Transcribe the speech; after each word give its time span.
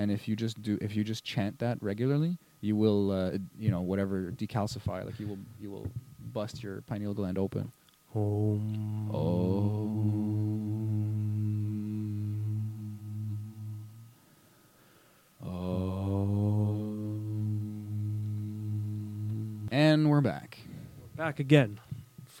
and 0.00 0.10
if 0.10 0.26
you 0.26 0.34
just 0.34 0.62
do 0.62 0.78
if 0.80 0.96
you 0.96 1.04
just 1.04 1.24
chant 1.24 1.58
that 1.58 1.76
regularly, 1.82 2.38
you 2.62 2.74
will 2.74 3.10
uh, 3.10 3.32
you 3.58 3.70
know 3.70 3.82
whatever 3.82 4.32
decalcify 4.32 5.04
like 5.04 5.20
you 5.20 5.26
will 5.26 5.38
you 5.60 5.70
will 5.70 5.86
bust 6.32 6.62
your 6.62 6.80
pineal 6.82 7.12
gland 7.12 7.36
open. 7.36 7.70
Om. 8.14 9.28
And 19.70 20.08
we're 20.10 20.22
back. 20.22 20.60
Back 21.14 21.40
again. 21.40 21.78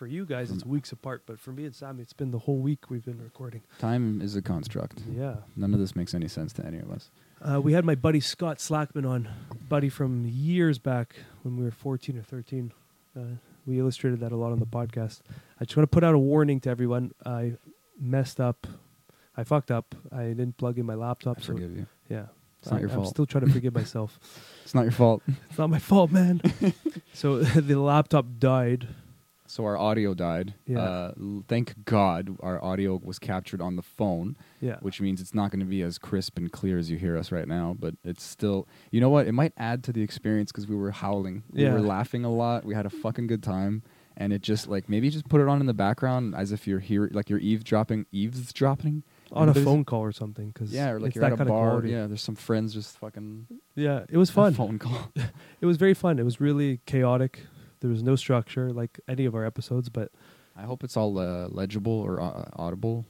For 0.00 0.06
you 0.06 0.24
guys, 0.24 0.50
it's 0.50 0.64
weeks 0.64 0.92
apart, 0.92 1.24
but 1.26 1.38
for 1.38 1.52
me 1.52 1.66
and 1.66 1.74
Sammy, 1.74 2.00
it's 2.00 2.14
been 2.14 2.30
the 2.30 2.38
whole 2.38 2.56
week 2.56 2.88
we've 2.88 3.04
been 3.04 3.22
recording. 3.22 3.60
Time 3.80 4.22
is 4.22 4.34
a 4.34 4.40
construct. 4.40 5.02
Yeah. 5.14 5.34
None 5.56 5.74
of 5.74 5.78
this 5.78 5.94
makes 5.94 6.14
any 6.14 6.26
sense 6.26 6.54
to 6.54 6.64
any 6.64 6.78
of 6.78 6.90
us. 6.90 7.10
Uh, 7.42 7.60
we 7.60 7.74
had 7.74 7.84
my 7.84 7.94
buddy 7.94 8.18
Scott 8.18 8.60
Slackman 8.60 9.06
on, 9.06 9.28
buddy 9.68 9.90
from 9.90 10.24
years 10.26 10.78
back 10.78 11.16
when 11.42 11.58
we 11.58 11.64
were 11.64 11.70
14 11.70 12.16
or 12.16 12.22
13. 12.22 12.72
Uh, 13.14 13.20
we 13.66 13.78
illustrated 13.78 14.20
that 14.20 14.32
a 14.32 14.36
lot 14.36 14.52
on 14.52 14.58
the 14.58 14.64
podcast. 14.64 15.20
I 15.60 15.66
just 15.66 15.76
want 15.76 15.84
to 15.84 15.94
put 15.94 16.02
out 16.02 16.14
a 16.14 16.18
warning 16.18 16.60
to 16.60 16.70
everyone. 16.70 17.12
I 17.26 17.56
messed 18.00 18.40
up. 18.40 18.66
I 19.36 19.44
fucked 19.44 19.70
up. 19.70 19.94
I 20.10 20.28
didn't 20.28 20.56
plug 20.56 20.78
in 20.78 20.86
my 20.86 20.94
laptop. 20.94 21.36
I 21.36 21.40
so 21.42 21.52
forgive 21.52 21.76
you. 21.76 21.86
yeah, 22.08 22.28
It's 22.62 22.70
not 22.70 22.78
I, 22.78 22.80
your 22.80 22.88
I'm 22.88 22.96
fault. 22.96 23.08
still 23.08 23.26
trying 23.26 23.44
to 23.44 23.52
forgive 23.52 23.74
myself. 23.82 24.18
It's 24.64 24.74
not 24.74 24.84
your 24.84 24.92
fault. 24.92 25.22
It's 25.50 25.58
not 25.58 25.68
my 25.68 25.78
fault, 25.78 26.10
man. 26.10 26.40
so 27.12 27.40
the 27.42 27.78
laptop 27.78 28.24
died. 28.38 28.88
So 29.50 29.64
our 29.64 29.76
audio 29.76 30.14
died. 30.14 30.54
Yeah. 30.64 30.78
Uh, 30.78 31.12
thank 31.48 31.84
God 31.84 32.36
our 32.38 32.62
audio 32.62 33.00
was 33.02 33.18
captured 33.18 33.60
on 33.60 33.74
the 33.74 33.82
phone, 33.82 34.36
Yeah. 34.60 34.76
which 34.80 35.00
means 35.00 35.20
it's 35.20 35.34
not 35.34 35.50
going 35.50 35.58
to 35.58 35.66
be 35.66 35.82
as 35.82 35.98
crisp 35.98 36.38
and 36.38 36.52
clear 36.52 36.78
as 36.78 36.88
you 36.88 36.96
hear 36.98 37.16
us 37.16 37.32
right 37.32 37.48
now. 37.48 37.74
But 37.76 37.96
it's 38.04 38.22
still, 38.22 38.68
you 38.92 39.00
know 39.00 39.10
what? 39.10 39.26
It 39.26 39.32
might 39.32 39.52
add 39.56 39.82
to 39.84 39.92
the 39.92 40.02
experience 40.02 40.52
because 40.52 40.68
we 40.68 40.76
were 40.76 40.92
howling, 40.92 41.42
we 41.50 41.64
Yeah. 41.64 41.72
were 41.72 41.80
laughing 41.80 42.24
a 42.24 42.30
lot, 42.32 42.64
we 42.64 42.76
had 42.76 42.86
a 42.86 42.90
fucking 42.90 43.26
good 43.26 43.42
time, 43.42 43.82
and 44.16 44.32
it 44.32 44.40
just 44.40 44.68
like 44.68 44.88
maybe 44.88 45.10
just 45.10 45.28
put 45.28 45.40
it 45.40 45.48
on 45.48 45.58
in 45.60 45.66
the 45.66 45.74
background 45.74 46.32
as 46.36 46.52
if 46.52 46.68
you're 46.68 46.78
here, 46.78 47.10
like 47.12 47.28
you're 47.28 47.40
eavesdropping, 47.40 48.06
eavesdropping 48.12 49.02
on 49.32 49.48
a 49.48 49.54
phone 49.54 49.84
call 49.84 50.02
or 50.02 50.12
something. 50.12 50.52
Cause 50.52 50.72
Yeah, 50.72 50.90
or 50.90 51.00
like 51.00 51.16
you're 51.16 51.24
at 51.24 51.40
a 51.40 51.44
bar. 51.44 51.84
Yeah, 51.84 52.06
there's 52.06 52.22
some 52.22 52.36
friends 52.36 52.72
just 52.72 52.96
fucking 52.98 53.48
Yeah, 53.74 54.04
it 54.08 54.16
was 54.16 54.30
fun. 54.40 54.54
phone 54.54 54.78
call. 54.78 55.10
It 55.60 55.66
was 55.66 55.76
very 55.76 55.94
fun. 55.94 56.20
It 56.20 56.24
was 56.24 56.40
really 56.40 56.78
chaotic. 56.86 57.46
There 57.80 57.90
was 57.90 58.02
no 58.02 58.16
structure 58.16 58.72
like 58.72 59.00
any 59.08 59.24
of 59.24 59.34
our 59.34 59.44
episodes, 59.44 59.88
but 59.88 60.10
I 60.56 60.62
hope 60.62 60.84
it's 60.84 60.96
all 60.96 61.18
uh, 61.18 61.48
legible 61.48 61.92
or 61.92 62.20
uh, 62.20 62.48
audible. 62.56 63.06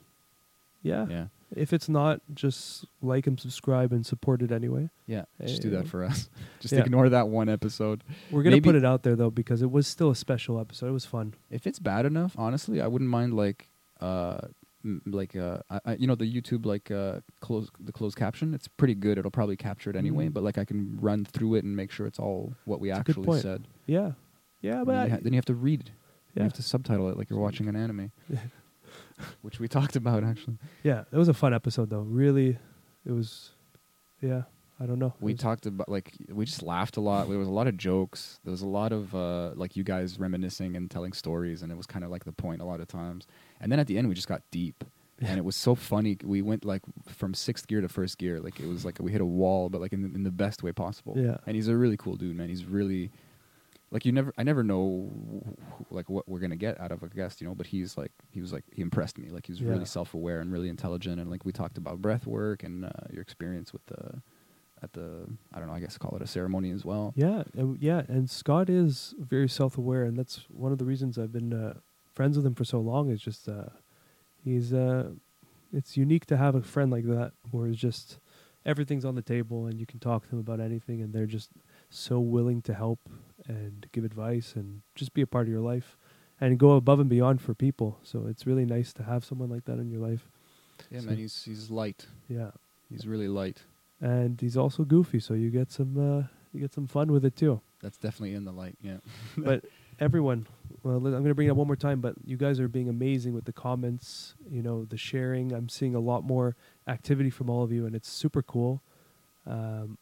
yeah, 0.83 1.07
Yeah, 1.09 1.27
if 1.55 1.73
it's 1.73 1.89
not, 1.89 2.21
just 2.33 2.85
like 3.03 3.27
and 3.27 3.39
subscribe 3.39 3.93
and 3.93 4.07
support 4.07 4.41
it 4.43 4.53
anyway. 4.53 4.89
yeah. 5.07 5.25
Just 5.45 5.63
do 5.63 5.71
that 5.71 5.89
for 5.89 6.05
us. 6.05 6.29
Just 6.61 6.73
yeah. 6.73 6.81
ignore 6.81 7.09
that 7.09 7.29
one 7.29 7.49
episode. 7.49 8.05
We're 8.31 8.43
gonna 8.45 8.57
Maybe- 8.57 8.69
put 8.69 8.77
it 8.77 8.85
out 8.85 9.03
there 9.03 9.17
though 9.17 9.31
because 9.31 9.61
it 9.63 9.71
was 9.71 9.87
still 9.87 10.11
a 10.11 10.15
special 10.17 10.61
episode. 10.61 10.89
It 10.89 10.93
was 10.93 11.07
fun. 11.07 11.35
If 11.51 11.67
it's 11.67 11.79
bad 11.79 12.07
enough, 12.07 12.35
honestly, 12.39 12.81
I 12.81 12.87
wouldn't 12.87 13.11
mind 13.11 13.35
like, 13.35 13.69
uh, 14.01 14.39
m- 14.85 15.03
like 15.07 15.35
uh, 15.35 15.59
I, 15.69 15.81
I, 15.87 15.95
you 15.95 16.07
know, 16.07 16.15
the 16.15 16.25
YouTube 16.33 16.65
like 16.67 16.91
uh, 16.91 17.21
close 17.41 17.69
the 17.81 17.93
closed 17.93 18.17
caption. 18.17 18.55
It's 18.55 18.69
pretty 18.69 18.95
good. 18.95 19.19
It'll 19.19 19.31
probably 19.31 19.57
capture 19.57 19.91
it 19.91 19.97
anyway. 19.97 20.29
Mhm. 20.29 20.35
But 20.35 20.45
like, 20.45 20.57
I 20.59 20.65
can 20.65 20.99
run 21.01 21.25
through 21.25 21.57
it 21.57 21.65
and 21.65 21.75
make 21.75 21.91
sure 21.91 22.07
it's 22.07 22.19
all 22.21 22.55
what 22.65 22.79
we 22.81 22.91
It's 22.91 23.01
actually 23.01 23.41
said. 23.41 23.67
Yeah, 23.87 24.13
yeah, 24.61 24.83
but 24.85 24.93
then, 24.93 25.05
you 25.07 25.11
ha- 25.13 25.19
then 25.23 25.33
you 25.33 25.37
have 25.39 25.45
to 25.47 25.55
read. 25.55 25.81
it. 25.81 25.91
You 26.35 26.43
have 26.45 26.53
to 26.55 26.63
subtitle 26.63 27.09
it 27.11 27.17
like 27.19 27.29
you're 27.29 27.39
watching 27.49 27.69
an 27.69 27.77
anime, 27.77 28.13
which 29.43 29.59
we 29.61 29.69
talked 29.69 29.97
about 29.97 30.23
actually. 30.25 30.59
yeah. 30.83 31.05
It 31.13 31.17
was 31.17 31.29
a 31.29 31.35
fun 31.35 31.53
episode 31.55 31.91
though. 31.91 32.01
Really, 32.01 32.59
it 33.05 33.13
was. 33.13 33.51
Yeah, 34.23 34.43
I 34.79 34.87
don't 34.87 34.99
know. 34.99 35.15
We 35.21 35.35
talked 35.35 35.67
about 35.67 35.89
like 35.89 36.13
we 36.29 36.45
just 36.45 36.63
laughed 36.63 36.97
a 36.97 37.01
lot. 37.01 37.29
There 37.29 37.39
was 37.39 37.49
a 37.49 37.53
lot 37.53 37.67
of 37.67 37.77
jokes. 37.77 38.39
There 38.45 38.51
was 38.51 38.63
a 38.63 38.67
lot 38.69 38.93
of 38.93 39.15
uh, 39.15 39.53
like 39.55 39.77
you 39.77 39.83
guys 39.85 40.19
reminiscing 40.19 40.77
and 40.77 40.91
telling 40.91 41.13
stories, 41.13 41.63
and 41.63 41.73
it 41.73 41.75
was 41.77 41.87
kind 41.87 42.05
of 42.05 42.11
like 42.11 42.25
the 42.25 42.33
point 42.33 42.61
a 42.61 42.65
lot 42.65 42.81
of 42.81 42.89
times. 42.89 43.27
And 43.61 43.73
then 43.73 43.79
at 43.81 43.87
the 43.87 43.97
end, 43.99 44.09
we 44.09 44.15
just 44.15 44.29
got 44.29 44.43
deep, 44.51 44.85
and 45.21 45.39
it 45.39 45.45
was 45.45 45.57
so 45.57 45.75
funny. 45.75 46.17
We 46.23 46.43
went 46.43 46.65
like 46.65 46.83
from 47.09 47.33
sixth 47.35 47.67
gear 47.67 47.81
to 47.81 47.89
first 47.89 48.19
gear. 48.19 48.41
Like 48.41 48.61
it 48.61 48.67
was 48.69 48.85
like 48.85 48.99
we 49.01 49.11
hit 49.11 49.21
a 49.23 49.27
wall, 49.27 49.69
but 49.69 49.81
like 49.81 49.93
in 49.95 50.03
the, 50.03 50.15
in 50.15 50.23
the 50.23 50.31
best 50.31 50.63
way 50.63 50.73
possible. 50.73 51.15
Yeah. 51.17 51.39
And 51.47 51.57
he's 51.57 51.69
a 51.69 51.77
really 51.77 51.97
cool 51.97 52.17
dude, 52.17 52.37
man. 52.37 52.49
He's 52.51 52.65
really 52.67 53.11
like 53.91 54.05
you 54.05 54.13
never. 54.13 54.33
I 54.39 54.43
never 54.43 54.63
know 54.63 55.11
like 55.91 56.09
what 56.09 56.29
we're 56.29 56.39
gonna 56.39 56.57
get 56.57 56.81
out 56.81 56.93
of 56.93 57.03
a 57.03 57.09
guest, 57.09 57.41
you 57.41 57.49
know. 57.49 57.55
But 57.55 57.67
he's 57.67 57.97
like 57.99 58.13
he 58.31 58.41
was 58.41 58.53
like 58.53 58.65
he 58.73 58.83
impressed 58.83 59.19
me. 59.19 59.31
Like 59.31 59.47
he 59.47 59.53
was 59.53 59.61
Yeah. 59.61 59.71
really 59.71 59.85
self 59.85 60.15
aware 60.15 60.41
and 60.41 60.53
really 60.53 60.69
intelligent, 60.69 61.21
and 61.21 61.31
like 61.31 61.45
we 61.45 61.53
talked 61.53 61.79
about 61.79 62.01
breath 62.01 62.27
work 62.27 62.63
and 62.63 62.85
uh, 62.85 62.91
your 63.13 63.23
experience 63.23 63.73
with 63.73 63.85
the 63.87 64.23
at 64.83 64.93
the 64.93 65.27
I 65.53 65.59
don't 65.59 65.69
know 65.69 65.75
I 65.75 65.81
guess 65.81 65.99
call 65.99 66.17
it 66.17 66.23
a 66.23 66.27
ceremony 66.27 66.71
as 66.71 66.85
well. 66.85 67.13
Yeah, 67.17 67.43
and, 67.55 67.79
yeah, 67.83 68.03
and 68.09 68.31
Scott 68.31 68.71
is 68.71 69.15
very 69.19 69.49
self-aware, 69.49 70.05
and 70.05 70.17
that's 70.17 70.45
one 70.49 70.73
of 70.73 70.79
the 70.79 70.85
reasons 70.85 71.19
I've 71.19 71.33
been 71.33 71.53
uh, 71.53 71.75
friends 72.15 72.37
with 72.37 72.47
him 72.47 72.55
for 72.55 72.65
so 72.65 72.81
long. 72.81 73.11
Is 73.11 73.21
just 73.21 73.49
uh, 73.49 73.65
he's 74.45 74.73
uh, 74.73 75.11
it's 75.73 75.97
unique 75.97 76.27
to 76.27 76.37
have 76.37 76.55
a 76.55 76.63
friend 76.63 76.91
like 76.91 77.05
that, 77.07 77.33
where 77.51 77.67
it's 77.67 77.79
just 77.79 78.19
everything's 78.65 79.05
on 79.05 79.17
the 79.17 79.23
table, 79.23 79.67
and 79.67 79.81
you 79.81 79.87
can 79.87 79.99
talk 79.99 80.25
to 80.25 80.31
them 80.31 80.39
about 80.39 80.61
anything, 80.61 81.03
and 81.03 81.13
they're 81.13 81.27
just 81.27 81.51
so 81.91 82.21
willing 82.21 82.63
to 82.63 82.73
help 82.75 83.01
and 83.49 83.87
give 83.93 84.05
advice 84.05 84.55
and 84.55 84.83
just 84.95 85.15
be 85.15 85.23
a 85.23 85.27
part 85.27 85.47
of 85.47 85.53
your 85.53 85.61
life 85.63 85.97
and 86.41 86.59
go 86.59 86.73
above 86.73 87.01
and 87.01 87.09
beyond 87.11 87.41
for 87.41 87.55
people. 87.55 87.99
So 88.03 88.27
it's 88.27 88.47
really 88.47 88.65
nice 88.65 88.93
to 88.95 89.03
have 89.03 89.25
someone 89.25 89.51
like 89.51 89.65
that 89.67 89.79
in 89.79 89.91
your 89.91 90.01
life. 90.01 90.29
Yeah, 90.91 91.01
So- 91.01 91.07
man, 91.07 91.17
he's 91.17 91.45
he's 91.45 91.71
light. 91.71 92.07
Yeah, 92.29 92.51
He's 92.89 93.07
really 93.07 93.29
light. 93.29 93.63
and 94.01 94.41
he's 94.41 94.57
also 94.57 94.85
goofy, 94.85 95.21
so 95.21 95.35
you 95.35 95.51
get 95.51 95.71
some 95.71 95.97
uh, 95.99 96.25
you 96.53 96.61
get 96.61 96.73
some 96.73 96.87
fun 96.87 97.13
with 97.13 97.25
it 97.25 97.37
too. 97.37 97.61
That's 97.83 97.97
definitely 97.99 98.35
in 98.35 98.45
the 98.45 98.53
light. 98.53 98.77
Yeah. 98.83 98.99
but 99.39 99.65
everyone 99.99 100.47
well 100.83 100.97
i'm 100.97 101.03
going 101.03 101.25
to 101.27 101.35
bring 101.35 101.47
it 101.49 101.51
up 101.51 101.59
one 101.59 101.67
more 101.67 101.77
time 101.77 102.01
but 102.01 102.15
you 102.25 102.35
guys 102.39 102.59
are 102.59 102.69
being 102.69 102.89
amazing 102.89 103.35
with 103.35 103.45
the 103.45 103.53
comments 103.53 104.35
you 104.51 104.63
know 104.63 104.87
the 104.87 104.97
sharing 104.97 105.53
i'm 105.53 105.69
seeing 105.69 105.95
a 105.95 106.01
lot 106.01 106.25
more 106.25 106.57
activity 106.89 107.29
from 107.29 107.51
all 107.51 107.63
of 107.63 107.71
you 107.71 107.85
and 107.85 107.95
it's 107.95 108.09
super 108.09 108.41
cool 108.41 108.83
um, 109.47 109.99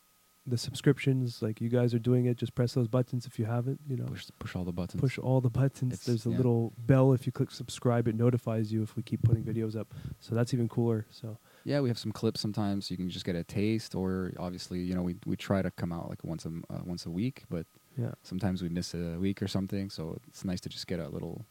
the 0.48 0.58
subscriptions 0.58 1.42
like 1.42 1.60
you 1.60 1.68
guys 1.68 1.92
are 1.94 1.98
doing 1.98 2.26
it 2.26 2.36
just 2.36 2.54
press 2.54 2.72
those 2.74 2.88
buttons 2.88 3.26
if 3.26 3.38
you 3.38 3.44
haven't 3.44 3.78
you 3.88 3.96
know 3.96 4.04
Push 4.06 4.26
push 4.38 4.56
all 4.56 4.64
the 4.64 4.72
buttons. 4.72 5.00
push 5.00 5.18
all 5.18 5.40
the 5.40 5.50
buttons 5.50 5.92
It's- 5.92 6.06
there's 6.06 6.26
a 6.26 6.30
yeah. 6.30 6.36
little 6.38 6.72
bell 6.86 7.12
if 7.12 7.26
you 7.26 7.32
click 7.32 7.50
subscribe 7.50 8.08
it 8.08 8.14
notifies 8.16 8.72
you 8.72 8.82
if 8.82 8.96
we 8.96 9.02
keep 9.02 9.22
putting 9.22 9.44
videos 9.44 9.76
up 9.76 9.88
so 10.20 10.34
that's 10.34 10.52
even 10.54 10.68
cooler 10.68 11.06
so 11.10 11.38
Yeah, 11.64 11.80
we 11.80 11.88
have 11.90 11.98
some 11.98 12.12
clips 12.12 12.40
sometimes. 12.40 12.86
So 12.86 12.92
you 12.92 12.96
can 12.96 13.10
just 13.10 13.26
get 13.26 13.34
a 13.36 13.44
taste, 13.44 13.94
or 13.94 14.32
obviously, 14.38 14.78
you 14.88 14.94
know, 14.94 15.02
we 15.02 15.14
we 15.30 15.36
try 15.36 15.60
to 15.60 15.70
come 15.80 15.92
out 15.92 16.08
like 16.08 16.22
once 16.24 16.46
a 16.46 16.52
uh, 16.74 16.80
once 16.92 17.04
a 17.04 17.10
week, 17.10 17.36
but 17.50 17.66
yeah 18.02 18.12
sometimes 18.22 18.62
we 18.62 18.68
miss 18.78 18.94
a 18.94 19.18
week 19.26 19.42
or 19.42 19.48
something. 19.48 19.90
So 19.90 20.02
it's 20.28 20.44
nice 20.50 20.60
to 20.64 20.68
just 20.70 20.86
get 20.86 20.98
a 21.00 21.08
little 21.16 21.44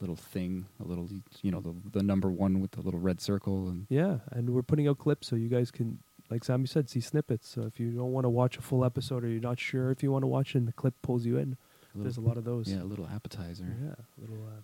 little 0.00 0.16
thing, 0.16 0.66
a 0.84 0.86
little 0.90 1.06
you 1.46 1.50
know 1.52 1.60
the 1.60 1.74
the 1.96 2.02
number 2.02 2.30
one 2.44 2.54
with 2.62 2.72
the 2.72 2.80
little 2.86 2.98
red 3.08 3.20
circle 3.20 3.68
and 3.70 3.86
Yeah, 3.90 4.14
and 4.32 4.50
we're 4.50 4.66
putting 4.70 4.88
out 4.88 4.98
clips 4.98 5.28
so 5.28 5.36
you 5.36 5.48
guys 5.56 5.70
can, 5.70 5.98
like 6.30 6.44
Sammy 6.44 6.66
said, 6.66 6.88
see 6.88 7.00
snippets. 7.00 7.48
So 7.48 7.62
if 7.62 7.80
you 7.80 7.90
don't 7.90 8.12
want 8.12 8.24
to 8.24 8.28
watch 8.30 8.56
a 8.56 8.62
full 8.62 8.84
episode 8.84 9.24
or 9.24 9.28
you're 9.28 9.40
not 9.40 9.58
sure 9.58 9.90
if 9.90 10.02
you 10.02 10.12
want 10.12 10.22
to 10.22 10.26
watch 10.28 10.54
it, 10.54 10.58
and 10.58 10.68
the 10.68 10.72
clip 10.72 10.94
pulls 11.02 11.24
you 11.26 11.36
in. 11.38 11.56
a 11.94 11.98
There's 11.98 12.16
a 12.16 12.20
lot 12.20 12.36
of 12.36 12.44
those. 12.44 12.68
Yeah, 12.72 12.82
a 12.82 12.84
little 12.84 13.06
appetizer. 13.12 13.64
yeah, 13.84 13.94
little 14.18 14.44
uh, 14.46 14.60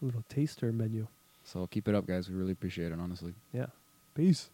little 0.00 0.24
taster 0.28 0.72
menu. 0.72 1.06
So 1.44 1.66
keep 1.66 1.86
it 1.88 1.94
up, 1.94 2.06
guys. 2.06 2.28
We 2.28 2.34
really 2.36 2.52
appreciate 2.52 2.92
it, 2.92 2.98
honestly. 3.00 3.34
Yeah, 3.52 3.66
peace. 4.14 4.50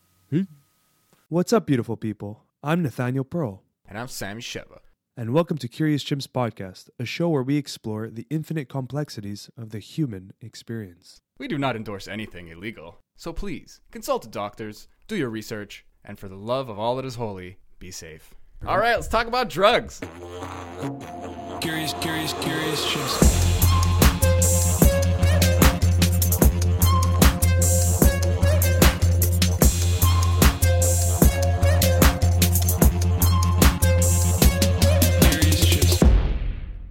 What's 1.28 1.52
up, 1.52 1.66
beautiful 1.66 1.96
people? 1.96 2.42
I'm 2.62 2.82
Nathaniel 2.82 3.24
Pearl, 3.24 3.62
And 3.88 3.98
I'm 3.98 4.08
Sammy 4.08 4.40
Sheva. 4.42 4.78
and 5.16 5.32
welcome 5.32 5.58
to 5.58 5.68
Curious 5.68 6.04
Chimps 6.04 6.26
Podcast, 6.28 6.88
a 6.98 7.04
show 7.04 7.28
where 7.28 7.42
we 7.42 7.56
explore 7.56 8.08
the 8.08 8.26
infinite 8.30 8.68
complexities 8.68 9.50
of 9.56 9.70
the 9.70 9.78
human 9.78 10.32
experience. 10.40 11.20
We 11.38 11.48
do 11.48 11.58
not 11.58 11.76
endorse 11.76 12.06
anything 12.08 12.48
illegal, 12.48 12.98
so 13.16 13.32
please 13.32 13.80
consult 13.90 14.22
the 14.22 14.28
doctors, 14.28 14.88
do 15.08 15.16
your 15.16 15.30
research, 15.30 15.84
and 16.04 16.18
for 16.18 16.28
the 16.28 16.36
love 16.36 16.68
of 16.68 16.78
all 16.78 16.96
that 16.96 17.04
is 17.04 17.14
holy, 17.14 17.58
be 17.78 17.90
safe. 17.90 18.34
All 18.66 18.78
right, 18.78 18.94
let's 18.94 19.08
talk 19.08 19.26
about 19.26 19.48
drugs. 19.48 20.00
Curious, 21.60 21.94
curious, 21.94 22.32
curious 22.34 22.84
chimps. 22.86 23.52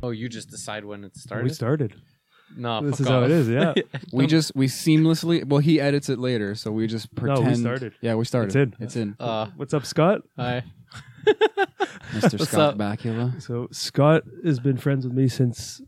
Oh, 0.03 0.09
you 0.09 0.27
just 0.27 0.49
decide 0.49 0.83
when 0.83 1.03
it 1.03 1.15
started? 1.15 1.43
We 1.43 1.53
started. 1.53 1.95
No, 2.57 2.81
this 2.81 2.91
fuck 2.97 2.99
is 3.01 3.07
how 3.07 3.23
it 3.23 3.31
is. 3.31 3.49
Yeah, 3.49 3.73
We 4.13 4.27
just 4.27 4.51
we 4.55 4.67
seamlessly. 4.67 5.43
Well, 5.45 5.59
he 5.59 5.79
edits 5.79 6.09
it 6.09 6.19
later, 6.19 6.55
so 6.55 6.71
we 6.71 6.87
just 6.87 7.13
pretend. 7.15 7.35
No, 7.35 7.41
we 7.41 7.45
pretend. 7.45 7.61
started. 7.61 7.93
Yeah, 8.01 8.15
we 8.15 8.25
started. 8.25 8.47
It's 8.47 8.55
in. 8.55 8.75
It's 8.79 8.95
in. 8.95 9.15
Uh, 9.19 9.47
What's 9.55 9.73
up, 9.73 9.85
Scott? 9.85 10.21
hi. 10.37 10.63
Mr. 12.13 12.33
What's 12.39 12.49
Scott 12.49 12.73
up? 12.73 12.77
Bakula. 12.77 13.41
So 13.41 13.67
Scott 13.71 14.23
has 14.43 14.59
been 14.59 14.77
friends 14.77 15.05
with 15.05 15.13
me 15.15 15.27
since 15.27 15.81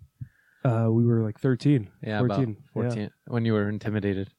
uh, 0.64 0.88
we 0.90 1.06
were 1.06 1.22
like 1.24 1.40
13. 1.40 1.90
Yeah, 2.02 2.20
14. 2.20 2.44
about 2.44 2.58
14. 2.74 3.10
When 3.28 3.44
you 3.46 3.54
were 3.54 3.68
intimidated 3.68 4.30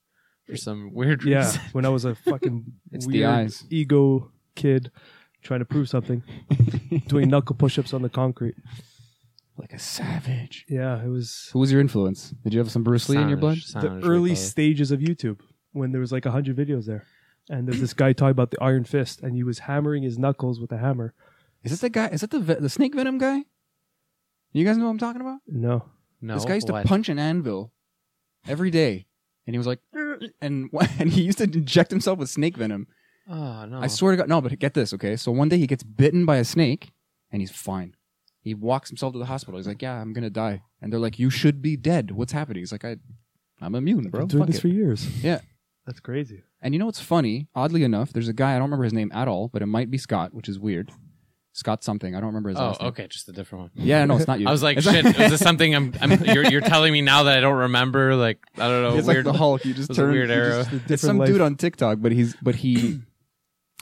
for 0.47 0.55
some 0.57 0.93
weird 0.93 1.23
Yeah, 1.23 1.39
reason. 1.45 1.61
when 1.73 1.85
I 1.85 1.89
was 1.89 2.05
a 2.05 2.15
fucking 2.15 2.65
It's 2.91 3.05
the 3.05 3.19
weird 3.19 3.29
eyes. 3.29 3.63
ego 3.69 4.31
kid 4.55 4.89
trying 5.43 5.59
to 5.59 5.65
prove 5.65 5.87
something, 5.89 6.23
doing 7.07 7.29
knuckle 7.29 7.55
push-ups 7.55 7.93
on 7.93 8.01
the 8.01 8.09
concrete. 8.09 8.55
Like 9.57 9.73
a 9.73 9.79
savage. 9.79 10.65
Yeah, 10.67 11.03
it 11.03 11.07
was 11.07 11.49
Who 11.53 11.59
was 11.59 11.71
your 11.71 11.81
influence? 11.81 12.33
Did 12.43 12.53
you 12.53 12.59
have 12.59 12.71
some 12.71 12.83
Bruce 12.83 13.07
Lee 13.09 13.17
in 13.17 13.29
your 13.29 13.37
blood? 13.37 13.57
Savage, 13.57 13.83
the 13.83 13.89
savage, 13.89 14.05
early 14.05 14.29
call 14.31 14.35
stages 14.37 14.91
of 14.91 14.99
YouTube 14.99 15.39
when 15.71 15.91
there 15.91 16.01
was 16.01 16.11
like 16.11 16.25
a 16.25 16.31
hundred 16.31 16.55
videos 16.57 16.85
there, 16.85 17.05
and 17.49 17.67
there's 17.67 17.79
this 17.81 17.93
guy 17.93 18.13
talking 18.13 18.31
about 18.31 18.51
the 18.51 18.61
Iron 18.61 18.83
Fist, 18.83 19.21
and 19.21 19.35
he 19.35 19.43
was 19.43 19.59
hammering 19.59 20.03
his 20.03 20.17
knuckles 20.19 20.59
with 20.59 20.71
a 20.71 20.77
hammer. 20.77 21.13
Is 21.63 21.71
this 21.71 21.81
the 21.81 21.89
guy? 21.89 22.07
Is 22.07 22.21
that 22.21 22.31
the 22.31 22.39
ve- 22.39 22.55
the 22.55 22.69
snake 22.69 22.93
venom 22.95 23.17
guy? 23.17 23.43
You 24.51 24.63
guys 24.65 24.77
know 24.77 24.85
what 24.85 24.91
I'm 24.91 24.97
talking 24.97 25.21
about? 25.21 25.39
No, 25.47 25.83
No, 26.21 26.35
this 26.35 26.45
guy 26.45 26.55
used 26.55 26.67
to 26.67 26.73
what? 26.73 26.85
punch 26.85 27.09
an 27.09 27.19
anvil 27.19 27.71
every 28.47 28.71
day, 28.71 29.05
and 29.47 29.53
he 29.53 29.57
was 29.57 29.67
like, 29.67 29.79
"Ugh," 29.97 30.23
and 30.41 30.69
and 30.99 31.11
he 31.11 31.21
used 31.23 31.37
to 31.39 31.45
inject 31.45 31.91
himself 31.91 32.19
with 32.19 32.29
snake 32.29 32.57
venom. 32.57 32.87
Oh 33.27 33.65
no! 33.65 33.79
I 33.81 33.87
swear 33.87 34.11
to 34.11 34.17
God, 34.17 34.29
no. 34.29 34.41
But 34.41 34.57
get 34.59 34.73
this, 34.75 34.93
okay? 34.93 35.15
So 35.15 35.31
one 35.31 35.49
day 35.49 35.57
he 35.57 35.65
gets 35.67 35.83
bitten 35.83 36.25
by 36.25 36.37
a 36.37 36.43
snake, 36.45 36.91
and 37.31 37.41
he's 37.41 37.51
fine. 37.51 37.95
He 38.45 38.53
walks 38.53 38.89
himself 38.89 39.11
to 39.11 39.19
the 39.19 39.25
hospital. 39.25 39.57
He's 39.57 39.67
like, 39.67 39.81
"Yeah, 39.81 39.99
I'm 39.99 40.13
gonna 40.13 40.29
die," 40.29 40.61
and 40.81 40.93
they're 40.93 40.99
like, 40.99 41.19
"You 41.19 41.29
should 41.29 41.61
be 41.61 41.75
dead. 41.75 42.11
What's 42.11 42.31
happening?" 42.31 42.61
He's 42.61 42.71
like, 42.71 42.85
"I, 42.85 42.95
I'm 43.59 43.75
immune, 43.75 44.09
bro. 44.09 44.21
I've 44.21 44.27
been 44.29 44.37
doing 44.37 44.41
Fuck 44.43 44.47
this 44.47 44.57
it." 44.59 44.61
for 44.61 44.67
years. 44.69 45.23
Yeah. 45.23 45.41
That's 45.85 45.99
crazy. 45.99 46.41
And 46.61 46.73
you 46.73 46.79
know 46.79 46.85
what's 46.87 46.99
funny? 47.01 47.47
Oddly 47.53 47.83
enough, 47.83 48.11
there's 48.13 48.27
a 48.27 48.33
guy 48.33 48.51
I 48.51 48.53
don't 48.55 48.63
remember 48.63 48.85
his 48.85 48.93
name 48.93 49.11
at 49.13 49.27
all, 49.27 49.49
but 49.49 49.61
it 49.61 49.67
might 49.67 49.91
be 49.91 49.97
Scott, 49.99 50.33
which 50.33 50.47
is 50.49 50.57
weird. 50.57 50.91
Scott 51.53 51.83
something. 51.83 52.15
I 52.15 52.19
don't 52.19 52.27
remember 52.27 52.49
his 52.49 52.57
Oh, 52.59 52.65
last 52.67 52.81
name. 52.81 52.89
okay, 52.89 53.07
just 53.07 53.29
a 53.29 53.31
different 53.31 53.61
one. 53.63 53.71
Yeah, 53.75 54.03
no, 54.05 54.15
it's 54.17 54.27
not 54.27 54.39
you. 54.39 54.47
I 54.49 54.51
was 54.51 54.61
like, 54.63 54.77
It's 54.77 54.85
shit. 54.89 55.05
not- 55.05 55.19
Is 55.19 55.31
this 55.31 55.39
something 55.49 55.73
I'm? 55.75 55.93
I'm 56.01 56.11
you're, 56.25 56.43
you're 56.45 56.61
telling 56.61 56.91
me 56.91 57.01
now 57.01 57.23
that 57.23 57.37
I 57.37 57.41
don't 57.41 57.55
remember? 57.55 58.15
Like, 58.15 58.39
I 58.57 58.67
don't 58.67 58.83
know. 58.83 58.97
it's 58.97 59.07
weird. 59.07 59.25
like 59.25 59.33
the 59.33 59.37
Hulk. 59.37 59.63
You 59.65 59.73
just 59.73 59.89
It 59.89 59.91
was 59.91 59.97
a 59.97 60.01
turn. 60.01 60.11
weird 60.11 60.29
you 60.29 60.35
arrow. 60.35 60.49
just- 60.63 60.73
it's 60.73 60.81
different 60.81 60.99
some 60.99 61.17
life. 61.19 61.27
dude 61.29 61.41
on 61.41 61.55
TikTok, 61.55 61.99
but 62.01 62.11
he's 62.11 62.35
but 62.43 62.55
he. 62.55 62.99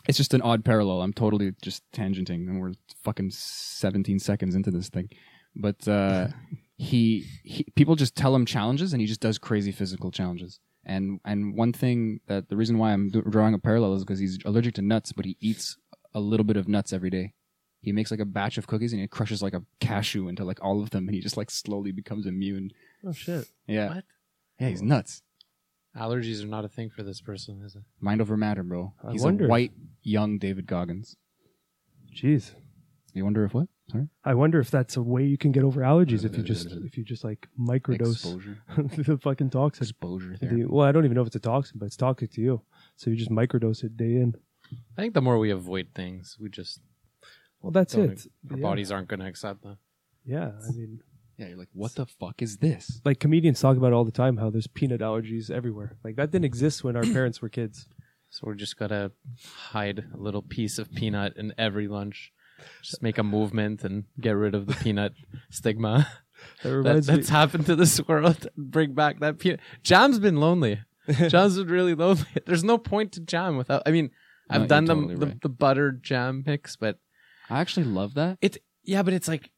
It's 0.08 0.18
just 0.18 0.34
an 0.34 0.42
odd 0.42 0.66
parallel. 0.66 1.02
I'm 1.02 1.14
totally 1.14 1.54
just 1.62 1.84
tangenting, 1.94 2.48
and 2.50 2.60
we're 2.60 2.74
fucking 3.04 3.32
17 3.32 4.20
seconds 4.20 4.54
into 4.56 4.70
this 4.72 4.90
thing. 4.90 5.10
But 5.56 5.88
uh, 5.88 6.28
he, 6.78 7.26
he 7.44 7.66
people 7.76 7.96
just 7.96 8.16
tell 8.16 8.36
him 8.36 8.46
challenges, 8.46 8.94
and 8.94 9.00
he 9.02 9.08
just 9.08 9.22
does 9.22 9.38
crazy 9.38 9.72
physical 9.72 10.12
challenges. 10.12 10.60
And 10.86 11.22
and 11.24 11.56
one 11.56 11.72
thing 11.72 12.20
that 12.28 12.50
the 12.50 12.58
reason 12.58 12.78
why 12.78 12.92
I'm 12.92 13.10
do- 13.10 13.22
drawing 13.22 13.54
a 13.54 13.60
parallel 13.60 13.94
is 13.94 14.04
because 14.04 14.20
he's 14.20 14.38
allergic 14.44 14.74
to 14.76 14.82
nuts, 14.82 15.14
but 15.14 15.24
he 15.26 15.38
eats 15.40 15.78
a 16.14 16.20
little 16.20 16.44
bit 16.44 16.58
of 16.58 16.68
nuts 16.68 16.92
every 16.92 17.10
day. 17.10 17.34
He 17.82 17.92
makes 17.94 18.12
like 18.12 18.20
a 18.20 18.26
batch 18.26 18.58
of 18.58 18.68
cookies 18.68 18.92
and 18.94 19.02
he 19.02 19.08
crushes 19.08 19.42
like 19.42 19.54
a 19.54 19.64
cashew 19.80 20.28
into 20.28 20.44
like 20.44 20.62
all 20.62 20.82
of 20.82 20.90
them, 20.90 21.08
and 21.08 21.16
he 21.16 21.22
just 21.22 21.38
like 21.38 21.50
slowly 21.50 21.92
becomes 21.94 22.26
immune. 22.26 22.72
Oh 23.08 23.14
shit! 23.14 23.46
Yeah, 23.68 23.88
What? 23.96 24.04
yeah, 24.60 24.70
he's 24.70 24.82
nuts. 24.82 25.22
Allergies 25.98 26.44
are 26.44 26.48
not 26.48 26.66
a 26.66 26.70
thing 26.70 26.90
for 26.90 27.04
this 27.04 27.22
person, 27.22 27.62
is 27.64 27.76
it? 27.76 27.84
Mind 28.00 28.20
over 28.22 28.36
matter, 28.36 28.64
bro. 28.64 28.94
I 29.08 29.12
He's 29.12 29.24
wonder 29.24 29.46
a 29.46 29.48
white, 29.48 29.72
young 30.02 30.38
David 30.40 30.66
Goggins. 30.66 31.16
Jeez. 32.16 32.52
You 33.14 33.24
wonder 33.24 33.44
if 33.46 33.54
what? 33.54 33.68
Sorry. 33.92 34.08
I 34.26 34.34
wonder 34.34 34.60
if 34.60 34.72
that's 34.72 34.98
a 34.98 35.04
way 35.04 35.24
you 35.24 35.38
can 35.38 35.52
get 35.52 35.64
over 35.64 35.82
allergies 35.82 36.24
if 36.26 36.36
you 36.36 36.42
just 36.44 36.68
if 36.84 36.98
you 36.98 37.04
just 37.04 37.24
like 37.24 37.48
microdose 37.60 38.14
Exposure. 38.14 38.58
the 38.78 39.18
fucking 39.22 39.52
toxin. 39.52 39.84
Exposure 39.84 40.32
The- 40.32 40.38
therapy. 40.48 40.66
well, 40.66 40.88
I 40.88 40.92
don't 40.92 41.06
even 41.06 41.14
know 41.16 41.22
if 41.22 41.28
it's 41.28 41.36
a 41.36 41.40
toxin, 41.40 41.78
but 41.80 41.86
it's 41.86 41.98
toxic 41.98 42.32
to 42.34 42.42
you. 42.42 42.62
So 42.96 43.10
you 43.12 43.16
just 43.16 43.30
microdose 43.30 43.84
it 43.84 43.96
day 43.98 44.16
in. 44.16 44.34
I 44.98 45.02
think 45.02 45.14
the 45.14 45.22
more 45.22 45.38
we 45.38 45.52
avoid 45.52 45.90
things, 45.94 46.38
we 46.40 46.50
just 46.50 46.80
Well, 47.62 47.72
that's 47.72 47.94
don't- 47.94 48.10
it. 48.12 48.26
our 48.50 48.58
yeah. 48.58 48.62
bodies 48.64 48.92
aren't 48.92 49.10
going 49.10 49.20
to 49.20 49.28
accept 49.28 49.62
that. 49.64 49.78
Yeah, 50.26 50.54
I 50.68 50.72
mean, 50.72 51.02
Yeah, 51.44 51.50
you're 51.50 51.58
like, 51.58 51.70
what 51.74 51.96
the 51.96 52.06
fuck 52.06 52.42
is 52.42 52.58
this? 52.58 53.02
like 53.06 53.20
comedians 53.20 53.60
talk 53.60 53.76
about 53.78 53.88
it 53.88 53.94
all 53.94 54.06
the 54.06 54.12
time 54.12 54.38
how 54.38 54.50
there's 54.50 54.68
peanut 54.68 55.02
allergies 55.02 55.52
everywhere. 55.52 55.98
Like 56.04 56.16
that 56.16 56.32
didn't 56.32 56.46
exist 56.46 56.84
when 56.84 56.96
our 56.96 57.04
parents 57.04 57.42
were 57.42 57.50
kids. 57.50 57.88
So 58.30 58.44
we're 58.46 58.56
just 58.56 58.78
gotta 58.78 59.12
hide 59.72 60.06
a 60.14 60.18
little 60.18 60.42
piece 60.42 60.80
of 60.80 60.92
peanut 60.94 61.36
in 61.38 61.54
every 61.58 61.88
lunch. 61.88 62.32
Just 62.82 63.04
make 63.04 63.18
a 63.18 63.24
movement 63.24 63.84
and 63.84 64.06
get 64.20 64.32
rid 64.32 64.56
of 64.56 64.68
the 64.68 64.74
peanut 64.76 65.14
stigma. 65.52 66.08
That 66.64 66.84
That, 66.84 67.06
that's 67.06 67.30
me. 67.30 67.36
happened 67.36 67.66
to 67.68 67.76
this 67.76 68.00
world. 68.08 68.48
Bring 68.58 68.94
back 68.94 69.20
that 69.20 69.38
peanut. 69.38 69.60
Jam's 69.84 70.18
been 70.20 70.38
lonely. 70.38 70.80
Jam's 71.28 71.58
been 71.58 71.68
really 71.68 71.94
lonely. 71.94 72.26
There's 72.46 72.64
no 72.64 72.78
point 72.78 73.12
to 73.14 73.20
jam 73.20 73.58
without. 73.58 73.84
I 73.86 73.92
mean, 73.92 74.12
I've 74.50 74.62
you're 74.62 74.68
done 74.68 74.86
totally 74.88 75.16
the, 75.16 75.20
the 75.20 75.26
right. 75.28 75.42
the 75.42 75.50
butter 75.50 75.92
jam 75.92 76.44
mix, 76.46 76.76
but 76.76 76.98
I 77.50 77.60
actually 77.60 77.86
love 77.86 78.14
that. 78.16 78.38
it's 78.42 78.58
yeah, 78.84 79.04
but 79.04 79.14
it's 79.14 79.28
like 79.28 79.52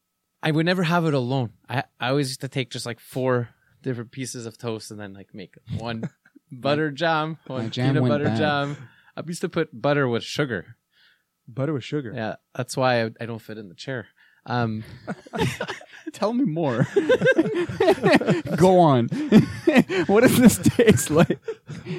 I 0.45 0.51
would 0.51 0.65
never 0.65 0.83
have 0.83 1.05
it 1.05 1.13
alone. 1.13 1.49
I 1.67 1.83
I 1.99 2.09
always 2.09 2.29
used 2.29 2.41
to 2.41 2.47
take 2.47 2.69
just 2.69 2.85
like 2.85 2.99
four 2.99 3.49
different 3.81 4.11
pieces 4.11 4.45
of 4.45 4.57
toast 4.57 4.91
and 4.91 4.99
then 4.99 5.13
like 5.13 5.33
make 5.33 5.55
one 5.79 6.09
butter 6.51 6.91
jam, 6.91 7.37
one 7.47 7.71
jam 7.71 7.89
peanut 7.89 8.03
went 8.03 8.11
butter 8.13 8.25
bad. 8.25 8.37
jam. 8.37 8.77
I 9.17 9.23
used 9.25 9.41
to 9.41 9.49
put 9.49 9.69
butter 9.81 10.07
with 10.07 10.23
sugar. 10.23 10.75
butter 11.47 11.73
with 11.73 11.83
sugar. 11.83 12.11
Yeah, 12.15 12.35
that's 12.53 12.77
why 12.77 13.03
I, 13.03 13.11
I 13.19 13.25
don't 13.25 13.41
fit 13.41 13.57
in 13.57 13.69
the 13.69 13.75
chair. 13.75 14.07
Um, 14.45 14.83
Tell 16.13 16.31
me 16.33 16.45
more. 16.45 16.85
Go 18.57 18.79
on. 18.79 19.07
what 20.05 20.21
does 20.21 20.37
this 20.37 20.57
taste 20.59 21.09
like? 21.09 21.39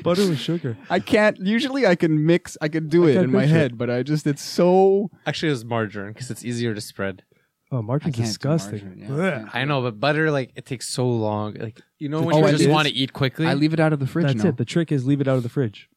Butter 0.03 0.29
with 0.29 0.39
sugar. 0.39 0.77
I 0.89 1.01
can't. 1.01 1.39
Usually, 1.41 1.87
I 1.87 1.97
can 1.97 2.25
mix. 2.25 2.57
I 2.61 2.69
can 2.69 2.89
do 2.89 3.07
I 3.09 3.11
it 3.11 3.17
in 3.17 3.33
my 3.33 3.41
picture 3.41 3.57
it. 3.57 3.59
head, 3.59 3.79
but 3.79 3.91
I 3.91 4.03
just 4.05 4.27
it's 4.27 4.43
so. 4.43 5.11
actually, 5.27 5.49
it 5.49 5.53
was 5.59 5.65
margarine 5.65 6.13
because 6.13 6.31
it's 6.31 6.45
easier 6.45 6.73
to 6.75 6.81
spread. 6.81 7.25
Oh, 7.73 7.79
I 7.79 7.81
margarine's 7.81 8.17
can't 8.17 8.17
do 8.17 8.23
disgusting. 8.23 8.85
margarine, 8.87 8.99
yeah, 9.25 9.31
I 9.31 9.43
Ugh. 9.43 9.51
I 9.55 9.65
know, 9.65 9.83
but 9.83 9.99
butter 9.99 10.31
like 10.31 10.53
it 10.55 10.67
takes 10.67 10.89
so 10.89 11.09
long. 11.09 11.55
Like 11.55 11.81
you 11.99 12.09
know 12.09 12.21
The 12.21 12.27
when 12.27 12.35
Oh, 12.37 12.39
you 12.41 12.45
it 12.47 12.51
just 12.53 12.63
is? 12.63 12.69
want 12.69 12.87
to 12.89 12.95
eat 12.95 13.13
quickly. 13.13 13.47
I 13.47 13.55
leave 13.55 13.73
it 13.75 13.81
out 13.81 13.93
of 13.93 13.99
the 13.99 14.07
fridge 14.07 14.27
That's 14.27 14.45
now. 14.45 14.51
it. 14.51 14.57
The 14.57 14.65
trick 14.65 14.93
is 14.93 15.07
leave 15.07 15.21
it 15.21 15.27
out 15.29 15.37
of 15.37 15.43
the 15.43 15.49
fridge. 15.49 15.89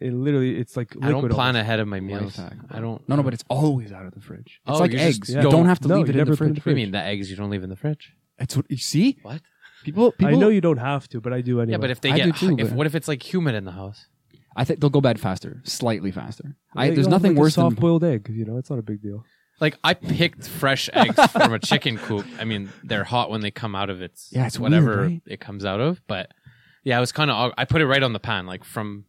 It 0.00 0.12
literally, 0.12 0.56
it's 0.58 0.76
like 0.76 0.94
liquid. 0.94 1.08
I 1.08 1.10
don't 1.12 1.30
plan 1.30 1.46
almost. 1.56 1.60
ahead 1.62 1.80
of 1.80 1.88
my 1.88 1.98
Life 1.98 2.02
meals. 2.06 2.36
hack. 2.36 2.52
I 2.70 2.80
don't. 2.80 3.08
No, 3.08 3.16
no, 3.16 3.22
but 3.22 3.32
it's 3.32 3.44
always 3.48 3.90
out 3.92 4.04
of 4.04 4.12
the 4.12 4.20
fridge. 4.20 4.60
It's 4.66 4.76
Oh, 4.76 4.78
like 4.78 4.92
you 4.92 4.98
just 4.98 5.16
eggs. 5.18 5.28
don't- 5.32 5.44
you 5.44 5.50
don't 5.50 5.66
have 5.66 5.80
to 5.80 5.88
no, 5.88 5.96
leave 5.96 6.08
you 6.08 6.10
it 6.10 6.16
in 6.16 6.18
never 6.18 6.32
the 6.32 6.36
put 6.36 6.44
it 6.44 6.48
in 6.48 6.54
fridge. 6.56 6.64
the 6.64 6.70
What 6.70 6.74
do 6.74 6.80
you 6.80 6.86
mean 6.86 6.92
the 6.92 6.98
eggs 7.02 7.30
you 7.30 7.36
don't 7.36 7.48
leave 7.50 7.62
in 7.62 7.70
the 7.70 7.76
fridge? 7.76 8.12
That's 8.38 8.56
what 8.56 8.66
you 8.70 8.76
see. 8.76 9.16
What? 9.22 9.40
People, 9.84 10.12
people. 10.12 10.34
I 10.34 10.38
know 10.38 10.48
you 10.48 10.60
don't 10.60 10.78
have 10.78 11.08
to, 11.10 11.20
but 11.20 11.32
I 11.32 11.40
do 11.40 11.60
anyway. 11.60 11.72
Yeah, 11.72 11.78
but 11.78 11.90
if 11.90 12.00
they 12.00 12.10
I 12.10 12.16
get, 12.16 12.24
do 12.24 12.32
too, 12.32 12.56
if 12.58 12.68
but- 12.70 12.76
what 12.76 12.86
if 12.86 12.94
it's 12.94 13.08
like 13.08 13.22
humid 13.22 13.54
in 13.54 13.64
the 13.64 13.72
house? 13.72 14.06
I 14.56 14.64
think 14.64 14.80
they'll 14.80 14.90
go 14.90 15.00
bad 15.00 15.18
faster, 15.20 15.60
slightly 15.64 16.10
faster. 16.10 16.56
I, 16.76 16.84
Yeah, 16.86 16.90
there's 16.90 16.96
you'll 16.98 17.04
have, 17.06 17.10
nothing 17.22 17.32
like, 17.32 17.38
a 17.38 17.40
worse 17.40 17.54
than 17.56 17.70
soft-boiled 17.70 18.04
egg. 18.04 18.28
You 18.30 18.44
know, 18.44 18.56
it's 18.56 18.70
not 18.70 18.78
a 18.78 18.82
big 18.82 19.00
deal. 19.02 19.24
Like 19.60 19.78
I 19.84 19.94
picked 19.94 20.46
fresh 20.48 20.90
eggs 20.92 21.18
from 21.32 21.52
a 21.54 21.58
chicken 21.58 21.96
coop. 21.96 22.26
I 22.38 22.44
mean, 22.44 22.70
they're 22.82 23.04
hot 23.04 23.30
when 23.30 23.40
they 23.40 23.50
come 23.50 23.74
out 23.74 23.88
of 23.90 24.02
its 24.02 24.30
Yeah, 24.32 24.46
it's 24.46 24.58
whatever 24.58 24.96
weird, 24.96 25.10
right? 25.10 25.22
it 25.26 25.40
comes 25.40 25.64
out 25.64 25.80
of. 25.80 26.00
But 26.06 26.32
yeah, 26.82 26.96
it 26.96 27.00
was 27.00 27.12
kind 27.12 27.30
of. 27.30 27.52
I 27.56 27.64
put 27.64 27.80
it 27.80 27.86
right 27.86 28.02
on 28.02 28.12
the 28.12 28.18
pan, 28.20 28.46
like 28.46 28.64
from 28.64 29.04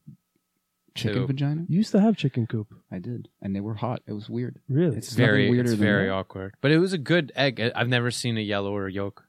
chicken 0.93 1.21
to- 1.21 1.27
vagina. 1.27 1.65
You 1.67 1.77
used 1.77 1.91
to 1.91 1.99
have 1.99 2.15
chicken 2.15 2.47
coop. 2.47 2.67
I 2.91 2.99
did, 2.99 3.27
and 3.41 3.55
they 3.55 3.59
were 3.59 3.73
hot. 3.75 4.01
It 4.07 4.13
was 4.13 4.29
weird. 4.29 4.59
Really? 4.69 4.97
It's 4.97 5.13
very 5.13 5.43
nothing 5.45 5.51
weirder 5.51 5.71
it's 5.71 5.79
than 5.79 5.87
very 5.87 6.05
that. 6.07 6.13
awkward. 6.13 6.53
But 6.61 6.71
it 6.71 6.77
was 6.79 6.93
a 6.93 6.97
good 6.97 7.31
egg. 7.35 7.59
I- 7.59 7.71
I've 7.75 7.89
never 7.89 8.11
seen 8.11 8.37
a 8.37 8.41
yellow 8.41 8.73
or 8.75 8.87
yolk. 8.87 9.23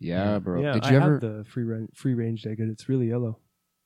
Yeah, 0.00 0.38
bro. 0.38 0.62
yeah, 0.62 0.74
Did 0.74 0.84
I 0.84 0.90
you 0.90 0.94
have 1.00 1.02
ever? 1.04 1.18
the 1.18 1.44
free 1.48 1.64
range, 1.64 1.90
free 1.94 2.14
range 2.14 2.46
egg, 2.46 2.60
and 2.60 2.70
it's 2.70 2.88
really 2.88 3.08
yellow. 3.08 3.38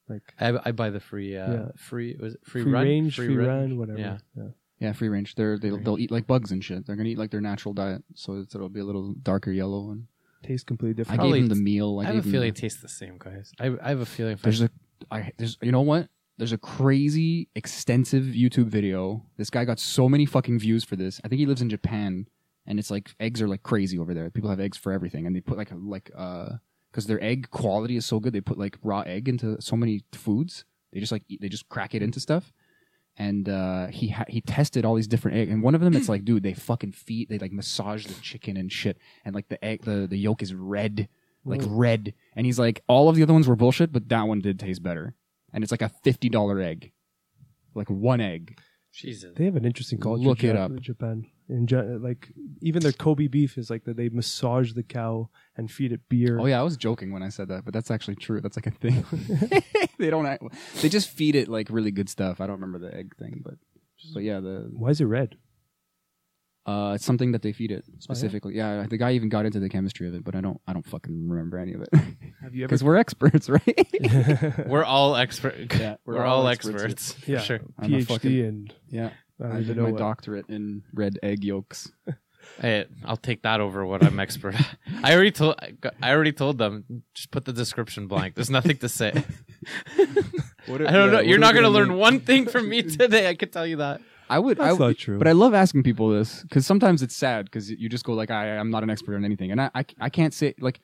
Like 0.09 0.23
I, 0.39 0.59
I 0.67 0.73
buy 0.73 0.91
the 0.91 1.01
free 1.01 1.37
uh 1.37 1.51
Yeah. 1.53 1.69
free 1.77 2.17
was 2.21 2.35
it 2.35 2.41
free, 2.45 2.63
free, 2.65 2.73
run 2.73 2.85
range, 2.85 3.17
free, 3.17 3.35
run, 3.35 3.49
range? 3.49 3.73
whatever. 3.79 3.99
Yeah. 3.99 4.19
yeah. 4.37 4.49
Yeah, 4.83 4.93
free 4.93 5.09
range. 5.09 5.37
They're 5.37 5.59
they'll, 5.59 5.79
they'll 5.79 5.99
eat 5.99 6.11
like 6.11 6.27
bugs 6.27 6.51
and 6.51 6.63
shit. 6.65 6.85
They're 6.87 6.97
gonna 6.97 7.09
eat 7.09 7.19
like 7.19 7.31
their 7.31 7.41
natural 7.41 7.73
diet, 7.73 8.03
so 8.15 8.35
it's, 8.41 8.55
it'll 8.55 8.69
be 8.69 8.81
a 8.81 8.85
little 8.85 9.15
darker 9.23 9.53
yellow. 9.53 9.93
And 9.93 10.07
Tastes 10.43 10.65
completely 10.65 10.95
I 10.95 10.97
different. 10.97 11.19
Probably 11.21 11.41
gave 11.41 11.49
them 11.49 11.59
the 11.59 11.63
meal. 11.63 12.01
I, 12.01 12.03
I 12.03 12.07
have 12.07 12.15
gave 12.15 12.21
a 12.21 12.23
them 12.25 12.33
feeling 12.33 12.53
the- 12.53 12.59
it 12.59 12.61
tastes 12.61 12.83
the 12.83 12.89
same, 12.89 13.17
guys. 13.17 13.53
I 13.61 13.67
I 13.81 13.91
have 13.91 14.01
a 14.01 14.07
feeling. 14.07 14.33
If 14.33 14.41
I, 14.41 14.43
There's 14.43 14.63
a, 14.63 14.71
I 15.11 15.33
there's 15.39 15.57
you 15.63 15.71
know 15.71 15.83
what? 15.83 16.09
There's 16.37 16.53
a 16.53 16.59
crazy 16.59 17.49
extensive 17.55 18.25
YouTube 18.25 18.67
video. 18.67 19.25
This 19.37 19.51
guy 19.51 19.65
got 19.65 19.79
so 19.79 20.09
many 20.09 20.27
fucking 20.27 20.59
views 20.59 20.83
for 20.83 20.97
this. 20.97 21.21
I 21.25 21.29
think 21.29 21.39
he 21.39 21.47
lives 21.47 21.63
in 21.63 21.69
Japan, 21.71 22.27
and 22.67 22.81
it's 22.81 22.91
like 22.91 23.15
eggs 23.21 23.41
are 23.41 23.47
like 23.47 23.63
crazy 23.63 23.99
over 23.99 24.15
there. 24.15 24.31
People 24.31 24.51
have 24.51 24.59
eggs 24.59 24.77
for 24.77 24.91
everything, 24.93 25.27
and 25.27 25.37
they 25.37 25.41
put 25.41 25.57
like 25.57 25.71
a, 25.71 25.77
like 25.77 26.11
uh 26.17 26.57
because 26.91 27.07
their 27.07 27.23
egg 27.23 27.51
quality 27.51 27.97
is 27.97 28.05
so 28.05 28.19
good. 28.19 28.33
They 28.33 28.41
put 28.41 28.59
like 28.59 28.79
raw 28.83 29.03
egg 29.03 29.29
into 29.29 29.61
so 29.61 29.77
many 29.77 30.03
foods. 30.13 30.65
They 30.93 30.99
just 31.01 31.13
like 31.13 31.23
eat, 31.29 31.41
they 31.41 31.49
just 31.49 31.69
crack 31.69 31.95
it 31.95 32.03
into 32.03 32.19
stuff. 32.19 32.53
And 33.19 33.47
uh, 33.49 33.89
he 33.89 34.09
ha- 34.09 34.25
he 34.27 34.41
tested 34.41 34.85
all 34.87 34.95
these 34.95 35.07
different 35.07 35.37
eggs, 35.37 35.53
and 35.53 35.63
one 35.63 35.75
of 35.75 35.83
them 35.83 35.95
it's 35.95 36.09
like, 36.09 36.25
dude, 36.25 36.43
they 36.43 36.55
fucking 36.55 36.93
feed, 36.93 37.29
they 37.29 37.39
like 37.39 37.53
massage 37.53 38.07
the 38.07 38.15
chicken 38.23 38.57
and 38.57 38.73
shit, 38.73 38.97
and 39.25 39.35
like 39.35 39.49
the 39.49 39.63
egg, 39.63 39.83
the 39.83 40.07
the 40.09 40.17
yolk 40.17 40.43
is 40.43 40.55
red, 40.55 41.09
like 41.45 41.61
red. 41.67 42.15
And 42.35 42.47
he's 42.47 42.59
like, 42.59 42.83
all 42.89 43.11
of 43.11 43.17
the 43.17 43.23
other 43.23 43.35
ones 43.35 43.47
were 43.47 43.55
bullshit, 43.57 43.93
but 43.93 44.09
that 44.09 44.23
one 44.27 44.41
did 44.41 44.59
taste 44.59 44.83
better. 44.83 45.15
And 45.53 45.63
it's 45.63 45.71
like 45.71 45.83
a 45.83 45.91
fifty 46.03 46.31
dollar 46.31 46.59
egg, 46.61 46.93
like 47.75 47.91
one 47.91 48.23
egg. 48.23 48.59
Jesus. 48.95 49.33
They 49.37 49.45
have 49.45 49.57
an 49.57 49.67
interesting 49.67 49.99
culture. 49.99 50.23
Look 50.23 50.43
it 50.43 50.55
Ja- 50.55 50.65
up. 50.65 50.81
Japan. 50.81 51.27
In 51.53 51.67
Ja- 51.69 51.99
like 52.01 52.33
even 52.63 52.83
their 52.83 52.93
Kobe 52.93 53.27
beef 53.27 53.59
is 53.59 53.69
like 53.69 53.85
that. 53.85 53.97
They 53.97 54.09
massage 54.09 54.73
the 54.73 54.83
cow 54.83 55.29
and 55.57 55.71
feed 55.71 55.93
it 55.93 56.01
beer. 56.09 56.39
Oh 56.41 56.47
yeah, 56.47 56.59
I 56.59 56.63
was 56.63 56.77
joking 56.79 57.13
when 57.13 57.23
I 57.23 57.29
said 57.29 57.49
that, 57.49 57.65
but 57.65 57.75
that's 57.75 57.91
actually 57.91 58.17
true. 58.17 58.41
That's 58.41 58.57
like 58.57 58.67
a 58.67 58.71
thing. 58.71 59.05
they 59.99 60.09
don't. 60.09 60.25
Act, 60.27 60.43
they 60.81 60.89
just 60.89 61.11
feed 61.11 61.37
it 61.37 61.49
like 61.49 61.69
really 61.71 61.91
good 61.91 62.09
stuff. 62.09 62.41
I 62.41 62.47
don't 62.47 62.61
remember 62.61 62.79
the 62.79 62.97
egg 62.97 63.15
thing, 63.19 63.43
but 63.45 63.55
but 64.15 64.23
yeah, 64.23 64.41
the 64.41 64.71
Why 64.73 64.91
is 64.91 65.01
it 65.01 65.05
red? 65.05 65.37
uh, 66.65 66.93
it's 66.95 67.05
something 67.05 67.33
that 67.33 67.43
they 67.43 67.53
feed 67.53 67.73
it 67.73 67.85
specifically. 67.99 68.55
yeah? 68.55 68.87
the 68.89 68.97
guy 68.97 69.13
even 69.13 69.29
got 69.29 69.45
into 69.45 69.59
the 69.59 69.69
chemistry 69.69 70.07
of 70.07 70.15
it, 70.15 70.23
but 70.25 70.37
I 70.37 70.41
don't. 70.41 70.61
I 70.67 70.73
don't 70.73 70.87
fucking 70.87 71.29
remember 71.29 71.59
any 71.59 71.75
of 71.75 71.83
it 71.83 71.89
Have 72.43 72.55
you 72.55 72.63
ever? 72.65 72.69
because 72.69 72.85
we're 72.85 72.97
experts, 72.97 73.49
right? 73.49 74.67
We're 74.69 74.85
all 74.85 75.17
expert. 75.17 75.75
Yeah, 75.79 75.97
we're, 76.05 76.25
all 76.25 76.47
experts. 76.49 77.17
yeah, 77.27 77.39
For 77.41 77.45
sure. 77.45 77.61
I'm 77.79 77.93
a 77.93 77.97
PhD 77.99 78.07
fucking- 78.07 78.41
and 78.45 78.75
yeah. 78.89 79.11
I 79.45 79.59
I 79.59 79.63
did 79.63 79.77
my 79.77 79.91
what- 79.91 79.99
doctorate 79.99 80.47
in 80.49 80.83
red 80.95 81.19
egg 81.23 81.45
yolks. 81.45 81.91
Hey, 82.61 82.87
I'll 83.05 83.17
take 83.17 83.43
that 83.43 83.61
over 83.61 83.87
what 83.87 84.05
I'm 84.05 84.19
expert 84.19 84.57
at. 84.57 84.77
I 85.05 85.15
already 85.15 85.31
told 85.31 85.55
I 86.03 86.11
already 86.11 86.33
told 86.33 86.59
them 86.59 87.05
just 87.15 87.31
put 87.31 87.45
the 87.45 87.53
description 87.53 88.09
blank. 88.09 88.35
There's 88.35 88.51
nothing 88.51 88.79
to 88.79 88.89
say. 88.89 89.13
What 90.67 90.85
I 90.85 90.91
don't 90.93 91.13
know. 91.13 91.21
You're 91.21 91.39
not 91.39 91.53
going 91.55 91.63
to 91.65 91.71
learn 91.71 91.95
one 91.95 92.19
thing 92.19 92.47
from 92.47 92.69
me 92.69 92.83
today. 92.83 93.29
I 93.29 93.35
can 93.37 93.49
tell 93.51 93.65
you 93.67 93.77
that. 93.77 94.01
I 94.29 94.41
would. 94.41 94.59
That's 94.59 94.69
I, 94.71 94.73
would- 94.73 94.81
not 94.81 94.97
true. 94.99 95.19
But 95.19 95.29
I 95.29 95.33
love 95.33 95.55
asking 95.55 95.85
people 95.85 96.09
this 96.11 96.43
because 96.43 96.67
sometimes 96.67 97.01
it's 97.01 97.15
sad 97.15 97.45
because 97.47 97.71
you 97.71 97.89
just 97.89 98.05
go 98.05 98.13
like, 98.13 98.33
I, 98.33 98.57
I'm 98.57 98.71
not 98.71 98.83
an 98.83 98.91
expert 98.91 99.15
on 99.15 99.25
anything, 99.25 99.53
and 99.53 99.61
I, 99.61 99.71
I, 99.75 99.85
I 100.01 100.09
can't 100.09 100.35
say 100.35 100.55
like. 100.61 100.81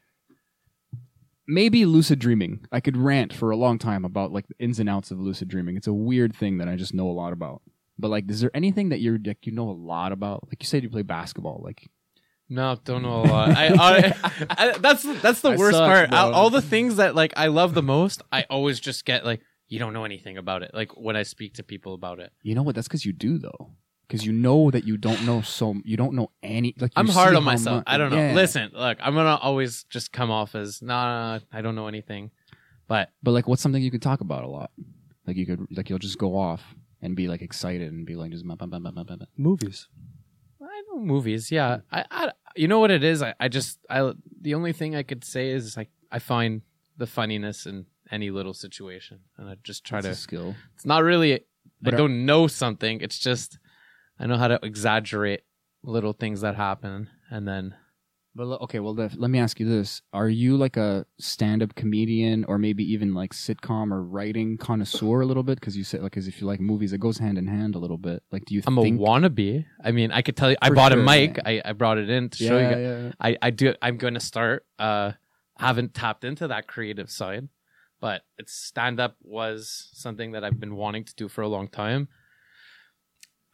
Maybe 1.51 1.87
lucid 1.87 2.19
dreaming. 2.19 2.67
I 2.71 2.81
could 2.81 2.97
rant 2.97 3.33
for 3.33 3.51
a 3.51 3.57
long 3.57 3.79
time 3.79 4.05
about 4.05 4.33
like 4.33 4.47
the 4.49 4.55
ins 4.59 4.79
and 4.81 4.89
outs 4.89 5.11
of 5.11 5.19
lucid 5.19 5.49
dreaming. 5.49 5.77
It's 5.77 5.87
a 5.87 5.93
weird 5.95 6.37
thing 6.37 6.59
that 6.59 6.69
I 6.69 6.77
just 6.77 6.93
know 6.93 7.09
a 7.09 7.13
lot 7.13 7.33
about. 7.33 7.63
But 7.99 8.09
like, 8.09 8.31
is 8.31 8.41
there 8.41 8.51
anything 8.55 8.91
that 8.91 9.01
you're 9.01 9.19
like 9.25 9.47
you 9.47 9.53
know 9.53 9.69
a 9.69 9.73
lot 9.73 10.13
about? 10.13 10.47
Like 10.49 10.63
you 10.63 10.67
said, 10.67 10.83
you 10.83 10.89
play 10.91 11.03
basketball. 11.03 11.61
Like 11.65 11.89
No, 12.49 12.79
don't 12.85 13.03
know 13.03 13.23
a 13.23 13.27
lot. 13.27 13.51
I, 13.51 13.67
I, 13.69 14.15
I 14.51 14.79
that's 14.79 15.03
that's 15.21 15.41
the 15.41 15.51
I 15.51 15.57
worst 15.57 15.77
suck, 15.77 15.87
part. 15.87 16.13
All, 16.13 16.33
all 16.33 16.51
the 16.51 16.63
things 16.63 16.97
that 16.97 17.15
like 17.15 17.33
I 17.37 17.49
love 17.49 17.75
the 17.75 17.83
most, 17.83 18.23
I 18.31 18.45
always 18.49 18.79
just 18.81 19.05
get 19.05 19.25
like 19.25 19.41
you 19.69 19.79
don't 19.79 19.93
know 19.93 20.05
anything 20.05 20.39
about 20.39 20.63
it. 20.63 20.71
Like 20.75 20.97
when 20.97 21.17
I 21.17 21.25
speak 21.25 21.55
to 21.55 21.63
people 21.63 21.95
about 21.95 22.21
it, 22.21 22.33
you 22.43 22.55
know 22.55 22.63
what? 22.63 22.75
That's 22.75 22.89
because 22.89 23.05
you 23.05 23.13
do 23.13 23.39
though. 23.39 23.73
Because 24.07 24.25
you 24.25 24.33
know 24.33 24.71
that 24.71 24.85
you 24.87 24.97
don't 24.97 25.27
know 25.27 25.43
so 25.43 25.75
you 25.85 25.99
don't 25.99 26.15
know 26.15 26.31
any. 26.43 26.75
Like 26.79 26.93
I'm 26.97 27.09
hard 27.09 27.35
on 27.35 27.45
myself. 27.45 27.79
much- 27.79 27.85
I 27.87 27.99
don't 27.99 28.11
know. 28.11 28.17
Yeah. 28.17 28.33
Listen, 28.33 28.71
look, 28.73 28.97
I'm 29.03 29.15
gonna 29.15 29.37
always 29.37 29.85
just 29.85 30.13
come 30.13 30.31
off 30.31 30.55
as 30.55 30.81
nah, 30.81 31.41
I 31.53 31.61
don't 31.61 31.75
know 31.75 31.89
anything. 31.89 32.31
But 32.87 33.11
But 33.23 33.33
like, 33.33 33.47
what's 33.47 33.61
something 33.61 33.83
you 33.83 33.91
could 33.91 34.01
talk 34.01 34.23
about 34.23 34.45
a 34.45 34.49
lot? 34.49 34.71
Like 35.27 35.37
you 35.37 35.45
could 35.45 35.67
like 35.71 35.91
you'll 35.91 35.99
just 35.99 36.17
go 36.17 36.39
off 36.39 36.63
and 37.01 37.17
be 37.17 37.29
like 37.29 37.43
excited 37.43 37.93
and 37.93 38.07
be 38.07 38.17
like 38.17 38.31
just. 38.31 38.47
bah, 38.47 38.57
bah, 38.59 38.67
bah, 38.67 38.79
bah, 38.79 38.91
bah, 38.95 39.05
bah, 39.07 39.17
bah. 39.19 39.27
movies. 39.37 39.89
I 40.61 40.83
know 40.89 41.01
movies. 41.01 41.51
Yeah, 41.51 41.79
I, 41.93 42.05
I 42.11 42.33
you 42.57 42.69
know 42.69 42.81
what 42.81 42.91
it 42.91 43.05
is. 43.05 43.23
I, 43.23 43.35
I 43.39 43.49
just 43.49 43.79
I 43.89 44.13
the 44.41 44.55
only 44.55 44.73
thing 44.73 44.97
I 44.97 45.03
could 45.03 45.25
say 45.25 45.51
is 45.51 45.77
like 45.77 45.91
I 46.11 46.19
find 46.19 46.63
the 46.97 47.07
funniness 47.07 47.67
in 47.67 47.87
any 48.11 48.31
little 48.31 48.55
situation, 48.55 49.21
and 49.37 49.49
I 49.49 49.57
just 49.63 49.85
try 49.85 50.01
That's 50.01 50.19
to 50.19 50.21
a 50.21 50.23
skill. 50.23 50.55
It's 50.75 50.87
not 50.87 51.03
really. 51.03 51.41
But 51.81 51.95
I 51.95 51.97
don't 51.97 52.27
know 52.27 52.49
something. 52.49 53.01
It's 53.01 53.19
just 53.19 53.59
I 54.19 54.27
know 54.27 54.37
how 54.37 54.49
to 54.49 54.59
exaggerate 54.65 55.43
little 55.85 56.13
things 56.13 56.41
that 56.41 56.57
happen, 56.57 57.09
and 57.31 57.47
then 57.47 57.75
But 58.39 58.63
okay, 58.63 58.79
well, 58.79 58.95
let 58.95 59.19
let 59.19 59.33
me 59.33 59.41
ask 59.41 59.59
you 59.59 59.69
this: 59.69 60.01
Are 60.13 60.29
you 60.29 60.57
like 60.57 60.77
a 60.77 61.05
stand-up 61.19 61.75
comedian, 61.75 62.45
or 62.45 62.57
maybe 62.57 62.85
even 62.93 63.13
like 63.13 63.33
sitcom 63.35 63.91
or 63.91 64.01
writing 64.01 64.57
connoisseur 64.57 65.23
a 65.23 65.27
little 65.27 65.43
bit? 65.43 65.59
Because 65.59 65.77
you 65.77 65.83
said 65.83 66.03
like, 66.05 66.17
as 66.17 66.29
if 66.29 66.41
you 66.41 66.47
like 66.47 66.61
movies, 66.61 66.93
it 66.93 67.01
goes 67.01 67.19
hand 67.19 67.37
in 67.37 67.49
hand 67.49 67.75
a 67.75 67.81
little 67.81 67.99
bit. 67.99 68.23
Like, 68.31 68.45
do 68.45 68.55
you 68.55 68.63
I'm 68.65 68.77
think? 68.77 69.01
a 69.01 69.03
wannabe. 69.03 69.65
I 69.83 69.91
mean, 69.91 70.13
I 70.13 70.23
could 70.23 70.37
tell 70.37 70.53
you. 70.53 70.57
I 70.63 70.69
For 70.69 70.77
bought 70.77 70.93
sure, 70.93 71.01
a 71.01 71.05
mic. 71.05 71.39
yeah. 71.39 71.43
I, 71.47 71.63
I 71.65 71.73
brought 71.73 71.99
it 71.99 72.09
in 72.09 72.29
to 72.29 72.45
yeah, 72.45 72.49
show 72.49 72.59
you. 72.59 72.83
yeah. 72.85 73.13
I 73.21 73.37
I 73.43 73.51
do. 73.51 73.75
I'm 73.83 73.97
going 73.97 74.15
to 74.15 74.21
start. 74.21 74.65
Uh, 74.79 75.13
haven't 75.59 75.93
tapped 75.93 76.23
into 76.23 76.47
that 76.47 76.69
creative 76.69 77.11
side, 77.11 77.49
but 78.01 78.23
it's 78.37 78.53
stand 78.53 79.01
up 79.01 79.17
was 79.21 79.91
something 79.95 80.31
that 80.31 80.45
I've 80.45 80.61
been 80.61 80.77
wanting 80.77 81.03
to 81.07 81.15
do 81.17 81.27
for 81.27 81.43
a 81.43 81.49
long 81.49 81.67
time. 81.67 82.07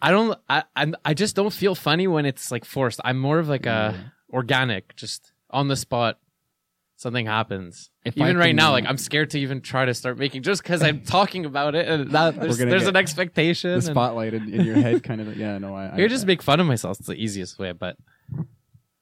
I 0.03 0.11
don't. 0.11 0.39
I 0.47 0.65
I'm, 0.77 0.95
I 1.07 1.15
just 1.15 1.35
don't 1.35 1.55
feel 1.55 1.75
funny 1.75 2.07
when 2.07 2.27
it's 2.27 2.51
like 2.51 2.67
forced. 2.67 3.01
I'm 3.03 3.19
more 3.19 3.39
of 3.39 3.49
like 3.49 3.65
a 3.65 4.13
organic, 4.35 4.95
just 4.97 5.33
on 5.51 5.69
the 5.69 5.77
spot. 5.77 6.19
Something 6.97 7.27
happens. 7.27 7.91
If 8.05 8.21
I 8.21 8.25
even 8.25 8.37
right 8.37 8.49
can, 8.49 8.57
now, 8.57 8.71
like 8.71 8.85
I'm 8.87 8.99
scared 8.99 9.31
to 9.31 9.39
even 9.41 9.61
try 9.61 9.85
to 9.85 9.95
start 9.95 10.17
making 10.17 10.43
just 10.43 10.63
because 10.63 10.83
I'm 10.83 11.03
talking 11.05 11.45
about 11.45 11.75
it, 11.75 11.89
and 11.89 12.11
that 12.13 12.39
there's, 12.39 12.57
gonna 12.59 12.71
there's 12.71 12.83
get 12.83 12.91
an 12.91 12.97
expectation. 12.97 13.71
The 13.71 13.75
and- 13.77 13.85
spotlight 13.85 14.35
in, 14.35 14.53
in 14.53 14.65
your 14.65 14.77
head, 14.77 15.03
kind 15.03 15.21
of. 15.21 15.37
Yeah, 15.37 15.59
no, 15.59 15.75
I. 15.75 15.87
I 15.87 15.97
you 15.97 16.09
just 16.09 16.27
make 16.27 16.43
fun 16.43 16.61
of 16.61 16.67
myself. 16.67 16.99
It's 17.01 17.09
the 17.09 17.15
easiest 17.15 17.59
way, 17.59 17.73
but 17.73 17.97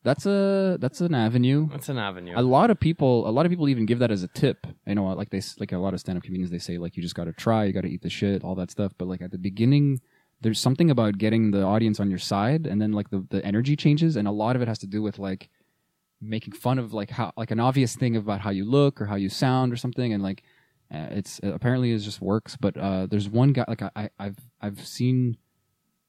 that's 0.05 0.27
a 0.27 0.79
that's 0.81 1.01
an 1.01 1.15
avenue. 1.15 1.69
That's 1.71 1.89
an 1.89 1.99
avenue. 1.99 2.33
A 2.35 2.43
lot 2.43 2.71
of 2.71 2.81
people, 2.81 3.29
a 3.29 3.31
lot 3.31 3.47
of 3.47 3.51
people 3.51 3.69
even 3.69 3.87
give 3.87 3.99
that 4.01 4.11
as 4.11 4.23
a 4.23 4.29
tip. 4.29 4.67
You 4.87 4.95
know, 4.95 5.07
like 5.09 5.31
they 5.31 5.43
like 5.59 5.73
a 5.73 5.79
lot 5.79 5.95
of 5.95 6.01
stand-up 6.01 6.25
comedians, 6.25 6.51
they 6.51 6.59
say 6.59 6.79
like 6.79 6.97
you 6.97 7.03
just 7.03 7.15
got 7.15 7.25
to 7.25 7.33
try, 7.33 7.65
you 7.65 7.73
got 7.73 7.83
to 7.83 7.91
eat 7.91 8.03
the 8.03 8.11
shit, 8.11 8.43
all 8.43 8.55
that 8.57 8.71
stuff. 8.71 8.93
But 8.97 9.07
like 9.07 9.21
at 9.23 9.31
the 9.31 9.39
beginning, 9.39 10.01
there's 10.43 10.61
something 10.61 10.91
about 10.91 11.19
getting 11.19 11.51
the 11.53 11.63
audience 11.63 11.99
on 12.01 12.11
your 12.11 12.19
side, 12.19 12.67
and 12.67 12.81
then 12.83 12.93
like 12.93 13.11
the 13.11 13.25
the 13.31 13.45
energy 13.45 13.75
changes, 13.77 14.17
and 14.17 14.27
a 14.29 14.33
lot 14.33 14.57
of 14.57 14.63
it 14.63 14.69
has 14.69 14.79
to 14.81 14.87
do 14.87 15.01
with 15.03 15.19
like 15.19 15.49
making 16.21 16.53
fun 16.53 16.79
of 16.79 16.93
like 16.93 17.11
how 17.11 17.33
like 17.37 17.51
an 17.51 17.61
obvious 17.61 17.97
thing 17.97 18.17
about 18.17 18.41
how 18.41 18.51
you 18.51 18.65
look 18.65 19.01
or 19.01 19.07
how 19.07 19.17
you 19.17 19.29
sound 19.29 19.73
or 19.73 19.77
something, 19.77 20.13
and 20.13 20.23
like 20.23 20.43
uh, 20.95 21.09
it's 21.11 21.41
uh, 21.43 21.53
apparently 21.55 21.93
it 21.93 21.99
just 21.99 22.21
works. 22.21 22.57
But 22.57 22.77
uh, 22.77 23.07
there's 23.07 23.29
one 23.29 23.53
guy 23.53 23.65
like 23.69 23.83
I, 23.83 23.91
I 23.97 24.11
I've 24.19 24.39
I've 24.61 24.87
seen 24.87 25.37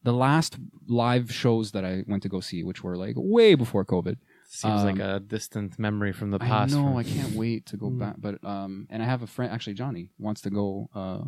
the 0.04 0.14
last 0.14 0.58
live 0.88 1.32
shows 1.32 1.72
that 1.72 1.86
I 1.86 2.04
went 2.08 2.24
to 2.24 2.30
go 2.30 2.42
see, 2.42 2.64
which 2.64 2.84
were 2.84 2.98
like 2.98 3.16
way 3.18 3.56
before 3.56 3.86
COVID. 3.86 4.18
Seems 4.50 4.84
like 4.84 5.00
um, 5.00 5.10
a 5.16 5.20
distant 5.20 5.80
memory 5.80 6.12
from 6.12 6.30
the 6.32 6.38
I 6.42 6.48
past. 6.48 6.74
know. 6.76 6.84
from- 6.84 6.98
I 6.98 7.04
can't 7.04 7.34
wait 7.36 7.66
to 7.68 7.78
go 7.78 7.90
Mm. 7.90 8.00
back. 8.00 8.16
But 8.20 8.44
um, 8.44 8.88
and 8.90 9.02
I 9.02 9.06
have 9.06 9.22
a 9.24 9.28
friend. 9.28 9.52
Actually, 9.52 9.74
Johnny 9.76 10.10
wants 10.20 10.42
to 10.42 10.50
go. 10.50 10.90
Uh, 10.94 11.22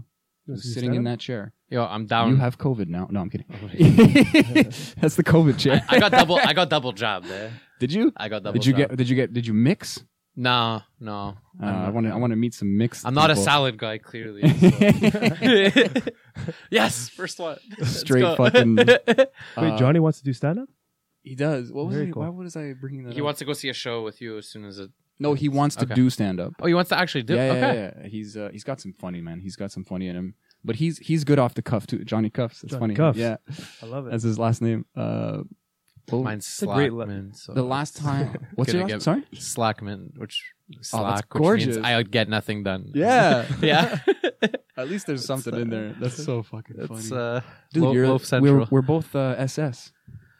sitting 0.55 0.93
in 0.95 1.03
that 1.05 1.19
chair. 1.19 1.53
Yo, 1.69 1.83
I'm 1.83 2.05
down. 2.05 2.29
You 2.29 2.35
have 2.37 2.57
COVID 2.57 2.87
now. 2.87 3.07
No, 3.09 3.19
I'm 3.21 3.29
kidding. 3.29 3.47
That's 5.01 5.15
the 5.15 5.23
COVID 5.23 5.57
chair. 5.57 5.83
I, 5.89 5.95
I 5.95 5.99
got 5.99 6.11
double. 6.11 6.37
I 6.37 6.53
got 6.53 6.69
double 6.69 6.91
job 6.91 7.23
there. 7.25 7.51
did 7.79 7.91
you? 7.91 8.13
I 8.15 8.29
got 8.29 8.43
double. 8.43 8.53
Did 8.53 8.65
you 8.65 8.73
jabbed. 8.73 8.89
get? 8.91 8.97
Did 8.97 9.09
you 9.09 9.15
get? 9.15 9.33
Did 9.33 9.47
you 9.47 9.53
mix? 9.53 10.03
No, 10.37 10.81
no. 10.99 11.37
Uh, 11.61 11.65
I 11.65 11.89
want 11.89 12.05
to. 12.07 12.11
I 12.13 12.17
want 12.17 12.31
to 12.31 12.35
meet 12.37 12.53
some 12.53 12.77
mixed. 12.77 13.05
I'm 13.05 13.13
not 13.13 13.31
a 13.31 13.35
salad 13.35 13.77
guy, 13.77 13.97
clearly. 13.97 14.41
so. 14.59 16.01
yes, 16.69 17.09
first 17.09 17.39
one. 17.39 17.57
Straight 17.83 18.21
go. 18.21 18.35
fucking- 18.35 18.75
Wait, 18.75 19.29
Uh, 19.55 19.77
Johnny 19.77 19.99
wants 19.99 20.19
to 20.19 20.25
do 20.25 20.33
stand 20.33 20.59
up? 20.59 20.69
He 21.23 21.35
does. 21.35 21.71
What 21.71 21.85
was 21.87 21.95
Very 21.95 22.07
he, 22.07 22.11
cool. 22.11 22.23
Why 22.23 22.29
was 22.29 22.55
I 22.55 22.73
bringing 22.73 23.05
that? 23.05 23.13
he 23.13 23.21
up? 23.21 23.25
wants 23.25 23.39
to 23.39 23.45
go 23.45 23.53
see 23.53 23.69
a 23.69 23.73
show 23.73 24.03
with 24.03 24.21
you 24.21 24.37
as 24.37 24.47
soon 24.47 24.65
as 24.65 24.77
it. 24.77 24.91
No, 25.19 25.33
he 25.33 25.47
wants 25.49 25.75
to 25.77 25.85
Okay. 25.85 25.93
do 25.95 26.09
stand 26.09 26.39
up. 26.39 26.53
Oh, 26.61 26.67
he 26.67 26.73
wants 26.73 26.89
to 26.89 26.97
actually 26.99 27.23
do. 27.23 27.35
yeah, 27.35 27.45
yeah, 27.45 27.51
okay. 27.51 27.75
yeah, 27.75 27.91
yeah. 28.01 28.07
He's 28.07 28.35
uh, 28.37 28.49
he's 28.51 28.63
got 28.63 28.81
some 28.81 28.93
funny 28.93 29.21
man. 29.21 29.39
He's 29.39 29.55
got 29.55 29.71
some 29.71 29.83
funny 29.85 30.07
in 30.07 30.15
him. 30.15 30.35
But 30.63 30.75
he's 30.77 30.97
he's 30.97 31.23
good 31.23 31.39
off 31.39 31.53
the 31.53 31.61
cuff 31.61 31.85
too. 31.87 32.03
Johnny 32.03 32.29
Cuffs. 32.29 32.63
It's 32.63 32.71
Johnny 32.71 32.81
funny. 32.81 32.95
Cuffs. 32.95 33.17
Yeah, 33.17 33.37
I 33.81 33.85
love 33.85 34.07
it. 34.07 34.11
that's 34.11 34.23
his 34.23 34.37
last 34.39 34.61
name. 34.61 34.85
Uh, 34.95 35.43
oh, 36.11 36.23
Mine's 36.23 36.61
a 36.61 36.65
great 36.65 36.91
le- 36.91 37.05
Slackman. 37.05 37.35
so 37.35 37.53
the 37.53 37.63
last 37.63 37.95
time. 37.97 38.35
What's 38.55 38.71
Gonna 38.73 38.79
your 38.79 38.87
get- 38.87 38.93
last? 38.95 39.03
Sorry. 39.03 39.23
Slackman, 39.33 40.17
which 40.17 40.43
Oh, 40.71 40.77
Slack, 40.81 41.31
which 41.33 41.41
gorgeous. 41.43 41.75
means 41.75 41.85
I 41.85 41.95
would 41.97 42.09
get 42.11 42.27
nothing 42.27 42.63
done. 42.63 42.91
Yeah. 42.95 43.45
yeah. 43.61 43.99
At 44.77 44.89
least 44.89 45.05
there's 45.05 45.23
something 45.23 45.53
in 45.53 45.69
there. 45.69 45.95
That's 45.99 46.21
so 46.23 46.41
fucking 46.41 46.75
It's 46.79 47.09
funny. 47.09 47.21
uh, 47.21 47.41
Dude, 47.71 47.83
Lo- 47.83 47.93
you're, 47.93 48.07
Loaf 48.07 48.25
Central. 48.25 48.55
we're 48.61 48.67
we're 48.71 48.81
both 48.81 49.15
uh, 49.15 49.35
SS. 49.37 49.91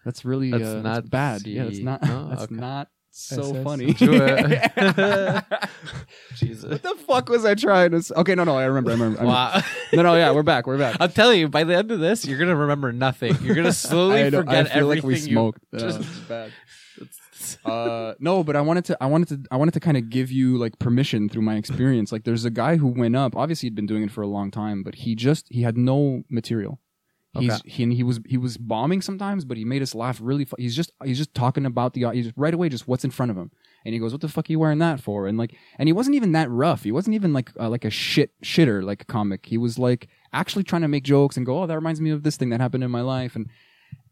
That's 0.04 0.26
really 0.26 0.50
That's 0.52 0.64
uh, 0.64 0.82
not 0.82 0.94
that's 0.96 1.10
bad. 1.10 1.46
Yeah, 1.48 1.64
that's 1.66 1.78
C- 1.78 1.84
not. 1.84 2.02
no? 2.04 2.30
That's 2.30 2.44
Okay. 2.44 2.56
not 2.56 2.90
so 3.18 3.42
SS. 3.42 3.64
funny. 3.64 3.94
Jesus. 6.36 6.70
what 6.70 6.84
the 6.84 6.96
fuck 7.08 7.30
was 7.30 7.46
I 7.46 7.56
trying 7.56 7.92
to? 7.92 7.98
s 7.98 8.12
Okay, 8.16 8.36
no, 8.36 8.44
no, 8.44 8.58
I 8.58 8.66
remember. 8.66 8.92
I 8.92 8.94
remember. 8.94 9.20
I 9.20 9.24
remember. 9.24 9.26
Wow. 9.26 9.62
No, 9.94 10.02
no, 10.04 10.16
yeah, 10.16 10.32
we're 10.32 10.44
back. 10.44 10.68
We're 10.68 10.78
back. 10.78 10.98
I'm 11.00 11.12
telling 11.12 11.40
you, 11.40 11.48
by 11.48 11.64
the 11.64 11.76
end 11.76 11.92
of 11.92 12.00
this, 12.00 12.26
you're 12.26 12.38
gonna 12.38 12.56
remember 12.56 12.92
nothing. 12.92 13.36
You're 13.42 13.56
gonna 13.56 13.74
slowly 13.88 14.24
I, 14.24 14.30
know- 14.30 14.40
forget 14.40 14.68
I 14.68 14.70
feel 14.80 14.90
everything. 14.90 14.90
like 14.90 15.04
we 15.04 15.14
you- 15.16 15.20
smoked. 15.34 15.62
Just- 15.78 16.00
it's 16.02 16.20
bad. 16.28 16.52
uh 17.66 18.14
no 18.20 18.44
but 18.44 18.56
i 18.56 18.62
wanted 18.62 18.86
to 18.86 18.98
i 19.02 19.06
wanted 19.06 19.28
to 19.28 19.44
i 19.52 19.58
wanted 19.58 19.74
to 19.74 19.80
kind 19.80 19.98
of 19.98 20.10
give 20.10 20.32
you 20.32 20.58
like 20.58 20.80
permission 20.80 21.30
through 21.30 21.42
my 21.44 21.58
experience 21.58 22.12
like 22.12 22.24
there's 22.24 22.44
a 22.46 22.50
guy 22.50 22.76
who 22.78 22.88
went 22.88 23.16
up 23.16 23.36
obviously 23.36 23.68
he'd 23.68 23.76
been 23.76 23.86
doing 23.86 24.02
it 24.04 24.10
for 24.10 24.22
a 24.24 24.28
long 24.28 24.50
time 24.50 24.82
but 24.82 24.96
he 24.96 25.14
just 25.14 25.46
he 25.52 25.62
had 25.62 25.78
no 25.78 26.24
material 26.30 26.80
he's 27.40 27.62
he, 27.66 27.84
and 27.84 27.94
he 27.94 28.04
was 28.04 28.20
he 28.26 28.38
was 28.38 28.58
bombing 28.58 29.02
sometimes 29.02 29.46
but 29.46 29.58
he 29.58 29.66
made 29.66 29.82
us 29.82 29.96
laugh 29.96 30.20
really 30.22 30.46
fu- 30.46 30.56
he's 30.58 30.76
just 30.76 30.92
he's 31.04 31.18
just 31.18 31.34
talking 31.34 31.66
about 31.66 31.94
the 31.94 32.06
he's 32.12 32.26
just, 32.26 32.38
right 32.38 32.54
away 32.54 32.70
just 32.70 32.88
what's 32.88 33.04
in 33.04 33.12
front 33.12 33.32
of 33.32 33.38
him. 33.38 33.52
And 33.84 33.94
he 33.94 34.00
goes 34.00 34.12
what 34.12 34.22
the 34.22 34.28
fuck 34.28 34.50
are 34.50 34.52
you 34.52 34.60
wearing 34.60 34.80
that 34.80 35.00
for? 35.00 35.28
And 35.28 35.38
like 35.38 35.56
and 35.78 35.88
he 35.88 35.94
wasn't 35.94 36.16
even 36.16 36.32
that 36.32 36.50
rough. 36.50 36.84
He 36.84 36.92
wasn't 36.92 37.16
even 37.16 37.34
like 37.34 37.52
uh, 37.60 37.70
like 37.70 37.86
a 37.86 37.90
shit 37.90 38.32
shitter 38.44 38.84
like 38.84 39.04
a 39.04 39.06
comic. 39.06 39.46
He 39.46 39.58
was 39.58 39.78
like 39.78 40.08
actually 40.34 40.64
trying 40.64 40.82
to 40.82 40.88
make 40.88 41.04
jokes 41.04 41.38
and 41.38 41.46
go 41.46 41.62
oh 41.62 41.68
that 41.68 41.76
reminds 41.76 42.02
me 42.02 42.10
of 42.10 42.24
this 42.24 42.38
thing 42.38 42.50
that 42.50 42.62
happened 42.62 42.84
in 42.84 42.92
my 42.92 43.02
life. 43.02 43.36
And 43.36 43.50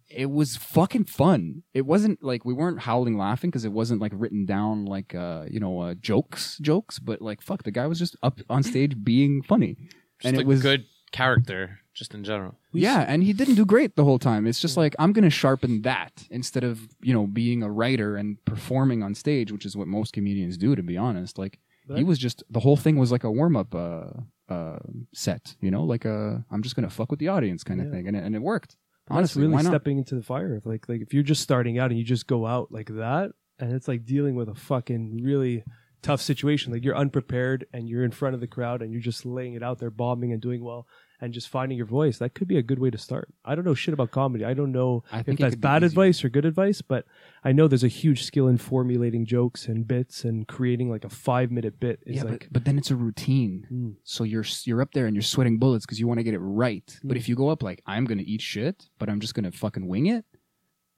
it 0.09 0.29
was 0.29 0.57
fucking 0.57 1.05
fun. 1.05 1.63
It 1.73 1.85
wasn't 1.85 2.23
like 2.23 2.45
we 2.45 2.53
weren't 2.53 2.81
howling 2.81 3.17
laughing 3.17 3.49
because 3.49 3.65
it 3.65 3.71
wasn't 3.71 4.01
like 4.01 4.11
written 4.15 4.45
down 4.45 4.85
like 4.85 5.15
uh 5.15 5.45
you 5.49 5.59
know 5.59 5.79
uh, 5.79 5.93
jokes 5.95 6.57
jokes, 6.59 6.99
but 6.99 7.21
like 7.21 7.41
fuck 7.41 7.63
the 7.63 7.71
guy 7.71 7.87
was 7.87 7.99
just 7.99 8.15
up 8.21 8.39
on 8.49 8.63
stage 8.63 9.03
being 9.03 9.41
funny, 9.41 9.77
just 10.19 10.25
and 10.25 10.37
a 10.37 10.41
it 10.41 10.47
was 10.47 10.61
good 10.61 10.85
character, 11.11 11.79
just 11.93 12.13
in 12.13 12.23
general. 12.23 12.55
yeah, 12.71 13.05
and 13.07 13.23
he 13.23 13.33
didn't 13.33 13.55
do 13.55 13.65
great 13.65 13.95
the 13.95 14.03
whole 14.03 14.19
time. 14.19 14.47
It's 14.47 14.59
just 14.59 14.77
like 14.77 14.95
I'm 14.99 15.13
gonna 15.13 15.29
sharpen 15.29 15.81
that 15.83 16.25
instead 16.29 16.63
of 16.63 16.87
you 17.01 17.13
know 17.13 17.27
being 17.27 17.63
a 17.63 17.69
writer 17.71 18.15
and 18.17 18.43
performing 18.45 19.03
on 19.03 19.13
stage, 19.15 19.51
which 19.51 19.65
is 19.65 19.75
what 19.77 19.87
most 19.87 20.13
comedians 20.13 20.57
do. 20.57 20.75
To 20.75 20.83
be 20.83 20.97
honest, 20.97 21.37
like 21.37 21.59
he 21.95 22.03
was 22.03 22.17
just 22.17 22.43
the 22.49 22.61
whole 22.61 22.77
thing 22.77 22.95
was 22.97 23.11
like 23.11 23.23
a 23.23 23.31
warm 23.31 23.55
up 23.55 23.75
uh 23.75 24.05
uh 24.49 24.79
set, 25.13 25.55
you 25.61 25.71
know, 25.71 25.83
like 25.83 26.05
a 26.05 26.43
I'm 26.51 26.61
just 26.63 26.75
gonna 26.75 26.89
fuck 26.89 27.09
with 27.11 27.19
the 27.19 27.27
audience 27.29 27.63
kind 27.63 27.79
of 27.79 27.87
Yeah. 27.87 27.91
thing, 27.93 28.07
and 28.07 28.17
it, 28.17 28.23
and 28.23 28.35
it 28.35 28.41
worked. 28.41 28.75
That's 29.07 29.17
Honestly, 29.17 29.45
really 29.47 29.63
stepping 29.63 29.97
into 29.97 30.15
the 30.15 30.23
fire. 30.23 30.61
Like 30.65 30.87
like 30.89 31.01
if 31.01 31.13
you're 31.13 31.23
just 31.23 31.41
starting 31.41 31.77
out 31.79 31.89
and 31.91 31.99
you 31.99 32.05
just 32.05 32.25
go 32.25 32.45
out 32.45 32.71
like 32.71 32.87
that, 32.87 33.31
and 33.59 33.73
it's 33.73 33.87
like 33.87 34.05
dealing 34.05 34.35
with 34.35 34.49
a 34.49 34.55
fucking 34.55 35.19
really 35.21 35.63
tough 36.01 36.21
situation. 36.21 36.71
Like 36.73 36.83
you're 36.83 36.97
unprepared 36.97 37.65
and 37.73 37.87
you're 37.87 38.03
in 38.03 38.11
front 38.11 38.33
of 38.35 38.41
the 38.41 38.47
crowd 38.47 38.81
and 38.81 38.91
you're 38.91 39.01
just 39.01 39.25
laying 39.25 39.53
it 39.53 39.63
out 39.63 39.79
there, 39.79 39.89
bombing 39.89 40.31
and 40.33 40.41
doing 40.41 40.63
well. 40.63 40.85
And 41.23 41.33
just 41.33 41.47
finding 41.47 41.77
your 41.77 41.87
voice, 41.87 42.17
that 42.17 42.33
could 42.35 42.49
be 42.49 42.57
a 42.57 42.61
good 42.61 42.79
way 42.79 42.89
to 42.89 42.97
start. 42.97 43.29
I 43.45 43.55
don't 43.55 43.63
know 43.63 43.73
shit 43.73 43.93
about 43.93 44.11
comedy. 44.11 44.43
I 44.43 44.53
don't 44.53 44.73
know 44.73 45.03
I 45.09 45.19
if 45.19 45.25
think 45.25 45.39
that's 45.39 45.55
bad 45.55 45.81
advice 45.81 46.21
or 46.25 46.27
good 46.27 46.43
advice, 46.43 46.81
but 46.81 47.05
I 47.45 47.53
know 47.53 47.69
there's 47.69 47.85
a 47.85 47.87
huge 47.87 48.23
skill 48.23 48.49
in 48.49 48.57
formulating 48.57 49.25
jokes 49.25 49.67
and 49.67 49.87
bits 49.87 50.25
and 50.25 50.45
creating 50.47 50.89
like 50.89 51.05
a 51.05 51.09
five 51.09 51.49
minute 51.49 51.79
bit. 51.79 52.01
Is 52.05 52.17
yeah, 52.17 52.23
like 52.23 52.39
but, 52.41 52.53
but 52.53 52.65
then 52.65 52.77
it's 52.77 52.91
a 52.91 52.95
routine. 52.97 53.65
Mm. 53.71 53.95
So 54.03 54.25
you're 54.25 54.43
you're 54.65 54.81
up 54.81 54.91
there 54.91 55.05
and 55.05 55.15
you're 55.15 55.23
sweating 55.23 55.59
bullets 55.59 55.85
because 55.85 55.97
you 55.99 56.07
want 56.09 56.19
to 56.19 56.23
get 56.23 56.33
it 56.33 56.39
right. 56.39 56.99
But 57.03 57.15
Mm. 57.15 57.19
if 57.21 57.29
you 57.29 57.35
go 57.35 57.47
up 57.47 57.63
like 57.63 57.81
I'm 57.87 58.03
gonna 58.03 58.23
eat 58.25 58.41
shit, 58.41 58.89
but 58.99 59.09
I'm 59.09 59.21
just 59.21 59.33
gonna 59.33 59.51
fucking 59.51 59.87
wing 59.87 60.07
it, 60.07 60.25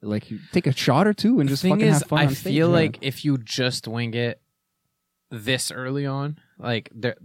like 0.02 0.28
you 0.30 0.40
take 0.52 0.66
a 0.66 0.72
shot 0.72 1.06
or 1.06 1.14
two 1.14 1.38
and 1.38 1.48
the 1.48 1.52
just 1.52 1.62
thing 1.62 1.74
fucking 1.74 1.86
is, 1.86 1.98
have 2.00 2.08
fun. 2.08 2.18
I 2.18 2.26
on 2.26 2.34
stage, 2.34 2.52
feel 2.52 2.68
yeah. 2.68 2.74
like 2.74 2.98
if 3.00 3.24
you 3.24 3.38
just 3.38 3.86
wing 3.86 4.14
it 4.14 4.40
this 5.30 5.70
early 5.70 6.04
on, 6.04 6.38
like 6.58 6.90
there, 6.94 7.16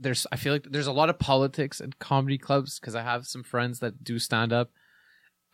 there's, 0.00 0.26
I 0.32 0.36
feel 0.36 0.52
like 0.54 0.64
there's 0.70 0.86
a 0.86 0.92
lot 0.92 1.10
of 1.10 1.18
politics 1.18 1.80
in 1.80 1.92
comedy 1.98 2.38
clubs 2.38 2.80
because 2.80 2.94
I 2.94 3.02
have 3.02 3.26
some 3.26 3.42
friends 3.42 3.80
that 3.80 4.02
do 4.02 4.18
stand 4.18 4.52
up, 4.52 4.70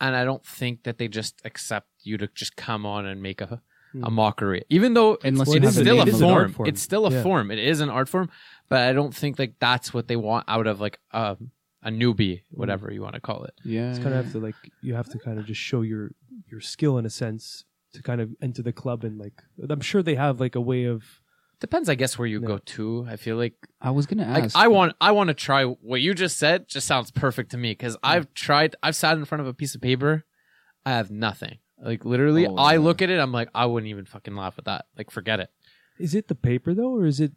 and 0.00 0.14
I 0.14 0.24
don't 0.24 0.44
think 0.46 0.84
that 0.84 0.98
they 0.98 1.08
just 1.08 1.40
accept 1.44 1.88
you 2.02 2.16
to 2.18 2.28
just 2.34 2.56
come 2.56 2.86
on 2.86 3.06
and 3.06 3.22
make 3.22 3.40
a 3.40 3.60
a 4.02 4.10
Hmm. 4.10 4.14
mockery, 4.14 4.62
even 4.68 4.92
though 4.92 5.16
Unless 5.24 5.48
it's, 5.48 5.54
you 5.54 5.56
it's 5.62 5.64
have 5.76 5.84
still 5.86 6.00
a 6.02 6.04
name 6.04 6.14
of 6.14 6.20
the 6.20 6.26
form. 6.26 6.52
form. 6.52 6.68
It's 6.68 6.82
still 6.82 7.06
a 7.06 7.10
Yeah. 7.10 7.22
form. 7.22 7.50
It 7.50 7.58
is 7.58 7.80
an 7.80 7.88
art 7.88 8.10
form, 8.10 8.28
but 8.68 8.80
I 8.80 8.92
don't 8.92 9.14
think 9.14 9.38
like 9.38 9.54
that's 9.58 9.94
what 9.94 10.06
they 10.06 10.16
want 10.16 10.44
out 10.48 10.66
of 10.66 10.80
like 10.82 10.98
um, 11.12 11.50
a 11.82 11.88
newbie, 11.90 12.42
whatever 12.50 12.92
you 12.92 13.00
want 13.00 13.14
to 13.14 13.20
call 13.20 13.44
it. 13.44 13.54
yeah, 13.62 13.88
it's 13.88 13.98
kind 13.98 14.14
of 14.14 14.22
have 14.24 14.32
to 14.32 14.38
like 14.38 14.56
you 14.82 14.94
have 14.94 15.08
to 15.10 15.18
kind 15.18 15.38
of 15.38 15.46
just 15.46 15.60
show 15.60 15.80
your 15.80 16.10
your 16.46 16.60
skill 16.60 16.98
in 16.98 17.06
a 17.06 17.10
sense 17.10 17.64
to 17.94 18.02
kind 18.02 18.20
of 18.20 18.34
enter 18.42 18.60
the 18.60 18.72
club 18.72 19.02
and 19.02 19.18
like 19.18 19.40
I'm 19.70 19.80
sure 19.80 20.02
they 20.02 20.16
have 20.16 20.40
like 20.40 20.54
a 20.56 20.60
way 20.60 20.84
of 20.84 21.22
Depends, 21.60 21.88
I 21.88 21.94
guess, 21.94 22.18
where 22.18 22.28
you 22.28 22.40
Yeah. 22.40 22.46
go 22.48 22.58
to. 22.58 23.06
I 23.08 23.16
feel 23.16 23.36
like 23.36 23.54
I 23.80 23.90
was 23.90 24.06
gonna 24.06 24.28
like 24.30 24.44
ask. 24.44 24.56
I 24.56 24.68
want 24.68 24.94
I 25.00 25.12
want 25.12 25.28
to 25.28 25.34
try 25.34 25.64
what 25.64 26.00
you 26.02 26.12
just 26.14 26.36
said. 26.38 26.68
Just 26.68 26.86
sounds 26.86 27.10
perfect 27.10 27.50
to 27.52 27.56
me 27.56 27.72
because 27.72 27.96
I've 28.02 28.32
tried. 28.34 28.76
I've 28.82 28.96
sat 28.96 29.16
in 29.16 29.24
front 29.24 29.40
of 29.40 29.46
a 29.46 29.54
piece 29.54 29.74
of 29.74 29.80
paper. 29.80 30.24
I 30.84 30.90
have 30.90 31.10
nothing. 31.10 31.58
Like 31.82 32.04
literally, 32.04 32.46
Oh, 32.46 32.56
I 32.56 32.74
yeah. 32.74 32.78
look 32.80 33.00
at 33.02 33.10
it. 33.10 33.18
I'm 33.18 33.32
like, 33.32 33.48
I 33.54 33.66
wouldn't 33.66 33.88
even 33.90 34.04
fucking 34.06 34.34
laugh 34.36 34.54
at 34.58 34.64
that. 34.66 34.86
Like, 34.96 35.10
forget 35.10 35.40
it. 35.40 35.50
Is 35.98 36.14
it 36.14 36.28
the 36.28 36.34
paper 36.34 36.74
though, 36.74 36.94
or 36.94 37.06
is 37.06 37.20
it 37.20 37.32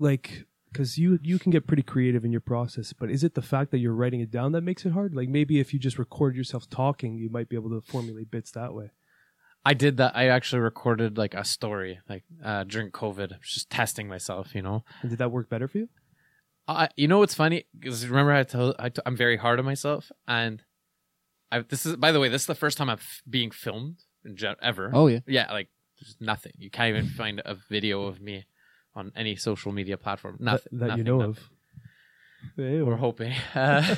like 0.00 0.46
because 0.72 0.98
you 0.98 1.18
you 1.22 1.38
can 1.38 1.50
get 1.50 1.66
pretty 1.66 1.82
creative 1.82 2.24
in 2.24 2.32
your 2.32 2.40
process, 2.40 2.92
but 2.92 3.10
is 3.10 3.22
it 3.24 3.34
the 3.34 3.42
fact 3.42 3.70
that 3.70 3.78
you're 3.78 3.94
writing 3.94 4.20
it 4.20 4.30
down 4.32 4.52
that 4.52 4.62
makes 4.62 4.84
it 4.84 4.90
hard? 4.92 5.14
Like 5.14 5.28
maybe 5.28 5.60
if 5.60 5.72
you 5.72 5.78
just 5.78 5.98
record 5.98 6.34
yourself 6.36 6.68
talking, 6.68 7.16
you 7.18 7.30
might 7.30 7.48
be 7.48 7.56
able 7.56 7.70
to 7.70 7.80
formulate 7.80 8.30
bits 8.32 8.50
that 8.52 8.74
way. 8.74 8.90
I 9.64 9.74
did 9.74 9.98
that. 9.98 10.16
I 10.16 10.28
actually 10.28 10.60
recorded 10.60 11.18
like 11.18 11.34
a 11.34 11.44
story 11.44 12.00
like 12.08 12.24
uh, 12.44 12.64
during 12.64 12.90
COVID. 12.90 13.40
Just 13.42 13.70
testing 13.70 14.08
myself. 14.08 14.54
You 14.54 14.62
know. 14.62 14.84
And 15.02 15.10
did 15.10 15.18
that 15.18 15.30
work 15.30 15.48
better 15.50 15.68
for 15.68 15.78
you? 15.78 15.88
I, 16.68 16.88
you 16.96 17.08
know 17.08 17.18
what's 17.18 17.34
funny? 17.34 17.64
Because 17.78 18.06
remember, 18.06 18.32
I 18.32 18.44
told 18.44 18.76
I 18.78 18.90
t- 18.90 19.02
I'm 19.04 19.16
very 19.16 19.36
hard 19.36 19.58
on 19.58 19.64
myself, 19.64 20.12
and 20.28 20.62
I 21.50 21.60
this 21.60 21.84
is 21.84 21.96
by 21.96 22.12
the 22.12 22.20
way, 22.20 22.28
this 22.28 22.42
is 22.42 22.46
the 22.46 22.54
first 22.54 22.78
time 22.78 22.88
I'm 22.88 22.98
f- 22.98 23.22
being 23.28 23.50
filmed 23.50 23.96
gen- 24.34 24.56
ever. 24.62 24.90
Oh 24.94 25.08
yeah, 25.08 25.20
yeah, 25.26 25.50
like 25.52 25.68
there's 26.00 26.16
nothing. 26.20 26.52
You 26.58 26.70
can't 26.70 26.94
even 26.96 27.08
find 27.10 27.42
a 27.44 27.56
video 27.68 28.04
of 28.04 28.20
me 28.20 28.46
on 28.94 29.12
any 29.16 29.36
social 29.36 29.72
media 29.72 29.96
platform. 29.96 30.36
Nothing 30.40 30.78
that, 30.78 30.86
that 30.88 30.98
you 30.98 31.04
know 31.04 31.18
nothing. 31.18 31.30
of. 31.30 31.50
Hey, 32.56 32.82
We're 32.82 32.96
hoping. 32.96 33.32
Uh, 33.54 33.94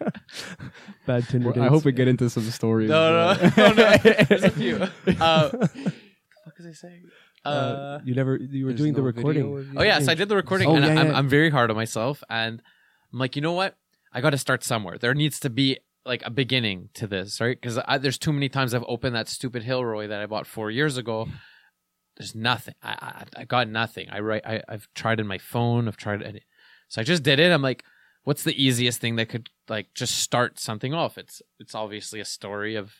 bad 1.06 1.28
Tinder 1.28 1.52
I 1.60 1.68
hope 1.68 1.84
we 1.84 1.92
get 1.92 2.08
into 2.08 2.28
some 2.30 2.42
stories. 2.44 2.88
no, 2.88 3.34
no, 3.34 3.50
no, 3.56 3.72
no. 3.72 3.96
There's 3.96 4.44
a 4.44 4.50
few. 4.50 4.76
Uh, 4.76 5.50
what 5.50 5.72
the 5.74 5.92
fuck 6.44 6.58
was 6.58 6.66
I 6.66 6.72
saying? 6.72 7.04
Uh, 7.44 7.48
Uh, 7.48 8.00
you 8.04 8.14
never 8.14 8.36
you 8.36 8.66
were 8.66 8.70
there's 8.72 8.80
doing 8.80 8.94
the 8.94 9.02
recording. 9.02 9.42
video 9.42 9.56
of 9.58 9.66
you? 9.72 9.78
Oh 9.78 9.82
yes, 9.82 10.08
I 10.08 10.14
did 10.14 10.28
the 10.28 10.36
recording, 10.36 10.68
Oh, 10.68 10.76
and 10.76 10.84
yeah, 10.84 11.00
I'm, 11.00 11.06
yeah. 11.08 11.18
I'm 11.18 11.28
very 11.28 11.50
hard 11.50 11.70
on 11.70 11.76
myself, 11.76 12.22
and 12.30 12.62
I'm 13.12 13.18
like, 13.18 13.36
you 13.36 13.42
know 13.42 13.52
what? 13.52 13.76
I 14.12 14.20
got 14.20 14.30
to 14.30 14.38
start 14.38 14.62
somewhere. 14.62 14.98
There 14.98 15.14
needs 15.14 15.40
to 15.40 15.50
be 15.50 15.78
like 16.04 16.22
a 16.24 16.30
beginning 16.30 16.88
to 16.94 17.06
this, 17.06 17.40
right? 17.40 17.58
Because 17.60 17.78
there's 18.00 18.18
too 18.18 18.32
many 18.32 18.48
times 18.48 18.74
I've 18.74 18.84
opened 18.86 19.14
that 19.16 19.28
stupid 19.28 19.62
Hilroy 19.64 20.08
that 20.08 20.20
I 20.20 20.26
bought 20.26 20.46
four 20.46 20.70
years 20.70 20.96
ago. 20.98 21.28
There's 22.16 22.34
nothing. 22.34 22.74
I 22.82 23.24
I, 23.36 23.40
I 23.42 23.44
got 23.44 23.68
nothing. 23.68 24.08
I 24.10 24.20
write. 24.20 24.44
I, 24.46 24.62
I've 24.68 24.86
tried 24.94 25.18
in 25.20 25.26
my 25.26 25.38
phone. 25.38 25.88
I've 25.88 25.96
tried 25.96 26.22
it. 26.22 26.42
So 26.92 27.00
I 27.00 27.04
just 27.04 27.22
did 27.22 27.40
it. 27.40 27.50
I'm 27.50 27.62
like, 27.62 27.84
what's 28.24 28.42
the 28.42 28.62
easiest 28.62 29.00
thing 29.00 29.16
that 29.16 29.30
could 29.30 29.48
like 29.66 29.94
just 29.94 30.18
start 30.18 30.58
something 30.58 30.92
off? 30.92 31.16
It's 31.16 31.40
it's 31.58 31.74
obviously 31.74 32.20
a 32.20 32.24
story 32.26 32.76
of 32.76 32.92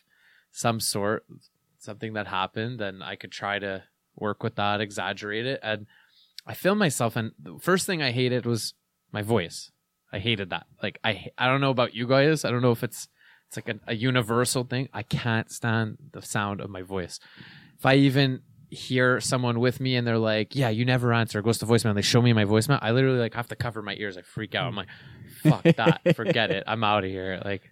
some 0.51 0.81
sort, 0.81 1.27
something 1.79 2.15
that 2.15 2.27
happened, 2.27 2.81
and 2.81 3.05
I 3.05 3.17
could 3.17 3.31
try 3.31 3.59
to 3.59 3.83
work 4.17 4.43
with 4.43 4.55
that, 4.55 4.81
exaggerate 4.81 5.45
it, 5.45 5.61
and 5.63 5.85
I 6.47 6.55
filmed 6.55 6.79
myself. 6.79 7.17
And 7.17 7.33
the 7.39 7.59
first 7.61 7.85
thing 7.85 8.01
I 8.01 8.13
hated 8.13 8.47
was 8.47 8.73
my 9.13 9.21
voice. 9.21 9.71
I 10.11 10.21
hated 10.21 10.49
that. 10.49 10.65
Like 10.83 10.99
I 11.05 11.27
I 11.37 11.47
don't 11.47 11.61
know 11.61 11.69
about 11.69 11.95
you 11.95 12.07
guys. 12.07 12.47
I 12.47 12.51
don't 12.51 12.63
know 12.63 12.73
if 12.73 12.83
it's 12.83 13.09
it's 13.49 13.59
like 13.59 13.69
a, 13.69 13.79
a 13.89 13.95
universal 13.95 14.65
thing. 14.65 14.89
I 14.95 15.03
can't 15.03 15.53
stand 15.53 15.99
the 16.13 16.23
sound 16.23 16.63
of 16.63 16.71
my 16.71 16.81
voice. 16.81 17.21
If 17.79 17.85
I 17.85 17.97
even 17.97 18.41
hear 18.73 19.21
someone 19.21 19.61
with 19.61 19.81
me 19.81 19.97
and 19.97 20.07
they're 20.07 20.19
like, 20.19 20.57
"Yeah, 20.57 20.71
you 20.71 20.85
never 20.85 21.13
answer," 21.13 21.39
it 21.39 21.45
goes 21.45 21.59
to 21.59 21.67
voicemail. 21.67 21.91
And 21.91 21.99
they 21.99 22.03
show 22.03 22.23
me 22.23 22.33
my 22.33 22.45
voicemail. 22.45 22.79
I 22.81 22.91
literally 22.93 23.19
like 23.19 23.35
have 23.35 23.49
to 23.49 23.57
cover 23.57 23.83
my 23.83 23.95
ears. 23.95 24.17
I 24.17 24.23
freak 24.23 24.55
out. 24.55 24.67
I'm 24.67 24.75
like, 24.77 24.89
"Fuck 25.43 25.63
that! 25.65 26.01
Forget 26.17 26.51
it. 26.51 26.65
I'm 26.67 26.83
out 26.83 27.05
of 27.05 27.11
here." 27.11 27.41
Like, 27.45 27.63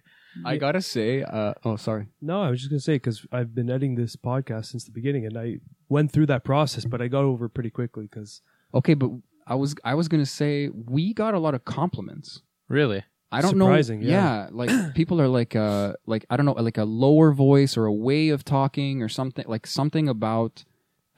I 0.45 0.57
gotta 0.57 0.81
say. 0.81 1.23
Uh, 1.23 1.53
oh, 1.65 1.75
sorry. 1.75 2.07
No, 2.21 2.41
I 2.41 2.49
was 2.51 2.59
just 2.59 2.69
gonna 2.69 2.79
say 2.79 2.95
because 2.95 3.25
I've 3.31 3.53
been 3.55 3.69
editing 3.69 3.95
this 3.95 4.15
podcast 4.15 4.65
since 4.67 4.83
the 4.85 4.91
beginning, 4.91 5.25
and 5.25 5.37
I 5.37 5.57
went 5.89 6.11
through 6.11 6.27
that 6.27 6.43
process, 6.43 6.85
but 6.85 7.01
I 7.01 7.07
got 7.07 7.23
over 7.23 7.45
it 7.45 7.49
pretty 7.53 7.69
quickly 7.71 8.03
because 8.05 8.41
Okay, 8.73 8.93
but 8.93 9.09
I 9.47 9.55
was 9.55 9.75
I 9.83 9.95
was 9.95 10.07
gonna 10.07 10.25
say 10.25 10.69
we 10.69 11.13
got 11.13 11.33
a 11.33 11.39
lot 11.39 11.53
of 11.55 11.65
compliments. 11.65 12.41
really? 12.69 13.03
I 13.33 13.39
don't 13.39 13.51
Surprising, 13.51 14.01
know. 14.01 14.07
yeah. 14.09 14.47
like 14.51 14.93
people 14.93 15.21
are 15.21 15.27
like 15.29 15.55
uh 15.55 15.93
like 16.05 16.25
I 16.29 16.35
don't 16.35 16.45
know 16.45 16.51
like 16.51 16.77
a 16.77 16.83
lower 16.83 17.31
voice 17.31 17.77
or 17.77 17.85
a 17.85 17.93
way 17.93 18.27
of 18.27 18.43
talking 18.43 19.01
or 19.01 19.07
something 19.07 19.45
like 19.47 19.65
something 19.65 20.09
about 20.09 20.65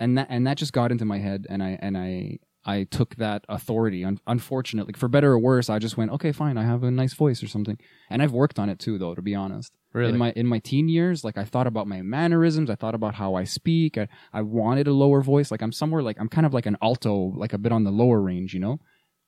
and 0.03 0.17
that 0.17 0.27
and 0.29 0.45
that 0.47 0.57
just 0.57 0.73
got 0.73 0.91
into 0.91 1.05
my 1.05 1.19
head 1.19 1.47
and 1.49 1.63
I 1.63 1.77
and 1.81 1.97
I 1.97 2.39
I 2.65 2.83
took 2.85 3.15
that 3.15 3.43
authority. 3.49 4.05
Un- 4.05 4.19
unfortunately, 4.25 4.93
for 4.95 5.09
better 5.09 5.31
or 5.33 5.39
worse, 5.39 5.69
I 5.69 5.79
just 5.79 5.97
went 5.97 6.11
okay, 6.11 6.31
fine. 6.31 6.57
I 6.57 6.63
have 6.63 6.83
a 6.83 6.91
nice 6.91 7.13
voice 7.13 7.43
or 7.43 7.47
something, 7.47 7.77
and 8.09 8.21
I've 8.21 8.31
worked 8.31 8.57
on 8.57 8.69
it 8.69 8.79
too, 8.79 8.97
though. 8.97 9.15
To 9.15 9.21
be 9.21 9.35
honest, 9.35 9.73
Really? 9.91 10.13
in 10.13 10.17
my 10.17 10.31
in 10.35 10.47
my 10.47 10.59
teen 10.59 10.87
years, 10.87 11.23
like 11.23 11.37
I 11.37 11.43
thought 11.43 11.67
about 11.67 11.87
my 11.87 12.01
mannerisms. 12.01 12.69
I 12.69 12.75
thought 12.75 12.95
about 12.95 13.15
how 13.15 13.35
I 13.35 13.43
speak. 13.43 13.97
I, 13.97 14.07
I 14.31 14.41
wanted 14.41 14.87
a 14.87 14.93
lower 14.93 15.21
voice. 15.21 15.51
Like 15.51 15.61
I'm 15.61 15.73
somewhere 15.73 16.01
like 16.01 16.17
I'm 16.19 16.29
kind 16.29 16.45
of 16.45 16.53
like 16.53 16.65
an 16.65 16.77
alto, 16.81 17.33
like 17.35 17.53
a 17.53 17.57
bit 17.57 17.71
on 17.71 17.83
the 17.83 17.91
lower 17.91 18.21
range, 18.21 18.53
you 18.53 18.59
know. 18.61 18.79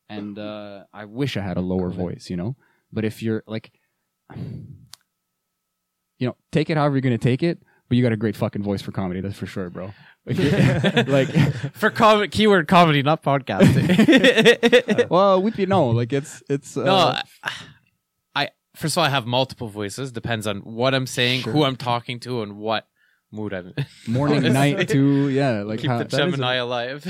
And 0.07 0.37
uh, 0.37 0.83
I 0.93 1.05
wish 1.05 1.35
I 1.35 1.41
had 1.41 1.57
a 1.57 1.61
lower 1.61 1.89
voice, 1.89 2.29
you 2.29 2.37
know. 2.37 2.55
But 2.93 3.03
if 3.05 3.21
you're 3.23 3.43
like, 3.47 3.71
you 4.35 6.27
know, 6.27 6.35
take 6.51 6.69
it 6.69 6.77
however 6.77 6.95
you're 6.95 7.01
gonna 7.01 7.17
take 7.17 7.43
it. 7.43 7.59
But 7.87 7.97
you 7.97 8.03
got 8.03 8.11
a 8.13 8.17
great 8.17 8.35
fucking 8.35 8.63
voice 8.63 8.81
for 8.81 8.91
comedy, 8.91 9.21
that's 9.21 9.37
for 9.37 9.45
sure, 9.45 9.69
bro. 9.69 9.93
Like, 10.27 11.07
like 11.07 11.29
For 11.75 11.91
com- 11.91 12.27
keyword 12.29 12.67
comedy, 12.67 13.03
not 13.03 13.21
podcasting. 13.21 15.07
well, 15.09 15.39
we 15.41 15.51
you 15.55 15.67
know, 15.67 15.89
like 15.89 16.11
it's 16.13 16.41
it's 16.49 16.75
uh, 16.75 16.83
no, 16.83 16.95
I, 16.95 17.23
I 18.35 18.49
first 18.75 18.95
of 18.95 18.99
all, 18.99 19.05
I 19.05 19.09
have 19.09 19.27
multiple 19.27 19.67
voices. 19.67 20.11
Depends 20.11 20.47
on 20.47 20.61
what 20.61 20.95
I'm 20.95 21.05
saying, 21.05 21.41
Sure. 21.41 21.53
who 21.53 21.63
I'm 21.63 21.75
talking 21.75 22.19
to, 22.21 22.41
and 22.41 22.57
what 22.57 22.87
mood 23.31 23.53
I'm 23.53 23.73
in. 23.77 23.85
morning, 24.11 24.51
night, 24.51 24.89
too. 24.89 25.29
Yeah, 25.29 25.61
like 25.61 25.81
Keep 25.81 25.91
how, 25.91 25.97
the 25.99 26.03
that 26.05 26.13
is 26.13 26.19
a- 26.19 26.25
Gemini 26.31 26.55
alive. 26.55 27.05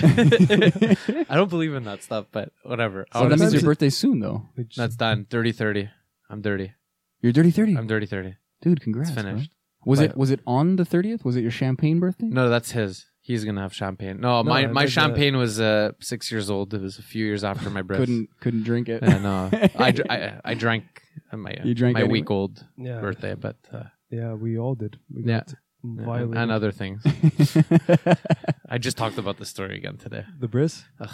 I 1.30 1.36
don't 1.36 1.50
believe 1.50 1.74
in 1.74 1.86
that 1.86 2.04
stuff, 2.04 2.26
but 2.34 2.52
whatever. 2.64 3.06
So 3.14 3.30
that 3.30 3.40
means 3.40 3.54
your 3.54 3.62
birthday 3.64 3.90
soon, 3.90 4.20
though. 4.20 4.50
that's 4.76 4.98
done. 4.98 5.26
Dirty 5.30 5.54
thirty. 5.54 5.90
I'm 6.30 6.42
dirty. 6.42 6.74
You're 7.22 7.32
dirty 7.32 7.52
thirty, 7.52 7.78
I'm 7.78 7.88
dirty 7.88 8.08
thirty. 8.08 8.36
dude. 8.62 8.82
Congrats, 8.82 9.10
It's 9.12 9.22
bro. 9.22 9.32
finished. 9.32 9.52
Was 9.86 10.00
But- 10.00 10.12
it 10.12 10.18
was 10.18 10.32
it 10.32 10.40
on 10.48 10.76
the 10.78 10.86
thirtieth? 10.86 11.24
Was 11.24 11.36
it 11.36 11.42
your 11.42 11.52
champagne 11.52 12.00
birthday? 12.00 12.26
No, 12.28 12.50
that's 12.50 12.72
his. 12.72 13.06
He's 13.22 13.44
gonna 13.46 13.62
have 13.62 13.74
champagne. 13.74 14.20
No, 14.20 14.42
No, 14.42 14.44
my 14.44 14.68
my 14.68 14.82
did, 14.84 14.88
uh, 14.88 14.92
champagne 14.92 15.36
was 15.38 15.60
uh, 15.60 15.92
six 16.00 16.32
years 16.32 16.50
old. 16.50 16.74
It 16.74 16.82
was 16.82 17.00
a 17.00 17.02
few 17.04 17.26
years 17.26 17.44
after 17.44 17.70
my 17.70 17.82
birth. 17.82 17.98
couldn't 18.00 18.30
couldn't 18.40 18.64
drink 18.64 18.88
it. 18.90 19.02
And 19.02 19.24
no, 19.24 19.50
I, 19.76 19.92
dr- 19.92 20.08
I 20.16 20.40
I 20.44 20.54
drank 20.54 20.84
uh, 21.32 21.38
my 21.38 21.54
You 21.64 21.74
drank 21.74 21.94
my 21.96 22.02
anyway? 22.02 22.20
week 22.22 22.30
old 22.32 22.64
yeah, 22.78 23.00
birthday, 23.00 23.34
but 23.36 23.58
uh, 23.74 23.84
yeah, 24.12 24.34
we 24.34 24.58
all 24.60 24.76
did. 24.76 24.98
We 25.14 25.24
Yeah. 25.24 25.40
got 25.40 25.54
and, 25.84 26.02
violated. 26.06 26.38
and 26.38 26.52
other 26.52 26.72
things. 26.72 27.02
I 28.70 28.78
just 28.78 28.98
talked 28.98 29.18
about 29.18 29.38
the 29.38 29.46
story 29.46 29.78
again 29.78 29.98
today. 29.98 30.24
the 30.40 30.48
bris. 30.48 30.84
Ugh. 31.00 31.10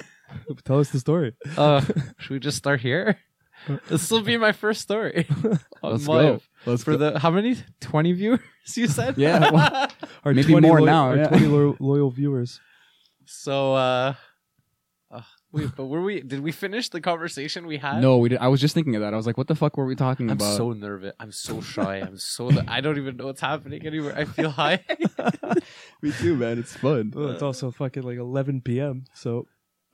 Tell 0.64 0.80
us 0.80 0.90
the 0.90 0.98
story. 1.00 1.34
Uh, 1.56 1.80
should 2.18 2.30
we 2.34 2.38
just 2.40 2.56
start 2.58 2.80
here? 2.80 3.18
This 3.88 4.10
will 4.10 4.22
be 4.22 4.36
my 4.36 4.52
first 4.52 4.80
story. 4.80 5.26
Let's 5.82 6.06
go. 6.06 6.40
Let's 6.66 6.84
For 6.84 6.92
go. 6.96 7.12
the 7.12 7.18
how 7.18 7.30
many? 7.30 7.56
Twenty 7.80 8.12
viewers 8.12 8.40
you 8.74 8.86
said? 8.88 9.16
Yeah, 9.18 9.50
well- 9.52 9.88
Our 10.24 10.34
Maybe 10.34 10.52
20 10.52 10.66
more 10.66 10.78
loyal- 10.80 10.86
now, 10.86 11.04
Our 11.08 11.16
yeah. 11.16 11.28
twenty 11.28 11.46
loyal, 11.46 11.76
loyal 11.80 12.10
viewers. 12.10 12.60
so 13.24 13.74
uh, 13.74 14.14
uh 15.10 15.20
wait, 15.52 15.70
but 15.76 15.86
were 15.86 16.02
we? 16.02 16.20
Did 16.20 16.40
we 16.40 16.52
finish 16.52 16.88
the 16.90 17.00
conversation 17.00 17.66
we 17.66 17.78
had? 17.78 18.00
no, 18.02 18.18
we 18.18 18.28
did. 18.28 18.38
I 18.38 18.48
was 18.48 18.60
just 18.60 18.74
thinking 18.74 18.94
of 18.96 19.02
that. 19.02 19.14
I 19.14 19.16
was 19.16 19.26
like, 19.26 19.36
what 19.38 19.46
the 19.48 19.54
fuck 19.54 19.76
were 19.76 19.86
we 19.86 19.94
talking 19.96 20.30
about? 20.30 20.44
I'm 20.44 20.56
so 20.56 20.72
nervous. 20.72 21.14
I'm 21.20 21.32
so 21.32 21.60
shy. 21.60 21.96
I'm 21.96 22.18
so. 22.18 22.50
I 22.68 22.80
don't 22.80 22.98
even 22.98 23.16
know 23.16 23.26
what's 23.26 23.40
happening 23.40 23.86
anywhere. 23.86 24.14
I 24.16 24.24
feel 24.24 24.50
high. 24.50 24.84
Me 26.02 26.12
too, 26.12 26.36
man. 26.36 26.58
It's 26.58 26.76
fun. 26.76 27.12
Well, 27.14 27.30
it's 27.30 27.42
also 27.42 27.70
fucking 27.70 28.02
like 28.02 28.18
11 28.18 28.60
p.m. 28.62 29.04
So 29.14 29.46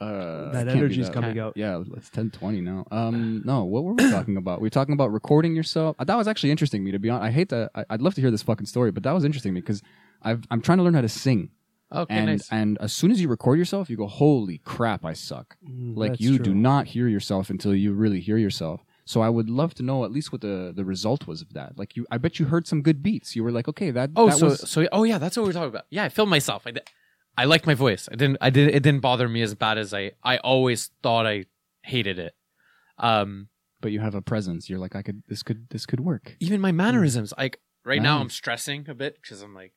Uh, 0.02 0.52
That 0.52 0.52
it 0.52 0.52
can't 0.52 0.66
be 0.66 0.78
energy's 0.78 1.06
that. 1.06 1.14
coming 1.14 1.38
out. 1.38 1.52
Yeah, 1.56 1.82
it's 1.96 2.10
ten 2.10 2.30
twenty 2.30 2.60
now. 2.60 2.84
Um, 2.90 3.42
no, 3.44 3.64
what 3.64 3.84
were 3.84 3.94
we 3.94 4.10
talking 4.10 4.36
about? 4.36 4.60
We 4.60 4.66
were 4.66 4.70
talking 4.70 4.92
about 4.94 5.12
recording 5.12 5.54
yourself. 5.54 5.96
That 5.98 6.16
was 6.16 6.26
actually 6.28 6.50
interesting 6.50 6.80
to 6.82 6.84
me. 6.84 6.92
To 6.92 6.98
be 6.98 7.10
honest, 7.10 7.24
I 7.28 7.30
hate 7.30 7.48
that. 7.50 7.70
I, 7.74 7.84
I'd 7.90 8.02
love 8.02 8.14
to 8.16 8.20
hear 8.20 8.30
this 8.30 8.42
fucking 8.42 8.66
story, 8.66 8.90
but 8.90 9.02
that 9.04 9.12
was 9.12 9.24
interesting 9.24 9.50
to 9.50 9.54
me 9.54 9.60
because 9.60 9.82
I've 10.22 10.42
I'm 10.50 10.60
trying 10.60 10.78
to 10.78 10.84
learn 10.84 10.94
how 10.94 11.02
to 11.02 11.08
sing. 11.08 11.50
Okay, 11.94 12.14
and 12.14 12.26
nice. 12.26 12.48
and 12.50 12.78
as 12.80 12.92
soon 12.92 13.10
as 13.10 13.20
you 13.20 13.28
record 13.28 13.58
yourself, 13.58 13.90
you 13.90 13.96
go, 13.96 14.06
"Holy 14.06 14.58
crap, 14.64 15.04
I 15.04 15.12
suck!" 15.12 15.56
Mm, 15.62 15.96
Like 15.96 16.20
you 16.20 16.36
true. 16.36 16.44
do 16.46 16.54
not 16.54 16.86
hear 16.86 17.06
yourself 17.06 17.50
until 17.50 17.74
you 17.74 17.92
really 17.92 18.20
hear 18.20 18.38
yourself. 18.38 18.80
So 19.04 19.20
I 19.20 19.28
would 19.28 19.50
love 19.50 19.74
to 19.74 19.82
know 19.82 20.04
at 20.04 20.10
least 20.10 20.32
what 20.32 20.40
the 20.40 20.72
the 20.74 20.84
result 20.84 21.26
was 21.26 21.42
of 21.42 21.52
that. 21.52 21.76
Like 21.76 21.96
you, 21.96 22.06
I 22.10 22.16
bet 22.18 22.38
you 22.38 22.46
heard 22.46 22.66
some 22.66 22.80
good 22.82 23.02
beats. 23.02 23.36
You 23.36 23.44
were 23.44 23.52
like, 23.52 23.68
"Okay, 23.68 23.90
that." 23.90 24.10
Oh, 24.16 24.28
that 24.28 24.38
so 24.38 24.46
was, 24.46 24.70
so 24.70 24.86
oh 24.90 25.04
yeah, 25.04 25.18
that's 25.18 25.36
what 25.36 25.42
we 25.42 25.48
we're 25.48 25.52
talking 25.52 25.68
about. 25.68 25.84
Yeah, 25.90 26.04
I 26.04 26.08
filmed 26.08 26.30
myself. 26.30 26.62
I 26.66 26.70
did. 26.70 26.88
I 27.36 27.44
liked 27.44 27.66
my 27.66 27.74
voice. 27.74 28.08
I 28.10 28.16
didn't. 28.16 28.38
I 28.40 28.50
did. 28.50 28.74
It 28.74 28.82
didn't 28.82 29.00
bother 29.00 29.28
me 29.28 29.42
as 29.42 29.54
bad 29.54 29.78
as 29.78 29.94
I. 29.94 30.12
I 30.22 30.36
always 30.38 30.90
thought 31.02 31.26
I 31.26 31.46
hated 31.82 32.18
it. 32.18 32.34
Um, 32.98 33.48
but 33.80 33.90
you 33.90 34.00
have 34.00 34.14
a 34.14 34.22
presence. 34.22 34.68
You're 34.68 34.78
like, 34.78 34.94
I 34.94 35.02
could. 35.02 35.22
This 35.28 35.42
could. 35.42 35.68
This 35.70 35.86
could 35.86 36.00
work. 36.00 36.36
even 36.40 36.60
my 36.60 36.72
mannerisms. 36.72 37.32
Like 37.36 37.58
right 37.84 38.02
now, 38.02 38.18
I'm 38.20 38.30
stressing 38.30 38.88
a 38.88 38.94
bit 38.94 39.16
because 39.20 39.42
I'm 39.42 39.54
like, 39.54 39.72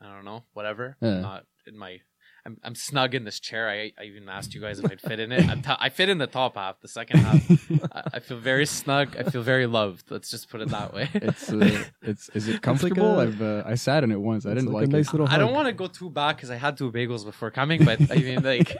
I 0.00 0.12
don't 0.14 0.24
know, 0.24 0.44
whatever. 0.52 0.96
I'm 1.00 1.22
not 1.22 1.46
in 1.66 1.76
my. 1.78 2.00
I'm, 2.46 2.56
I'm 2.64 2.74
snug 2.74 3.14
in 3.14 3.24
this 3.24 3.38
chair. 3.38 3.68
I, 3.68 3.92
I 3.98 4.04
even 4.04 4.28
asked 4.28 4.54
you 4.54 4.60
guys 4.60 4.78
if 4.78 4.90
I'd 4.90 5.00
fit 5.00 5.20
in 5.20 5.30
it. 5.30 5.46
I'm 5.48 5.60
t- 5.62 5.70
I 5.78 5.88
fit 5.90 6.08
in 6.08 6.18
the 6.18 6.26
top 6.26 6.56
half. 6.56 6.80
The 6.80 6.88
second 6.88 7.20
half, 7.20 7.70
I, 7.94 8.02
I 8.14 8.20
feel 8.20 8.38
very 8.38 8.64
snug. 8.66 9.16
I 9.18 9.24
feel 9.24 9.42
very 9.42 9.66
loved. 9.66 10.10
Let's 10.10 10.30
just 10.30 10.48
put 10.48 10.60
it 10.62 10.70
that 10.70 10.94
way. 10.94 11.08
It's 11.14 11.52
uh, 11.52 11.84
it's 12.02 12.30
is 12.30 12.48
it 12.48 12.62
comfortable? 12.62 13.20
a- 13.20 13.24
I've 13.24 13.42
uh, 13.42 13.62
I 13.66 13.74
sat 13.74 14.04
in 14.04 14.10
it 14.10 14.20
once. 14.20 14.46
I 14.46 14.50
It's 14.52 14.60
didn't 14.60 14.72
like 14.72 14.82
like, 14.82 14.88
a 14.88 14.92
nice 14.92 15.08
it. 15.08 15.12
little. 15.12 15.28
I 15.28 15.36
don't 15.38 15.52
want 15.52 15.66
to 15.68 15.72
go 15.72 15.86
too 15.86 16.08
back 16.08 16.36
because 16.36 16.50
I 16.50 16.56
had 16.56 16.76
two 16.78 16.90
bagels 16.90 17.24
before 17.24 17.50
coming, 17.50 17.84
but 17.84 18.00
I 18.10 18.16
mean, 18.16 18.42
like, 18.42 18.74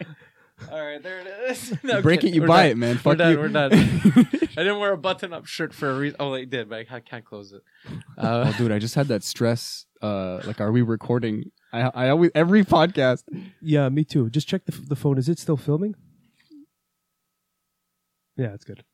all 0.70 0.82
right, 0.84 1.02
there 1.02 1.20
it 1.20 1.26
is. 1.50 1.72
No, 1.82 1.96
You 1.96 2.02
break 2.02 2.20
okay, 2.20 2.28
it, 2.28 2.34
you 2.34 2.42
we're 2.42 2.46
buy 2.48 2.62
done. 2.64 2.70
it, 2.72 2.76
man. 2.76 2.94
We're 2.96 3.00
Fuck 3.00 3.18
done. 3.18 3.32
you. 3.32 3.38
We're 3.38 3.48
done. 3.48 3.72
I 3.72 4.62
didn't 4.64 4.80
wear 4.80 4.92
a 4.92 4.98
button-up 4.98 5.46
shirt 5.46 5.72
for 5.72 5.88
a 5.90 5.96
reason. 5.98 6.16
Oh, 6.20 6.34
I 6.34 6.44
did, 6.44 6.68
but 6.68 6.84
I 6.90 7.00
can't 7.00 7.24
close 7.24 7.52
it. 7.52 7.62
Uh, 8.18 8.44
Oh, 8.52 8.58
dude, 8.58 8.72
I 8.72 8.78
just 8.78 8.94
had 8.96 9.08
that 9.08 9.22
stress. 9.22 9.86
Uh, 10.02 10.40
like, 10.44 10.60
are 10.60 10.72
we 10.72 10.82
recording? 10.82 11.52
I 11.72 11.80
I 11.94 12.08
always 12.10 12.30
every 12.34 12.64
podcast. 12.64 13.24
Yeah, 13.60 13.88
me 13.88 14.04
too. 14.04 14.30
Just 14.30 14.48
check 14.48 14.64
the, 14.66 14.72
the 14.72 14.96
phone. 14.96 15.18
Is 15.18 15.28
it 15.28 15.38
still 15.38 15.56
filming? 15.56 15.94
Yeah, 18.36 18.54
it's 18.54 18.64
good. 18.64 18.84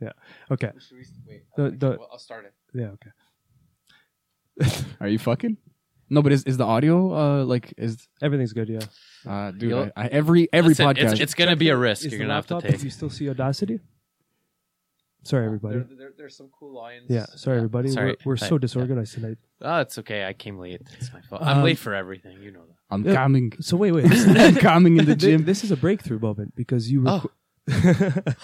Yeah. 0.00 0.12
Okay. 0.50 0.72
should 0.78 0.96
we, 0.98 1.04
wait, 1.28 1.42
The- 1.56 1.62
okay, 1.64 1.76
the- 1.76 1.88
well, 1.98 2.08
I'll 2.12 2.18
start 2.18 2.44
it. 2.44 2.54
Yeah. 2.74 2.90
Okay. 4.60 4.80
Are 5.00 5.08
you 5.08 5.18
fucking? 5.18 5.56
No, 6.10 6.20
but 6.20 6.32
is 6.32 6.42
is 6.44 6.56
the 6.58 6.64
audio 6.66 7.14
uh 7.14 7.44
like 7.44 7.72
is 7.78 8.06
Everything's 8.20 8.52
good. 8.52 8.68
Yeah. 8.68 8.80
uh 9.26 9.50
dude? 9.52 9.72
I, 9.72 9.92
I, 10.04 10.06
every 10.08 10.48
every 10.52 10.70
Listen, 10.70 10.86
podcast. 10.88 11.12
It's, 11.12 11.20
it's 11.20 11.34
gonna 11.34 11.56
be 11.56 11.68
a 11.70 11.76
risk. 11.76 12.04
Is 12.04 12.12
You're 12.12 12.20
gonna 12.20 12.34
have 12.34 12.46
to 12.48 12.54
laptop- 12.56 12.70
take. 12.70 12.80
Do 12.80 12.84
you 12.86 12.90
still 12.90 13.08
see 13.10 13.30
Audacity? 13.30 13.80
Sorry, 15.24 15.46
everybody. 15.46 15.76
There, 15.76 15.86
there, 15.96 16.10
there's 16.18 16.36
some 16.36 16.48
cool 16.58 16.74
lines. 16.74 17.04
Yeah. 17.08 17.26
Sorry, 17.36 17.56
everybody. 17.58 17.88
Sorry. 17.90 18.16
We're, 18.24 18.32
we're 18.32 18.36
so 18.36 18.54
Yeah. 18.56 18.58
disorganized 18.58 19.14
tonight. 19.14 19.38
Oh, 19.60 19.80
it's 19.80 19.96
okay. 19.98 20.24
I 20.26 20.32
came 20.32 20.58
late. 20.58 20.82
It's 20.98 21.12
my 21.12 21.20
fault. 21.22 21.42
I'm 21.42 21.58
Um, 21.58 21.64
late 21.64 21.78
for 21.78 21.94
everything. 21.94 22.42
You 22.42 22.50
know 22.50 22.64
that. 22.66 22.74
I'm 22.90 23.04
Yeah. 23.04 23.14
coming. 23.14 23.52
So 23.60 23.76
wait, 23.76 23.92
wait. 23.92 24.06
This, 24.08 24.26
I'm 24.36 24.56
coming 24.56 24.96
in 24.98 25.04
the 25.04 25.14
thi- 25.16 25.20
gym. 25.32 25.44
this 25.44 25.62
is 25.62 25.70
a 25.70 25.76
breakthrough 25.76 26.18
moment 26.18 26.54
because 26.56 26.90
you. 26.90 27.04
Oh. 27.06 27.20
reco- 27.20 27.30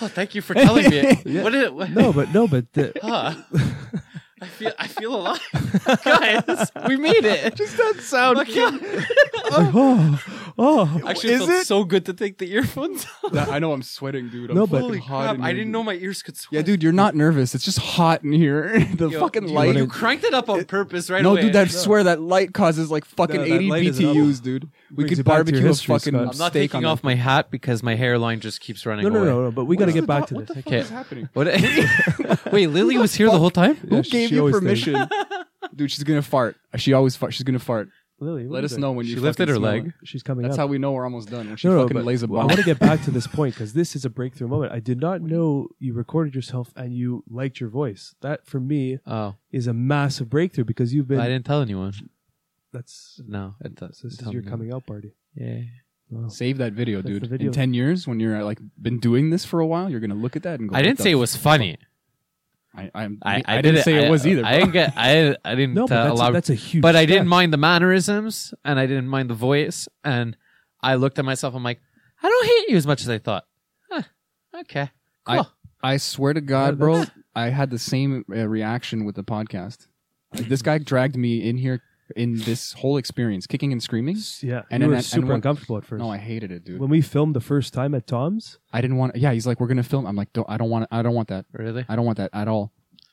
Oh, 0.01 0.07
thank 0.09 0.37
you 0.37 0.41
for 0.43 0.55
telling 0.55 0.89
me. 0.89 1.01
What 1.43 1.53
is 1.55 1.65
it? 1.65 1.75
What? 1.75 1.91
no, 1.91 2.13
but 2.13 2.33
no, 2.33 2.47
but 2.47 2.73
the, 2.73 2.93
Huh. 3.03 3.35
I 4.41 4.47
feel 4.47 4.73
I 4.79 4.87
feel 4.87 5.17
alive, 5.17 5.41
guys. 6.05 6.71
We 6.87 6.97
made 6.97 7.25
it. 7.25 7.57
Just 7.57 7.77
that 7.77 7.97
sound. 8.03 8.39
oh, 9.51 10.23
oh. 10.59 11.01
Actually, 11.07 11.35
Is 11.35 11.43
it 11.43 11.47
felt 11.47 11.61
it? 11.63 11.67
so 11.67 11.85
good 11.85 12.05
to 12.07 12.13
take 12.15 12.39
the 12.39 12.53
earphones. 12.53 13.07
off. 13.25 13.33
That- 13.33 13.49
I 13.49 13.59
know 13.59 13.73
I'm 13.73 13.83
sweating, 13.83 14.29
dude. 14.29 14.51
I'm 14.51 14.57
No, 14.57 14.67
but- 14.67 14.79
fucking 14.83 14.85
Holy 14.89 14.99
hot 15.01 15.23
crap! 15.25 15.35
in 15.37 15.43
I 15.43 15.47
here, 15.49 15.55
didn't 15.55 15.67
dude. 15.69 15.73
know 15.73 15.83
my 15.85 15.95
ears 15.95 16.23
could 16.23 16.37
sweat. 16.37 16.57
Yeah, 16.57 16.63
dude, 16.63 16.83
you're 16.83 16.93
not 16.93 17.15
nervous. 17.15 17.55
It's 17.55 17.65
just 17.65 17.79
hot 17.79 18.25
in 18.25 18.33
here. 18.33 18.79
the 18.95 19.09
Yo, 19.09 19.21
fucking 19.21 19.49
you, 19.49 19.55
light. 19.55 19.77
You 19.77 19.87
cranked 19.87 20.25
it 20.25 20.35
up 20.35 20.49
on 20.49 20.65
purpose, 20.65 21.09
right 21.11 21.23
no, 21.23 21.33
away. 21.33 21.43
dude, 21.43 21.57
I 21.57 21.67
swear 21.67 22.05
that 22.05 22.21
light 22.21 22.53
causes 22.55 22.91
like 22.91 23.05
fucking 23.05 23.37
No, 23.37 23.43
that 23.43 23.55
80 23.55 23.69
light 23.69 23.85
is 23.87 23.99
up. 24.01 24.05
BTUs, 24.07 24.43
dude. 24.43 24.65
We 24.91 24.97
Brings 24.97 25.09
could 25.11 25.19
you 25.19 25.25
back 25.25 25.33
to 25.33 25.37
your 25.37 25.45
barbecue 25.45 25.65
a 25.65 25.69
history, 25.69 25.95
fucking 25.95 26.13
Scott. 26.15 26.21
I'm 26.21 26.39
not 26.39 26.51
steak 26.53 26.71
taking 26.73 26.85
on 26.87 26.93
off 26.93 27.05
my 27.05 27.15
hat 27.15 27.51
because 27.51 27.83
my 27.83 27.95
hairline 27.95 28.41
just 28.41 28.61
keeps 28.61 28.85
running 28.87 29.05
No, 29.05 29.11
no, 29.11 29.19
away. 29.21 29.29
no, 29.29 29.43
no. 29.45 29.51
But 29.51 29.67
we 29.67 29.77
got 29.77 29.87
to 29.87 29.93
get 29.93 30.07
back 30.07 30.27
to 30.29 30.35
what 30.35 30.47
this. 30.47 30.57
the 30.57 30.63
fuck 30.63 30.67
Okay. 30.73 30.79
is 30.79 30.89
happening? 30.91 31.29
What? 31.35 31.47
Wait, 32.53 32.69
Lily 32.69 32.99
was 32.99 33.15
here 33.15 33.31
the 33.31 33.39
whole 33.39 33.51
time. 33.51 33.77
Who 33.77 33.97
Yeah, 33.97 34.03
she- 34.03 34.11
gave 34.11 34.29
she 34.31 34.35
you 34.37 34.41
always 34.41 34.55
permission? 34.59 35.09
Dude, 35.75 35.91
she's 35.91 36.03
gonna 36.05 36.23
fart. 36.23 36.57
She 36.77 36.93
always 36.93 37.15
fart. 37.17 37.35
She's 37.35 37.45
gonna 37.45 37.59
fart. 37.59 37.91
Lily, 38.21 38.47
what 38.47 38.55
Let 38.55 38.63
are 38.63 38.67
us 38.67 38.73
you 38.73 38.79
know 38.79 38.93
when 38.93 39.07
you 39.07 39.15
She 39.15 39.21
lifted 39.21 39.49
fucking 39.49 39.55
her 39.55 39.59
smell 39.61 39.71
leg. 39.85 39.87
it. 40.03 40.09
She's 40.09 40.23
coming 40.25 40.43
That's 40.43 40.55
up. 40.55 40.61
how 40.63 40.67
we 40.67 40.79
know 40.79 40.93
we're 40.93 41.05
almost 41.05 41.31
done. 41.31 41.47
When 41.49 41.57
she 41.57 41.69
no, 41.69 41.75
no, 41.75 41.83
fucking 41.83 41.95
but 41.99 42.05
lays 42.05 42.23
a 42.23 42.27
I 42.27 42.29
bomb. 42.29 42.47
want 42.49 42.59
to 42.59 42.65
get 42.65 42.79
back 42.81 43.03
to 43.05 43.11
this 43.13 43.27
point 43.39 43.55
because 43.55 43.73
this 43.75 43.95
is 43.95 44.05
a 44.05 44.11
breakthrough 44.11 44.49
moment. 44.49 44.73
I 44.73 44.81
did 44.81 45.01
not 45.01 45.23
know 45.23 45.69
you 45.79 45.93
recorded 45.95 46.35
yourself 46.35 46.73
and 46.77 46.93
you 46.95 47.23
liked 47.31 47.61
your 47.61 47.69
voice. 47.71 48.15
That 48.21 48.45
for 48.47 48.59
me 48.61 48.99
Oh, 49.07 49.37
is 49.53 49.67
a 49.69 49.73
massive 49.73 50.29
breakthrough 50.29 50.65
because 50.65 50.93
you've 50.93 51.07
been. 51.09 51.21
I 51.21 51.29
didn't 51.29 51.47
tell 51.47 51.63
anyone. 51.63 51.93
That's 52.73 53.21
No, 53.27 53.55
it 53.65 53.75
does. 53.77 54.01
this 54.03 54.13
is 54.15 54.19
tell 54.19 54.33
your 54.33 54.43
me. 54.43 54.51
coming 54.51 54.73
out 54.73 54.87
party. 54.87 55.13
Yeah. 55.35 55.61
Wow. 56.11 56.29
Save 56.29 56.59
that 56.59 56.73
video, 56.73 57.03
That's 57.03 57.21
dude. 57.21 57.27
video. 57.31 57.49
In 57.49 57.53
ten 57.53 57.75
years, 57.75 58.07
when 58.07 58.19
you're 58.19 58.43
like 58.43 58.59
been 58.81 58.99
doing 58.99 59.31
this 59.31 59.45
for 59.45 59.61
a 59.61 59.67
while, 59.67 59.91
you're 59.91 60.01
gonna 60.01 60.15
look 60.15 60.37
at 60.37 60.43
that 60.43 60.59
and 60.61 60.69
go. 60.69 60.75
I 60.75 60.79
"What 60.79 60.83
didn't 60.85 60.97
the 60.99 61.03
say 61.05 61.11
it 61.13 61.17
was 61.17 61.37
funny. 61.37 61.77
I, 62.77 62.91
I, 62.95 63.09
I, 63.23 63.43
I, 63.47 63.63
didn't 63.63 63.77
did 63.77 63.85
say 63.85 64.05
it 64.07 64.11
was 64.11 64.27
either. 64.27 64.45
I 64.45 64.51
bro. 64.51 64.59
didn't 64.61 64.73
get. 64.73 64.93
I 64.97 65.37
I 65.45 65.55
didn't 65.55 65.75
No, 65.75 65.85
uh, 65.85 65.87
but 65.89 66.05
that's, 66.05 66.11
allow. 66.21 66.29
a, 66.29 66.33
that's 66.33 66.51
a 66.51 66.55
huge. 66.55 66.83
but 66.83 66.95
I 66.95 67.01
step. 67.05 67.09
didn't 67.09 67.29
mind 67.29 67.53
the 67.53 67.57
mannerisms, 67.57 68.55
and 68.65 68.79
I 68.79 68.87
didn't 68.87 69.09
mind 69.09 69.31
the 69.31 69.35
voice, 69.35 69.89
and 70.05 70.37
I 70.83 70.95
looked 70.95 71.19
at 71.19 71.25
myself. 71.25 71.55
I'm 71.55 71.65
like, 71.65 71.81
I 72.23 72.29
don't 72.29 72.47
hate 72.47 72.69
you 72.71 72.77
as 72.77 72.87
much 72.87 73.01
as 73.03 73.09
I 73.09 73.19
thought. 73.19 73.45
Huh, 73.91 74.03
okay. 74.61 74.91
I- 75.27 75.37
Cool. 75.37 75.49
I 75.81 75.97
swear 75.99 76.33
to 76.33 76.41
God, 76.41 76.77
bro, 76.77 77.05
I 77.37 77.51
had 77.51 77.71
the 77.71 77.79
same 77.79 78.25
uh, 78.31 78.49
reaction 78.49 79.05
with 79.05 79.15
the 79.15 79.23
podcast. 79.23 79.87
Like, 80.35 80.49
this 80.49 80.61
guy 80.61 80.79
dragged 80.79 81.15
me 81.17 81.49
in 81.49 81.57
here 81.57 81.81
in 82.17 82.39
this 82.39 82.73
whole 82.73 82.97
experience, 82.97 83.47
kicking 83.47 83.73
and 83.73 83.83
screaming. 83.83 84.17
Yeah, 84.41 84.59
And 84.59 84.65
and 84.71 84.83
you 84.83 84.89
then- 84.91 84.97
and 84.99 85.05
super 85.05 85.27
when- 85.29 85.37
uncomfortable 85.37 85.77
at 85.77 85.85
first. 85.85 86.01
No, 86.03 86.11
I 86.11 86.19
hated 86.19 86.51
it, 86.53 86.65
dude. 86.65 86.81
when 86.81 86.91
we 86.91 87.01
filmed 87.01 87.35
the 87.37 87.41
first 87.41 87.73
time 87.75 87.95
at 87.95 88.07
Tom's, 88.07 88.59
I 88.73 88.81
didn't 88.81 88.97
want. 88.97 89.17
Yeah, 89.17 89.33
he's 89.33 89.47
like, 89.47 89.61
we're 89.61 89.67
gonna 89.69 89.83
film. 89.83 90.07
I'm 90.07 90.17
like, 90.17 90.33
don't, 90.33 90.49
I 90.49 90.57
don't 90.57 90.71
want. 90.71 90.87
I 90.91 91.03
don't 91.03 91.15
want 91.15 91.29
that. 91.29 91.47
really? 91.53 91.85
I 91.89 91.97
don't 91.97 92.07
want 92.07 92.19
that 92.19 92.31
at 92.33 92.49
all. 92.49 92.73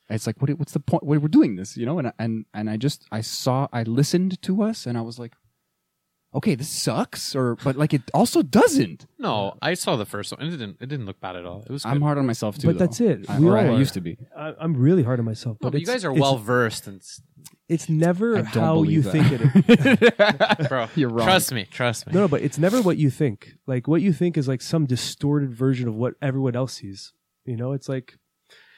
It's 0.09 0.27
like, 0.27 0.39
what? 0.41 0.49
What's 0.59 0.73
the 0.73 0.79
point? 0.79 1.03
We're 1.03 1.17
doing 1.27 1.55
this, 1.55 1.75
you 1.77 1.85
know? 1.85 1.97
And 1.99 2.13
and 2.19 2.45
and 2.53 2.69
I 2.69 2.77
just 2.77 3.05
I 3.11 3.21
saw, 3.21 3.67
I 3.73 3.83
listened 3.83 4.41
to 4.43 4.61
us, 4.61 4.85
and 4.85 4.97
I 4.97 5.01
was 5.01 5.17
like, 5.17 5.33
okay, 6.33 6.53
this 6.53 6.69
sucks, 6.69 7.35
or 7.35 7.55
but 7.63 7.75
like 7.75 7.93
it 7.93 8.03
also 8.13 8.41
doesn't. 8.43 9.07
No, 9.17 9.57
I 9.61 9.73
saw 9.73 9.95
the 9.95 10.05
first 10.05 10.31
one. 10.31 10.45
It 10.45 10.51
didn't. 10.51 10.77
It 10.79 10.89
didn't 10.89 11.05
look 11.07 11.19
bad 11.19 11.35
at 11.35 11.45
all. 11.45 11.63
It 11.65 11.71
was. 11.71 11.85
I'm 11.85 12.01
hard 12.01 12.17
on 12.19 12.25
myself 12.27 12.57
too. 12.59 12.67
but 12.67 12.73
though. 12.77 12.85
that's 12.85 13.01
it. 13.01 13.25
I, 13.29 13.39
we 13.39 13.47
or 13.47 13.57
all 13.57 13.63
I 13.63 13.67
are. 13.69 13.77
used 13.79 13.93
to 13.95 14.01
be. 14.01 14.17
I, 14.37 14.53
I'm 14.59 14.75
really 14.77 15.01
hard 15.01 15.17
on 15.19 15.25
myself, 15.25 15.57
No, 15.61 15.67
but 15.67 15.71
but 15.71 15.79
you 15.81 15.83
it's- 15.83 15.95
guys 15.95 16.05
are 16.05 16.11
it's- 16.11 16.21
well 16.21 16.37
versed 16.37 16.85
and 16.87 17.01
It's 17.67 17.89
never 17.89 18.43
how 18.43 18.83
you 18.83 19.01
believe 19.01 19.11
think 19.11 19.31
it 19.31 20.59
is. 20.61 20.67
bro. 20.67 20.87
You're 20.95 21.09
wrong. 21.09 21.25
Trust 21.25 21.51
me. 21.51 21.65
Trust 21.65 22.05
me. 22.05 22.13
No, 22.13 22.21
no, 22.21 22.27
but 22.27 22.41
it's 22.41 22.57
never 22.59 22.81
what 22.81 22.97
you 22.97 23.09
think. 23.09 23.53
Like 23.65 23.87
what 23.87 24.01
you 24.01 24.13
think 24.13 24.37
is 24.37 24.47
like 24.47 24.61
some 24.61 24.85
distorted 24.85 25.51
version 25.53 25.87
of 25.87 25.95
what 25.95 26.13
everyone 26.21 26.55
else 26.55 26.73
sees. 26.73 27.11
You 27.45 27.57
know, 27.57 27.73
it's 27.73 27.89
like 27.89 28.17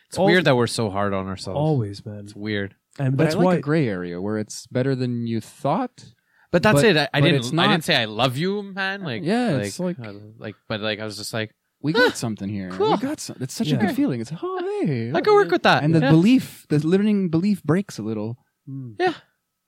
it's 0.08 0.18
all- 0.18 0.26
weird 0.26 0.46
that 0.46 0.56
we're 0.56 0.68
so 0.68 0.90
hard 0.90 1.14
on 1.14 1.28
ourselves. 1.28 1.58
always, 1.58 2.06
man. 2.06 2.20
It's 2.20 2.36
weird. 2.36 2.76
And 2.98 3.18
But 3.18 3.26
that's 3.26 3.36
I 3.36 3.40
like 3.40 3.46
why 3.46 3.56
a 3.56 3.60
gray 3.60 3.88
area 3.90 4.22
where 4.22 4.38
it's 4.38 4.66
better 4.68 4.96
than 4.96 5.28
you 5.28 5.42
thought. 5.42 6.06
But 6.52 6.64
that's 6.64 6.82
But- 6.82 6.86
it. 6.86 6.98
I, 6.98 7.10
I 7.14 7.20
didn't. 7.22 7.36
it's 7.42 7.54
I 7.54 7.68
didn't 7.68 7.84
say 7.84 7.96
I 7.98 8.06
love 8.06 8.38
you, 8.38 8.64
man. 8.64 9.04
Like 9.04 9.22
Yeah, 9.24 9.52
like, 9.52 9.66
it's 9.66 9.80
like- 9.82 10.00
uh, 10.00 10.14
like, 10.38 10.56
but 10.70 10.80
like 10.80 11.00
I 11.02 11.04
was 11.06 11.18
just 11.18 11.34
like, 11.34 11.54
We 11.82 11.92
got 11.92 12.16
something 12.16 12.48
here. 12.48 12.70
cool. 12.70 12.92
We 12.92 12.98
got 12.98 13.20
some. 13.20 13.36
It's 13.42 13.54
such 13.54 13.70
a 13.72 13.76
good 13.78 13.96
feeling. 13.98 14.22
It's 14.22 14.32
oh 14.42 14.82
hey, 14.86 15.12
I 15.14 15.20
can 15.20 15.34
work 15.34 15.52
with 15.52 15.64
that. 15.64 15.84
and 15.84 15.94
the 15.94 16.00
yeah. 16.00 16.10
belief, 16.10 16.66
the 16.70 16.80
limiting 16.80 17.28
belief 17.30 17.62
breaks 17.64 17.98
a 18.00 18.02
little. 18.02 18.38
Mm. 18.70 18.96
Yeah. 19.00 19.14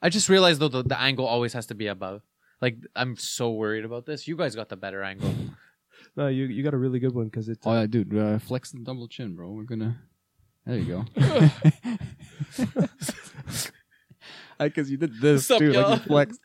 I 0.01 0.09
just 0.09 0.29
realized 0.29 0.59
though 0.59 0.67
the, 0.67 0.83
the 0.83 0.99
angle 0.99 1.25
always 1.25 1.53
has 1.53 1.65
to 1.67 1.75
be 1.75 1.87
above. 1.87 2.21
Like 2.61 2.77
I'm 2.95 3.15
so 3.15 3.51
worried 3.51 3.85
about 3.85 4.05
this. 4.05 4.27
You 4.27 4.35
guys 4.35 4.55
got 4.55 4.69
the 4.69 4.77
better 4.77 5.03
angle. 5.03 5.33
no, 6.15 6.27
you 6.27 6.45
you 6.45 6.63
got 6.63 6.73
a 6.73 6.77
really 6.77 6.99
good 6.99 7.13
one 7.13 7.25
because 7.25 7.49
it's 7.49 7.65
Oh 7.65 7.73
yeah, 7.73 7.85
dude, 7.87 8.17
uh, 8.17 8.39
flex 8.39 8.71
the 8.71 8.79
double 8.79 9.07
chin, 9.07 9.35
bro. 9.35 9.51
We're 9.51 9.63
gonna. 9.63 9.97
There 10.65 10.77
you 10.77 10.85
go. 10.85 11.05
Because 14.59 14.91
you 14.91 14.97
did 14.97 15.21
this 15.21 15.49
What's 15.49 15.51
up, 15.51 15.61
like 15.61 15.73
y'all? 15.73 15.91
you 15.91 15.99
flexed. 15.99 16.41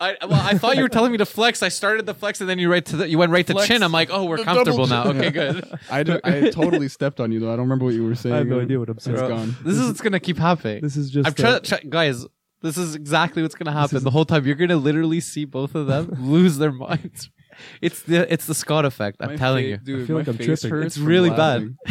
I 0.00 0.16
well, 0.22 0.40
I 0.40 0.56
thought 0.56 0.76
you 0.76 0.82
were 0.82 0.88
telling 0.88 1.10
me 1.10 1.18
to 1.18 1.26
flex. 1.26 1.62
I 1.62 1.68
started 1.68 2.06
the 2.06 2.14
flex 2.14 2.40
and 2.40 2.48
then 2.48 2.58
you 2.60 2.70
right 2.70 2.84
to 2.86 2.96
the, 2.98 3.08
you 3.08 3.18
went 3.18 3.32
right 3.32 3.46
to 3.46 3.52
Flex 3.52 3.66
chin. 3.66 3.82
I'm 3.82 3.90
like, 3.90 4.10
oh, 4.12 4.24
we're 4.26 4.36
the 4.36 4.44
comfortable 4.44 4.86
double 4.86 5.12
now. 5.14 5.20
chin. 5.20 5.20
Okay, 5.20 5.30
good. 5.30 5.78
I, 5.90 6.02
do, 6.04 6.20
I 6.22 6.50
totally 6.50 6.88
stepped 6.88 7.18
on 7.18 7.32
you 7.32 7.40
though. 7.40 7.48
I 7.48 7.56
don't 7.56 7.62
remember 7.64 7.84
what 7.84 7.94
you 7.94 8.04
were 8.04 8.14
saying. 8.14 8.34
I 8.34 8.38
have 8.38 8.46
no 8.46 8.60
idea 8.60 8.78
what 8.78 8.88
I'm 8.88 8.96
It's 8.96 9.04
saying. 9.04 9.16
Bro, 9.16 9.28
gone. 9.28 9.56
This 9.64 9.76
is 9.76 9.88
what's 9.88 10.00
gonna 10.00 10.20
keep 10.20 10.38
happening. 10.38 10.82
This 10.82 10.96
is 10.96 11.10
just 11.10 11.26
I'm 11.26 11.34
trying 11.34 11.60
to 11.60 11.68
try, 11.68 11.80
guys. 11.88 12.24
This 12.62 12.76
is 12.76 12.94
exactly 12.94 13.42
what's 13.42 13.54
gonna 13.56 13.72
happen 13.72 14.02
the 14.04 14.10
whole 14.10 14.24
time. 14.24 14.46
You're 14.46 14.54
gonna 14.56 14.76
literally 14.76 15.20
see 15.20 15.44
both 15.44 15.74
of 15.74 15.86
them 15.88 16.10
lose 16.20 16.58
their 16.58 16.72
minds. 16.72 17.30
It's 17.82 18.02
the 18.02 18.32
it's 18.32 18.46
the 18.46 18.54
Scott 18.54 18.84
effect. 18.84 19.16
I'm 19.20 19.30
My 19.30 19.36
telling 19.36 19.64
fa- 19.64 19.68
you. 19.70 19.76
dude. 19.78 20.02
I 20.02 20.06
feel 20.06 20.14
my 20.14 20.20
like 20.20 20.28
I'm 20.28 20.36
face 20.36 20.46
tripping. 20.60 20.70
hurts 20.70 20.86
It's 20.86 20.96
from 20.96 21.06
really 21.06 21.30
laughing. 21.30 21.76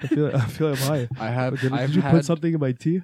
I 0.00 0.06
feel 0.06 0.36
I 0.36 0.40
feel 0.46 0.68
I'm 0.68 0.76
high. 0.76 1.08
I 1.18 1.30
have. 1.30 1.60
Did, 1.60 1.72
I've 1.72 1.88
did 1.88 1.96
you 1.96 2.02
had, 2.02 2.12
put 2.12 2.24
something 2.24 2.54
in 2.54 2.60
my 2.60 2.70
tea? 2.72 3.02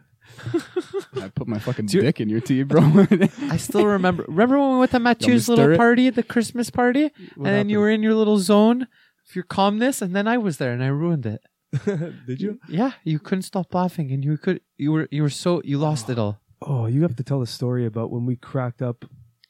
I 1.16 1.28
put 1.28 1.46
my 1.48 1.58
fucking 1.58 1.88
you- 1.88 2.00
dick 2.02 2.20
in 2.20 2.28
your 2.28 2.40
tea, 2.40 2.62
bro. 2.62 2.80
I 3.50 3.56
still 3.56 3.86
remember. 3.86 4.24
Remember 4.28 4.58
when 4.58 4.72
we 4.72 4.78
went 4.78 4.90
to 4.92 4.98
Matthew's 5.00 5.48
little 5.48 5.72
it? 5.72 5.76
party, 5.76 6.10
the 6.10 6.22
Christmas 6.22 6.70
party, 6.70 7.10
and 7.36 7.46
then 7.46 7.68
you 7.68 7.78
were 7.78 7.90
in 7.90 8.02
your 8.02 8.14
little 8.14 8.38
zone 8.38 8.82
of 8.82 9.34
your 9.34 9.44
calmness, 9.44 10.02
and 10.02 10.14
then 10.14 10.26
I 10.28 10.38
was 10.38 10.58
there 10.58 10.72
and 10.72 10.82
I 10.82 10.88
ruined 10.88 11.26
it. 11.26 11.40
Did 12.26 12.40
you? 12.40 12.58
Yeah, 12.68 12.92
you 13.04 13.18
couldn't 13.18 13.42
stop 13.42 13.74
laughing, 13.74 14.12
and 14.12 14.24
you 14.24 14.36
could. 14.36 14.60
You 14.76 14.92
were. 14.92 15.08
You 15.10 15.22
were 15.22 15.30
so. 15.30 15.60
You 15.64 15.78
lost 15.78 16.08
it 16.10 16.18
all. 16.18 16.40
Oh, 16.62 16.86
you 16.86 17.02
have 17.02 17.16
to 17.16 17.22
tell 17.24 17.40
the 17.40 17.46
story 17.46 17.84
about 17.84 18.10
when 18.10 18.24
we 18.26 18.36
cracked 18.36 18.80
up 18.80 19.04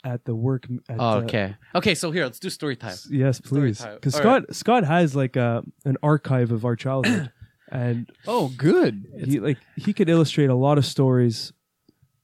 at 0.04 0.24
the 0.24 0.34
work. 0.34 0.66
At, 0.88 0.96
Oh, 0.98 1.04
uh, 1.04 1.14
okay. 1.22 1.56
Okay, 1.74 1.94
so 1.94 2.10
here, 2.10 2.24
let's 2.24 2.38
do 2.38 2.48
story 2.50 2.76
time. 2.76 2.92
S- 2.92 3.08
Yes, 3.10 3.40
please. 3.40 3.84
Because 3.84 4.14
Scott 4.14 4.54
Scott 4.54 4.84
has 4.84 5.14
like 5.14 5.36
a 5.36 5.62
an 5.84 5.96
archive 6.02 6.50
of 6.50 6.64
our 6.64 6.76
childhood, 6.76 7.30
and 7.74 8.10
oh, 8.26 8.48
good. 8.56 9.04
he 9.24 9.40
like 9.40 9.58
he 9.76 9.92
could 9.92 10.08
illustrate 10.08 10.48
a 10.48 10.54
lot 10.54 10.78
of 10.78 10.86
stories 10.86 11.52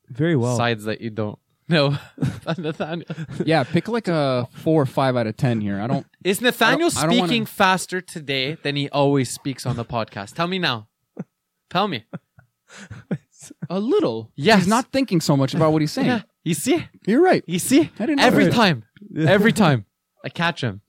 very 0.09 0.37
well. 0.37 0.57
Sides 0.57 0.85
that 0.85 1.01
you 1.01 1.11
don't 1.11 1.39
know. 1.69 1.99
Nathaniel. 2.59 3.07
Yeah, 3.45 3.65
pick 3.65 3.89
like 3.89 4.09
a 4.09 4.49
four 4.53 4.81
or 4.81 4.87
five 4.87 5.17
out 5.17 5.27
of 5.27 5.37
ten 5.37 5.61
here. 5.61 5.81
I 5.81 5.87
don't. 5.87 6.07
Is 6.25 6.41
Nathaniel 6.41 6.91
I 6.97 7.03
don't 7.03 7.11
wanna- 7.11 7.29
speaking 7.29 7.47
faster 7.47 8.01
today 8.01 8.55
than 8.63 8.77
he 8.77 8.89
always 8.91 9.31
speaks 9.31 9.67
on 9.67 9.77
the 9.77 9.85
podcast? 9.85 10.35
Tell 10.35 10.47
me 10.47 10.59
now. 10.59 10.89
Tell 11.69 11.89
me. 11.89 12.05
A 13.69 13.81
little. 13.81 14.31
Yes. 14.37 14.61
He's 14.61 14.69
not 14.69 14.93
thinking 14.93 15.21
so 15.21 15.37
much 15.37 15.55
about 15.55 15.73
what 15.73 15.81
he's 15.83 15.93
saying. 15.93 16.09
Yeah. 16.09 16.23
You 16.45 16.55
see? 16.55 16.87
You're 17.07 17.23
right. 17.23 17.43
You 17.47 17.59
see? 17.59 17.91
I 17.99 18.07
didn't 18.07 18.17
know 18.17 18.25
Every 18.27 18.45
that. 18.45 18.53
time. 18.55 18.85
Every 19.17 19.53
time. 19.53 19.87
I 20.25 20.29
catch 20.29 20.63
him. 20.63 20.83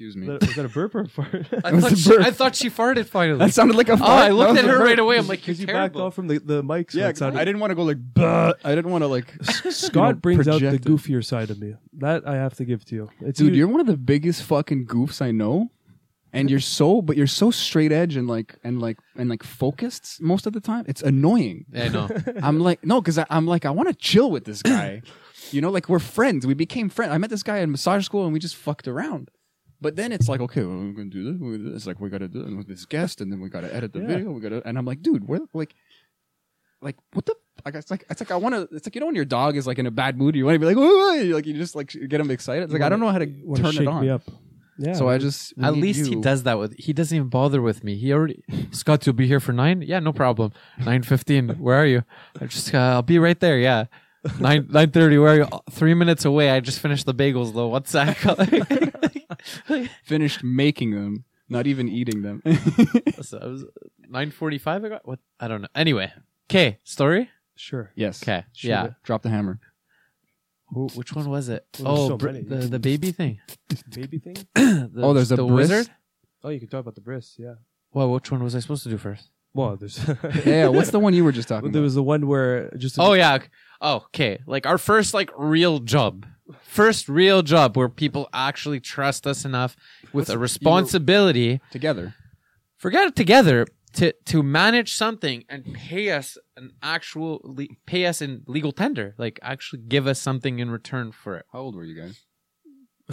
Excuse 0.00 0.16
me. 0.16 0.28
Was 0.28 0.54
that 0.54 0.64
a 0.64 0.68
burp 0.70 0.94
or 0.94 1.00
a 1.00 1.08
fart? 1.08 1.28
I 1.62 1.78
thought, 1.78 1.92
a 1.92 1.96
she, 1.96 2.08
burp. 2.08 2.22
I 2.22 2.30
thought 2.30 2.56
she 2.56 2.70
farted 2.70 3.04
finally. 3.04 3.38
That 3.38 3.52
sounded 3.52 3.76
like 3.76 3.90
a 3.90 3.98
oh. 4.00 4.02
I 4.02 4.30
looked 4.30 4.58
at 4.58 4.64
her 4.64 4.78
right 4.82 4.98
away. 4.98 5.18
I'm 5.18 5.26
like, 5.26 5.46
you're 5.46 5.52
Because 5.52 5.60
you 5.60 5.66
backed 5.66 5.76
terrible. 5.92 6.02
off 6.04 6.14
from 6.14 6.26
the, 6.26 6.38
the 6.38 6.62
mic, 6.62 6.90
so 6.90 7.00
Yeah, 7.00 7.08
it 7.10 7.18
sounded- 7.18 7.38
I 7.38 7.44
didn't 7.44 7.60
want 7.60 7.70
to 7.72 7.74
go 7.74 7.82
like. 7.82 7.98
Bah. 8.14 8.54
I 8.64 8.74
didn't 8.74 8.90
want 8.90 9.02
to 9.02 9.08
like. 9.08 9.26
Scott 9.44 10.22
brings 10.22 10.48
out 10.48 10.54
the 10.54 10.68
project 10.70 10.86
it. 10.86 10.90
goofier 10.90 11.22
side 11.22 11.50
of 11.50 11.60
me. 11.60 11.74
That 11.98 12.26
I 12.26 12.36
have 12.36 12.54
to 12.54 12.64
give 12.64 12.82
to 12.86 12.94
you. 12.94 13.10
It's 13.20 13.38
Dude, 13.38 13.50
you- 13.50 13.58
you're 13.58 13.68
one 13.68 13.80
of 13.82 13.86
the 13.86 13.98
biggest 13.98 14.42
fucking 14.44 14.86
goofs 14.86 15.20
I 15.20 15.32
know. 15.32 15.70
And 16.32 16.48
you're 16.48 16.60
so, 16.60 17.02
but 17.02 17.18
you're 17.18 17.26
so 17.26 17.50
straight 17.50 17.92
edge 17.92 18.16
and 18.16 18.26
like, 18.26 18.56
and 18.64 18.80
like, 18.80 18.96
and 19.16 19.28
like 19.28 19.42
focused 19.42 20.22
most 20.22 20.46
of 20.46 20.54
the 20.54 20.60
time. 20.60 20.86
It's 20.88 21.02
annoying. 21.02 21.66
I 21.76 21.88
know. 21.88 22.08
I'm 22.42 22.58
like, 22.60 22.86
no, 22.86 23.02
because 23.02 23.18
I'm 23.28 23.46
like, 23.46 23.66
I 23.66 23.70
want 23.70 23.90
to 23.90 23.94
chill 23.94 24.30
with 24.30 24.44
this 24.46 24.62
guy. 24.62 25.02
you 25.50 25.60
know, 25.60 25.68
like 25.70 25.90
we're 25.90 25.98
friends. 25.98 26.46
We 26.46 26.54
became 26.54 26.88
friends. 26.88 27.12
I 27.12 27.18
met 27.18 27.28
this 27.28 27.42
guy 27.42 27.58
in 27.58 27.70
massage 27.70 28.06
school 28.06 28.24
and 28.24 28.32
we 28.32 28.38
just 28.38 28.56
fucked 28.56 28.88
around. 28.88 29.30
But 29.80 29.96
then 29.96 30.12
it's 30.12 30.28
like, 30.28 30.40
okay, 30.40 30.62
well, 30.62 30.76
we're 30.76 30.92
gonna 30.92 31.08
do 31.10 31.24
this. 31.32 31.40
We're 31.40 31.52
gonna 31.52 31.64
do 31.64 31.70
this. 31.70 31.76
It's 31.78 31.86
like 31.86 32.00
we 32.00 32.10
gotta 32.10 32.28
do 32.28 32.42
it 32.42 32.54
with 32.54 32.68
this 32.68 32.84
guest, 32.84 33.20
and 33.20 33.32
then 33.32 33.40
we 33.40 33.48
gotta 33.48 33.74
edit 33.74 33.92
the 33.92 34.00
Yeah. 34.00 34.06
video. 34.08 34.30
We 34.32 34.40
gotta, 34.40 34.62
and 34.66 34.76
I'm 34.76 34.84
like, 34.84 35.00
dude, 35.02 35.26
we're 35.26 35.40
like, 35.54 35.74
like 36.82 36.96
what 37.12 37.24
the? 37.26 37.34
Like 37.64 37.74
it's 37.74 37.90
like 37.90 38.04
it's 38.10 38.20
like 38.20 38.30
I 38.30 38.36
want 38.36 38.54
to. 38.54 38.74
It's 38.74 38.86
like 38.86 38.94
you 38.94 39.00
know 39.00 39.06
when 39.06 39.14
your 39.16 39.24
dog 39.26 39.56
is 39.56 39.66
like 39.66 39.78
in 39.78 39.86
a 39.86 39.90
bad 39.90 40.16
mood, 40.18 40.34
you 40.34 40.44
want 40.46 40.54
to 40.54 40.58
be 40.58 40.66
like, 40.66 40.76
"Whoa," 40.76 41.12
you 41.12 41.34
like 41.34 41.46
you 41.46 41.54
just 41.54 41.74
like 41.74 41.90
get 42.08 42.20
him 42.20 42.30
excited. 42.30 42.64
It's 42.64 42.72
like 42.72 42.80
I 42.82 42.88
don't 42.88 43.00
know 43.00 43.08
how 43.10 43.18
to 43.18 43.26
wanna 43.44 43.62
turn 43.62 43.72
shake 43.72 43.80
it 43.82 43.88
on. 43.88 44.02
me 44.02 44.08
up. 44.10 44.22
Yeah. 44.78 44.94
So 44.94 45.10
I 45.10 45.18
just 45.18 45.54
we 45.58 45.64
At 45.64 45.74
need 45.74 45.82
least 45.82 46.06
he 46.06 46.12
you. 46.12 46.22
does 46.22 46.44
that 46.44 46.58
with. 46.58 46.74
He 46.78 46.94
doesn't 46.94 47.14
even 47.14 47.28
bother 47.28 47.60
with 47.60 47.84
me. 47.84 47.96
He 47.96 48.14
already. 48.14 48.42
Scott, 48.70 49.04
you'll 49.06 49.14
be 49.14 49.26
here 49.26 49.40
for 49.40 49.52
nine. 49.52 49.82
Yeah, 49.82 49.98
no 50.00 50.12
problem. 50.14 50.52
Nine 50.78 51.02
fifteen. 51.02 51.50
Where 51.50 51.76
are 51.76 51.84
you? 51.86 52.02
I 52.40 52.46
just. 52.46 52.74
Uh, 52.74 52.78
I'll 52.78 53.02
be 53.02 53.18
right 53.18 53.38
there. 53.38 53.58
Yeah. 53.58 53.84
Nine 54.38 54.66
nine 54.70 54.90
thirty. 54.90 55.18
Where 55.18 55.32
are 55.32 55.36
you? 55.36 55.48
Oh, 55.52 55.60
Three 55.70 55.92
minutes 55.92 56.24
away. 56.24 56.48
I 56.50 56.60
just 56.60 56.80
finished 56.80 57.04
the 57.04 57.14
bagels 57.14 57.52
though. 57.52 57.68
What's 57.68 57.92
that? 57.92 58.16
finished 60.04 60.42
making 60.44 60.90
them, 60.92 61.24
not 61.48 61.66
even 61.66 61.88
eating 61.88 62.22
them. 62.22 62.42
so 63.22 63.38
I 63.38 63.46
was 63.46 63.64
nine 64.08 64.30
forty 64.30 64.58
five. 64.58 64.84
I 64.84 64.88
got 64.88 65.06
what? 65.06 65.18
I 65.38 65.48
don't 65.48 65.62
know. 65.62 65.68
Anyway. 65.74 66.12
Okay. 66.50 66.78
Story. 66.84 67.30
sure. 67.56 67.92
yes. 67.94 68.22
Okay. 68.22 68.44
Shoot 68.52 68.68
Yeah. 68.68 68.84
it. 68.86 68.94
Drop 69.04 69.22
the 69.22 69.30
hammer. 69.30 69.60
Who, 70.72 70.86
which 70.94 71.12
one 71.14 71.28
was 71.28 71.48
it? 71.48 71.66
Well, 71.80 71.94
there's 71.96 72.04
oh, 72.06 72.08
so 72.10 72.16
br- 72.16 72.26
many. 72.26 72.42
the 72.42 72.56
the 72.56 72.78
baby 72.78 73.10
thing. 73.12 73.40
Baby 73.94 74.18
thing. 74.18 74.36
The, 74.54 74.90
Oh, 75.02 75.12
there's 75.12 75.32
a 75.32 75.36
the 75.36 75.44
bris? 75.44 75.68
wizard. 75.68 75.90
Oh, 76.44 76.48
you 76.50 76.58
can 76.60 76.68
talk 76.68 76.80
about 76.80 76.94
the 76.94 77.00
bris. 77.00 77.34
Yeah. 77.38 77.54
Well, 77.92 78.10
which 78.12 78.30
one 78.30 78.42
was 78.42 78.54
I 78.54 78.60
supposed 78.60 78.84
to 78.84 78.88
do 78.88 78.98
first? 78.98 79.30
Well, 79.52 79.76
there's. 79.76 79.98
Yeah. 80.46 80.68
What's 80.68 80.90
the 80.90 81.00
one 81.00 81.12
you 81.12 81.24
were 81.24 81.32
just 81.32 81.48
talking 81.48 81.66
about? 81.66 81.72
there 81.72 81.80
about? 81.80 81.84
was 81.84 81.94
the 81.96 82.02
one 82.04 82.26
where 82.28 82.70
just. 82.78 82.98
Oh 83.00 83.14
yeah. 83.14 83.38
Oh, 83.80 83.96
okay. 84.14 84.38
Like 84.46 84.64
our 84.66 84.78
first 84.78 85.12
like 85.12 85.30
real 85.36 85.80
job. 85.80 86.24
First 86.62 87.08
real 87.08 87.42
job 87.42 87.76
where 87.76 87.88
people 87.88 88.28
actually 88.32 88.80
trust 88.80 89.26
us 89.26 89.44
enough 89.44 89.76
with 90.04 90.28
What's- 90.28 90.30
a 90.30 90.38
responsibility. 90.38 91.60
Together. 91.70 92.14
Forget 92.76 93.06
it 93.08 93.16
together 93.16 93.66
to 93.94 94.12
to 94.26 94.42
manage 94.42 94.94
something 94.94 95.44
and 95.48 95.74
pay 95.74 96.10
us 96.10 96.38
an 96.56 96.72
actual 96.82 97.40
le- 97.44 97.66
pay 97.86 98.06
us 98.06 98.22
in 98.22 98.42
legal 98.46 98.72
tender. 98.72 99.14
Like 99.18 99.38
actually 99.42 99.82
give 99.88 100.06
us 100.06 100.20
something 100.20 100.58
in 100.58 100.70
return 100.70 101.12
for 101.12 101.36
it. 101.36 101.44
How 101.52 101.60
old 101.60 101.74
were 101.76 101.84
you 101.84 102.00
guys? 102.00 102.20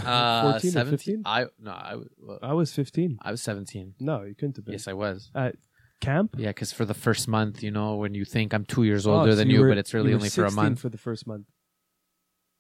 Uh, 0.06 0.52
14 0.60 0.78
or 0.78 0.86
15? 0.86 1.22
I 1.26 1.46
no, 1.60 1.72
I 1.72 1.90
w- 1.92 2.10
well, 2.20 2.40
I 2.42 2.54
was 2.54 2.72
15. 2.74 3.18
I 3.22 3.32
was 3.32 3.42
17. 3.42 3.96
No, 4.00 4.22
you 4.24 4.36
couldn't 4.36 4.56
have 4.58 4.66
been. 4.66 4.74
Yes, 4.74 4.88
I 4.88 4.94
was. 4.94 5.32
At 5.34 5.56
camp. 6.00 6.36
Yeah, 6.38 6.50
because 6.50 6.72
for 6.72 6.86
the 6.86 6.94
first 6.94 7.28
month, 7.28 7.64
you 7.64 7.72
know, 7.72 7.96
when 7.96 8.14
you 8.14 8.24
think 8.24 8.54
I'm 8.54 8.64
two 8.66 8.84
years 8.84 9.08
Oh, 9.08 9.14
older 9.14 9.32
so 9.32 9.36
than 9.38 9.50
you, 9.50 9.62
were- 9.62 9.70
but 9.70 9.78
it's 9.80 9.94
really 9.96 10.10
you 10.10 10.16
were 10.16 10.20
only 10.20 10.30
for 10.30 10.46
a 10.46 10.50
16 10.52 10.64
month. 10.64 10.80
For 10.80 10.90
the 10.90 10.98
first 11.00 11.26
month. 11.28 11.48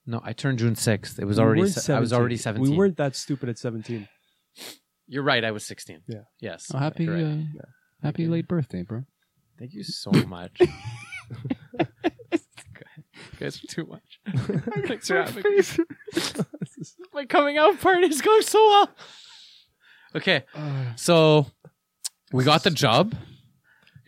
No, 0.09 0.21
I 0.23 0.31
turned 0.33 0.59
June 0.59 0.75
6th. 0.75 1.19
It 1.19 1.25
was 1.25 1.37
We 1.37 1.43
already. 1.43 1.67
Se- 1.67 1.93
I 1.93 1.99
was 1.99 2.13
already 2.13 2.37
17. 2.37 2.71
We 2.71 2.77
weren't 2.77 2.95
that 2.97 3.15
stupid 3.15 3.49
at 3.49 3.59
17. 3.59 4.07
You're 5.07 5.23
right. 5.23 5.43
I 5.43 5.51
was 5.51 5.65
16. 5.65 6.01
Yeah. 6.07 6.21
Yes. 6.39 6.71
Oh, 6.73 6.77
happy, 6.77 7.07
right. 7.07 7.23
uh, 7.25 7.65
happy 8.01 8.27
late 8.27 8.47
birthday, 8.47 8.83
bro. 8.83 9.03
Thank 9.59 9.73
you 9.73 9.83
so 9.83 10.11
much. 10.11 10.59
You 13.39 13.39
guys 13.39 13.63
are 13.63 13.67
too 13.67 13.85
much. 13.85 14.19
Thanks 14.87 15.07
for 15.07 15.17
having 15.21 15.43
me. 15.43 15.61
My 17.13 17.25
coming 17.25 17.57
out 17.57 17.79
party 17.79 18.07
is 18.07 18.21
going 18.21 18.41
so 18.41 18.57
well. 18.67 18.89
Okay, 20.15 20.43
so 20.95 21.45
we 22.31 22.43
got 22.43 22.63
the 22.63 22.71
job. 22.71 23.13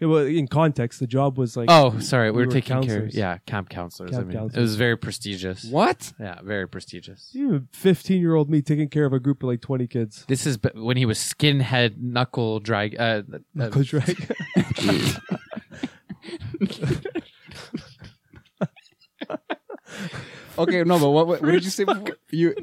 Okay, 0.02 0.06
well, 0.06 0.26
in 0.26 0.48
context, 0.48 1.02
the 1.02 1.08
job 1.08 1.38
was 1.38 1.58
like. 1.58 1.68
Oh, 1.70 2.00
sorry, 2.00 2.32
we, 2.32 2.38
We 2.38 2.44
were, 2.44 2.48
were 2.48 2.54
taking 2.54 2.70
care. 2.70 2.82
counselors. 2.84 3.16
Yeah, 3.16 3.38
camp 3.46 3.68
counselors. 3.68 4.12
Camp 4.12 4.30
I 4.34 4.34
mean, 4.34 4.50
it 4.54 4.58
was 4.58 4.76
very 4.78 4.96
prestigious. 4.96 5.66
What? 5.66 6.14
Yeah, 6.18 6.40
very 6.42 6.70
prestigious. 6.70 7.32
You 7.34 7.68
15 7.74 8.22
year 8.22 8.34
old 8.34 8.50
me 8.50 8.62
taking 8.62 8.88
care 8.88 9.04
of 9.06 9.12
a 9.12 9.20
group 9.20 9.44
of 9.44 9.50
like 9.50 9.60
20 9.60 9.88
kids. 9.88 10.24
This 10.30 10.46
is 10.48 10.56
b- 10.58 10.70
when 10.74 10.96
he 10.96 11.06
was 11.06 11.18
skinhead 11.20 11.98
knuckle 11.98 12.62
drag. 12.62 12.96
Uh, 12.98 13.24
uh, 13.34 13.40
Knuckle 13.54 13.84
drag. 13.84 14.36
Okay, 20.58 20.84
no, 20.84 21.00
but 21.00 21.10
what, 21.10 21.28
what, 21.28 21.42
what 21.42 21.52
did 21.52 21.64
you 21.64 21.70
say 21.70 21.86
before? 21.86 22.18
You, 22.32 22.54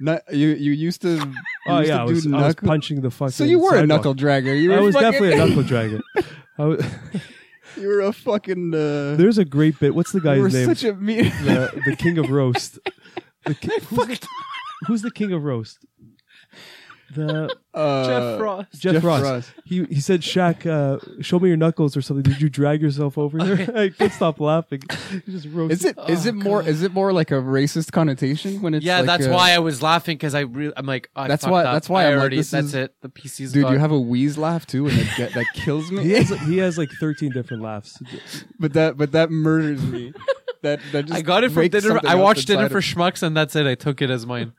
not, 0.00 0.22
you, 0.34 0.48
you 0.48 0.72
used 0.72 1.02
to. 1.02 1.16
You 1.16 1.32
oh 1.68 1.78
used 1.80 1.88
yeah, 1.90 1.96
to 1.98 2.02
I 2.02 2.06
do 2.06 2.12
was, 2.14 2.26
I 2.26 2.30
was 2.30 2.46
knuckle- 2.46 2.66
punching 2.68 3.00
the 3.02 3.10
fucking. 3.10 3.32
So 3.32 3.44
you 3.44 3.58
were 3.60 3.76
a 3.76 3.86
knuckle 3.86 4.14
dragger. 4.14 4.58
You 4.60 4.70
were 4.70 4.78
I 4.78 4.80
was 4.80 4.94
fucking, 4.94 5.12
definitely 5.12 5.38
a 5.38 5.46
knuckle 5.46 5.62
dragger. 5.64 6.00
Was, 6.58 6.84
You 7.76 7.86
were 7.88 8.00
a 8.00 8.12
fucking. 8.12 8.74
Uh, 8.74 9.14
there's 9.16 9.38
a 9.38 9.44
great 9.44 9.78
bit. 9.78 9.94
What's 9.94 10.10
the 10.12 10.18
you 10.20 10.40
were 10.42 10.48
guy's 10.48 10.54
name? 10.54 10.66
such 10.66 10.84
a 10.84 10.94
mean. 10.94 11.24
the, 11.44 11.80
the 11.86 11.96
king 11.96 12.18
of 12.18 12.30
roast. 12.30 12.78
The 13.44 13.54
ki- 13.54 13.70
who's, 13.88 14.08
the, 14.08 14.28
who's 14.86 15.02
the 15.02 15.10
king 15.10 15.32
of 15.32 15.42
roast? 15.44 15.78
The 17.14 17.56
Uh, 17.72 18.06
Jeff 18.06 18.40
Ross. 18.40 18.66
Jeff, 18.74 18.92
Jeff 18.94 19.04
Ross. 19.04 19.22
Ross. 19.22 19.52
He 19.64 19.84
he 19.84 20.00
said, 20.00 20.20
"Shaq, 20.20 20.66
uh, 20.66 20.98
show 21.22 21.38
me 21.38 21.48
your 21.48 21.56
knuckles 21.56 21.96
or 21.96 22.02
something." 22.02 22.22
Did 22.22 22.40
you 22.42 22.48
drag 22.50 22.82
yourself 22.82 23.16
over 23.16 23.42
here? 23.42 23.62
I 23.76 23.88
couldn't 23.88 24.10
stop 24.12 24.40
laughing. 24.40 24.82
He 25.24 25.32
just 25.32 25.46
roasted. 25.48 25.70
Is 25.78 25.84
it 25.84 25.96
is 26.08 26.26
Oh, 26.26 26.28
it 26.28 26.34
more 26.34 26.62
is 26.62 26.82
it 26.82 26.92
more 26.92 27.12
like 27.12 27.30
a 27.30 27.34
racist 27.34 27.92
connotation 27.92 28.60
when 28.62 28.74
it's 28.74 28.84
yeah, 28.84 28.98
like 28.98 29.06
that's 29.06 29.26
a- 29.26 29.30
why 29.32 29.52
I 29.52 29.58
was 29.60 29.82
laughing 29.82 30.16
because 30.16 30.34
I 30.34 30.40
really, 30.40 30.72
I'm 30.76 30.86
like, 30.86 31.08
oh, 31.16 31.22
I 31.22 31.28
That's 31.28 31.44
fucked 31.44 31.52
why- 31.52 31.64
up. 31.64 31.72
that's 31.74 31.88
why 31.88 32.02
I 32.02 32.06
I'm 32.08 32.12
like, 32.14 32.20
already. 32.20 32.36
this 32.38 32.50
that's 32.50 32.66
is- 32.68 32.74
it. 32.74 32.94
The 33.00 33.08
PC's 33.08 33.52
dude 33.52 33.62
gone. 33.62 33.72
you 33.72 33.78
have 33.78 33.92
a 33.92 34.00
wheeze 34.00 34.36
laugh 34.36 34.66
too 34.66 34.86
and 34.88 34.98
that 34.98 35.16
get, 35.16 35.34
that 35.34 35.46
kills 35.54 35.90
me 35.90 36.02
He 36.02 36.10
has 36.12 36.28
he 36.46 36.58
has 36.58 36.76
like 36.78 36.90
13 37.00 37.30
different 37.32 37.62
laughs. 37.62 38.02
but 38.58 38.72
that 38.74 38.96
but 38.96 39.12
that 39.12 39.30
murders 39.30 39.82
me 39.82 40.12
that 40.62 40.80
that 40.92 41.06
just 41.06 41.16
I 41.18 41.22
got 41.22 41.44
it 41.44 41.48
from 41.48 41.54
breaks 41.56 41.72
dinner. 41.72 41.94
something 41.94 42.10
I 42.10 42.14
else 42.14 42.22
watched 42.22 42.46
dinner 42.48 42.64
inside 42.64 42.72
for 42.72 42.80
schmucks, 42.80 43.22
and 43.22 43.36
that's 43.36 43.54
it. 43.56 43.66
I 43.66 43.76
took 43.76 44.02
it 44.02 44.10
as 44.10 44.26
mine. 44.26 44.52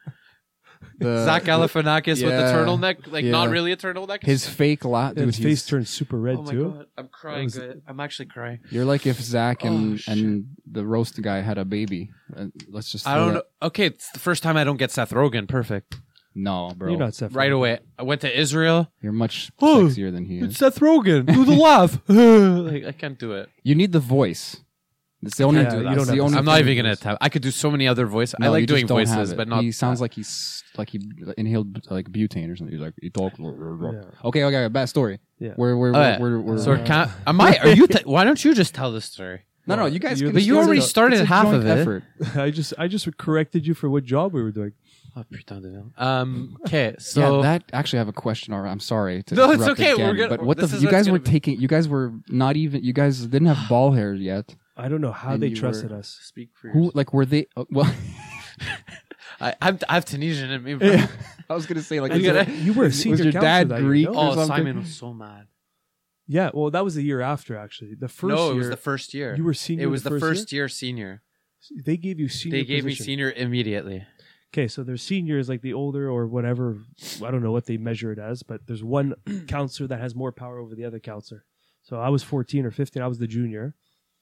The, 1.00 1.26
Zach 1.26 1.44
Galifianakis 1.44 2.08
with 2.08 2.20
the 2.20 2.28
yeah. 2.28 2.54
turtleneck, 2.54 3.12
like 3.12 3.26
not 3.26 3.46
Yeah. 3.46 3.52
really 3.52 3.72
a 3.72 3.78
turtleneck. 3.78 4.24
his 4.24 4.48
fake 4.48 4.86
laugh 4.86 5.16
dude 5.16 5.26
His 5.28 5.38
he's- 5.38 5.46
face 5.50 5.66
turned 5.66 5.88
super 5.88 6.18
red 6.20 6.38
oh 6.38 6.42
my 6.44 6.52
too. 6.52 6.70
god, 6.72 6.86
I'm 6.98 7.08
crying. 7.08 7.46
was- 7.46 7.56
good. 7.58 7.82
I'm 7.88 8.00
actually 8.00 8.28
crying. 8.28 8.60
you're 8.70 8.86
like 8.86 9.06
if 9.08 9.20
Zach 9.22 9.64
and 9.64 9.94
Oh, 9.94 9.98
shit. 9.98 10.18
and 10.18 10.46
the 10.70 10.86
roast 10.86 11.22
guy 11.22 11.40
had 11.42 11.58
a 11.58 11.66
baby 11.66 12.12
Uh, 12.36 12.46
let's 12.70 12.92
just 12.92 13.08
I 13.08 13.14
throw 13.14 13.26
don't 13.26 13.34
that- 13.36 13.46
know. 13.62 13.68
Okay, 13.68 13.86
it's 13.88 14.12
the 14.12 14.20
first 14.20 14.44
time 14.44 14.56
I 14.58 14.64
don't 14.64 14.78
get 14.78 14.92
Seth 14.92 15.12
Rogen. 15.12 15.48
Perfect. 15.48 16.00
no 16.36 16.72
bro 16.78 16.90
You're 16.92 17.00
not 17.00 17.16
Seth. 17.16 17.34
Right 17.34 17.52
Rogen. 17.52 17.56
away, 17.56 17.80
I 17.98 18.04
went 18.04 18.22
to 18.22 18.40
Israel. 18.40 18.92
you're 19.02 19.12
much 19.26 19.52
Oh, 19.60 19.86
sexier 19.86 20.12
than 20.12 20.26
he 20.26 20.38
is 20.40 20.58
Seth 20.58 20.80
Rogen. 20.80 21.26
Do 21.34 21.44
the 21.46 21.56
laugh. 21.68 22.00
like 22.08 22.86
I 22.86 22.92
can't 22.92 23.18
do 23.18 23.34
it. 23.34 23.50
you 23.64 23.74
need 23.76 23.92
the 23.94 24.00
voice 24.00 24.58
It's 25.22 25.36
the 25.38 25.44
only. 25.44 25.62
Yeah, 25.62 25.76
you 25.76 25.96
don't 25.96 26.08
the 26.08 26.20
only. 26.22 26.38
I'm 26.38 26.46
not 26.46 26.60
even 26.62 26.78
gonna 26.78 26.92
is- 26.92 27.00
attempt. 27.00 27.22
I 27.22 27.30
could 27.30 27.42
do 27.42 27.52
so 27.52 27.70
many 27.70 27.88
other 27.88 28.06
voices. 28.06 28.36
I 28.40 28.46
No, 28.46 28.52
like 28.52 28.62
you 28.62 28.68
just 28.68 28.88
doing 28.88 28.88
voices, 28.88 29.34
but 29.34 29.48
not. 29.48 29.64
He 29.64 29.72
sounds 29.72 30.00
like 30.00 30.14
he's 30.14 30.64
like 30.78 30.90
he 30.90 31.00
inhaled 31.38 31.86
like 31.92 32.10
butane 32.10 32.50
or 32.52 32.56
something. 32.56 32.72
He's 32.74 32.82
like 32.82 32.94
he 33.02 33.10
talk. 33.10 33.34
Yeah. 33.38 34.02
Okay, 34.24 34.44
okay, 34.46 34.68
bad 34.70 34.86
story. 34.86 35.20
Yeah. 35.40 35.54
We're 35.58 35.76
we're 35.76 35.94
Oh, 35.96 36.00
yeah. 36.00 36.20
we're, 36.20 36.40
we're, 36.40 36.58
So 36.58 36.78
can 36.84 37.10
am 37.28 37.42
I? 37.42 37.58
Are 37.58 37.70
you? 37.70 37.88
T- 37.96 38.04
why 38.06 38.24
don't 38.24 38.44
you 38.44 38.54
just 38.54 38.74
tell 38.74 38.92
the 38.92 39.02
story? 39.02 39.42
no, 39.68 39.76
no, 39.76 39.86
you 39.86 40.00
guys. 40.00 40.22
Can 40.22 40.32
But 40.32 40.44
you 40.44 40.58
already 40.58 40.80
it's 40.80 40.90
started 40.90 41.20
it's 41.20 41.24
a 41.24 41.26
half 41.26 41.46
joint 41.46 41.58
of 41.58 41.66
it. 41.68 41.78
Effort. 41.80 42.04
I 42.36 42.50
just 42.50 42.74
I 42.78 42.88
just 42.88 43.06
corrected 43.18 43.68
you 43.68 43.74
for 43.74 43.90
what 43.90 44.06
job 44.06 44.34
we 44.34 44.42
were 44.42 44.52
doing. 44.52 44.72
Oh, 45.18 45.24
putain 45.30 45.62
de 45.62 45.68
merde. 45.70 45.92
Um. 45.98 46.58
Okay. 46.66 46.96
So 47.00 47.20
yeah, 47.22 47.42
that 47.42 47.64
actually 47.74 48.00
I 48.00 48.02
have 48.02 48.08
a 48.08 48.14
question. 48.14 48.54
Or 48.54 48.66
I'm 48.66 48.80
sorry 48.80 49.22
to 49.24 49.36
No, 49.36 49.52
it's 49.52 49.62
interrupt 49.62 49.80
okay, 49.82 49.92
Again, 49.94 50.08
we're 50.08 50.14
gonna- 50.16 50.38
but 50.38 50.46
what 50.46 50.58
the 50.58 50.78
you 50.78 50.90
guys 50.90 51.10
were 51.10 51.20
taking? 51.20 51.60
You 51.60 51.68
guys 51.68 51.88
were 51.90 52.14
not 52.30 52.56
even. 52.56 52.84
You 52.84 52.94
guys 52.94 53.20
didn't 53.26 53.48
have 53.54 53.68
ball 53.68 53.92
hair 53.92 54.14
yet. 54.14 54.56
I 54.80 54.88
don't 54.90 55.02
know 55.02 55.12
how 55.12 55.34
And 55.34 55.44
they 55.44 55.50
trusted 55.52 55.92
were- 55.92 55.98
us. 55.98 56.18
speak 56.22 56.50
for 56.56 56.70
Who 56.70 56.92
like 56.94 57.14
were 57.14 57.26
they? 57.26 57.48
Uh, 57.56 57.66
well, 57.70 57.94
I, 59.42 59.56
I'm, 59.62 59.80
I 59.88 59.94
have 59.94 60.06
Tunisian 60.06 60.52
in 60.52 60.64
me. 60.64 60.74
bro. 60.76 60.98
I 61.50 61.54
was 61.54 61.66
gonna 61.66 61.82
say 61.82 62.00
like 62.02 62.12
You 62.16 62.20
is 62.20 62.26
gotta- 62.26 62.52
You 62.52 62.74
were 62.74 62.84
a 62.84 62.88
was 62.88 63.00
senior 63.02 63.24
your 63.24 63.32
counselor 63.34 63.42
dad 63.42 63.70
that 63.70 63.80
year, 63.82 63.88
Greek 63.90 64.06
no? 64.12 64.14
or 64.16 64.32
Oh, 64.32 64.36
something? 64.36 64.48
Simon 64.48 64.78
was 64.80 64.96
so 64.96 65.14
mad. 65.14 65.48
Yeah, 66.28 66.52
well, 66.54 66.70
that 66.72 66.84
was 66.84 66.96
the 66.96 67.02
year 67.04 67.22
after 67.22 67.56
actually. 67.58 67.96
The 67.96 68.08
first 68.08 68.36
no, 68.36 68.48
it 68.48 68.54
year 68.54 68.58
was 68.58 68.70
the 68.70 68.78
first 68.78 69.14
year. 69.14 69.36
you 69.36 69.44
were 69.44 69.54
senior. 69.54 69.86
It 69.86 69.88
was 69.88 70.04
the 70.04 70.12
the 70.12 70.20
first 70.20 70.52
year 70.52 70.68
senior. 70.68 71.24
They 71.86 71.98
gave 71.98 72.20
you 72.20 72.30
senior. 72.30 72.58
They 72.60 72.66
gave 72.66 72.86
me 72.86 72.94
senior 72.96 73.32
immediately. 73.32 74.06
Okay, 74.54 74.68
so 74.68 74.84
there's 74.84 75.02
seniors 75.04 75.48
like 75.50 75.62
the 75.62 75.74
older 75.74 76.10
or 76.10 76.28
whatever. 76.28 76.78
I 77.24 77.32
don't 77.32 77.44
know 77.44 77.52
what 77.52 77.66
they 77.66 77.78
measure 77.78 78.12
it 78.12 78.20
as, 78.20 78.44
but 78.44 78.66
there's 78.68 78.84
one 78.84 79.14
counselor 79.48 79.88
that 79.88 80.00
has 80.00 80.16
more 80.16 80.32
power 80.32 80.60
over 80.60 80.76
the 80.76 80.86
other 80.86 81.00
counselor. 81.00 81.46
So 81.84 82.00
I 82.00 82.10
was 82.10 82.24
14 82.24 82.66
or 82.66 82.72
15. 82.72 83.02
I 83.02 83.08
was 83.08 83.20
the 83.20 83.28
junior. 83.28 83.76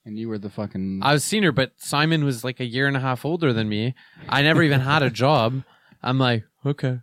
And 0.07 0.17
you 0.17 0.29
were 0.29 0.39
the 0.39 0.49
fucking. 0.49 1.01
I 1.03 1.13
was 1.13 1.23
senior, 1.23 1.51
but 1.51 1.73
Simon 1.77 2.23
was 2.23 2.43
like 2.43 2.59
a 2.59 2.65
year 2.65 2.87
and 2.87 2.95
a 2.95 3.01
half 3.01 3.25
older 3.25 3.51
than 3.51 3.67
me. 3.67 3.93
I 4.29 4.41
never 4.41 4.63
even 4.63 4.79
had 4.79 5.03
a 5.03 5.09
job. 5.09 5.63
I'm 6.01 6.17
like, 6.17 6.45
okay. 6.65 6.99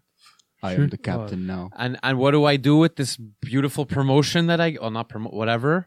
I 0.63 0.73
am 0.73 0.89
the 0.89 0.97
captain 0.97 1.47
now. 1.47 1.69
And 1.77 1.99
and 2.03 2.19
what 2.19 2.31
do 2.31 2.47
I 2.47 2.57
do 2.57 2.79
with 2.79 2.97
this 2.97 3.19
beautiful 3.19 3.85
promotion 3.85 4.47
that 4.47 4.61
I? 4.61 4.77
Oh, 4.81 4.89
not 4.89 5.11
promote, 5.11 5.35
whatever. 5.35 5.87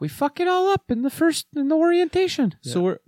We 0.00 0.08
fuck 0.08 0.40
it 0.40 0.48
all 0.48 0.68
up 0.72 0.90
in 0.90 1.02
the 1.02 1.10
first 1.10 1.46
in 1.54 1.68
the 1.68 1.76
orientation. 1.76 2.54
So 2.62 2.80
we're 2.80 2.98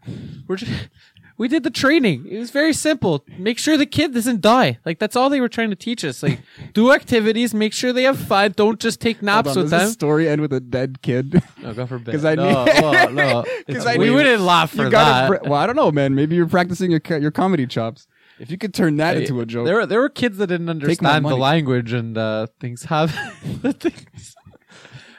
we're 0.47 0.57
just, 0.57 0.91
we 1.37 1.49
did 1.49 1.63
the 1.65 1.71
training. 1.71 2.27
It 2.29 2.39
was 2.39 2.51
very 2.51 2.73
simple. 2.73 3.25
Make 3.39 3.59
sure 3.59 3.77
the 3.77 3.87
kid 3.87 4.15
doesn't 4.15 4.41
die. 4.41 4.79
Like 4.85 4.99
that's 4.99 5.17
all 5.17 5.29
they 5.31 5.41
were 5.41 5.49
trying 5.49 5.71
to 5.71 5.77
teach 5.77 6.05
us. 6.05 6.23
Like 6.23 6.41
do 6.75 6.93
activities, 6.93 7.53
make 7.55 7.73
sure 7.73 7.93
they 7.93 8.05
have 8.05 8.19
fun. 8.19 8.53
Don't 8.57 8.79
just 8.81 9.01
take 9.01 9.23
naps 9.23 9.47
Hold 9.49 9.59
on, 9.59 9.63
with 9.65 9.71
does 9.73 9.83
this 9.89 9.93
story 9.95 10.29
end 10.29 10.41
with 10.41 10.53
a 10.53 10.61
dead 10.61 11.03
kid? 11.03 11.43
No, 11.63 11.75
go 11.75 11.87
for 11.87 11.99
bed. 11.99 12.13
'Cause 12.15 12.25
I 12.25 12.35
no, 12.37 12.65
need- 12.65 12.83
well, 12.83 13.11
no. 13.13 13.43
'Cause 13.43 13.47
It's- 13.69 13.87
I 13.87 13.97
we 13.97 14.07
need- 14.07 14.11
wouldn't 14.15 14.43
laugh 14.43 14.71
for 14.71 14.85
you 14.85 14.91
that. 14.91 14.91
gotta. 14.91 15.39
Br- 15.43 15.49
well, 15.51 15.59
I 15.61 15.67
don't 15.67 15.77
know, 15.77 15.91
man. 15.91 16.15
Maybe 16.15 16.37
you're 16.37 16.47
practicing 16.47 16.91
your 16.91 17.01
co- 17.01 17.17
your 17.17 17.31
comedy 17.31 17.67
chops. 17.67 18.07
If 18.41 18.51
you 18.51 18.59
could 18.59 18.75
turn 18.75 18.97
that 18.97 19.15
Hey, 19.17 19.23
into 19.23 19.41
a 19.41 19.47
joke, 19.47 19.65
There 19.67 19.77
were 19.77 19.87
there 19.87 20.01
were 20.01 20.09
kids 20.09 20.39
that 20.39 20.49
didn't 20.49 20.67
my 20.67 20.71
understand 20.73 21.25
the 21.25 21.31
money. 21.31 21.41
language 21.41 21.93
and 21.93 22.19
uh, 22.19 22.49
things 22.61 22.85
have 22.85 23.15
the 23.63 23.73
things. 23.73 24.35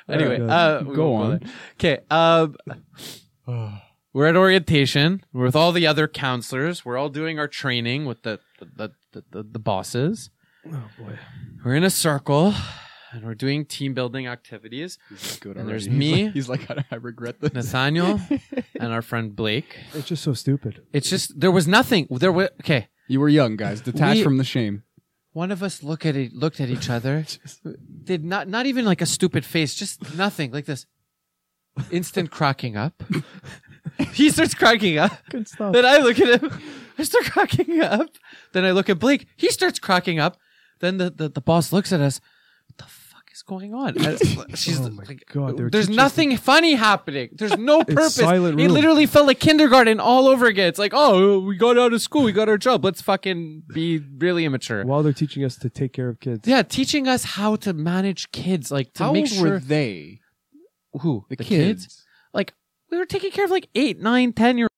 Anyway, 0.10 0.38
God. 0.38 0.50
uh, 0.50 0.82
Go 0.84 1.14
on. 1.16 1.40
Okay, 1.80 2.00
um, 2.12 2.56
we're 4.16 4.28
at 4.28 4.36
orientation. 4.38 5.22
We're 5.34 5.44
with 5.46 5.56
all 5.56 5.72
the 5.74 5.86
other 5.86 6.08
counselors. 6.08 6.86
We're 6.86 6.98
all 6.98 7.10
doing 7.10 7.38
our 7.38 7.48
training 7.48 8.06
with 8.06 8.24
the 8.24 8.40
the 8.60 8.92
the, 9.12 9.24
the, 9.32 9.44
the 9.44 9.60
bosses. 9.60 10.30
Oh 10.66 10.84
boy. 10.98 11.20
We're 11.64 11.76
in 11.76 11.84
a 11.84 11.90
circle. 11.90 12.54
And 13.12 13.24
we're 13.24 13.36
doing 13.36 13.66
team 13.66 13.94
building 13.94 14.28
activities. 14.28 14.98
He's 15.10 15.38
good 15.40 15.56
and 15.58 15.70
already. 15.70 15.72
there's 15.72 15.86
He's 15.86 15.94
me. 15.94 16.24
like- 16.26 16.34
He's 16.38 16.50
like, 16.50 16.72
I, 16.72 16.86
I 16.92 16.96
regret 16.96 17.40
this. 17.40 17.54
Nathaniel 17.54 18.20
and 18.80 18.92
our 18.92 19.02
friend 19.02 19.34
Blake. 19.36 19.78
It's 19.94 20.08
just 20.08 20.24
so 20.24 20.34
stupid. 20.34 20.82
It's 20.92 21.10
just 21.10 21.40
there 21.40 21.52
was 21.52 21.66
nothing. 21.68 22.08
There 22.10 22.32
was 22.32 22.50
okay. 22.62 22.88
You 23.08 23.20
were 23.22 23.30
young, 23.30 23.56
guys. 23.58 23.80
Detached 23.82 24.18
We- 24.20 24.24
from 24.24 24.38
the 24.38 24.44
shame. 24.44 24.84
One 25.34 25.52
of 25.52 25.62
us 25.62 25.84
look 25.84 26.06
at 26.06 26.16
it, 26.16 26.32
looked 26.34 26.62
at 26.62 26.70
each 26.70 26.90
other, 26.90 27.26
did 28.06 28.24
not 28.24 28.48
not 28.48 28.66
even 28.68 28.86
like 28.86 29.02
a 29.02 29.06
stupid 29.06 29.44
face, 29.46 29.76
just 29.76 30.16
nothing 30.16 30.52
like 30.52 30.66
this. 30.66 30.86
Instant 31.92 32.32
cracking 32.32 32.78
up. 32.78 33.04
he 34.14 34.30
starts 34.30 34.54
cracking 34.54 34.98
up. 34.98 35.12
Good 35.30 35.48
stuff. 35.48 35.74
Then 35.74 35.86
I 35.86 35.98
look 35.98 36.20
at 36.20 36.42
him. 36.42 36.52
I 36.98 37.04
start 37.04 37.26
cracking 37.26 37.82
up. 37.82 38.08
Then 38.54 38.64
I 38.66 38.72
look 38.72 38.90
at 38.90 39.00
Blake. 39.00 39.28
He 39.36 39.50
starts 39.50 39.80
cracking 39.80 40.20
up. 40.20 40.38
Then 40.80 40.98
the, 40.98 41.10
the, 41.10 41.30
the 41.30 41.42
boss 41.42 41.72
looks 41.74 41.92
at 41.94 42.00
us. 42.02 42.20
What 42.68 42.78
the 42.78 42.84
fuck 42.86 43.30
is 43.34 43.42
going 43.42 43.74
on? 43.74 43.98
And 43.98 44.20
she's 44.58 44.80
Oh 44.80 44.90
my 44.90 45.04
like, 45.04 45.26
God, 45.32 45.58
they 45.58 45.64
were 45.64 45.70
there's 45.70 45.88
teaching 45.88 46.00
us 46.00 46.04
nothing 46.04 46.38
funny 46.38 46.74
happening. 46.76 47.30
There's 47.34 47.58
no 47.58 47.84
purpose. 47.84 48.16
silent 48.16 48.60
It 48.60 48.64
room. 48.64 48.74
literally 48.74 49.06
felt 49.06 49.28
like 49.28 49.40
kindergarten 49.40 50.00
all 50.00 50.28
over 50.28 50.46
again. 50.46 50.68
It's 50.68 50.80
like, 50.80 50.94
oh, 50.96 51.40
we 51.40 51.58
got 51.58 51.78
out 51.78 51.92
of 51.94 52.02
school. 52.02 52.24
We 52.24 52.32
got 52.32 52.50
our 52.50 52.58
job. 52.58 52.84
Let's 52.84 53.02
fucking 53.02 53.64
be 53.74 54.00
really 54.18 54.46
immature. 54.46 54.86
While 54.86 55.04
they're 55.04 55.14
teaching 55.14 55.44
us 55.44 55.58
to 55.58 55.70
take 55.70 55.92
care 55.94 56.08
of 56.10 56.20
kids. 56.20 56.48
Yeah, 56.48 56.62
teaching 56.64 57.08
us 57.08 57.24
how 57.24 57.56
to 57.58 57.74
manage 57.74 58.32
kids, 58.32 58.72
like 58.72 58.94
to 58.94 59.04
How 59.04 59.12
make 59.14 59.32
old 59.32 59.42
were 59.42 59.48
sure 59.48 59.60
they? 59.60 60.22
who 61.02 61.26
The, 61.30 61.36
kids. 61.36 62.05
Like 62.96 63.00
we 63.00 63.02
were 63.02 63.08
taking 63.08 63.32
care 63.32 63.44
of 63.44 63.52
like 63.52 63.68
eight, 63.76 64.00
nine, 64.00 64.32
ten 64.32 64.58
year. 64.58 64.70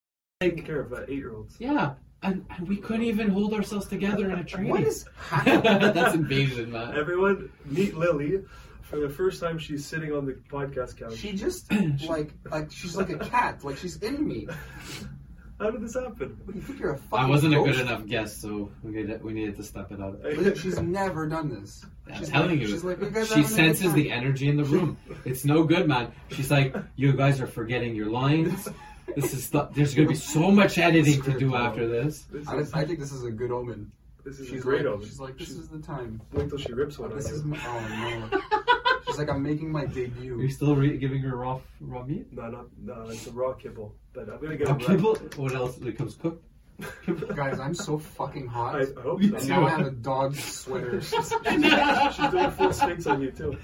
taking 0.41 0.63
care 0.63 0.80
of 0.80 0.91
uh, 0.91 1.01
eight-year-olds. 1.08 1.56
Yeah, 1.60 1.93
and, 2.23 2.43
and 2.49 2.67
we 2.67 2.77
couldn't 2.77 3.03
even 3.03 3.30
hold 3.30 3.53
ourselves 3.53 3.86
together 3.86 4.32
in 4.32 4.39
a 4.39 4.43
training. 4.43 4.71
What 4.71 4.82
is 4.82 5.06
That's 5.45 6.15
invasion, 6.15 6.71
man. 6.71 6.97
Everyone, 6.97 7.51
meet 7.65 7.95
Lily. 7.95 8.41
For 8.82 8.97
the 8.99 9.10
first 9.10 9.39
time, 9.39 9.60
she's 9.60 9.86
sitting 9.86 10.13
on 10.13 10.25
the 10.25 10.32
podcast 10.49 10.97
couch. 10.97 11.15
She 11.17 11.34
just 11.34 11.71
like 12.08 12.34
like 12.49 12.71
she's 12.71 12.95
like 12.95 13.12
a 13.12 13.19
cat. 13.19 13.63
Like 13.63 13.77
she's 13.77 13.97
in 13.97 14.27
me. 14.27 14.47
How 15.59 15.71
did 15.71 15.81
this 15.81 15.95
happen? 15.95 16.37
What, 16.45 16.55
you 16.55 16.61
think 16.61 16.79
you're 16.79 16.91
a 16.91 16.97
fucking 16.97 17.25
I 17.25 17.27
wasn't 17.27 17.53
a 17.53 17.57
ghost? 17.57 17.71
good 17.71 17.81
enough 17.81 18.05
guest, 18.05 18.41
so 18.41 18.71
we 18.83 18.91
needed, 18.91 19.23
we 19.23 19.33
needed 19.33 19.55
to 19.57 19.63
step 19.63 19.91
it 19.91 19.99
up. 19.99 20.23
Look, 20.23 20.55
she's 20.57 20.79
never 20.79 21.25
done 21.27 21.49
this. 21.49 21.83
I'm 22.07 22.19
she's 22.19 22.29
telling 22.29 22.51
like, 22.51 22.59
you, 22.59 22.67
she's 22.67 22.83
like, 22.83 22.99
you 23.01 23.09
guys 23.09 23.27
she 23.27 23.41
having 23.41 23.45
a 23.45 23.47
good 23.47 23.55
senses 23.55 23.93
the 23.93 24.11
energy 24.11 24.49
in 24.49 24.57
the 24.57 24.65
room. 24.65 24.97
It's 25.25 25.45
no 25.45 25.63
good, 25.63 25.87
man. 25.87 26.11
She's 26.29 26.51
like, 26.51 26.75
you 26.95 27.13
guys 27.13 27.41
are 27.41 27.47
forgetting 27.47 27.95
your 27.95 28.05
lines. 28.11 28.69
This 29.15 29.33
is 29.33 29.49
th- 29.49 29.65
there's 29.73 29.95
gonna 29.95 30.07
be 30.09 30.15
so 30.15 30.51
much 30.51 30.77
editing 30.77 31.21
to 31.23 31.39
do 31.39 31.55
after 31.55 31.87
this. 31.87 32.23
This 32.31 32.47
I, 32.47 32.57
is, 32.57 32.73
I 32.73 32.85
think 32.85 32.99
this 32.99 33.11
is 33.11 33.23
a 33.23 33.31
good 33.31 33.51
omen. 33.51 33.91
this 34.23 34.39
is 34.39 34.47
She's 34.49 34.59
a 34.59 34.61
great 34.61 34.85
like, 34.85 34.93
omen. 34.93 35.05
she's 35.07 35.19
like, 35.19 35.37
this 35.39 35.47
She's- 35.47 35.59
is 35.59 35.69
the 35.69 35.79
time. 35.79 36.21
Wait 36.33 36.49
till 36.49 36.57
she 36.59 36.71
rips 36.73 36.99
one 36.99 37.11
on 37.11 37.17
This 37.17 37.31
is 37.31 37.41
you. 37.41 37.47
my, 37.47 37.57
oh 37.63 38.29
no. 38.31 38.73
She's 39.17 39.25
like, 39.27 39.36
I'm 39.36 39.41
making 39.41 39.71
my 39.71 39.86
debut. 39.86 40.06
Are 40.06 40.23
you 40.25 40.32
debut. 40.36 40.49
still 40.51 40.75
re- 40.75 40.95
giving 40.97 41.21
her 41.23 41.36
raw 41.38 41.60
raw 41.82 42.03
meat? 42.03 42.32
No, 42.32 42.49
no, 42.51 42.65
no, 42.80 43.10
it's 43.10 43.25
a 43.25 43.32
raw 43.32 43.53
kibble. 43.53 43.95
But 44.13 44.30
I'm 44.30 44.39
gonna 44.39 44.56
get 44.58 44.67
A 44.67 44.71
a 44.71 44.73
raw- 44.75 44.86
kibble? 44.86 45.15
What 45.38 45.56
else? 45.56 45.77
It 45.80 45.97
comes 45.97 46.13
cooked. 46.15 46.43
Guys, 47.36 47.60
I'm 47.60 47.73
so 47.73 47.97
fucking 47.97 48.45
hot. 48.45 48.75
I, 48.75 48.82
I 48.82 49.01
hope 49.01 49.23
so. 49.23 49.36
and 49.38 49.47
now 49.47 49.65
I 49.65 49.69
have 49.71 49.88
a 49.88 49.91
dog 49.91 50.36
sweater. 50.36 51.01
She's 51.01 52.30
doing 52.30 52.51
full 52.51 52.71
stinks 52.73 53.08
on 53.08 53.23
you 53.23 53.32
too. 53.32 53.58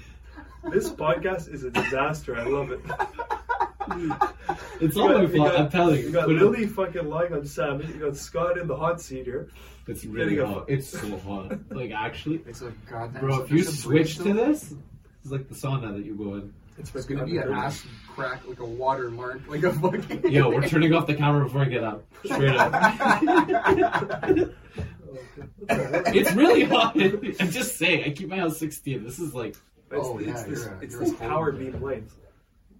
This 0.72 0.90
podcast 0.90 1.52
is 1.54 1.62
a 1.62 1.70
disaster. 1.70 2.36
I 2.36 2.44
love 2.48 2.72
it. 2.72 2.80
It's 4.80 4.96
You 4.96 5.02
all 5.02 5.08
got- 5.10 5.22
my 5.22 5.26
fault. 5.36 5.50
got- 5.52 5.60
I'm 5.60 5.70
telling 5.70 5.96
you. 6.00 6.06
You 6.06 6.10
got 6.10 6.24
Put 6.26 6.34
it- 6.36 6.42
Lily 6.42 6.66
fucking 6.66 7.08
lying 7.08 7.32
on 7.32 7.44
salmon. 7.46 7.86
You 7.86 8.00
got 8.06 8.16
Scott 8.16 8.58
in 8.58 8.66
the 8.66 8.74
hot 8.76 9.00
seat 9.00 9.24
here. 9.26 9.50
It's 9.86 10.04
really 10.04 10.34
getting 10.36 10.50
a- 10.50 10.54
hot. 10.54 10.64
It's 10.68 10.88
so 10.88 11.16
hot. 11.18 11.52
Like 11.70 11.92
actually, 11.92 12.42
It's 12.46 12.62
a 12.62 12.72
goddamn. 12.90 13.20
bro, 13.20 13.42
if 13.42 13.50
you 13.52 13.62
there's 13.62 13.84
a 13.84 13.88
bridge 13.88 14.16
switch 14.16 14.26
to 14.26 14.32
this, 14.34 14.74
it's 15.24 15.32
like 15.32 15.48
the 15.48 15.54
sauna 15.54 15.94
that 15.96 16.04
you 16.04 16.14
go 16.14 16.34
in. 16.34 16.52
It's, 16.76 16.94
It's 16.94 17.06
gonna 17.06 17.24
be 17.24 17.38
an 17.38 17.50
ass 17.52 17.82
crack, 18.08 18.46
like 18.46 18.58
a 18.60 18.64
watermark, 18.64 19.40
like 19.48 19.62
a 19.62 19.72
fucking. 19.72 20.30
Yo, 20.30 20.50
we're 20.50 20.68
turning 20.68 20.92
off 20.92 21.06
the 21.06 21.14
camera 21.14 21.44
before 21.44 21.62
I 21.62 21.64
get 21.66 21.82
up. 21.84 22.04
Straight 22.24 22.56
up. 22.56 22.72
it's 25.68 26.32
really 26.32 26.64
hot. 26.64 26.94
I'm 27.00 27.50
just 27.50 27.76
saying. 27.78 28.04
I 28.04 28.10
keep 28.10 28.28
my 28.28 28.36
house 28.38 28.58
16. 28.58 29.04
This 29.04 29.18
is 29.18 29.34
like. 29.34 29.50
It's, 29.90 30.06
Oh, 30.06 30.18
it's 30.18 30.26
yeah, 30.26 30.42
this, 30.48 30.64
you're 30.64 30.74
a- 30.74 30.80
it's 30.82 30.92
you're 30.94 31.02
a 31.02 31.04
this 31.06 31.14
power 31.14 31.52
man. 31.52 31.72
beam 31.72 31.80
light. 31.82 32.02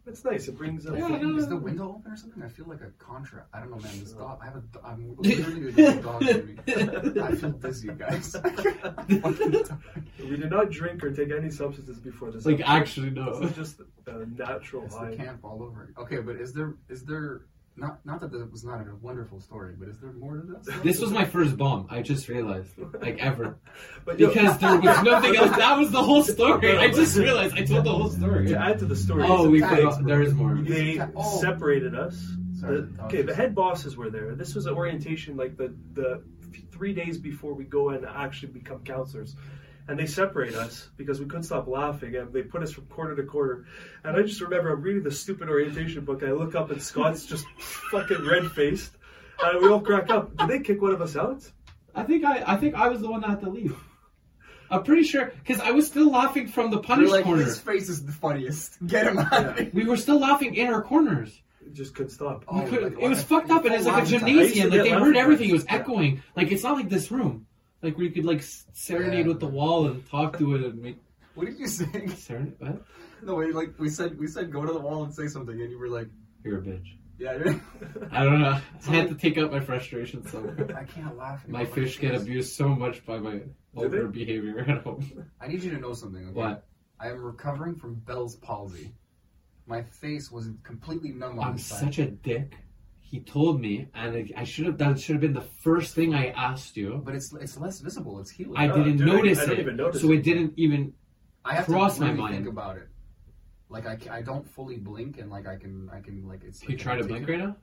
It's 0.06 0.22
nice. 0.24 0.48
It 0.48 0.58
brings 0.58 0.86
up. 0.86 0.98
Yeah, 0.98 1.08
no, 1.08 1.36
Is 1.38 1.48
the 1.48 1.56
window 1.56 1.96
open 1.96 2.12
or 2.12 2.16
something? 2.16 2.42
I 2.42 2.48
feel 2.48 2.66
like 2.68 2.82
a 2.82 2.90
contract. 3.02 3.48
I 3.54 3.60
don't 3.60 3.70
know, 3.70 3.78
man. 3.78 3.98
This 4.00 4.12
dog. 4.12 4.38
I 4.42 4.44
have 4.44 4.56
a. 4.56 4.60
do- 4.60 4.80
I'm 4.84 5.16
literally 5.18 5.82
a 5.82 6.02
dog 6.02 6.20
baby. 6.20 6.58
I 7.22 7.34
feel 7.34 7.50
dizzy, 7.52 7.88
guys. 7.88 8.36
We 10.18 10.36
did 10.36 10.50
not 10.50 10.70
drink 10.70 11.02
or 11.04 11.10
take 11.12 11.30
any 11.30 11.50
substances 11.50 11.98
before 12.00 12.30
this. 12.30 12.44
Like, 12.46 12.60
episode. 12.60 12.72
actually, 12.72 13.10
no. 13.10 13.40
This 13.40 13.50
is 13.50 13.56
just 13.56 13.80
a 14.06 14.26
natural 14.26 14.84
It's 14.84 14.94
the 14.94 15.00
high. 15.00 15.16
camp 15.16 15.40
all 15.44 15.62
over. 15.62 15.92
Okay, 15.98 16.18
but 16.18 16.36
is 16.36 16.52
there 16.52 16.74
is 16.88 17.04
there 17.04 17.42
not 17.76 18.04
not 18.06 18.20
that 18.20 18.32
it 18.32 18.50
was 18.52 18.64
not 18.64 18.80
a 18.86 18.94
wonderful 19.02 19.40
story, 19.40 19.74
but 19.78 19.88
is 19.88 19.98
there 19.98 20.12
more 20.12 20.36
to 20.36 20.42
this? 20.42 20.76
This 20.82 21.00
was 21.00 21.10
my 21.10 21.24
first 21.24 21.56
bomb. 21.56 21.86
I 21.90 22.02
just 22.02 22.28
realized, 22.28 22.70
like 23.00 23.18
ever, 23.18 23.58
But 24.04 24.18
yo, 24.20 24.28
because 24.28 24.58
there 24.58 24.78
was 24.78 25.02
nothing 25.12 25.36
else. 25.36 25.56
That 25.56 25.78
was 25.78 25.90
the 25.90 26.02
whole 26.02 26.22
story. 26.22 26.78
I 26.78 26.90
just 26.92 27.16
realized 27.16 27.56
I 27.56 27.64
told 27.64 27.84
the 27.84 27.92
whole 27.92 28.10
story. 28.10 28.46
to 28.48 28.56
add 28.58 28.78
to 28.78 28.86
the 28.86 28.94
story, 28.96 29.24
Oh, 29.26 29.48
we 29.50 29.60
Thanks, 29.60 29.96
forgot. 29.96 30.04
There 30.06 30.22
is 30.22 30.34
more. 30.34 30.54
they 30.54 31.00
Oh. 31.16 31.40
separated 31.40 31.94
us. 31.94 32.16
The- 32.60 32.88
okay, 33.04 33.20
the 33.22 33.34
head 33.34 33.54
bosses 33.54 33.96
were 33.96 34.08
there. 34.08 34.34
This 34.34 34.54
was 34.54 34.66
an 34.66 34.74
orientation, 34.74 35.36
like 35.36 35.56
the 35.56 35.74
the 35.94 36.22
three 36.72 36.94
days 36.94 37.18
before 37.18 37.54
we 37.54 37.64
go 37.64 37.90
and 37.90 38.06
actually 38.06 38.52
become 38.52 38.78
counselors. 38.84 39.36
And 39.88 39.98
they 39.98 40.06
separate 40.06 40.54
us 40.54 40.88
because 40.96 41.20
we 41.20 41.26
couldn't 41.26 41.44
stop 41.44 41.66
laughing, 41.66 42.16
and 42.16 42.32
they 42.32 42.42
put 42.42 42.62
us 42.62 42.72
from 42.72 42.86
corner 42.86 43.14
to 43.14 43.22
corner. 43.22 43.66
And 44.04 44.16
I 44.16 44.22
just 44.22 44.40
remember 44.40 44.72
I'm 44.72 44.82
reading 44.82 45.02
the 45.02 45.10
stupid 45.10 45.48
orientation 45.48 46.04
book, 46.04 46.22
I 46.22 46.32
look 46.32 46.54
up, 46.54 46.70
and 46.70 46.82
Scott's 46.82 47.26
just 47.26 47.46
fucking 47.90 48.24
red 48.26 48.50
faced, 48.52 48.92
and 49.42 49.60
we 49.60 49.68
all 49.68 49.80
crack 49.80 50.10
up. 50.10 50.36
Did 50.36 50.48
they 50.48 50.60
kick 50.60 50.80
one 50.80 50.92
of 50.92 51.02
us 51.02 51.16
out? 51.16 51.42
I 51.94 52.02
think 52.02 52.24
I, 52.24 52.42
I 52.46 52.56
think 52.56 52.74
I 52.74 52.88
was 52.88 53.00
the 53.00 53.08
one 53.10 53.20
that 53.20 53.30
had 53.30 53.40
to 53.40 53.50
leave. 53.50 53.76
I'm 54.70 54.82
pretty 54.82 55.04
sure 55.04 55.26
because 55.26 55.60
I 55.60 55.70
was 55.70 55.86
still 55.86 56.10
laughing 56.10 56.48
from 56.48 56.70
the 56.70 56.78
You're 56.78 56.82
punish 56.82 57.10
like, 57.10 57.24
corner. 57.24 57.44
his 57.44 57.58
face 57.60 57.88
is 57.88 58.04
the 58.04 58.12
funniest. 58.12 58.84
Get 58.86 59.06
him 59.06 59.18
out 59.18 59.60
of. 59.60 59.74
We 59.74 59.84
were 59.84 59.96
still 59.96 60.18
laughing 60.18 60.54
in 60.54 60.68
our 60.68 60.82
corners. 60.82 61.40
It 61.64 61.74
Just 61.74 61.94
couldn't 61.94 62.10
stop. 62.10 62.44
Oh, 62.48 62.62
could, 62.62 62.82
like, 62.82 62.92
it 62.92 63.08
was 63.08 63.18
like, 63.18 63.26
fucked 63.26 63.50
up, 63.50 63.64
and 63.64 63.74
it's 63.74 63.86
like 63.86 64.02
a 64.04 64.06
gymnasium. 64.06 64.70
Like 64.70 64.82
they 64.82 64.90
heard 64.90 65.00
laughing 65.00 65.16
everything. 65.16 65.50
It 65.50 65.52
was 65.52 65.64
time. 65.64 65.76
Yeah. 65.76 65.80
echoing. 65.82 66.22
Like 66.36 66.50
it's 66.52 66.62
not 66.62 66.76
like 66.76 66.88
this 66.88 67.10
room, 67.10 67.46
like 67.84 67.96
where 67.96 68.06
you 68.06 68.12
could 68.12 68.24
like 68.24 68.42
serenade 68.42 69.26
Yeah. 69.26 69.32
with 69.32 69.40
the 69.40 69.46
wall 69.46 69.86
and 69.86 70.04
talk 70.08 70.38
to 70.38 70.54
it 70.56 70.62
and 70.64 70.80
make 70.82 70.96
What 71.34 71.46
did 71.46 71.58
you 71.58 71.68
say? 71.68 72.06
serenade. 72.08 72.54
What? 72.58 72.82
No, 73.22 73.36
wait, 73.36 73.54
like 73.54 73.78
we 73.78 73.88
said, 73.88 74.18
we 74.18 74.26
said 74.26 74.50
go 74.52 74.64
to 74.64 74.72
the 74.72 74.78
wall 74.80 75.04
and 75.04 75.14
say 75.14 75.28
something, 75.28 75.58
and 75.60 75.70
you 75.70 75.78
were 75.78 75.88
like, 75.88 76.08
You're 76.44 76.58
a 76.58 76.62
bitch. 76.62 76.88
yeah. 77.18 77.32
I 78.10 78.24
don't 78.24 78.40
know. 78.40 78.58
I 78.88 78.90
had 78.90 79.08
to 79.08 79.14
take 79.14 79.38
out 79.38 79.52
my 79.52 79.60
frustration 79.60 80.26
somewhere. 80.26 80.76
I 80.76 80.84
can't 80.84 81.16
laugh. 81.16 81.46
My 81.46 81.60
anymore. 81.60 81.74
fish 81.76 81.98
get 82.00 82.14
abused 82.14 82.54
so 82.54 82.68
much 82.68 83.04
by 83.06 83.18
my 83.18 83.40
over 83.76 84.08
behavior 84.08 84.58
at 84.66 84.82
home. 84.82 85.26
I 85.40 85.46
need 85.48 85.62
you 85.62 85.70
to 85.70 85.78
know 85.78 85.92
something. 85.94 86.24
Okay? 86.28 86.32
What? 86.32 86.66
I 87.00 87.08
am 87.10 87.22
recovering 87.22 87.76
from 87.76 87.94
Bell's 87.94 88.36
palsy. 88.36 88.92
My 89.66 89.82
face 89.82 90.30
was 90.30 90.50
completely 90.62 91.10
numb 91.12 91.38
on 91.38 91.48
I'm 91.52 91.58
such 91.58 91.98
a 91.98 92.06
dick. 92.06 92.54
He 93.14 93.20
told 93.20 93.60
me, 93.60 93.86
and 93.94 94.16
I- 94.16 94.30
I 94.42 94.42
should 94.42 94.66
have 94.66 94.76
done. 94.76 94.96
Should 94.96 95.14
have 95.14 95.20
been 95.20 95.34
the 95.34 95.48
first 95.66 95.94
thing 95.94 96.14
I 96.16 96.24
asked 96.30 96.76
you. 96.76 97.00
But 97.04 97.14
it's 97.14 97.32
it's 97.34 97.56
less 97.56 97.78
visible. 97.78 98.18
It's 98.18 98.28
healing. 98.38 98.56
I 98.56 98.66
didn't 98.66 98.96
dude, 98.96 99.06
notice 99.06 99.38
I 99.38 99.46
don't 99.46 99.52
it, 99.54 99.60
even 99.60 99.76
notice 99.76 100.00
so 100.02 100.10
it. 100.10 100.16
it 100.18 100.22
didn't 100.24 100.54
even. 100.56 100.94
I 101.44 101.54
have 101.54 101.66
crossed 101.66 101.98
to 101.98 102.06
my 102.06 102.12
mind. 102.12 102.34
think 102.34 102.48
about 102.48 102.76
it. 102.76 102.88
Like 103.68 103.86
I, 103.86 103.96
I 104.18 104.22
don't 104.22 104.44
fully 104.56 104.78
blink, 104.78 105.18
and 105.20 105.30
like 105.30 105.46
I 105.46 105.54
can 105.54 105.88
I 105.96 106.00
can 106.00 106.26
like 106.26 106.42
it's. 106.42 106.58
Can 106.58 106.72
you 106.72 106.76
try 106.76 106.96
to 106.96 107.04
blink 107.04 107.28
it- 107.28 107.30
right 107.32 107.38
now? 107.46 107.56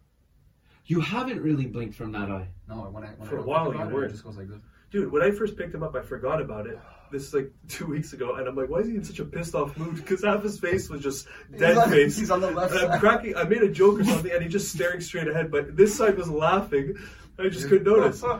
You 0.86 1.02
haven't 1.02 1.41
really 1.41 1.66
blinked 1.68 1.95
from 1.95 2.14
that 2.14 2.32
eye. 2.32 2.47
No, 2.70 2.76
when 2.95 3.04
I 3.04 3.08
when 3.18 3.28
For 3.28 3.38
I 3.39 3.41
a 3.41 3.43
while 3.43 3.66
you 3.66 3.72
about 3.76 3.89
it, 3.89 3.93
were. 3.93 4.06
it 4.06 4.12
just 4.12 4.24
goes 4.24 4.38
like 4.38 4.47
this. 4.47 4.62
Dude, 4.89 5.12
when 5.12 5.22
I 5.22 5.32
first 5.32 5.58
picked 5.58 5.76
him 5.76 5.84
up, 5.84 5.95
I 5.97 6.02
forgot 6.02 6.41
about 6.41 6.66
it. 6.66 6.80
This 7.12 7.34
like 7.34 7.51
two 7.68 7.86
weeks 7.88 8.14
ago, 8.14 8.36
and 8.36 8.47
I'm 8.47 8.55
like, 8.55 8.70
why 8.70 8.80
is 8.80 8.88
he 8.88 8.95
in 8.95 9.03
such 9.03 9.20
a 9.20 9.26
pissed 9.26 9.53
off 9.53 9.78
mood? 9.78 9.95
Because 9.95 10.24
half 10.24 10.43
his 10.43 10.59
face 10.59 10.89
was 10.89 11.01
just 11.01 11.28
dead 11.57 11.70
he's 11.70 11.78
on, 11.78 11.89
face. 11.89 12.18
He's 12.18 12.32
on 12.32 12.39
the 12.41 12.51
left 12.51 12.74
And 12.74 12.91
I'm 12.91 12.99
cracking. 12.99 13.36
I 13.36 13.43
made 13.43 13.62
a 13.64 13.70
joke 13.70 13.99
or 13.99 14.03
something, 14.05 14.32
and 14.32 14.41
he's 14.41 14.51
just 14.51 14.72
staring 14.74 15.01
straight 15.01 15.28
ahead. 15.28 15.51
But 15.51 15.76
this 15.76 15.93
side 15.95 16.18
was 16.18 16.30
laughing. 16.30 16.95
I 17.38 17.49
just 17.49 17.68
couldn't 17.68 17.84
notice. 17.91 18.24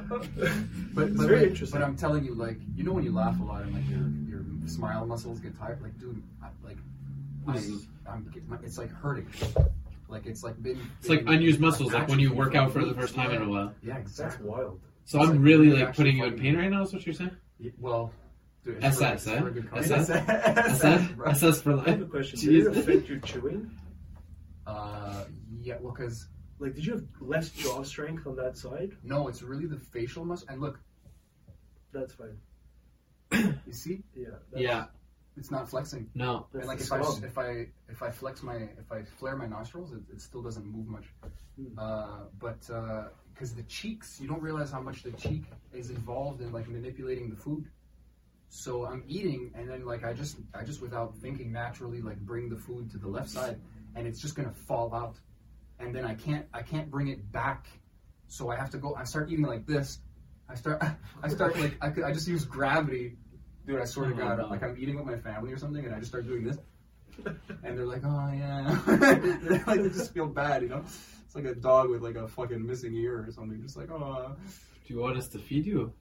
But, 0.94 1.08
it's 1.08 1.18
but, 1.18 1.28
very 1.28 1.40
like, 1.42 1.50
interesting. 1.50 1.80
But 1.80 1.86
I'm 1.86 1.96
telling 1.96 2.26
you, 2.26 2.34
like, 2.36 2.58
you 2.76 2.84
know 2.84 2.92
when 2.92 3.04
you 3.04 3.14
laugh 3.14 3.40
a 3.40 3.44
lot 3.44 3.62
and 3.62 3.74
like 3.74 3.88
your 3.90 4.10
your 4.28 4.68
smile 4.68 5.06
muscles 5.06 5.40
get 5.40 5.58
tired. 5.58 5.82
Like, 5.82 5.98
dude, 6.00 6.22
I, 6.44 6.48
like, 6.66 6.78
I, 7.48 7.52
I'm, 8.12 8.30
get- 8.34 8.48
my- 8.50 8.58
it's 8.64 8.78
like 8.78 8.92
hurting. 8.92 9.28
Like 10.10 10.26
it's 10.26 10.44
like 10.44 10.62
been. 10.62 10.80
It's 11.00 11.08
like 11.10 11.24
been- 11.26 11.36
unused 11.36 11.60
muscles, 11.62 11.94
like 11.94 12.08
when 12.10 12.20
you 12.20 12.34
work 12.34 12.56
out 12.56 12.72
for 12.74 12.84
the 12.84 12.94
first 12.94 13.16
time 13.16 13.32
in 13.32 13.42
a 13.42 13.50
while. 13.50 13.74
Yeah, 13.82 14.00
That's 14.18 14.38
wild. 14.40 14.80
So 15.06 15.20
It's 15.20 15.30
I'm 15.30 15.36
like 15.38 15.46
really 15.46 15.72
like 15.72 15.96
putting 15.96 16.18
you 16.18 16.26
in 16.26 16.38
pain 16.38 16.58
right 16.58 16.70
now. 16.70 16.82
Is 16.84 16.94
what 16.94 17.06
you're 17.06 17.16
saying? 17.16 17.32
Y- 17.60 17.72
Well, 17.80 18.12
dude, 18.64 18.78
it's 18.84 19.02
SS, 19.02 19.24
for, 19.26 19.30
eh? 19.30 19.34
it's 19.34 19.42
for 19.42 19.48
a 19.48 19.52
good 19.52 19.70
cause. 19.72 19.92
SS? 19.92 20.10
SS, 20.10 20.84
SS, 20.84 21.12
bro. 21.12 21.30
SS 21.30 21.62
for 21.62 21.80
I 21.80 21.90
have 21.90 22.02
a 22.02 22.06
question. 22.06 22.40
Did 22.40 22.50
it 22.56 22.68
Jeez. 22.74 22.78
affect 22.78 23.10
your 23.10 23.20
chewing? 23.20 23.72
Uh, 24.68 25.26
yeah, 25.60 25.78
well, 25.82 25.94
because 25.94 26.28
Like, 26.60 26.76
did 26.76 26.86
you 26.86 26.94
have 26.94 27.04
less 27.20 27.50
jaw 27.50 27.84
strength 27.84 28.28
on 28.28 28.36
that 28.38 28.58
side? 28.58 28.92
no, 29.04 29.28
it's 29.28 29.42
really 29.42 29.66
the 29.66 29.80
facial 29.80 30.24
muscle. 30.26 30.48
And 30.50 30.62
look, 30.62 30.80
That's 31.94 32.14
fine. 32.14 32.38
you 33.66 33.74
see, 33.74 34.04
Yeah. 34.16 34.28
Yeah. 34.56 34.86
it's 35.38 35.52
not 35.52 35.70
flexing. 35.70 36.10
No. 36.14 36.48
And 36.54 36.66
like 36.66 36.80
if 36.82 36.92
I 36.92 37.00
if 37.00 37.38
I 37.38 37.68
if 37.90 38.02
I 38.04 38.10
flex 38.12 38.44
my 38.44 38.56
if 38.56 38.92
I 38.92 39.04
flare 39.04 39.36
my 39.36 39.48
nostrils, 39.48 39.92
it, 39.94 40.02
it 40.14 40.22
still 40.22 40.42
doesn't 40.42 40.66
move 40.66 40.88
much. 40.88 41.06
Hmm. 41.58 41.78
Uh, 41.78 42.20
but 42.40 42.70
uh 42.70 43.06
because 43.34 43.56
the 43.56 43.64
cheeks, 43.64 44.20
you 44.22 44.28
don't 44.28 44.42
realize 44.42 44.70
how 44.72 44.82
much 44.82 45.04
the 45.04 45.12
cheek 45.14 45.44
is 45.74 45.90
involved 45.90 46.42
in 46.42 46.52
like 46.52 46.68
manipulating 46.70 47.30
the 47.30 47.36
food. 47.36 47.66
So 48.54 48.86
I'm 48.86 49.04
eating, 49.08 49.52
and 49.56 49.70
then 49.70 49.86
like 49.86 50.04
I 50.04 50.12
just 50.12 50.36
I 50.54 50.64
just 50.66 50.82
without 50.82 51.16
thinking 51.18 51.54
naturally 51.54 52.02
like 52.02 52.20
bring 52.20 52.50
the 52.50 52.58
food 52.58 52.92
to 52.92 52.98
the 52.98 53.08
left 53.08 53.30
side, 53.30 53.58
and 53.96 54.06
it's 54.06 54.20
just 54.22 54.36
gonna 54.36 54.52
fall 54.52 54.94
out, 54.94 55.16
and 55.80 55.96
then 55.96 56.04
I 56.04 56.16
can't 56.16 56.46
I 56.54 56.62
can't 56.62 56.92
bring 56.92 57.08
it 57.08 57.32
back, 57.32 57.68
so 58.28 58.50
I 58.50 58.58
have 58.58 58.70
to 58.72 58.78
go. 58.78 58.94
I 58.94 59.06
start 59.06 59.32
eating 59.32 59.46
like 59.46 59.66
this. 59.66 60.00
I 60.50 60.56
start 60.56 60.84
I 61.24 61.30
start 61.30 61.58
like 61.58 61.78
I 61.82 61.90
could, 61.92 62.04
I 62.04 62.12
just 62.12 62.28
use 62.28 62.44
gravity. 62.44 63.16
Dude, 63.66 63.80
I 63.80 63.86
swear 63.86 64.10
to 64.10 64.16
Oh, 64.16 64.18
God, 64.18 64.38
no. 64.40 64.48
like 64.48 64.64
I'm 64.64 64.76
eating 64.78 64.98
with 64.98 65.06
my 65.06 65.18
family 65.18 65.54
or 65.54 65.58
something, 65.58 65.86
and 65.86 65.96
I 65.96 66.00
just 66.00 66.12
start 66.12 66.28
doing 66.28 66.44
this 66.44 66.58
and 67.64 67.78
they're 67.78 67.86
like, 67.86 68.02
oh 68.04 68.32
yeah, 68.34 69.62
like 69.68 69.82
they 69.84 69.90
just 69.90 70.14
feel 70.14 70.28
bad, 70.28 70.64
you 70.64 70.70
know. 70.70 70.84
It's 71.26 71.36
like 71.36 71.46
a 71.46 71.56
dog 71.56 71.90
with 71.90 72.02
like 72.02 72.16
a 72.16 72.28
fucking 72.28 72.66
missing 72.66 72.94
ear 72.96 73.26
or 73.28 73.32
something, 73.32 73.62
just 73.62 73.78
like, 73.78 73.90
oh, 73.90 74.36
Do 74.88 74.94
you 74.94 75.00
want 75.00 75.18
us 75.18 75.28
to 75.30 75.40
feed 75.40 75.66
you? 75.66 75.94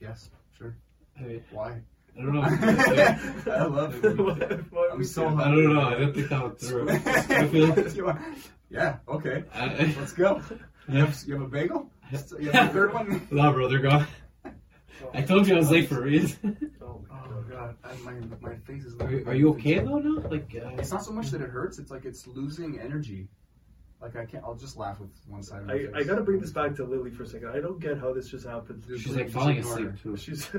yes, 0.00 0.30
sure. 0.56 0.76
I, 1.18 1.40
Why? 1.50 1.80
I 2.18 2.22
don't 2.22 2.32
know. 2.34 2.42
I 3.52 3.64
love. 3.64 4.04
it. 4.04 4.64
I'm 4.92 5.04
so 5.04 5.28
I 5.28 5.44
don't 5.44 5.74
know. 5.74 5.80
I 5.80 5.94
don't 5.94 6.14
think 6.14 6.28
that 6.28 6.42
would 6.42 6.58
through. 6.58 6.90
I 6.90 7.46
feel. 7.48 8.18
Yeah. 8.72 8.98
Okay. 9.08 9.42
I, 9.52 9.94
Let's 9.98 10.12
go. 10.12 10.40
You 10.88 10.98
have, 10.98 11.16
you 11.26 11.34
have 11.34 11.42
a 11.42 11.46
bagel? 11.48 11.88
You 12.40 12.50
have 12.50 12.70
a 12.70 12.72
third 12.72 12.92
one? 12.94 13.26
no, 13.30 13.52
bro, 13.52 13.68
they're 13.68 13.78
gone. 13.78 14.06
I 15.14 15.22
told 15.22 15.46
you 15.46 15.54
I 15.54 15.58
was 15.58 15.70
late 15.70 15.88
for 15.88 15.98
a 15.98 16.02
reason. 16.02 16.72
Oh, 16.82 17.00
my 17.08 17.16
Oh 17.28 17.42
god, 17.48 17.76
I, 17.84 17.94
my 18.02 18.12
my 18.40 18.56
face 18.66 18.84
is. 18.84 18.94
Are, 19.00 19.10
you- 19.10 19.24
are 19.26 19.34
you 19.34 19.50
okay 19.50 19.78
though? 19.78 19.98
No, 19.98 20.20
like. 20.28 20.50
Uh, 20.56 20.70
It's 20.78 20.90
not 20.90 21.04
so 21.04 21.12
much 21.12 21.30
that 21.30 21.40
it 21.42 21.50
hurts; 21.50 21.78
it's 21.78 21.90
like 21.92 22.04
it's 22.04 22.26
losing 22.26 22.80
energy. 22.80 23.28
Like 24.02 24.16
I 24.16 24.24
can't. 24.24 24.42
I'll 24.44 24.54
just 24.54 24.76
laugh 24.78 24.98
with 24.98 25.10
one 25.28 25.42
side 25.42 25.60
of 25.60 25.66
my 25.66 25.74
I, 25.74 25.78
face. 25.78 25.90
I 25.94 26.02
gotta 26.04 26.22
bring 26.22 26.40
this 26.40 26.52
back 26.52 26.74
to 26.76 26.84
Lily 26.84 27.10
for 27.10 27.24
a 27.24 27.26
second. 27.26 27.48
I 27.48 27.60
don't 27.60 27.78
get 27.80 27.98
how 27.98 28.12
this 28.14 28.28
just 28.30 28.46
happened. 28.46 28.86
Dude, 28.86 28.98
she's 28.98 29.08
please 29.08 29.16
like 29.16 29.30
falling 29.30 29.58
asleep 29.58 29.86
her. 29.90 29.96
too. 30.02 30.16
She's. 30.16 30.48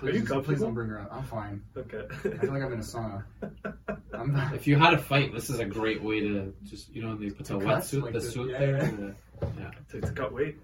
Please, 0.00 0.30
Are 0.30 0.36
you 0.36 0.42
Please 0.42 0.60
don't 0.60 0.74
bring 0.74 0.90
her 0.90 1.00
up. 1.00 1.08
I'm 1.10 1.24
fine. 1.24 1.62
Okay. 1.74 2.02
I 2.10 2.14
feel 2.36 2.52
like 2.52 2.62
I'm 2.62 2.72
in 2.74 2.78
a 2.78 2.82
sauna. 2.82 3.24
I'm 4.12 4.32
not. 4.34 4.54
If 4.54 4.66
you 4.66 4.76
had 4.76 4.92
a 4.92 4.98
fight, 4.98 5.32
this 5.32 5.48
is 5.48 5.60
a 5.60 5.64
great 5.64 6.02
way 6.02 6.20
to 6.20 6.52
just 6.64 6.94
you 6.94 7.02
know 7.02 7.16
they 7.16 7.30
put 7.30 7.46
the 7.46 7.58
To 7.58 7.64
cut, 7.64 7.78
wetsuit, 7.82 8.02
like 8.02 8.12
the 8.12 8.18
the- 8.20 8.30
suit 8.30 8.50
yeah, 8.50 8.58
there. 8.58 8.76
yeah. 8.76 8.84
and 8.84 8.98
the- 8.98 9.14
yeah. 9.58 9.70
to, 9.90 10.00
to 10.02 10.12
cut 10.12 10.32
weight. 10.34 10.58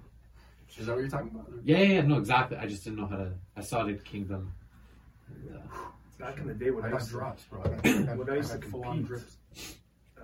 Is 0.76 0.86
that 0.86 0.92
what 0.92 1.00
you're 1.00 1.08
talking 1.08 1.30
about? 1.30 1.50
yeah, 1.64 1.78
yeah, 1.78 1.84
yeah, 1.94 2.00
no, 2.02 2.18
exactly. 2.18 2.58
I 2.58 2.66
just 2.66 2.84
didn't 2.84 2.98
know 2.98 3.06
how 3.06 3.16
to. 3.16 3.32
I 3.56 3.62
saw 3.62 3.86
it 3.86 3.92
at 3.94 4.04
Kingdom. 4.04 4.52
And, 5.28 5.56
uh, 5.56 5.60
Back 6.18 6.38
in 6.38 6.46
the 6.46 6.54
day 6.54 6.70
when 6.70 6.84
I 6.84 6.88
I, 6.88 6.90
got 6.90 6.96
used 7.00 7.10
to, 7.12 7.16
drops, 7.16 7.42
bro. 7.44 7.62
I 7.62 7.68
got, 7.68 7.86
I 7.86 8.02
got, 8.02 8.16
When 8.18 8.30
I 8.30 8.36
used 8.36 8.50
to 8.52 8.68
full 8.68 8.84
on 8.84 9.06
compete. 9.06 9.24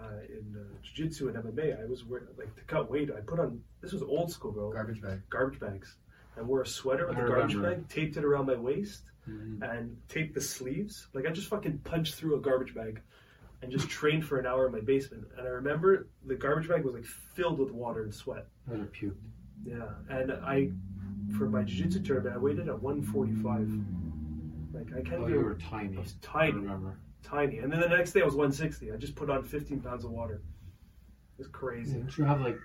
Drips. 0.00 0.12
uh, 0.12 0.38
in 0.38 0.56
uh, 0.60 0.64
jiu-jitsu 0.82 1.28
and 1.28 1.36
MMA, 1.36 1.82
I 1.82 1.86
was 1.86 2.04
wearing 2.04 2.26
like 2.38 2.54
to 2.56 2.62
cut 2.62 2.90
weight. 2.90 3.10
I 3.16 3.20
put 3.20 3.38
on 3.40 3.60
this 3.80 3.92
was 3.92 4.02
old 4.02 4.30
school, 4.30 4.52
bro. 4.52 4.70
Garbage 4.72 5.00
bag. 5.02 5.20
Garbage 5.30 5.60
bags. 5.60 5.96
I 6.36 6.42
wore 6.42 6.62
a 6.62 6.66
sweater 6.66 7.06
with 7.08 7.16
I 7.18 7.22
a 7.22 7.26
garbage 7.28 7.54
remember. 7.54 7.76
bag, 7.76 7.88
taped 7.88 8.16
it 8.16 8.24
around 8.24 8.46
my 8.46 8.54
waist, 8.54 9.02
mhm. 9.28 9.60
and 9.62 9.96
taped 10.08 10.34
the 10.34 10.40
sleeves. 10.40 11.08
Like 11.12 11.26
I 11.26 11.30
just 11.30 11.48
fucking 11.48 11.78
punched 11.78 12.14
through 12.14 12.36
a 12.36 12.40
garbage 12.40 12.74
bag, 12.74 13.00
and 13.62 13.70
just 13.70 13.88
trained 13.88 14.24
for 14.24 14.38
an 14.38 14.46
hour 14.46 14.66
in 14.66 14.72
my 14.72 14.80
basement. 14.80 15.26
And 15.36 15.46
I 15.46 15.50
remember 15.50 16.08
the 16.24 16.34
garbage 16.36 16.68
bag 16.68 16.84
was 16.84 16.94
like 16.94 17.04
filled 17.06 17.58
with 17.58 17.70
water 17.72 18.02
and 18.04 18.14
sweat. 18.14 18.46
I 18.68 18.72
would 18.76 18.92
puked. 18.92 19.16
Yeah, 19.64 19.88
and 20.08 20.32
I 20.32 20.70
for 21.36 21.48
my 21.48 21.62
jiu-jitsu 21.62 22.02
tournament, 22.02 22.34
I 22.34 22.38
weighed 22.38 22.58
in 22.58 22.68
at 22.68 22.80
145. 22.82 23.84
Like 24.72 24.86
I 24.96 25.02
can't 25.08 25.22
Oh, 25.22 25.26
do 25.28 25.34
you 25.34 25.40
were 25.40 25.54
tiny. 25.56 25.96
I 25.96 26.00
was 26.00 26.14
I 26.22 26.26
tiny, 26.26 26.52
remember. 26.52 26.96
Tiny. 27.22 27.58
And 27.58 27.72
then 27.72 27.80
the 27.80 27.88
next 27.88 28.12
day 28.12 28.22
I 28.22 28.24
was 28.24 28.34
160. 28.34 28.92
I 28.92 28.96
just 28.96 29.14
put 29.14 29.30
on 29.30 29.42
15 29.44 29.80
pounds 29.80 30.04
of 30.04 30.10
water. 30.10 30.42
It's 31.38 31.48
crazy. 31.48 31.94
Didn't 31.94 32.16
you 32.18 32.24
have 32.24 32.40
like 32.40 32.58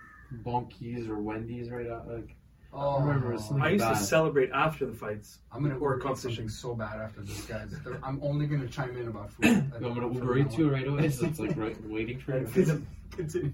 Bonkies 0.43 1.07
or 1.09 1.19
Wendy's 1.19 1.69
right 1.69 1.87
out? 1.87 2.07
Like 2.07 2.35
Oh, 2.77 2.97
I 2.97 2.99
remember 3.01 3.29
it 3.29 3.33
was 3.35 3.47
something 3.47 3.63
I 3.63 3.69
used 3.69 3.87
to 3.87 3.95
celebrate 3.95 4.51
after 4.51 4.85
the 4.85 4.93
fights. 4.93 5.39
I'm 5.49 5.63
gonna 5.63 5.75
Or 5.77 5.91
order 5.91 5.99
competition. 6.01 6.49
something 6.49 6.49
so 6.49 6.75
bad 6.75 6.99
after 6.99 7.21
this, 7.21 7.45
guys. 7.45 7.73
I'm 8.03 8.19
only 8.21 8.47
gonna 8.47 8.67
chime 8.67 8.97
in 8.97 9.07
about 9.07 9.31
food. 9.31 9.47
I'm 9.47 9.81
gonna 9.81 10.13
Uber 10.13 10.37
Eats 10.39 10.57
you 10.57 10.69
right 10.69 10.85
away. 10.85 11.09
So 11.09 11.25
it's 11.25 11.39
like 11.39 11.55
right, 11.55 11.77
waiting 11.87 12.19
for 12.19 12.37
you. 12.37 12.45
Continue. 12.45 12.85
Continue. 13.11 13.53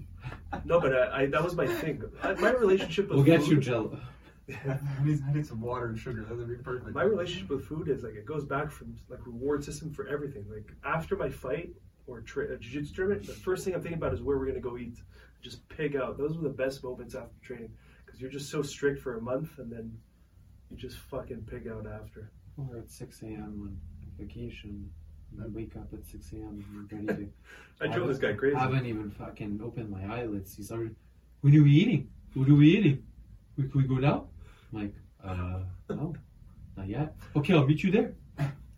No, 0.64 0.80
but 0.80 0.92
I, 0.92 1.22
I, 1.22 1.26
that 1.26 1.44
was 1.44 1.54
my 1.54 1.68
thing. 1.68 2.02
I, 2.20 2.32
my 2.34 2.50
relationship 2.50 3.08
with 3.08 3.16
We'll 3.16 3.24
get 3.24 3.42
you 3.46 3.54
food, 3.56 3.60
Jello. 3.62 4.00
I 4.48 4.78
need, 5.04 5.20
I 5.28 5.32
need 5.32 5.46
some 5.46 5.60
water 5.60 5.86
and 5.86 5.98
sugar. 5.98 6.24
That 6.24 6.36
would 6.36 6.48
be 6.48 6.56
perfect. 6.56 6.94
My 6.94 7.02
relationship 7.02 7.48
with 7.48 7.64
food 7.64 7.88
is 7.88 8.02
like 8.02 8.14
it 8.14 8.26
goes 8.26 8.44
back 8.44 8.70
from 8.70 8.96
like 9.08 9.24
reward 9.26 9.64
system 9.64 9.92
for 9.92 10.06
everything. 10.08 10.44
Like 10.50 10.72
after 10.84 11.16
my 11.16 11.28
fight 11.28 11.70
or 12.06 12.20
tra- 12.20 12.50
a 12.50 12.54
uh, 12.54 12.56
jiu-jitsu 12.56 12.94
tournament, 12.94 13.26
the 13.26 13.32
first 13.32 13.64
thing 13.64 13.74
I'm 13.74 13.82
thinking 13.82 13.98
about 13.98 14.12
is 14.12 14.20
where 14.22 14.38
we're 14.38 14.46
gonna 14.46 14.60
go 14.60 14.76
eat. 14.76 14.98
Just 15.42 15.68
pig 15.68 15.96
out. 15.96 16.18
Those 16.18 16.36
were 16.36 16.42
the 16.42 16.54
best 16.54 16.82
moments 16.84 17.14
after 17.14 17.34
training 17.42 17.70
because 18.04 18.20
you're 18.20 18.30
just 18.30 18.50
so 18.50 18.62
strict 18.62 19.00
for 19.00 19.16
a 19.16 19.20
month 19.20 19.58
and 19.58 19.70
then 19.70 19.96
you 20.70 20.76
just 20.76 20.98
fucking 20.98 21.46
pig 21.50 21.68
out 21.68 21.86
after. 21.86 22.30
We're 22.56 22.78
at 22.78 22.90
6 22.90 23.22
a.m. 23.22 23.60
on 23.62 23.76
vacation. 24.18 24.90
I 25.40 25.46
wake 25.48 25.76
up 25.76 25.92
at 25.92 26.06
6 26.06 26.32
a.m. 26.32 26.64
and 26.92 27.06
ready 27.06 27.06
to. 27.24 27.28
I 27.80 27.88
drove 27.88 28.08
this 28.08 28.18
guy 28.18 28.34
crazy. 28.34 28.56
I 28.56 28.60
haven't 28.60 28.86
even 28.86 29.10
fucking 29.10 29.60
opened 29.64 29.90
my 29.90 30.04
eyelids. 30.04 30.54
He's 30.54 30.70
already. 30.70 30.94
What 31.40 31.54
are 31.54 31.62
we 31.62 31.70
eating? 31.70 32.08
What 32.34 32.48
are 32.48 32.54
we 32.54 32.76
eating? 32.76 33.02
We, 33.56 33.68
can 33.68 33.82
we 33.82 33.86
go 33.88 33.96
now? 33.96 34.28
I'm 34.72 34.78
like, 34.82 34.94
uh, 35.22 35.60
no, 35.90 36.14
not 36.76 36.88
yet. 36.88 37.14
Okay, 37.36 37.54
I'll 37.54 37.66
meet 37.66 37.82
you 37.82 37.90
there. 37.90 38.14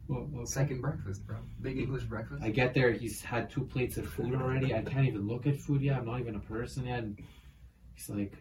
Well, 0.09 0.29
okay. 0.35 0.45
Second 0.45 0.83
breakfast, 0.83 1.27
bro. 1.27 1.37
Big 1.63 1.79
English 1.79 2.03
breakfast. 2.05 2.43
I 2.43 2.51
get 2.51 2.75
there, 2.75 2.93
he's 2.93 3.23
had 3.23 3.49
two 3.49 3.63
plates 3.65 3.97
of 3.97 4.07
food 4.07 4.35
already. 4.35 4.75
I 4.75 4.83
can't 4.83 5.07
even 5.07 5.27
look 5.27 5.47
at 5.47 5.57
food 5.57 5.81
yet. 5.81 5.97
I'm 5.99 6.05
not 6.07 6.21
even 6.21 6.35
a 6.35 6.41
person 6.41 6.87
yet. 6.87 6.99
And 7.05 7.19
he's 7.95 8.11
like, 8.11 8.35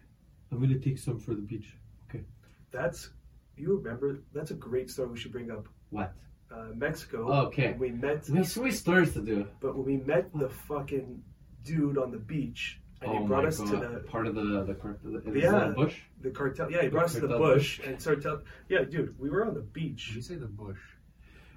I'm 0.52 0.60
gonna 0.60 0.78
take 0.80 0.98
some 0.98 1.20
for 1.20 1.34
the 1.34 1.42
beach. 1.42 1.76
Okay. 2.10 2.24
That's 2.72 3.12
you 3.56 3.78
remember? 3.78 4.20
That's 4.34 4.52
a 4.52 4.56
great 4.56 4.90
story. 4.90 5.10
We 5.10 5.18
should 5.20 5.32
bring 5.32 5.52
up 5.52 5.68
What? 5.92 6.14
uh, 6.54 6.70
Mexico. 6.76 7.32
Okay. 7.46 7.70
when 7.74 7.80
we 7.80 7.90
met, 7.92 8.28
We 8.30 8.38
have 8.40 8.48
so 8.50 8.62
many 8.62 8.74
stories 8.74 9.14
to 9.14 9.22
do. 9.22 9.48
but 9.62 9.76
when 9.78 9.86
we 9.86 9.98
met 10.04 10.34
the 10.34 10.50
fucking 10.50 11.24
dude 11.64 11.98
on 11.98 12.12
the 12.12 12.18
beach, 12.18 12.82
and 13.04 13.12
oh 13.12 13.22
he 13.22 13.28
brought 13.28 13.46
us 13.46 13.58
god! 13.60 13.70
to 13.72 13.78
the 13.78 14.00
Part 14.08 14.28
of 14.28 14.36
the 14.36 14.64
the, 14.64 14.74
car- 14.76 14.98
the, 15.04 15.20
the 15.20 15.40
Yeah. 15.40 15.74
bush. 15.76 15.96
the 16.22 16.30
cartel. 16.32 16.72
Yeah, 16.72 16.82
he 16.84 16.88
brought 16.88 17.06
us 17.06 17.14
to 17.16 17.22
the 17.22 17.28
Cartel 17.28 17.54
bush 17.56 17.80
and 17.86 18.02
started 18.02 18.22
telling. 18.24 18.42
Yeah, 18.70 18.84
dude, 18.84 19.18
we 19.20 19.30
were 19.30 19.46
on 19.46 19.54
the 19.54 19.62
Did 19.62 19.74
beach. 19.74 20.12
you 20.16 20.22
say 20.22 20.36
the 20.36 20.48
bush? 20.48 20.80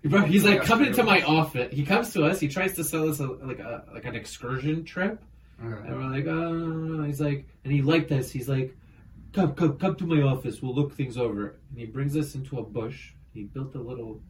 Bro, 0.05 0.23
he's 0.23 0.45
like 0.45 0.59
Yeah, 0.61 0.65
coming 0.65 0.89
into 0.89 1.03
my 1.03 1.23
office. 1.23 1.73
He 1.73 1.85
comes 1.85 2.13
to 2.13 2.25
us. 2.25 2.39
He 2.39 2.49
tries 2.49 2.75
to 2.77 2.85
sell 2.85 3.09
us 3.09 3.19
a, 3.21 3.27
like 3.27 3.59
a 3.59 3.85
like 3.93 4.05
an 4.05 4.15
excursion 4.15 4.85
trip, 4.85 5.21
Okay. 5.65 5.89
and 5.89 5.97
we're 5.97 6.11
like, 6.11 6.27
oh. 6.27 7.03
He's 7.05 7.21
like, 7.21 7.49
and 7.65 7.73
he 7.73 7.83
liked 7.83 8.13
us. 8.13 8.31
He's 8.31 8.49
like, 8.49 8.77
come 9.33 9.55
come 9.55 9.79
come 9.79 9.97
to 9.97 10.07
my 10.07 10.23
office. 10.23 10.61
We'll 10.63 10.75
look 10.75 10.95
things 10.95 11.17
over. 11.17 11.59
And 11.71 11.79
he 11.79 11.87
brings 11.87 12.17
us 12.17 12.35
into 12.35 12.59
a 12.59 12.63
bush. 12.63 13.13
He 13.35 13.45
built 13.45 13.75
a 13.75 13.81
little 13.81 14.21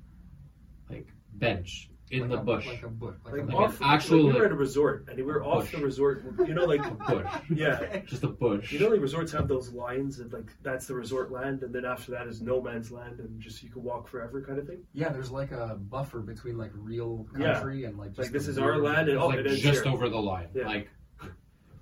like 0.89 1.09
bench 1.35 1.91
in 2.11 2.21
Like 2.21 2.31
the 2.31 2.37
a- 2.39 2.45
bush. 2.45 2.67
Like 2.69 2.83
a 2.85 2.89
bush. 2.89 3.15
Like, 3.25 3.33
Like, 3.35 3.43
a 3.43 3.47
Like 3.47 3.55
off, 3.57 3.81
an 3.81 3.87
actual, 3.89 4.17
like 4.19 4.25
we 4.27 4.33
were 4.33 4.39
like- 4.39 4.47
at 4.47 4.53
a 4.53 4.55
resort, 4.57 5.05
and 5.09 5.17
we 5.17 5.23
were 5.25 5.45
off 5.45 5.65
bush. 5.65 5.73
the 5.73 5.85
resort. 5.85 6.25
You 6.47 6.55
know, 6.55 6.65
like 6.65 6.85
a 6.87 6.91
bush. 7.09 7.27
yeah, 7.51 7.99
Just 8.07 8.23
a 8.23 8.29
bush. 8.29 8.71
you 8.73 8.79
know, 8.79 8.91
the 8.91 9.01
resorts 9.01 9.33
have 9.33 9.49
those 9.49 9.73
lines 9.73 10.21
of 10.21 10.33
like 10.33 10.51
that's 10.63 10.87
the 10.87 10.95
resort 10.95 11.31
land, 11.33 11.63
and 11.63 11.75
then 11.75 11.85
after 11.85 12.13
that 12.13 12.27
is 12.29 12.41
no 12.41 12.63
man's 12.63 12.91
land, 12.93 13.19
and 13.21 13.41
just 13.41 13.63
you 13.63 13.71
can 13.71 13.83
walk 13.83 14.07
forever 14.09 14.41
kind 14.43 14.59
of 14.59 14.67
thing. 14.67 14.83
Yeah, 14.93 15.09
there's 15.09 15.31
like 15.31 15.51
a 15.53 15.77
buffer 15.81 16.21
between 16.21 16.57
like 16.57 16.71
real 16.75 17.27
Yeah. 17.39 17.55
country 17.55 17.85
and 17.85 17.99
like 17.99 18.11
just 18.11 18.19
Like 18.21 18.31
this 18.31 18.47
is 18.49 18.59
our 18.59 18.79
land, 18.79 19.09
and 19.09 19.19
oh, 19.19 19.27
like 19.29 19.41
it 19.41 19.57
just 19.57 19.83
here. 19.85 19.93
over 19.93 20.09
the 20.09 20.19
line. 20.21 20.49
Yeah. 20.55 20.67
Like 20.67 20.89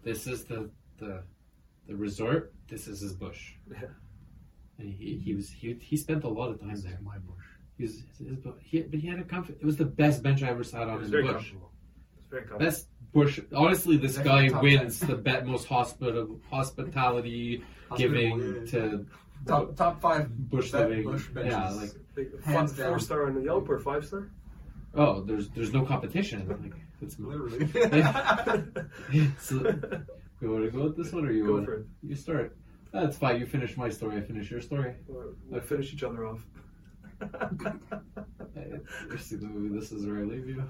this 0.02 0.26
is 0.26 0.44
the 0.44 0.70
the 0.98 1.22
the 1.86 1.94
resort. 1.96 2.52
This 2.68 2.86
is 2.88 3.00
his 3.00 3.12
bush. 3.12 3.52
Yeah. 3.70 3.88
And 4.78 4.88
he, 4.92 5.20
he 5.22 5.34
was 5.34 5.50
he, 5.50 5.74
he 5.80 5.96
spent 5.96 6.24
a 6.24 6.28
lot 6.28 6.50
of 6.50 6.58
time 6.60 6.70
This 6.70 6.82
there. 6.82 6.98
my 7.02 7.18
bush. 7.18 7.43
He 7.76 7.82
was 7.84 8.02
his, 8.18 8.36
bu- 8.38 8.54
he, 8.62 8.82
but 8.82 9.00
he 9.00 9.08
had 9.08 9.18
a 9.18 9.24
comfort. 9.24 9.56
It 9.60 9.64
was 9.64 9.76
the 9.76 9.84
best 9.84 10.22
bench 10.22 10.42
I 10.42 10.48
ever 10.48 10.62
sat 10.64 10.88
on 10.88 10.96
was 10.98 11.06
in 11.06 11.10
very 11.10 11.26
the 11.26 11.32
bush. 11.32 11.42
comfortable. 11.42 11.70
Very 12.30 12.42
comfortable. 12.42 12.64
Best 12.66 12.86
bush. 13.12 13.40
Honestly, 13.54 13.96
this 13.96 14.14
Definitely 14.16 14.48
guy 14.48 14.52
top 14.54 14.62
wins 14.62 15.00
10. 15.00 15.08
the 15.08 15.16
bet 15.16 15.46
most 15.46 15.66
hospital 15.66 16.40
hospitality 16.50 17.62
Hospitable, 17.88 18.14
giving 18.38 18.54
yeah. 18.64 18.70
to 18.70 19.06
top 19.46 19.74
top 19.76 20.00
five 20.00 20.28
bush 20.50 20.70
bet- 20.72 20.88
living. 20.88 21.04
bush 21.04 21.26
benches. 21.28 21.52
yeah, 21.52 21.70
like 21.70 21.90
Like, 22.16 22.44
Hands 22.44 22.72
fi- 22.72 22.78
down. 22.82 22.90
four 22.90 22.98
star 23.00 23.26
on 23.26 23.34
the 23.34 23.42
Yelp 23.42 23.68
or 23.68 23.78
five 23.80 24.06
star. 24.06 24.30
oh, 24.94 25.22
there's 25.22 25.48
there's 25.50 25.72
no 25.72 25.84
competition. 25.84 26.46
Like 26.48 26.74
it's 27.02 27.18
literally. 27.30 27.66
so, 29.40 29.54
you 30.40 30.50
want 30.50 30.64
to 30.64 30.70
go 30.70 30.84
with 30.84 30.96
this 30.96 31.12
one 31.12 31.26
or 31.26 31.32
you 31.32 31.46
Go 31.46 31.52
want 31.54 31.66
for 31.66 31.74
it. 31.74 31.86
you 32.02 32.14
start? 32.14 32.56
That's 32.92 33.16
fine. 33.16 33.40
You 33.40 33.46
finish 33.46 33.76
my 33.76 33.88
story. 33.88 34.16
I 34.16 34.20
finish 34.20 34.50
your 34.50 34.60
story. 34.60 34.94
We'll- 35.08 35.34
We'll 35.48 35.60
finish 35.60 35.92
each 35.92 36.02
other 36.04 36.26
off. 36.26 36.44
Hey, 38.54 38.72
You 39.10 39.18
see 39.18 39.36
the 39.36 39.46
movie 39.46 39.78
This 39.78 39.92
Is 39.92 40.06
Where 40.06 40.18
I 40.18 40.22
Leave 40.22 40.46
You? 40.48 40.64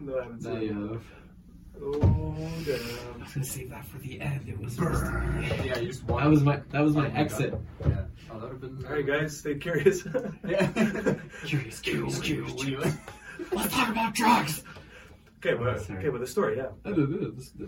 no, 0.00 0.18
I 0.18 0.22
haven't 0.24 0.42
seen 0.42 0.60
you 0.62 0.68
it. 0.68 0.92
have. 0.92 1.02
Oh 1.82 2.32
I 2.38 2.62
damn! 2.64 3.20
was 3.20 3.32
gonna 3.34 3.44
save 3.44 3.70
that 3.70 3.84
for 3.86 3.98
the 3.98 4.20
end. 4.20 4.48
It 4.48 4.58
was 4.60 4.74
supposed 4.74 5.04
to 5.04 5.10
be- 5.10 5.68
yeah, 5.68 5.78
you 5.78 5.88
just 5.88 6.06
that 6.06 6.26
was 6.28 6.42
my 6.42 6.60
that 6.70 6.80
was 6.80 6.94
my 6.94 7.06
Oh 7.08 7.10
my 7.12 7.18
exit. 7.18 7.50
God. 7.50 7.60
Yeah. 7.90 7.96
Oh, 8.30 8.38
that 8.38 8.42
would 8.42 8.50
have 8.52 8.60
been. 8.60 8.86
All 8.86 8.92
right, 8.94 9.06
guys, 9.06 9.36
stay 9.38 9.56
curious. 9.56 10.04
Yeah. 10.46 10.66
Curious, 11.44 11.80
curious, 11.80 12.20
curious, 12.20 12.52
curious. 12.54 12.94
Let's 13.52 13.74
talk 13.74 13.88
about 13.90 14.14
drugs. 14.14 14.62
okay, 15.38 15.54
well, 15.54 15.74
oh, 15.76 15.78
Sorry. 15.82 15.98
okay, 15.98 16.08
but 16.10 16.20
the 16.20 16.26
story, 16.26 16.56
yeah. 16.58 16.68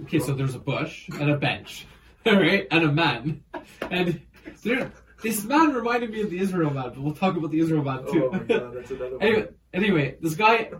Okay, 0.02 0.18
so 0.20 0.32
there's 0.34 0.54
a 0.54 0.58
bush 0.60 1.08
and 1.20 1.30
a 1.30 1.36
bench, 1.36 1.86
all 2.26 2.36
right, 2.36 2.66
and 2.70 2.84
a 2.84 2.92
man, 2.92 3.42
and 3.90 4.20
there, 4.62 4.92
this 5.22 5.44
man 5.44 5.72
reminded 5.74 6.10
me 6.10 6.22
of 6.22 6.30
the 6.30 6.38
Israel 6.38 6.70
man. 6.70 6.90
But 6.90 6.98
we'll 6.98 7.14
talk 7.14 7.36
about 7.36 7.50
the 7.50 7.60
Israel 7.60 7.82
man 7.84 8.04
too. 8.10 8.26
Oh 8.26 8.30
my 8.32 8.38
god, 8.40 8.74
that's 8.74 8.90
another 8.90 9.10
one. 9.18 9.22
anyway, 9.22 9.48
anyway, 9.72 10.16
this 10.20 10.34
guy, 10.34 10.70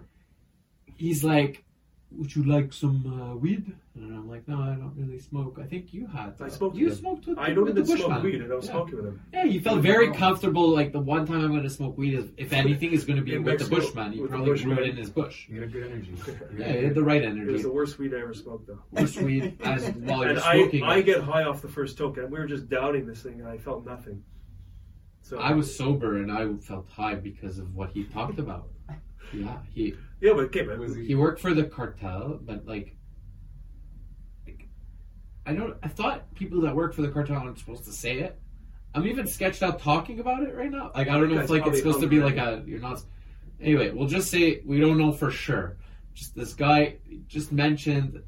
he's 0.97 1.23
like, 1.25 1.65
"Would 2.13 2.35
you 2.37 2.45
like 2.45 2.73
some 2.73 2.99
uh, 3.21 3.37
weed?" 3.37 3.73
And 3.95 4.15
I'm 4.15 4.29
like, 4.29 4.47
"No, 4.47 4.61
I 4.61 4.75
don't 4.75 4.95
really 4.97 5.19
smoke. 5.19 5.59
I 5.63 5.67
think 5.67 5.93
you 5.93 6.07
had. 6.07 6.35
I 6.41 6.49
smoked 6.49 6.77
You 6.77 6.87
with 6.87 6.95
him. 6.95 7.01
smoked 7.01 7.27
with, 7.27 7.39
I 7.39 7.51
don't 7.53 7.65
with 7.65 7.75
the 7.75 7.83
even 7.83 7.97
smoke 7.97 8.09
Bushman. 8.09 8.23
weed, 8.25 8.41
and 8.43 8.53
I 8.53 8.57
was 8.57 8.67
yeah. 8.67 8.73
smoking 8.73 8.97
with 8.97 9.07
him. 9.07 9.21
Yeah, 9.33 9.45
you 9.45 9.61
felt 9.61 9.81
very 9.81 10.13
comfortable. 10.13 10.69
Like 10.69 10.93
the 10.93 11.01
one 11.01 11.27
time 11.27 11.41
I'm 11.41 11.51
going 11.51 11.63
to 11.63 11.71
smoke 11.71 11.97
weed 11.99 12.15
is, 12.15 12.27
if 12.37 12.53
anything, 12.53 12.93
is 12.93 13.05
going 13.05 13.19
to 13.19 13.25
be 13.25 13.35
In 13.35 13.43
with 13.45 13.59
the 13.59 13.65
Bushman. 13.75 14.13
You 14.13 14.23
with 14.23 14.31
the 14.31 14.37
probably 14.37 14.59
grew 14.63 14.75
Bushman. 14.75 14.79
it 14.79 14.91
in 14.91 14.97
his 14.97 15.11
bush. 15.11 15.49
You 15.49 15.61
had 15.61 15.69
a 15.71 15.73
good 15.73 15.85
energy. 15.91 16.15
Yeah, 16.59 16.73
you 16.75 16.85
had 16.87 16.95
the 16.95 17.03
right 17.03 17.23
energy. 17.25 17.51
It 17.51 17.53
was 17.53 17.63
the 17.63 17.73
worst 17.73 17.99
weed 17.99 18.15
I 18.15 18.21
ever 18.21 18.35
smoked, 18.35 18.67
though. 18.69 18.79
Worst 18.93 19.21
weed 19.21 19.57
as 19.65 19.89
while 19.91 20.21
you're 20.21 20.31
and 20.31 20.41
I. 20.41 20.71
I 20.85 21.01
get 21.03 21.23
high 21.23 21.43
off 21.45 21.61
the 21.63 21.69
first 21.69 21.97
token, 21.99 22.25
and 22.25 22.33
we 22.33 22.39
were 22.39 22.47
just 22.47 22.69
doubting 22.69 23.07
this 23.07 23.23
thing, 23.23 23.41
and 23.41 23.49
I 23.49 23.59
felt 23.59 23.85
nothing. 23.85 24.23
So 25.23 25.39
I 25.41 25.53
was 25.55 25.75
sober 25.75 26.19
and 26.19 26.31
I 26.31 26.47
felt 26.63 26.87
high 26.89 27.17
because 27.17 27.59
of 27.59 27.75
what 27.75 27.91
he 27.91 28.05
talked 28.05 28.39
about. 28.39 28.69
Yeah, 29.33 29.59
he 29.75 29.97
yeah, 30.21 30.33
but 30.33 30.45
okay, 30.45 30.63
but 30.63 30.79
Was 30.79 30.95
he- 30.97 31.07
he 31.07 31.15
worked 31.15 31.41
for 31.41 31.53
the 31.55 31.65
cartel, 31.65 32.39
but 32.43 32.67
like, 32.67 32.97
like 34.47 34.69
I 35.45 35.55
don't. 35.55 35.77
I 35.83 35.89
thought 35.89 36.35
people 36.35 36.61
that 36.63 36.75
work 36.75 36.95
for 36.95 37.03
the 37.03 37.09
cartel 37.09 37.37
aren't 37.37 37.59
supposed 37.59 37.85
to 37.85 37.93
say 37.93 38.19
it. 38.21 38.39
I'm 38.95 39.07
even 39.07 39.27
sketched 39.27 39.63
out 39.63 39.79
talking 39.81 40.21
about 40.21 40.43
it 40.43 40.55
right 40.55 40.71
now. 40.71 40.91
Like 40.95 41.09
I 41.09 41.13
don't 41.19 41.33
know 41.33 41.41
if 41.41 41.51
like 41.51 41.67
it's 41.67 41.79
supposed 41.79 42.01
to 42.01 42.07
be 42.09 42.21
like 42.21 42.37
a 42.37 42.63
you're 42.67 42.81
not. 42.81 43.03
Anyway, 43.61 43.91
we'll 43.91 44.09
just 44.09 44.31
say 44.31 44.61
we 44.65 44.81
don't 44.81 44.99
know 44.99 45.13
for 45.13 45.31
sure. 45.31 45.77
Just 46.15 46.35
this 46.35 46.55
guy 46.55 46.97
just 47.27 47.53
mentioned. 47.53 48.23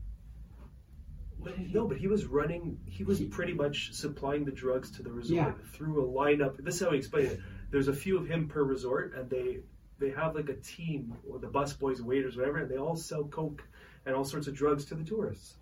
No, 1.73 1.87
but 1.87 1.97
he 1.97 2.09
was 2.09 2.27
running. 2.27 2.79
He 2.85 3.05
was 3.05 3.21
pretty 3.21 3.55
much 3.55 3.95
supplying 3.95 4.45
the 4.45 4.51
drugs 4.51 4.91
to 4.93 5.03
the 5.03 5.11
resort 5.11 5.37
Yeah. 5.47 5.53
through 5.73 6.05
a 6.05 6.07
lineup. 6.09 6.63
This 6.63 6.75
is 6.75 6.81
how 6.83 6.91
he 6.91 6.99
explained 6.99 7.29
it. 7.29 7.41
There's 7.71 7.89
a 7.89 7.93
few 7.95 8.19
of 8.19 8.27
him 8.27 8.49
per 8.49 8.63
resort, 8.63 9.15
and 9.17 9.31
they 9.31 9.61
they 9.99 10.11
have 10.11 10.35
like 10.35 10.49
a 10.49 10.55
team 10.55 11.15
or 11.29 11.39
the 11.39 11.47
bus 11.47 11.73
boys, 11.73 12.01
waiters, 12.01 12.37
whatever, 12.37 12.59
and 12.59 12.71
they 12.71 12.79
all 12.79 12.97
sell 12.97 13.25
coke 13.25 13.63
and 14.07 14.15
all 14.15 14.25
sorts 14.25 14.47
of 14.47 14.55
drugs 14.55 14.85
to 14.87 14.95
the 14.95 15.05
tourists. 15.05 15.55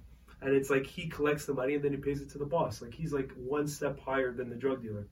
And 0.42 0.54
it's 0.54 0.70
like 0.70 0.86
he 0.86 1.08
collects 1.08 1.46
the 1.46 1.54
money 1.54 1.74
and 1.74 1.82
then 1.82 1.92
he 1.92 1.98
pays 1.98 2.20
it 2.20 2.30
to 2.30 2.38
the 2.38 2.44
boss. 2.44 2.82
Like 2.82 2.94
he's 2.94 3.12
like 3.12 3.32
one 3.32 3.66
step 3.66 3.98
higher 3.98 4.32
than 4.32 4.50
the 4.50 4.56
drug 4.56 4.82
dealer. 4.82 5.06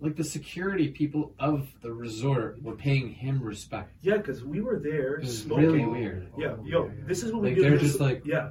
Like 0.00 0.16
the 0.16 0.24
security 0.24 0.88
people 0.88 1.34
of 1.38 1.68
the 1.82 1.92
resort 1.92 2.62
were 2.62 2.74
paying 2.74 3.10
him 3.10 3.42
respect. 3.42 3.92
Yeah, 4.00 4.16
because 4.16 4.42
we 4.42 4.60
were 4.62 4.78
there 4.78 5.16
It 5.16 5.20
was 5.24 5.42
smoking. 5.42 5.66
really 5.66 5.84
weird. 5.86 6.28
Yeah, 6.38 6.56
yo, 6.64 6.90
this 7.06 7.22
is 7.22 7.32
what 7.32 7.42
we 7.42 7.50
Like 7.50 7.58
they're 7.60 7.76
just 7.76 8.00
like, 8.00 8.22
yeah. 8.24 8.50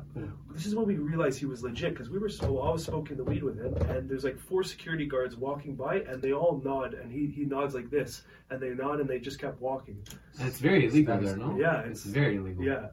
This 0.52 0.66
is 0.66 0.76
when 0.76 0.86
we 0.86 0.95
realized 0.95 1.39
he 1.39 1.45
was 1.45 1.64
legit 1.64 1.93
because 1.93 2.10
we 2.10 2.20
were 2.20 2.30
so 2.30 2.60
I 2.60 2.72
was 2.72 2.84
smoking 2.84 3.18
the 3.18 3.24
weed 3.24 3.43
with 3.43 3.58
him, 3.58 3.74
and 3.89 4.10
there's 4.10 4.24
like 4.24 4.38
four 4.39 4.64
security 4.64 5.06
guards 5.06 5.36
walking 5.36 5.76
by, 5.76 6.02
and 6.02 6.22
they 6.22 6.34
all 6.34 6.62
nod, 6.64 6.93
and 6.93 7.12
he 7.12 7.28
he 7.28 7.45
nods 7.45 7.74
like 7.74 7.89
this, 7.89 8.24
and 8.50 8.60
they 8.62 8.70
nod, 8.70 9.00
and 9.00 9.10
they 9.10 9.20
just 9.20 9.39
kept 9.39 9.60
walking. 9.62 9.97
It's 10.39 10.60
very 10.60 10.86
illegal 10.86 11.18
there, 11.20 11.38
no? 11.38 11.56
yeah, 11.58 11.80
it's, 11.82 12.02
it's- 12.06 12.14
very 12.14 12.36
illegal. 12.38 12.64
Yeah. 12.64 12.88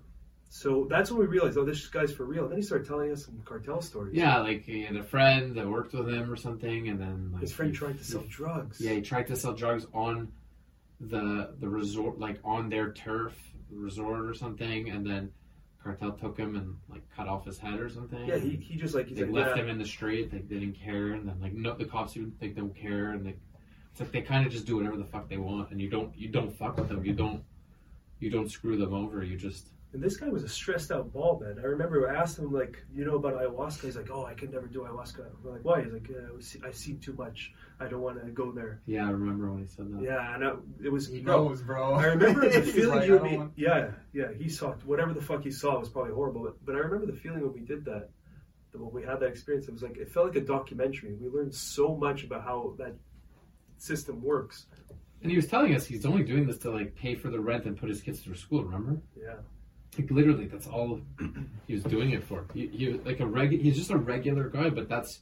So 0.48 0.86
that's 0.88 1.10
when 1.10 1.20
we 1.20 1.26
realized, 1.26 1.58
oh, 1.58 1.64
this 1.64 1.86
guy's 1.88 2.12
for 2.12 2.24
real. 2.24 2.44
And 2.44 2.52
then 2.52 2.58
he 2.58 2.62
started 2.64 2.86
telling 2.86 3.10
us 3.10 3.24
some 3.26 3.42
cartel 3.44 3.80
stories. 3.80 4.14
Yeah, 4.14 4.38
like 4.38 4.62
he 4.64 4.82
had 4.84 4.96
a 4.96 5.02
friend 5.02 5.54
that 5.56 5.68
worked 5.68 5.92
with 5.92 6.08
him 6.08 6.30
or 6.30 6.36
something, 6.36 6.88
and 6.88 7.00
then 7.00 7.30
like 7.32 7.42
His 7.42 7.52
friend 7.52 7.72
he- 7.72 7.76
tried 7.76 7.98
to 7.98 8.04
sell 8.04 8.24
drugs. 8.28 8.80
Yeah, 8.80 8.92
he 8.92 9.00
tried 9.02 9.26
to 9.26 9.36
sell 9.36 9.52
drugs 9.52 9.86
on 9.92 10.32
the 11.00 11.54
the 11.60 11.68
resort, 11.68 12.18
like 12.18 12.38
on 12.44 12.68
their 12.68 12.92
turf 12.92 13.34
resort 13.70 14.24
or 14.26 14.34
something, 14.34 14.88
and 14.88 15.04
then 15.04 15.30
cartel 15.82 16.12
took 16.12 16.38
him 16.38 16.56
and 16.56 16.76
like 16.88 17.02
cut 17.14 17.28
off 17.28 17.44
his 17.44 17.58
head 17.58 17.80
or 17.80 17.88
something. 17.90 18.24
Yeah, 18.26 18.38
he, 18.38 18.56
he 18.56 18.76
just 18.76 18.94
like 18.94 19.08
they 19.08 19.24
like 19.24 19.32
left 19.46 19.58
him 19.58 19.68
in 19.68 19.78
the 19.78 19.84
street. 19.86 20.30
They 20.30 20.38
didn't 20.38 20.74
care, 20.74 21.12
and 21.12 21.28
then 21.28 21.38
like 21.40 21.52
no, 21.52 21.74
the 21.74 21.84
cops 21.84 22.16
even 22.16 22.32
like 22.40 22.54
don't 22.54 22.74
care, 22.74 23.10
and 23.10 23.26
they 23.26 23.34
it's 23.90 24.00
like 24.00 24.12
they 24.12 24.22
kind 24.22 24.46
of 24.46 24.52
just 24.52 24.64
do 24.66 24.76
whatever 24.76 24.96
the 24.96 25.04
fuck 25.04 25.28
they 25.28 25.36
want, 25.38 25.70
and 25.70 25.80
you 25.80 25.90
don't 25.90 26.16
you 26.16 26.28
don't 26.28 26.56
fuck 26.56 26.76
with 26.76 26.88
them. 26.88 27.04
You 27.04 27.12
don't 27.14 27.42
you 28.20 28.30
don't 28.30 28.50
screw 28.50 28.76
them 28.78 28.94
over. 28.94 29.22
You 29.22 29.36
just 29.36 29.68
And 29.96 30.04
this 30.04 30.18
guy 30.18 30.28
was 30.28 30.44
a 30.44 30.48
stressed 30.48 30.92
out 30.92 31.10
ball 31.10 31.40
man. 31.42 31.56
I 31.58 31.62
remember 31.66 32.06
I 32.06 32.16
asked 32.20 32.38
him 32.38 32.52
like, 32.52 32.84
you 32.94 33.06
know 33.06 33.14
about 33.16 33.32
ayahuasca? 33.40 33.80
He's 33.84 33.96
like, 33.96 34.10
oh, 34.12 34.26
I 34.26 34.34
can 34.34 34.50
never 34.50 34.66
do 34.66 34.80
ayahuasca. 34.80 35.24
We're 35.42 35.52
like, 35.52 35.64
why? 35.64 35.82
He's 35.82 35.92
like, 35.94 36.06
yeah, 36.06 36.16
I 36.36 36.40
see- 36.42 36.60
I've 36.62 36.76
seen 36.76 36.98
too 36.98 37.14
much. 37.14 37.54
I 37.80 37.86
don't 37.88 38.02
want 38.02 38.22
to 38.22 38.30
go 38.30 38.52
there. 38.52 38.82
yeah. 38.84 39.06
I 39.06 39.10
remember 39.10 39.50
when 39.50 39.62
he 39.62 39.66
said 39.66 39.90
that. 39.94 40.02
Yeah, 40.02 40.34
and 40.34 40.44
I, 40.44 40.52
it 40.84 40.92
was 40.92 41.08
He 41.08 41.22
no, 41.22 41.48
knows, 41.48 41.62
bro. 41.62 41.94
I 41.94 42.04
remember 42.08 42.46
the 42.50 42.60
feeling 42.60 42.98
like, 42.98 43.08
you 43.08 43.14
and 43.16 43.24
me. 43.24 43.36
want- 43.38 43.52
Yeah, 43.56 43.92
yeah. 44.12 44.34
He 44.36 44.50
saw 44.50 44.72
whatever 44.84 45.14
the 45.14 45.22
fuck 45.22 45.42
he 45.42 45.50
saw 45.50 45.78
was 45.80 45.88
probably 45.88 46.12
horrible, 46.12 46.42
but, 46.44 46.62
but 46.66 46.74
I 46.74 46.78
remember 46.80 47.06
the 47.06 47.18
feeling 47.18 47.40
when 47.40 47.54
we 47.54 47.60
did 47.60 47.86
that. 47.86 48.10
that 48.72 48.78
When 48.82 48.92
we 48.92 49.02
had 49.02 49.20
that 49.20 49.28
experience, 49.28 49.66
it 49.66 49.72
was 49.72 49.82
like 49.82 49.96
it 49.96 50.10
felt 50.10 50.26
like 50.26 50.36
a 50.36 50.42
documentary. 50.42 51.14
We 51.14 51.30
learned 51.30 51.54
so 51.54 51.96
much 51.96 52.22
about 52.22 52.44
how 52.44 52.74
that 52.76 52.94
system 53.78 54.22
works. 54.22 54.66
And 55.22 55.30
he 55.30 55.36
was 55.36 55.46
telling 55.46 55.74
us 55.74 55.86
he's 55.86 56.04
only 56.04 56.22
doing 56.22 56.46
this 56.46 56.58
to 56.58 56.70
like 56.70 56.94
pay 56.94 57.14
for 57.14 57.30
the 57.30 57.40
rent 57.40 57.64
and 57.64 57.74
put 57.78 57.88
his 57.88 58.02
kids 58.02 58.20
through 58.20 58.34
school. 58.36 58.62
Remember? 58.62 59.00
Yeah, 59.18 59.36
Like 59.98 60.10
literally, 60.10 60.46
that's 60.46 60.66
all 60.66 61.00
he 61.66 61.74
was 61.74 61.84
doing 61.84 62.10
it 62.10 62.22
for. 62.24 62.44
He, 62.54 62.66
he 62.68 62.88
was 62.88 63.00
like 63.04 63.20
a 63.20 63.24
regu- 63.24 63.60
He's 63.60 63.76
just 63.76 63.90
a 63.90 63.96
regular 63.96 64.48
guy, 64.48 64.70
but 64.70 64.88
that's 64.88 65.20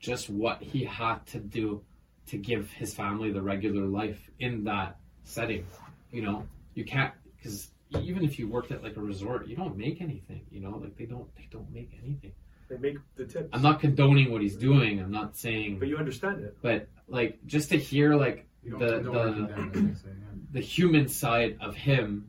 just 0.00 0.28
what 0.28 0.62
he 0.62 0.84
had 0.84 1.24
to 1.28 1.38
do 1.38 1.82
to 2.28 2.36
give 2.36 2.70
his 2.72 2.94
family 2.94 3.30
the 3.30 3.40
regular 3.42 3.84
life 3.86 4.30
in 4.40 4.64
that 4.64 4.96
setting. 5.24 5.64
You 6.10 6.22
know, 6.22 6.46
you 6.74 6.84
can't. 6.84 7.12
because 7.36 7.70
even 8.00 8.24
if 8.24 8.38
you 8.38 8.48
worked 8.48 8.72
at 8.72 8.82
like 8.82 8.96
a 8.96 9.00
resort, 9.00 9.46
you 9.46 9.54
don't 9.56 9.76
make 9.76 10.00
anything. 10.00 10.42
You 10.50 10.60
know, 10.60 10.76
like 10.76 10.96
they 10.96 11.04
don't 11.06 11.32
they 11.36 11.48
don't 11.50 11.70
make 11.72 11.98
anything. 12.02 12.32
They 12.68 12.78
make 12.78 12.96
the 13.14 13.26
tips. 13.26 13.48
I'm 13.52 13.62
not 13.62 13.78
condoning 13.80 14.32
what 14.32 14.42
he's 14.42 14.56
doing. 14.56 14.98
I'm 15.00 15.12
not 15.12 15.36
saying, 15.36 15.78
But 15.78 15.86
you 15.86 15.96
understand 15.98 16.40
it. 16.42 16.56
but 16.62 16.88
like 17.06 17.38
just 17.46 17.68
to 17.70 17.78
hear 17.78 18.16
like 18.16 18.48
You 18.64 18.72
don't, 18.72 18.80
the 18.80 18.86
the 18.98 19.10
that, 19.12 19.58
as 19.58 19.72
they 19.72 19.80
say, 19.94 20.08
yeah. 20.08 20.12
the 20.52 20.60
human 20.60 21.06
side 21.08 21.58
of 21.60 21.76
him. 21.76 22.28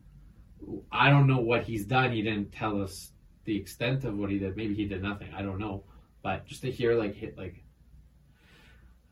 I 0.90 1.10
don't 1.10 1.26
know 1.26 1.38
what 1.40 1.64
he's 1.64 1.84
done. 1.86 2.12
He 2.12 2.22
didn't 2.22 2.52
tell 2.52 2.82
us 2.82 3.12
the 3.44 3.56
extent 3.56 4.04
of 4.04 4.16
what 4.16 4.30
he 4.30 4.38
did. 4.38 4.56
Maybe 4.56 4.74
he 4.74 4.84
did 4.86 5.02
nothing. 5.02 5.32
I 5.34 5.42
don't 5.42 5.58
know. 5.58 5.84
But 6.22 6.46
just 6.46 6.62
to 6.62 6.70
hear 6.70 6.94
like 6.94 7.14
hit 7.14 7.36
like 7.38 7.62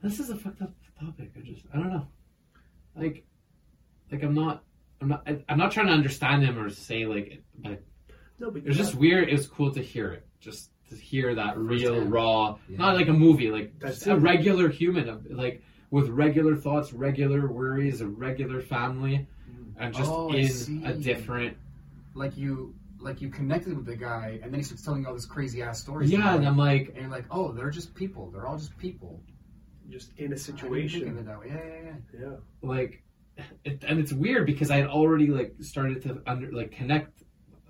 this 0.03 0.21
is 0.21 0.31
a 0.31 0.37
fucked 0.37 0.63
up 0.63 0.75
topic. 1.01 1.31
I 1.37 1.41
just 1.41 1.65
I 1.73 1.79
don't 1.79 1.91
know. 1.91 2.07
Like 2.97 3.25
like 4.11 4.23
I'm 4.23 4.35
not 4.35 4.63
I'm 5.01 5.09
not 5.09 5.27
I'm 5.49 5.59
not 5.59 5.73
trying 5.73 5.87
to 5.87 5.93
understand 5.93 6.43
him 6.45 6.59
or 6.59 6.69
say 6.71 7.07
like 7.07 7.43
but 7.59 7.83
No, 8.39 8.51
but 8.51 8.63
it 8.63 8.69
was 8.69 8.77
just 8.77 8.95
weird. 8.95 9.29
It 9.29 9.33
was 9.33 9.47
cool 9.47 9.73
to 9.73 9.83
hear 9.83 10.13
it. 10.13 10.27
Just 10.41 10.71
to 10.91 10.97
hear 10.97 11.35
that 11.35 11.59
real 11.59 12.01
raw, 12.05 12.59
Yeah. 12.69 12.79
not 12.79 12.95
like 12.97 13.09
a 13.09 13.13
movie, 13.13 13.51
like 13.51 13.79
That's 13.81 13.97
just 13.97 14.07
a 14.07 14.17
regular 14.17 14.69
human, 14.69 15.25
like 15.31 15.63
with 15.91 16.09
regular 16.09 16.57
thoughts, 16.57 16.93
regular 16.93 17.51
worries, 17.51 18.01
a 18.01 18.07
regular 18.07 18.61
family, 18.61 19.27
and 19.79 19.95
just 19.95 20.11
Oh, 20.11 20.31
in 20.33 20.49
see. 20.49 20.85
a 20.85 20.93
different. 20.93 21.57
Like 22.15 22.37
you, 22.37 22.75
like 22.99 23.21
you 23.21 23.29
connected 23.29 23.77
with 23.77 23.87
the 23.87 23.97
guy, 23.97 24.41
and 24.43 24.53
then 24.53 24.61
he 24.61 24.65
starts 24.65 24.83
telling 24.83 25.03
you 25.03 25.09
all 25.09 25.15
this 25.15 25.27
crazy 25.27 25.63
ass 25.63 25.81
stories. 25.81 26.11
Yeah, 26.11 26.21
about 26.21 26.39
and. 26.39 26.49
I'm 26.49 26.57
like, 26.57 26.89
and 26.89 26.97
you're 27.03 27.11
like, 27.11 27.27
oh, 27.31 27.53
they're 27.53 27.71
just 27.71 27.95
people. 27.95 28.31
They're 28.31 28.47
all 28.47 28.57
just 28.59 28.77
people. 28.79 29.21
just 29.91 30.11
in 30.17 30.33
a 30.33 30.35
I 30.35 30.39
didn't 30.39 30.39
think 30.39 30.39
of 30.39 30.41
situation. 30.61 31.19
it 31.19 31.27
that 31.27 31.39
way. 31.39 31.47
Yeah, 31.49 31.55
yeah, 31.57 31.91
yeah. 32.21 32.21
Yeah. 32.31 32.37
like, 32.63 33.03
it, 33.65 33.85
and 33.87 34.01
it's 34.01 34.13
weird 34.13 34.47
because 34.47 34.71
I 34.71 34.77
had 34.79 34.87
already 34.89 35.27
like 35.29 35.55
started 35.61 36.03
to 36.05 36.23
under 36.27 36.51
like 36.53 36.73
connect, 36.73 37.23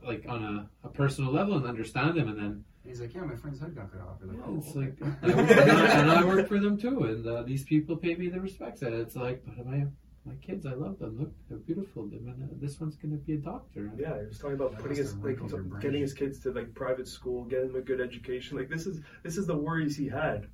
like 0.06 0.24
on 0.28 0.44
a, 0.44 0.86
a 0.86 0.90
personal 0.90 1.32
level 1.32 1.56
and 1.56 1.66
understand 1.66 2.16
him, 2.16 2.28
and 2.28 2.38
then 2.38 2.64
he's 2.84 3.00
like, 3.00 3.12
yeah, 3.12 3.22
my 3.22 3.34
friend's 3.34 3.58
head 3.58 3.74
got 3.74 3.90
cut 3.90 4.00
off. 4.02 4.18
You're 4.20 4.32
like, 4.32 4.42
oh, 4.46 4.56
it's 4.58 4.70
okay. 4.76 4.78
like, 4.78 5.24
I 5.24 5.36
work, 5.36 5.50
and, 5.50 5.70
I, 5.72 5.90
and 6.00 6.10
I 6.12 6.24
work 6.24 6.48
for 6.52 6.60
them 6.60 6.78
too, 6.78 7.02
and 7.02 7.26
uh, 7.26 7.42
these 7.42 7.64
people 7.64 7.96
pay 7.96 8.14
me 8.14 8.28
the 8.28 8.40
respects, 8.40 8.82
and 8.82 8.94
it's 8.94 9.16
like, 9.16 9.42
but 9.44 9.66
my 9.66 9.86
my 10.26 10.34
kids, 10.36 10.66
I 10.66 10.72
love 10.72 10.98
them. 10.98 11.18
Look, 11.18 11.32
they're 11.48 11.58
beautiful. 11.58 12.06
They're 12.06 12.18
gonna, 12.18 12.48
this 12.60 12.80
one's 12.80 12.96
gonna 12.96 13.16
be 13.16 13.34
a 13.34 13.38
doctor. 13.38 13.92
Yeah, 13.96 14.20
he 14.20 14.26
was 14.26 14.38
talking 14.38 14.56
about 14.56 14.72
That 14.72 14.82
putting 14.82 14.96
his 14.96 15.14
like 15.14 15.24
wrinkled 15.24 15.52
your 15.52 15.62
brain. 15.62 15.80
getting 15.80 16.00
his 16.00 16.12
kids 16.12 16.40
to 16.40 16.52
like 16.52 16.74
private 16.74 17.06
school, 17.06 17.44
getting 17.44 17.68
them 17.68 17.76
a 17.76 17.80
good 17.80 18.00
education. 18.00 18.56
Like 18.56 18.68
this 18.68 18.86
is 18.86 19.00
this 19.22 19.36
is 19.36 19.46
the 19.46 19.56
worries 19.56 19.96
he 19.96 20.08
had, 20.08 20.48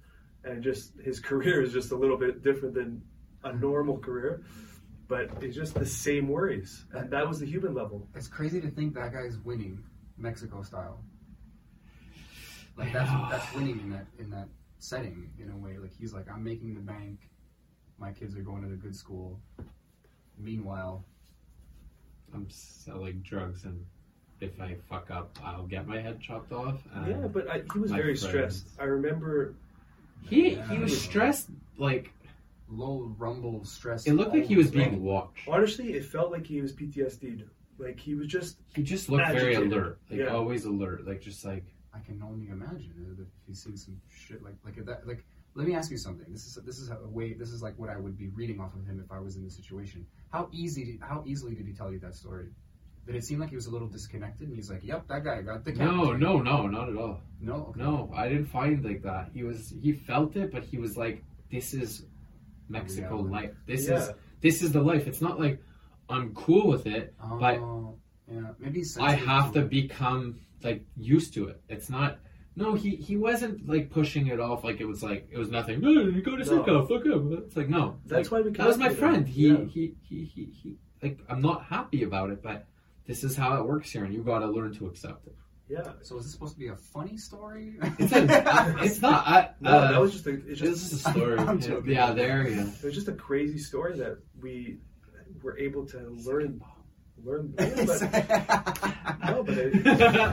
and 0.44 0.62
just 0.62 0.92
his 1.02 1.20
career 1.30 1.62
is 1.62 1.72
just 1.72 1.90
a 1.92 1.96
little 1.96 2.18
bit 2.18 2.42
different 2.42 2.74
than 2.74 3.02
a 3.44 3.52
hmm. 3.52 3.60
normal 3.60 3.98
career, 3.98 4.44
but 5.08 5.30
it's 5.42 5.56
just 5.56 5.74
the 5.74 5.86
same 5.86 6.28
worries, 6.28 6.84
and 6.92 7.10
that 7.10 7.26
was 7.26 7.40
the 7.40 7.46
human 7.46 7.74
level. 7.74 8.06
It's 8.14 8.28
crazy 8.28 8.60
to 8.60 8.70
think 8.70 8.94
that 8.94 9.12
guy's 9.12 9.38
winning 9.38 9.82
Mexico 10.18 10.62
style. 10.62 11.02
Like 12.76 12.92
that's 12.92 13.10
that's 13.30 13.54
winning 13.54 13.80
in 13.80 13.90
that 13.90 14.06
in 14.18 14.30
that 14.30 14.48
setting 14.78 15.30
in 15.38 15.50
a 15.50 15.56
way. 15.56 15.78
Like 15.78 15.92
he's 15.98 16.12
like, 16.12 16.26
I'm 16.30 16.44
making 16.44 16.74
the 16.74 16.80
bank. 16.80 17.20
My 18.02 18.10
kids 18.10 18.36
are 18.36 18.40
going 18.42 18.62
to 18.62 18.68
the 18.68 18.74
good 18.74 18.96
school. 18.96 19.38
Meanwhile, 20.36 21.04
I'm 22.34 22.46
selling 22.50 23.20
drugs, 23.20 23.64
and 23.64 23.86
if 24.40 24.60
I 24.60 24.74
fuck 24.88 25.12
up, 25.12 25.38
I'll 25.44 25.66
get 25.68 25.86
my 25.86 26.00
head 26.00 26.20
chopped 26.20 26.50
off. 26.50 26.80
Yeah, 27.06 27.28
but 27.32 27.48
I, 27.48 27.62
he 27.72 27.78
was 27.78 27.92
my 27.92 27.98
very 27.98 28.16
friends. 28.16 28.28
stressed. 28.28 28.66
I 28.80 28.84
remember. 28.84 29.54
he 30.28 30.54
Yeah. 30.54 30.68
he 30.68 30.78
was 30.78 31.00
stressed. 31.00 31.48
Like 31.78 32.12
low 32.68 33.14
rumble 33.18 33.64
stress. 33.64 34.04
it 34.06 34.14
looked 34.14 34.34
like 34.34 34.46
he 34.46 34.56
was 34.56 34.66
all 34.66 34.72
being 34.72 35.02
watched. 35.04 35.46
Honestly, 35.46 35.92
it 35.92 36.04
felt 36.04 36.32
like 36.32 36.44
he 36.46 36.60
was 36.60 36.72
PTSD'd. 36.72 37.44
Like 37.78 38.00
he 38.00 38.14
was 38.16 38.26
just 38.26 38.56
He 38.74 38.82
just 38.82 39.10
looked 39.10 39.28
very 39.28 39.54
alert, 39.54 40.00
like 40.10 40.18
Yeah. 40.20 40.26
always 40.26 40.64
alert, 40.64 41.06
like 41.06 41.20
just 41.20 41.44
like 41.44 41.64
I 41.94 42.00
can 42.00 42.20
only 42.20 42.48
imagine 42.48 42.92
uh, 42.98 43.22
if 43.22 43.28
he's 43.46 43.62
seen 43.62 43.76
some 43.76 44.00
shit 44.10 44.42
like 44.42 44.54
like 44.64 44.84
that. 44.86 45.06
Like, 45.06 45.24
let 45.54 45.66
me 45.66 45.74
ask 45.74 45.90
you 45.90 45.96
something. 45.98 46.26
This 46.30 46.46
is 46.46 46.58
this 46.64 46.78
is 46.78 46.90
a 46.90 46.98
way. 47.08 47.34
This 47.34 47.50
is 47.50 47.62
like 47.62 47.78
what 47.78 47.90
I 47.90 47.96
would 47.96 48.16
be 48.18 48.28
reading 48.28 48.60
off 48.60 48.74
of 48.74 48.86
him 48.86 49.00
if 49.04 49.10
I 49.12 49.18
was 49.20 49.36
in 49.36 49.44
the 49.44 49.50
situation. 49.50 50.06
How 50.30 50.48
easy? 50.52 50.84
Did, 50.84 51.00
how 51.00 51.22
easily 51.26 51.54
did 51.54 51.66
he 51.66 51.72
tell 51.72 51.92
you 51.92 51.98
that 52.00 52.14
story? 52.14 52.48
Did 53.06 53.16
it 53.16 53.24
seem 53.24 53.40
like 53.40 53.50
he 53.50 53.56
was 53.56 53.66
a 53.66 53.70
little 53.70 53.88
disconnected? 53.88 54.46
And 54.48 54.56
he's 54.56 54.70
like, 54.70 54.82
"Yep, 54.84 55.08
that 55.08 55.24
guy 55.24 55.42
got 55.42 55.64
the 55.64 55.72
no, 55.72 56.12
no, 56.12 56.38
no, 56.40 56.66
not 56.68 56.88
at 56.88 56.96
all. 56.96 57.20
no, 57.40 57.66
okay. 57.70 57.80
No, 57.80 58.10
I 58.14 58.28
didn't 58.28 58.46
find 58.46 58.84
like 58.84 59.02
that. 59.02 59.30
He 59.34 59.42
was 59.42 59.74
he 59.82 59.92
felt 59.92 60.36
it, 60.36 60.52
but 60.52 60.62
he 60.64 60.78
was 60.78 60.96
like, 60.96 61.22
"This 61.50 61.74
is 61.74 62.06
Mexico 62.68 63.16
Reality. 63.16 63.30
life. 63.32 63.54
This 63.66 63.88
Yeah. 63.88 63.96
is 63.96 64.10
this 64.40 64.62
is 64.62 64.72
the 64.72 64.80
life." 64.80 65.06
It's 65.06 65.20
not 65.20 65.38
like 65.40 65.60
I'm 66.08 66.32
cool 66.34 66.68
with 66.68 66.86
it. 66.86 67.14
Oh, 67.22 67.38
But 67.38 67.56
yeah, 68.32 68.52
maybe 68.58 68.84
I 69.00 69.12
have 69.14 69.52
to 69.54 69.62
become 69.62 70.40
like 70.62 70.84
used 70.96 71.34
to 71.34 71.48
it. 71.48 71.60
It's 71.68 71.90
not. 71.90 72.20
No, 72.54 72.74
he 72.74 72.96
he 72.96 73.16
wasn't 73.16 73.66
like 73.68 73.90
pushing 73.90 74.26
it 74.26 74.38
off 74.40 74.62
like 74.64 74.80
it 74.80 74.84
was 74.86 75.02
like 75.02 75.28
it 75.30 75.38
was 75.38 75.50
nothing. 75.50 75.80
No, 75.80 75.90
you 75.90 76.20
go 76.22 76.36
to 76.36 76.44
No. 76.44 76.58
Sika, 76.64 76.86
fuck 76.86 77.04
him. 77.06 77.32
It's 77.46 77.56
like 77.56 77.68
no. 77.68 77.96
That's 78.06 78.30
like, 78.30 78.44
why 78.44 78.48
we. 78.50 78.54
that 78.56 78.66
was 78.66 78.76
my 78.78 78.88
him. 78.90 78.96
friend. 78.96 79.26
He, 79.28 79.48
Yeah. 79.48 79.64
he 79.64 79.94
he 80.02 80.24
he 80.24 80.44
he 80.62 80.76
like 81.02 81.18
I'm 81.28 81.40
not 81.40 81.64
happy 81.64 82.02
about 82.02 82.30
it, 82.30 82.42
but 82.42 82.66
this 83.06 83.24
is 83.24 83.36
how 83.36 83.56
it 83.58 83.66
works 83.66 83.90
here, 83.90 84.04
and 84.04 84.12
you 84.12 84.22
got 84.22 84.40
to 84.40 84.46
learn 84.46 84.72
to 84.74 84.86
accept 84.86 85.26
it. 85.26 85.34
yeah. 85.68 85.92
So 86.02 86.18
is 86.18 86.24
this 86.24 86.32
supposed 86.32 86.52
to 86.54 86.60
be 86.60 86.68
a 86.68 86.76
funny 86.76 87.16
story? 87.16 87.74
It's 87.98 88.12
a, 88.12 88.74
it's 88.84 89.00
not. 89.00 89.26
I, 89.26 89.50
No, 89.60 89.70
uh, 89.70 89.90
that 89.92 90.00
was 90.00 90.12
just 90.12 90.26
a. 90.26 90.30
It's 90.34 90.46
It's 90.46 90.60
just 90.60 90.90
just 90.90 91.06
a 91.06 91.10
story. 91.12 91.38
I'm 91.38 91.58
yeah, 91.58 91.66
joking. 91.68 91.90
yeah, 91.92 92.12
there 92.12 92.46
you. 92.48 92.60
It 92.60 92.84
was 92.84 92.94
just 92.94 93.08
a 93.08 93.12
crazy 93.14 93.58
story 93.58 93.96
that 93.98 94.18
we 94.40 94.78
were 95.42 95.56
able 95.58 95.86
to 95.86 95.98
learn. 96.26 96.60
Learn. 97.24 97.54
Yeah, 97.58 97.84
but, 97.86 99.24
no, 99.36 99.42
but 99.44 99.58
it, 99.58 99.84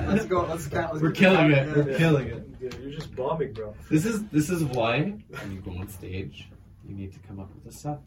let's 0.08 0.26
go. 0.26 0.42
Let's 0.44 0.68
count. 0.68 0.94
Let's 0.94 1.04
We're 1.04 1.12
killing 1.12 1.52
it. 1.52 1.76
We're 1.76 1.92
Yeah. 1.92 1.98
killing 1.98 2.28
it. 2.28 2.48
yeah, 2.62 2.70
you're 2.82 2.92
just 2.92 3.16
bombing, 3.16 3.54
bro. 3.54 3.74
This 3.90 4.06
is 4.06 4.24
this 4.30 4.50
is 4.50 4.64
why 4.64 5.02
when 5.30 5.52
you 5.52 5.62
go 5.62 5.72
on 5.72 5.88
stage, 5.90 6.48
you 6.88 6.96
need 6.96 7.14
to 7.14 7.20
come 7.20 7.40
up 7.40 7.50
with 7.56 7.74
a 7.74 7.78
set. 7.78 8.00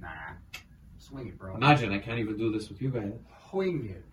Nah, 0.00 0.08
swing 0.98 1.28
it, 1.28 1.38
bro. 1.38 1.54
Imagine 1.56 1.92
I 1.92 1.98
can't 1.98 2.18
even 2.18 2.36
do 2.36 2.50
this 2.52 2.68
with 2.68 2.82
you 2.82 2.90
guys. 2.90 3.12
Swing 3.50 3.88
it. 3.90 4.04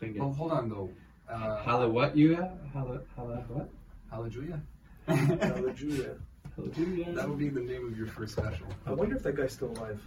Think 0.00 0.16
Oh, 0.20 0.30
it. 0.30 0.34
hold 0.34 0.52
on 0.52 0.68
though. 0.68 0.90
Uh, 1.28 1.62
Hala 1.62 1.88
what 1.88 2.16
you 2.16 2.36
got? 2.36 2.50
Hala 2.72 3.00
hala 3.16 3.36
what? 3.48 3.68
Hallelujah. 4.10 4.60
Hallelujah. 5.06 6.16
Hallelujah. 6.56 7.12
that 7.14 7.28
would 7.28 7.38
be 7.38 7.48
the 7.48 7.60
name 7.60 7.86
of 7.86 7.96
your 7.96 8.08
first 8.08 8.32
special. 8.36 8.66
I 8.84 8.92
wonder 8.92 9.16
if 9.16 9.22
that 9.22 9.36
guy's 9.36 9.52
still 9.52 9.70
alive. 9.70 10.00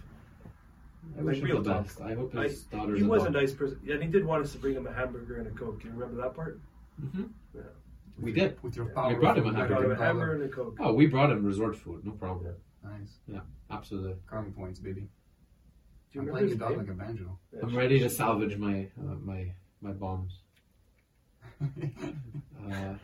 I 1.18 1.22
wish 1.22 1.36
like 1.36 1.42
him 1.42 1.44
real 1.44 1.62
the 1.62 1.74
best. 1.74 2.00
I 2.00 2.14
hope 2.14 2.34
I, 2.36 2.42
his 2.44 2.62
daughter's 2.64 2.98
he 2.98 3.04
a 3.04 3.08
was 3.08 3.24
a 3.24 3.30
nice 3.30 3.52
person, 3.52 3.78
and 3.88 4.02
he 4.02 4.08
did 4.08 4.24
want 4.24 4.44
us 4.44 4.52
to 4.52 4.58
bring 4.58 4.74
him 4.74 4.86
a 4.86 4.92
hamburger 4.92 5.36
and 5.36 5.46
a 5.46 5.50
coke. 5.50 5.80
Can 5.80 5.90
you 5.90 5.96
remember 5.96 6.20
that 6.22 6.34
part? 6.34 6.60
Mhm. 7.02 7.30
Yeah. 7.54 7.62
We 8.18 8.24
With 8.32 8.36
your- 8.36 8.48
did. 8.48 8.62
With 8.62 8.76
your 8.76 8.84
We 8.86 9.14
brought 9.14 9.38
him 9.38 9.46
a 9.46 9.48
of 9.50 9.56
I 9.56 9.68
got 9.68 9.82
him 9.84 9.90
a 9.90 9.96
hamburger 9.96 10.34
and 10.34 10.42
a 10.44 10.48
coke. 10.48 10.76
Oh, 10.80 10.92
we 10.92 11.06
brought 11.06 11.30
him 11.30 11.44
resort 11.44 11.76
food. 11.76 12.04
No 12.04 12.12
problem. 12.12 12.54
Nice. 12.82 13.18
Yeah, 13.26 13.40
absolutely. 13.70 14.14
Karma 14.28 14.50
points, 14.50 14.78
baby. 14.78 15.00
Do 15.02 15.06
you 16.12 16.20
I'm 16.20 16.26
remember 16.26 16.32
playing 16.38 16.50
his 16.50 16.58
your 16.58 16.68
dog 16.68 16.70
name? 16.70 16.78
like 16.86 16.88
a 16.88 16.98
banjo. 17.12 17.38
Yeah, 17.52 17.60
I'm 17.62 17.70
she- 17.70 17.76
ready 17.76 17.98
to 18.00 18.08
she- 18.08 18.14
salvage 18.14 18.56
my 18.58 18.88
uh, 19.00 19.14
my 19.22 19.52
my 19.80 19.92
bombs. 19.92 20.40
Uh, 22.70 22.94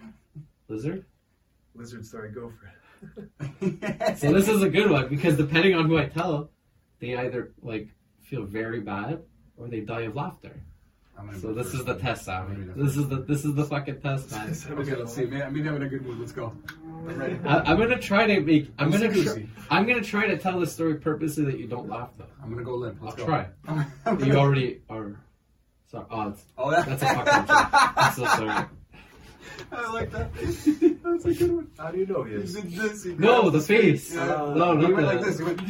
lizard. 0.68 1.04
Lizard 1.74 2.04
story. 2.06 2.30
Go 2.30 2.50
for 2.50 2.66
it. 2.66 4.16
So 4.18 4.32
this 4.32 4.48
is 4.48 4.62
a 4.62 4.68
good 4.68 4.90
one 4.90 5.08
because 5.08 5.36
depending 5.36 5.74
on 5.74 5.86
who 5.86 5.96
I 5.98 6.06
tell, 6.06 6.50
they 7.00 7.16
either 7.16 7.52
like 7.62 7.88
feel 8.22 8.44
very 8.44 8.80
bad 8.80 9.22
or 9.56 9.68
they 9.68 9.80
die 9.80 10.02
of 10.02 10.14
laughter. 10.16 10.60
So 11.42 11.52
this 11.52 11.74
is 11.74 11.84
the 11.84 11.96
test, 11.96 12.26
I'm 12.30 12.48
Sammy. 12.48 12.72
This 12.82 12.96
is 12.96 13.06
the 13.08 13.16
this 13.16 13.44
is 13.44 13.54
the 13.54 13.64
fucking 13.64 14.00
test, 14.00 14.30
man. 14.30 14.56
Okay, 14.78 14.94
let's 14.96 15.12
see. 15.14 15.26
Maybe 15.26 15.50
maybe 15.50 15.68
I'm 15.68 15.76
in 15.76 15.82
a 15.82 15.88
good 15.88 16.00
mood. 16.06 16.18
Let's 16.18 16.32
go. 16.32 16.50
I'm 16.78 17.18
ready. 17.18 17.38
I, 17.44 17.58
I'm 17.58 17.76
gonna 17.76 17.98
try 17.98 18.26
to 18.26 18.40
make. 18.40 18.70
I'm 18.78 18.90
gonna. 18.90 19.12
super 19.12 19.40
Tr- 19.40 19.46
I'm 19.70 19.86
gonna 19.86 20.00
try 20.00 20.28
to 20.28 20.38
tell 20.38 20.58
the 20.58 20.66
story 20.66 20.94
purposely 20.94 21.44
that 21.44 21.58
you 21.58 21.66
don't 21.66 21.90
laugh 21.90 22.08
though. 22.16 22.24
I'm 22.42 22.48
gonna 22.50 22.64
go 22.64 22.74
limp. 22.76 22.96
I'll 23.02 23.08
Let's 23.08 23.18
go. 23.18 23.26
try. 23.26 23.48
I'm 24.06 24.18
You 24.24 24.32
already 24.36 24.80
are. 24.88 25.20
Sorry. 25.90 26.06
Oh, 26.10 26.28
it's, 26.28 26.42
Oh, 26.56 26.70
that- 26.70 26.86
that's 26.86 27.02
a 27.02 27.06
fucking 27.06 27.46
joke. 27.48 27.68
I'm 27.96 28.12
so 28.14 28.24
sorry. 28.24 28.66
I 29.72 29.92
like 29.92 30.10
that. 30.12 30.32
That's 30.32 31.24
a 31.26 31.34
good 31.34 31.52
one. 31.52 31.70
How 31.76 31.90
do 31.90 31.98
you 31.98 32.06
know 32.06 32.22
he 32.22 32.32
You 32.32 32.40
is? 32.40 32.54
did 32.54 32.70
this. 32.72 33.04
you 33.04 33.16
No, 33.18 33.42
grabbed 33.42 33.52
the 33.54 33.58
his 33.58 33.66
face. 33.66 34.08
face. 34.08 34.14
Yeah. 34.16 34.54
No, 34.56 34.76
he 34.78 34.82
not 34.84 34.92
went 34.94 34.96
the- 34.96 35.02
like 35.02 35.20
this. 35.22 35.38
He 35.38 35.44
went, 35.44 35.60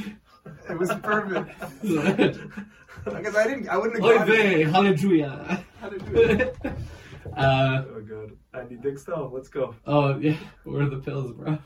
it 0.68 0.78
was 0.78 0.90
perfect. 1.02 1.50
Because 3.04 3.34
I 3.34 3.46
didn't. 3.46 3.68
I 3.68 3.78
wouldn't 3.78 4.02
Oy 4.04 4.18
have 4.18 4.26
got 4.26 4.36
it. 4.36 4.42
vey, 4.42 4.62
hallelujah. 4.64 5.64
How 5.80 5.88
to 5.88 5.98
do 5.98 6.16
it. 6.16 6.56
uh, 7.34 7.82
Oh 7.88 8.00
god. 8.02 8.32
Andy 8.52 8.76
Dixtell, 8.76 9.30
let's 9.32 9.48
go. 9.48 9.74
oh 9.86 10.18
yeah, 10.18 10.36
where 10.64 10.82
are 10.82 10.90
the 10.90 10.98
pills, 10.98 11.32
bro? 11.32 11.56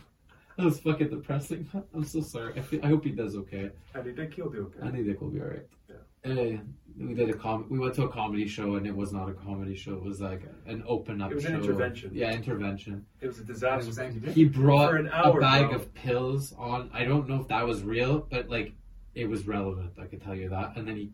That 0.57 0.65
was 0.65 0.79
fucking 0.79 1.09
depressing. 1.11 1.69
I'm 1.93 2.05
so 2.05 2.21
sorry. 2.21 2.53
I, 2.57 2.61
feel, 2.61 2.81
I 2.85 2.89
hope 2.89 3.05
he 3.05 3.11
does 3.11 3.35
okay. 3.35 3.71
Andy 3.97 4.13
Dick, 4.13 4.35
he'll 4.35 4.49
do 4.49 4.67
okay. 4.77 4.87
I 4.87 4.91
think 4.93 5.07
Dick 5.07 5.21
will 5.21 5.31
be 5.31 5.41
alright. 5.41 5.67
Yeah. 5.89 6.31
Uh, 6.31 6.59
we 6.99 7.15
did 7.15 7.29
a 7.31 7.35
com. 7.35 7.67
We 7.69 7.79
went 7.79 7.95
to 7.95 8.05
a 8.05 8.09
comedy 8.09 8.47
show, 8.47 8.77
and 8.77 8.87
it 8.87 8.95
was 8.95 9.13
not 9.13 9.29
a 9.29 9.33
comedy 9.35 9.75
show. 9.75 9.95
It 9.95 10.03
was 10.03 10.21
like 10.21 10.43
an 10.67 10.83
open 10.87 11.21
up. 11.21 11.33
It 11.33 11.37
was 11.37 11.45
show. 11.45 11.51
an 11.51 11.57
intervention. 11.61 12.11
Yeah, 12.15 12.33
intervention. 12.33 13.05
It 13.21 13.27
was 13.27 13.39
a 13.41 13.45
disaster. 13.45 13.87
was 13.87 14.35
He 14.35 14.45
brought 14.45 14.95
an 14.95 15.09
hour, 15.09 15.39
a 15.39 15.41
bag 15.41 15.67
bro. 15.69 15.77
of 15.77 15.95
pills 15.95 16.53
on. 16.57 16.91
I 16.93 17.05
don't 17.05 17.29
know 17.29 17.41
if 17.41 17.49
that 17.49 17.67
was 17.67 17.83
real, 17.83 18.27
but 18.31 18.49
like 18.49 18.73
it 19.15 19.29
was 19.29 19.47
relevant. 19.47 19.93
I 20.01 20.07
can 20.07 20.21
tell 20.21 20.35
you 20.35 20.49
that. 20.51 20.77
And 20.77 20.87
then 20.87 20.97
he 20.97 21.11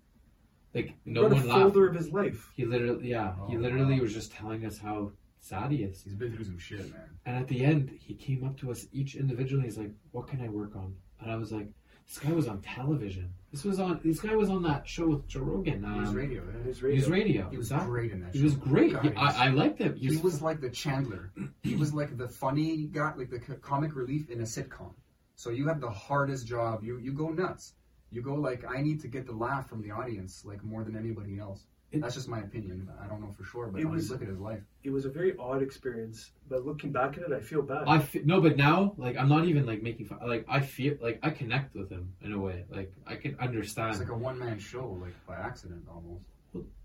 like 0.75 0.95
He 1.05 1.11
no 1.11 1.23
brought 1.29 1.33
one 1.33 1.43
a 1.43 1.47
laughed. 1.47 1.61
folder 1.63 1.89
of 1.89 1.95
his 1.97 2.11
life. 2.13 2.51
He 2.57 2.65
literally, 2.65 3.09
yeah, 3.09 3.35
he 3.49 3.57
Oh, 3.57 3.61
literally 3.61 3.97
wow. 3.97 4.03
was 4.03 4.15
just 4.15 4.33
telling 4.33 4.65
us 4.65 4.79
how 4.79 5.13
sad 5.41 5.71
he 5.73 5.83
is. 5.85 6.03
He's 6.03 6.15
been 6.15 6.35
through 6.35 6.45
some 6.45 6.59
shit, 6.59 6.91
man. 6.93 7.09
And 7.27 7.37
at 7.37 7.49
the 7.49 7.65
end, 7.65 7.91
he 7.99 8.15
came 8.15 8.45
up 8.45 8.59
to 8.61 8.71
us 8.71 8.87
each 8.93 9.17
individually. 9.17 9.65
He's 9.65 9.79
like, 9.79 9.93
"What 10.13 10.29
can 10.29 10.41
I 10.43 10.49
work 10.49 10.77
on?" 10.77 10.95
And 11.21 11.31
I 11.31 11.37
was 11.37 11.51
like, 11.53 11.69
"This 12.07 12.19
guy 12.19 12.33
was 12.33 12.47
on 12.49 12.61
television. 12.61 13.33
This 13.53 13.65
was 13.65 13.81
on. 13.81 14.01
This 14.05 14.21
guy 14.21 14.35
was 14.37 14.49
on 14.49 14.63
that 14.63 14.87
show 14.89 15.09
with 15.09 15.27
Joe 15.27 15.41
Rogan. 15.41 15.85
Um, 15.85 16.05
News 16.05 16.15
radio. 16.15 16.43
Yeah. 16.45 16.63
His 16.63 16.83
News 16.83 16.83
radio. 16.83 17.09
radio. 17.11 17.51
He 17.51 17.57
was 17.59 17.71
great 17.71 18.13
in 18.13 18.21
that. 18.21 18.35
He 18.35 18.43
was 18.45 18.53
show. 18.53 18.59
great. 18.61 18.93
God, 18.93 19.03
He- 19.03 19.09
he 19.09 19.15
was- 19.15 19.35
I, 19.35 19.47
I 19.47 19.49
liked 19.49 19.79
him. 19.81 19.97
He 19.97 20.17
was 20.19 20.41
like 20.41 20.61
the 20.61 20.71
Chandler. 20.71 21.33
He 21.63 21.75
was 21.75 21.93
like 21.93 22.17
the 22.17 22.29
funny 22.29 22.85
guy, 22.85 23.13
like 23.17 23.31
the 23.31 23.41
comic 23.57 23.97
relief 23.97 24.31
in 24.31 24.41
a 24.41 24.45
sitcom. 24.45 24.93
So 25.35 25.51
you 25.51 25.67
have 25.69 25.81
the 25.81 25.91
hardest 25.91 26.47
job. 26.47 26.85
You 26.85 26.99
you 26.99 27.13
go 27.13 27.31
nuts. 27.31 27.75
You 28.13 28.23
go 28.23 28.35
like 28.35 28.65
I 28.69 28.83
need 28.83 29.01
to 29.01 29.09
get 29.09 29.27
the 29.27 29.33
laugh 29.33 29.69
from 29.69 29.83
the 29.83 29.91
audience 29.91 30.45
like 30.45 30.63
more 30.63 30.85
than 30.85 30.97
anybody 30.97 31.39
else. 31.41 31.65
It- 31.93 32.01
That's 32.03 32.15
just 32.15 32.29
my 32.29 32.39
opinion. 32.41 32.89
I 33.03 33.07
don't 33.09 33.21
know 33.21 33.33
for 33.33 33.43
sure, 33.45 33.67
but 33.67 33.81
It 33.81 33.85
was- 33.85 34.11
look 34.11 34.23
at 34.23 34.29
his 34.29 34.39
life, 34.39 34.63
It 34.85 34.91
was 34.91 35.05
a 35.07 35.11
very 35.11 35.37
odd 35.37 35.61
experience, 35.63 36.33
but 36.49 36.65
looking 36.65 36.93
back 36.93 37.19
at 37.19 37.25
it, 37.25 37.33
I 37.33 37.41
feel 37.41 37.63
bad. 37.63 37.85
I 37.87 37.99
fe- 37.99 38.23
no, 38.25 38.41
but 38.41 38.57
now 38.57 38.95
like 38.97 39.17
I'm 39.17 39.29
not 39.29 39.45
even 39.47 39.67
like 39.67 39.83
making 39.83 40.07
fun. 40.07 40.19
Like 40.27 40.45
I 40.49 40.61
feel 40.61 40.97
like 41.03 41.19
I 41.23 41.31
connect 41.31 41.75
with 41.75 41.91
him 41.91 42.13
in 42.23 42.33
a 42.33 42.39
way. 42.39 42.65
Like 42.71 42.93
I 43.07 43.17
can 43.17 43.35
understand. 43.41 43.91
it's 43.91 44.01
like 44.01 44.09
a 44.11 44.17
one 44.17 44.39
man 44.39 44.59
show, 44.59 44.87
like 45.05 45.15
by 45.27 45.37
accident 45.37 45.85
almost. 45.89 46.25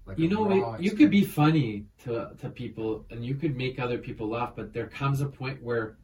Like 0.07 0.19
you 0.19 0.27
know, 0.29 0.75
it, 0.75 0.81
you 0.83 0.91
could 0.91 1.09
be 1.09 1.23
funny 1.23 1.85
to 2.03 2.35
to 2.41 2.49
people, 2.49 3.05
and 3.11 3.25
you 3.25 3.35
could 3.35 3.55
make 3.55 3.79
other 3.79 3.97
people 3.97 4.27
laugh. 4.29 4.55
But 4.55 4.71
there 4.73 4.87
comes 4.87 5.21
a 5.21 5.25
point 5.25 5.63
where, 5.63 5.97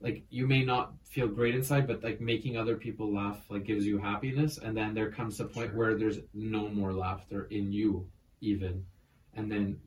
like, 0.00 0.22
you 0.30 0.46
may 0.46 0.64
not 0.64 0.94
feel 1.04 1.26
great 1.26 1.54
inside, 1.56 1.86
but 1.88 2.04
like 2.04 2.20
making 2.20 2.56
other 2.56 2.76
people 2.76 3.12
laugh 3.12 3.38
like 3.50 3.64
gives 3.64 3.84
you 3.84 3.98
happiness. 3.98 4.58
And 4.58 4.76
then 4.76 4.94
there 4.94 5.10
comes 5.10 5.40
a 5.40 5.44
point 5.46 5.70
Sure. 5.70 5.78
where 5.78 5.94
there's 5.98 6.20
no 6.34 6.68
more 6.68 6.92
laughter 6.92 7.44
in 7.50 7.72
you, 7.72 8.06
even, 8.40 8.84
and 9.34 9.50
then 9.50 9.80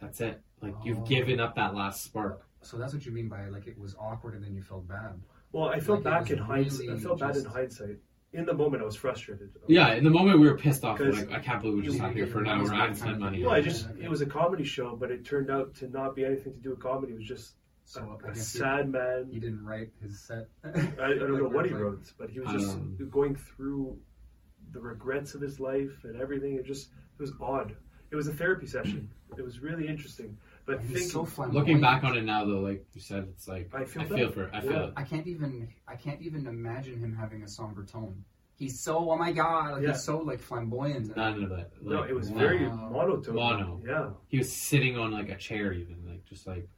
that's 0.00 0.20
it. 0.20 0.40
Like 0.60 0.74
you've 0.84 1.00
Oh. 1.00 1.04
given 1.04 1.40
up 1.40 1.56
that 1.56 1.74
last 1.74 2.04
spark. 2.04 2.46
So 2.62 2.76
that's 2.78 2.94
what 2.94 3.04
you 3.04 3.12
mean 3.12 3.28
by 3.28 3.46
like 3.48 3.66
it 3.66 3.78
was 3.78 3.94
awkward 4.00 4.34
and 4.34 4.42
then 4.44 4.54
you 4.54 4.62
felt 4.62 4.88
bad. 4.88 5.20
well, 5.52 5.64
I 5.68 5.80
felt 5.80 6.04
like, 6.04 6.12
back 6.12 6.20
was 6.22 6.30
in 6.32 6.38
hindsight. 6.38 6.88
I 6.88 6.92
really 6.92 7.00
felt 7.02 7.20
bad 7.20 7.36
in 7.36 7.44
hindsight. 7.44 7.98
In 8.32 8.44
the 8.46 8.54
moment, 8.54 8.82
I 8.82 8.86
was 8.86 8.96
frustrated. 8.96 9.50
Yeah, 9.68 9.92
in 9.94 10.02
the 10.02 10.10
moment 10.10 10.40
we 10.40 10.48
were 10.48 10.56
pissed 10.56 10.82
off. 10.84 10.98
Like 10.98 11.30
I 11.30 11.38
can't 11.38 11.60
believe 11.62 11.76
we 11.76 11.82
just 11.82 11.94
you 11.96 12.00
sat 12.02 12.14
here 12.16 12.26
for 12.26 12.40
an 12.40 12.46
your 12.46 12.54
hour 12.56 12.62
money's 12.64 12.80
and 12.88 12.96
spent 12.96 13.10
worth. 13.12 13.20
money. 13.20 13.44
Well, 13.44 13.52
I 13.54 13.60
just 13.60 13.88
it. 13.90 14.00
it 14.06 14.08
was 14.10 14.22
a 14.22 14.26
comedy 14.26 14.64
show, 14.64 14.96
but 14.96 15.10
it 15.12 15.24
turned 15.24 15.50
out 15.50 15.74
to 15.76 15.88
not 15.88 16.16
be 16.16 16.24
anything 16.24 16.54
to 16.54 16.58
do 16.60 16.70
with 16.70 16.80
comedy. 16.80 17.12
It 17.12 17.18
was 17.18 17.28
just 17.28 17.54
So 17.84 18.00
a, 18.00 18.26
I 18.26 18.30
a 18.30 18.34
guess 18.34 18.52
he- 18.52 18.58
sad 18.58 18.90
man. 18.90 19.28
He 19.30 19.38
didn't 19.38 19.64
write 19.64 19.90
his 20.02 20.18
set. 20.20 20.48
I, 20.64 20.68
I 20.70 21.14
don't 21.14 21.36
know 21.38 21.48
what 21.48 21.66
he 21.66 21.72
Like, 21.74 21.80
wrote, 21.82 22.12
but 22.18 22.28
he 22.30 22.40
was 22.40 22.50
just 22.50 22.72
don't 22.76 23.10
going 23.10 23.36
through 23.36 23.98
the 24.72 24.80
regrets 24.80 25.34
of 25.34 25.40
his 25.40 25.60
life 25.60 26.02
and 26.02 26.20
everything. 26.20 26.54
It 26.56 26.64
just 26.64 26.88
it 27.18 27.22
was 27.22 27.32
odd. 27.40 27.76
It 28.10 28.16
was 28.16 28.28
a 28.28 28.32
therapy 28.32 28.66
session. 28.66 29.10
It 29.36 29.42
was 29.44 29.58
really 29.60 29.88
interesting. 29.88 30.36
But 30.66 30.78
And 30.78 30.88
he's 30.88 30.92
thinking, 30.98 31.10
so 31.10 31.24
flamboyant. 31.24 31.54
Looking 31.66 31.80
back 31.80 32.04
on 32.04 32.16
it 32.16 32.22
now, 32.22 32.44
though, 32.44 32.60
like 32.60 32.84
you 32.94 33.00
said, 33.00 33.26
it's 33.30 33.48
like 33.48 33.70
I 33.74 33.84
feel 33.84 34.02
I 34.02 34.04
bad. 34.06 34.18
feel 34.18 34.30
for 34.30 34.50
I 34.54 34.60
feel 34.60 34.72
Yeah. 34.72 34.84
it. 34.84 34.92
I 34.96 35.02
can't 35.02 35.26
even 35.26 35.68
I 35.88 35.96
can't 35.96 36.20
even 36.22 36.46
imagine 36.46 36.98
him 36.98 37.14
having 37.14 37.42
a 37.42 37.48
somber 37.48 37.84
tone. 37.84 38.24
He's 38.56 38.78
so 38.78 39.10
oh 39.10 39.16
my 39.16 39.32
god, 39.32 39.72
like 39.72 39.82
Yeah. 39.82 39.88
he's 39.92 40.02
so 40.04 40.18
like 40.18 40.40
flamboyant. 40.40 41.16
None 41.16 41.42
of 41.42 41.50
that. 41.50 41.70
no, 41.82 42.02
it 42.04 42.14
was 42.14 42.30
wow. 42.30 42.38
very 42.38 42.60
monotone. 42.68 43.34
Mono. 43.34 43.80
Yeah. 43.84 44.10
He 44.28 44.38
was 44.38 44.52
sitting 44.52 44.96
on 44.96 45.10
like 45.10 45.28
a 45.28 45.36
chair, 45.36 45.72
even 45.72 45.96
like 46.06 46.24
just 46.24 46.46
like. 46.46 46.68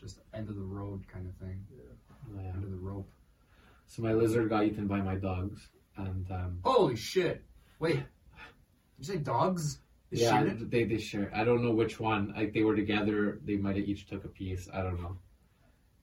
Just 0.00 0.20
end 0.32 0.48
of 0.48 0.56
the 0.56 0.62
road 0.62 1.02
kind 1.12 1.26
of 1.28 1.34
thing. 1.46 1.62
Yeah. 1.70 2.48
End 2.54 2.64
of 2.64 2.70
the 2.70 2.78
rope. 2.78 3.06
So 3.86 4.00
my 4.02 4.14
lizard 4.14 4.48
got 4.48 4.64
eaten 4.64 4.86
by 4.86 5.02
my 5.02 5.14
dogs, 5.16 5.68
and 5.98 6.24
um, 6.30 6.58
Holy 6.64 6.96
shit! 6.96 7.42
Wait, 7.80 7.96
did 7.96 8.04
you 9.00 9.04
say 9.06 9.16
dogs? 9.18 9.78
They 10.10 10.20
yeah, 10.22 10.30
shared 10.30 10.48
it? 10.62 10.70
they 10.70 10.84
they 10.84 10.98
share. 10.98 11.30
I 11.34 11.44
don't 11.44 11.62
know 11.62 11.70
which 11.72 11.98
one. 12.00 12.32
Like 12.36 12.52
they 12.52 12.62
were 12.62 12.74
together. 12.76 13.38
They 13.44 13.56
might 13.56 13.76
have 13.76 13.84
each 13.84 14.06
took 14.08 14.24
a 14.24 14.28
piece. 14.28 14.68
I 14.72 14.82
don't 14.82 15.00
know. 15.00 15.16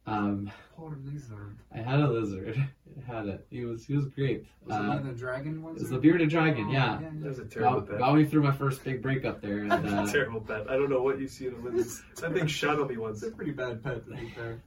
Um, 0.05 0.49
Poor 0.77 0.97
lizard. 1.03 1.57
I 1.75 1.79
had 1.79 1.99
a 1.99 2.07
lizard. 2.07 2.55
I 2.57 3.11
had 3.13 3.27
it. 3.27 3.45
He 3.49 3.65
was 3.65 3.85
he 3.85 3.93
was 3.93 4.05
great. 4.05 4.45
Was 4.65 4.75
it 4.77 4.79
one 4.79 4.89
Uh, 4.91 4.99
of 4.99 5.05
the 5.07 5.11
dragon 5.11 5.61
ones? 5.61 5.77
it 5.77 5.83
was 5.83 5.91
or- 5.91 5.95
the 5.95 5.99
bearded 6.01 6.29
dragon. 6.29 6.67
Oh, 6.69 6.71
Yeah. 6.71 6.99
That 7.19 7.27
was 7.27 7.39
a 7.39 7.45
terrible 7.45 7.81
Got, 7.81 7.89
pet. 7.89 7.99
got 7.99 8.15
me 8.15 8.23
through 8.25 8.43
my 8.43 8.53
first 8.53 8.81
big 8.85 9.01
breakup 9.01 9.41
there, 9.41 9.59
and 9.63 9.73
uh, 9.73 10.09
terrible 10.09 10.39
pet. 10.39 10.69
I 10.69 10.77
don't 10.77 10.89
know 10.89 11.01
what 11.03 11.19
you 11.19 11.27
see 11.27 11.47
in 11.47 11.55
a 11.55 11.57
lizard. 11.57 12.05
That 12.21 12.33
thing 12.33 12.47
shot 12.47 12.79
on 12.79 12.87
me 12.87 12.95
once. 12.95 13.21
It's 13.21 13.33
a 13.33 13.35
pretty 13.35 13.51
bad 13.51 13.83
pet 13.83 14.05
to 14.05 14.11
be 14.15 14.29
fair. 14.29 14.61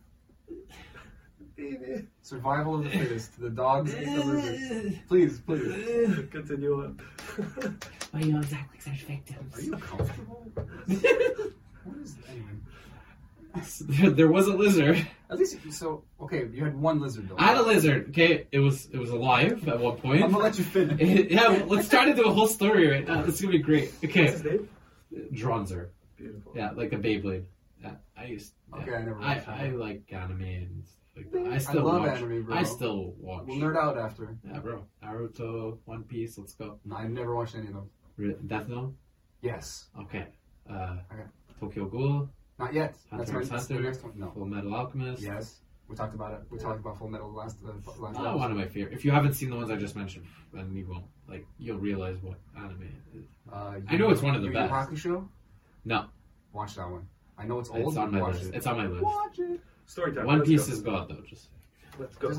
Survival 2.23 2.77
of 2.77 2.85
the 2.85 2.91
fittest. 2.91 3.41
The 3.41 3.51
dogs 3.51 3.95
ate 3.95 4.07
the 4.07 4.25
lizard. 4.25 5.01
Please, 5.09 5.41
please. 5.41 6.29
Continue 6.31 6.75
on. 6.83 7.01
why 8.11 8.21
you 8.21 8.35
always 8.35 8.53
act 8.53 8.73
like 8.73 8.83
such 8.83 9.03
victims? 9.05 9.59
Are 9.59 9.63
you 9.63 9.73
comfortable? 9.73 10.47
what 10.55 11.97
is 12.03 12.17
anyway? 12.29 14.15
there 14.15 14.29
was 14.29 14.47
a 14.47 14.55
lizard. 14.55 15.07
At 15.29 15.39
least 15.39 15.59
so 15.73 16.05
okay. 16.21 16.47
You 16.53 16.65
had 16.65 16.77
one 16.77 17.01
lizard 17.01 17.29
though. 17.29 17.37
I 17.39 17.47
had 17.47 17.57
a 17.59 17.63
lizard. 17.63 18.11
Okay, 18.11 18.47
it 18.53 18.61
was 18.61 18.87
it 18.93 18.99
was 18.99 19.11
alive 19.11 19.67
at 19.69 19.81
one 19.81 19.97
point. 19.97 20.23
I'm 20.23 20.31
gonna 20.31 20.45
let 20.45 20.59
you 20.59 20.65
finish. 20.65 21.01
yeah, 21.31 21.49
well, 21.49 21.67
let's 21.67 21.89
try 21.89 22.05
to 22.05 22.15
do 22.15 22.25
a 22.25 22.33
whole 22.33 22.47
story 22.47 22.89
right 22.89 23.07
now. 23.07 23.23
This 23.23 23.37
is 23.37 23.41
gonna 23.41 23.53
be 23.53 23.59
great. 23.59 23.93
What's 23.93 24.05
Okay, 24.05 24.31
his 24.31 24.45
name? 24.45 24.69
Dranzer. 25.33 25.89
Beautiful. 26.17 26.53
Yeah, 26.55 26.71
like 26.73 26.93
a 26.93 26.97
Beyblade. 26.97 27.45
Yeah, 27.83 27.95
I 28.17 28.27
used. 28.27 28.53
yeah. 28.73 28.83
Okay, 28.83 28.95
I 28.95 29.03
never 29.03 29.21
I. 29.21 29.43
I 29.49 29.69
like 29.71 30.03
anime 30.13 30.43
and 30.43 30.85
stuff 30.85 31.00
like. 31.33 31.53
I 31.53 31.59
still 31.59 31.85
love 31.85 32.03
watch. 32.03 32.19
anime, 32.19 32.43
bro. 32.45 32.55
I 32.57 32.63
still 32.63 33.15
watch. 33.19 33.45
We'll 33.47 33.59
nerd 33.59 33.77
out 33.77 33.99
after. 33.99 34.37
Yeah, 34.45 34.59
bro. 34.61 34.85
Naruto, 35.03 35.79
One 35.85 36.05
Piece. 36.05 36.39
Let's 36.39 36.55
go. 36.55 36.79
No, 36.85 36.97
I've 36.97 37.11
never 37.11 37.35
watched 37.35 37.55
any 37.55 37.67
of 37.69 37.75
them. 37.75 37.91
Re- 38.17 38.37
Death 38.47 38.69
Note. 38.69 38.95
Yes, 39.43 39.87
Okay. 39.99 40.27
Uh, 40.69 40.97
Okay. 41.13 41.23
Tokyo 41.59 41.87
Ghoul. 41.87 42.29
not 42.59 42.73
yet. 42.75 42.95
Hunter 43.11 43.25
That's, 43.25 43.33
my, 43.33 43.41
x 43.41 43.49
that's 43.49 43.67
the 43.67 43.75
Hunter. 43.75 43.89
next 43.91 44.03
one. 44.05 44.13
No. 44.17 44.31
Full 44.31 44.47
Metal 44.47 44.75
Alchemist. 44.75 45.23
Yes, 45.23 45.61
we 45.89 45.97
talked 45.97 46.15
about 46.15 46.33
it. 46.35 46.41
We 46.51 46.59
talked 46.59 46.79
about 46.81 46.99
Full 46.99 47.09
Metal 47.09 47.33
last 47.33 47.57
uh, 47.67 47.73
last. 47.99 48.17
Oh, 48.19 48.37
one 48.37 48.51
of 48.51 48.57
my 48.57 48.67
favorite. 48.67 48.95
If 48.95 49.05
you 49.05 49.11
haven't 49.11 49.33
seen 49.35 49.51
the 49.51 49.57
ones 49.57 49.71
I 49.71 49.77
just 49.77 49.97
mentioned, 49.97 50.27
then 50.53 50.73
we 50.73 50.85
won't. 50.85 51.05
Like, 51.29 51.47
you'll 51.59 51.79
realize 51.79 52.17
what 52.23 52.39
anime 52.57 52.83
is. 53.15 53.25
Uh, 53.53 53.75
I 53.89 53.97
know 53.97 54.11
it's 54.11 54.23
one 54.23 54.35
of 54.35 54.43
the 54.43 54.49
Yu 54.49 54.53
Yu 54.55 54.59
best. 54.59 54.73
Hakusho. 54.73 55.27
No, 55.85 56.07
Watch 56.53 56.75
that 56.77 56.91
one. 56.91 57.07
I 57.39 57.45
know 57.47 57.59
it's 57.61 57.71
old. 57.71 57.89
it's 57.89 57.97
on 57.97 58.13
my 58.13 58.21
list. 58.23 58.45
It. 58.51 58.55
It's 58.57 58.67
on 58.67 58.77
my 58.77 58.87
list. 58.87 59.03
Watch 59.03 59.39
it. 59.39 59.61
Story 59.91 60.13
time. 60.15 60.25
One 60.27 60.39
Let's 60.39 60.49
Piece 60.51 60.67
go. 60.69 60.73
is 60.73 60.81
god, 60.83 61.09
though. 61.09 61.23
Just 61.29 61.49
Let's 61.99 62.15
go. 62.17 62.31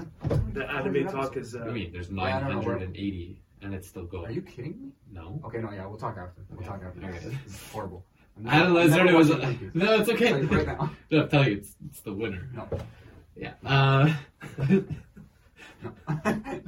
The 0.54 0.70
anime 0.72 1.04
talk 1.08 1.36
episodes? 1.36 1.48
is. 1.50 1.56
Uh, 1.56 1.66
I 1.66 1.72
mean, 1.72 1.92
there's 1.92 2.10
Yeah, 2.10 2.24
I 2.24 2.40
don't 2.40 2.50
know, 2.50 2.62
bro. 2.62 2.74
980, 2.76 3.42
and 3.62 3.74
it's 3.74 3.88
still 3.90 4.06
going. 4.06 4.26
Are 4.28 4.32
you 4.32 4.42
kidding 4.42 4.80
me? 4.82 4.92
No. 5.12 5.42
Okay, 5.46 5.58
no, 5.60 5.70
yeah, 5.72 5.86
we'll 5.86 5.98
talk 5.98 6.18
after. 6.18 6.44
We'll 6.50 6.60
Okay, 6.60 6.70
talk 6.70 6.82
after. 6.86 7.06
okay. 7.06 7.20
This 7.46 7.56
is 7.56 7.70
horrible. 7.72 8.06
I'm 8.38 8.48
I 8.48 8.54
had 8.54 8.68
a 8.68 8.74
never- 8.74 8.88
never 8.90 9.10
It 9.10 9.16
was 9.16 9.30
watching 9.30 9.44
One 9.46 9.58
Piece. 9.58 9.76
no, 9.76 9.94
it's 10.00 10.10
okay. 10.10 10.30
Tell 10.30 10.40
you 10.42 10.48
right 10.48 10.66
now. 10.68 10.92
no, 11.12 11.22
I'm 11.24 11.30
telling 11.30 11.48
you, 11.50 11.58
it's 11.58 11.76
it's 11.90 12.00
the 12.02 12.14
winner. 12.14 12.48
No. 12.54 12.68
Yeah. 13.36 13.54
Uh, 13.66 14.14
No. 15.84 15.92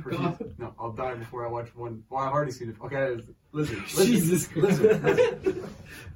Refuse. 0.03 0.53
no, 0.57 0.73
I'll 0.79 0.91
die 0.91 1.13
before 1.13 1.45
I 1.45 1.49
watch 1.49 1.67
one. 1.75 2.03
Well, 2.09 2.23
I've 2.23 2.33
already 2.33 2.51
seen 2.51 2.69
it. 2.69 2.75
Okay, 2.83 3.13
it's- 3.13 3.27
lizard. 3.51 3.77
lizard. 3.95 4.05
Jesus 4.07 4.55
Lizard. 4.55 5.01
Christ. 5.01 5.17
lizard. 5.45 5.63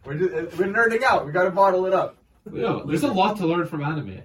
We're, 0.04 0.16
just, 0.16 0.34
uh, 0.34 0.56
we're 0.58 0.74
nerding 0.74 1.04
out. 1.04 1.26
We 1.26 1.32
gotta 1.32 1.52
bottle 1.52 1.86
it 1.86 1.94
up. 1.94 2.18
no, 2.46 2.84
there's 2.86 3.04
a 3.04 3.08
lot 3.12 3.38
to 3.38 3.46
learn 3.46 3.68
from 3.68 3.84
anime. 3.84 4.22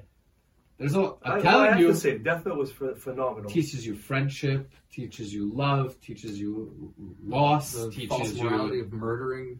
There's 0.83 0.95
a. 0.97 0.99
I, 1.01 1.03
I'm 1.03 1.11
well, 1.24 1.37
I 1.39 1.41
telling 1.41 1.70
have 1.70 1.80
you, 1.80 1.87
to 1.89 1.95
say, 1.97 2.18
Death 2.18 2.45
Note 2.47 2.59
was 2.59 2.72
ph- 2.72 2.97
phenomenal. 2.97 3.51
teaches 3.51 3.87
you 3.87 3.95
friendship, 3.95 4.70
teaches 4.91 5.33
you 5.33 5.51
love, 5.53 6.01
teaches 6.01 6.39
you 6.39 6.93
loss, 7.24 7.72
The 7.72 7.91
teaches 7.91 8.09
false 8.09 8.33
morality 8.35 8.76
you. 8.78 8.83
of 8.85 8.93
murdering 8.93 9.59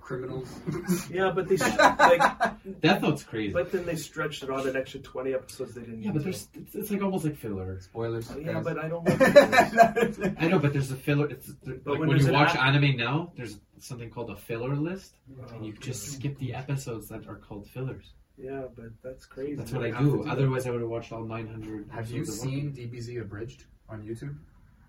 criminals. 0.00 0.48
Yeah, 1.10 1.30
but 1.34 1.48
they 1.48 1.56
st- 1.56 1.78
like, 1.78 2.20
Death 2.80 3.02
Note's 3.02 3.22
crazy. 3.22 3.52
but 3.52 3.72
then 3.72 3.86
they 3.86 3.96
stretched 3.96 4.42
it 4.42 4.50
on 4.50 4.68
an 4.68 4.76
extra 4.76 5.00
twenty 5.00 5.32
episodes. 5.32 5.74
They 5.74 5.80
didn't. 5.82 6.02
yeah, 6.02 6.10
but 6.12 6.22
there's 6.22 6.48
it's, 6.54 6.74
it's 6.74 6.90
like 6.90 7.02
almost 7.02 7.24
like 7.24 7.36
filler. 7.36 7.80
Spoilers. 7.80 8.30
Oh, 8.30 8.38
yeah, 8.38 8.52
guys. 8.54 8.64
but 8.64 8.78
I 8.78 8.88
don't. 8.88 9.04
Want 9.08 10.36
I 10.42 10.48
know, 10.48 10.58
but 10.58 10.72
there's 10.72 10.90
a 10.90 10.96
filler. 10.96 11.28
It's 11.30 11.46
there, 11.64 11.76
But 11.84 11.92
like 11.92 12.00
when 12.00 12.08
when, 12.10 12.18
you 12.20 12.26
an 12.26 12.32
watch 12.32 12.54
a- 12.54 12.62
anime 12.62 12.96
now, 12.96 13.32
there's 13.36 13.58
something 13.78 14.10
called 14.10 14.30
a 14.30 14.36
filler 14.36 14.76
list, 14.76 15.14
and 15.54 15.64
you 15.64 15.72
oh, 15.76 15.80
just 15.80 16.12
skip 16.12 16.38
the 16.38 16.54
episodes 16.54 17.08
that 17.08 17.26
are 17.26 17.36
called 17.36 17.66
fillers. 17.68 18.12
Yeah, 18.42 18.62
but 18.74 18.86
that's 19.02 19.26
crazy. 19.26 19.54
That's 19.56 19.72
what 19.72 19.82
You 19.82 19.88
I 19.88 19.90
have 19.90 19.98
to 20.04 20.10
do. 20.18 20.22
that. 20.24 20.30
Otherwise, 20.30 20.66
I 20.66 20.70
would 20.70 20.80
have 20.80 20.90
watched 20.90 21.12
all 21.12 21.24
900. 21.24 21.88
Have 21.90 22.10
you 22.10 22.22
episodes 22.22 22.40
One 22.40 22.48
seen 22.48 22.72
DBZ 22.72 23.20
abridged 23.20 23.64
on 23.88 24.02
YouTube? 24.02 24.36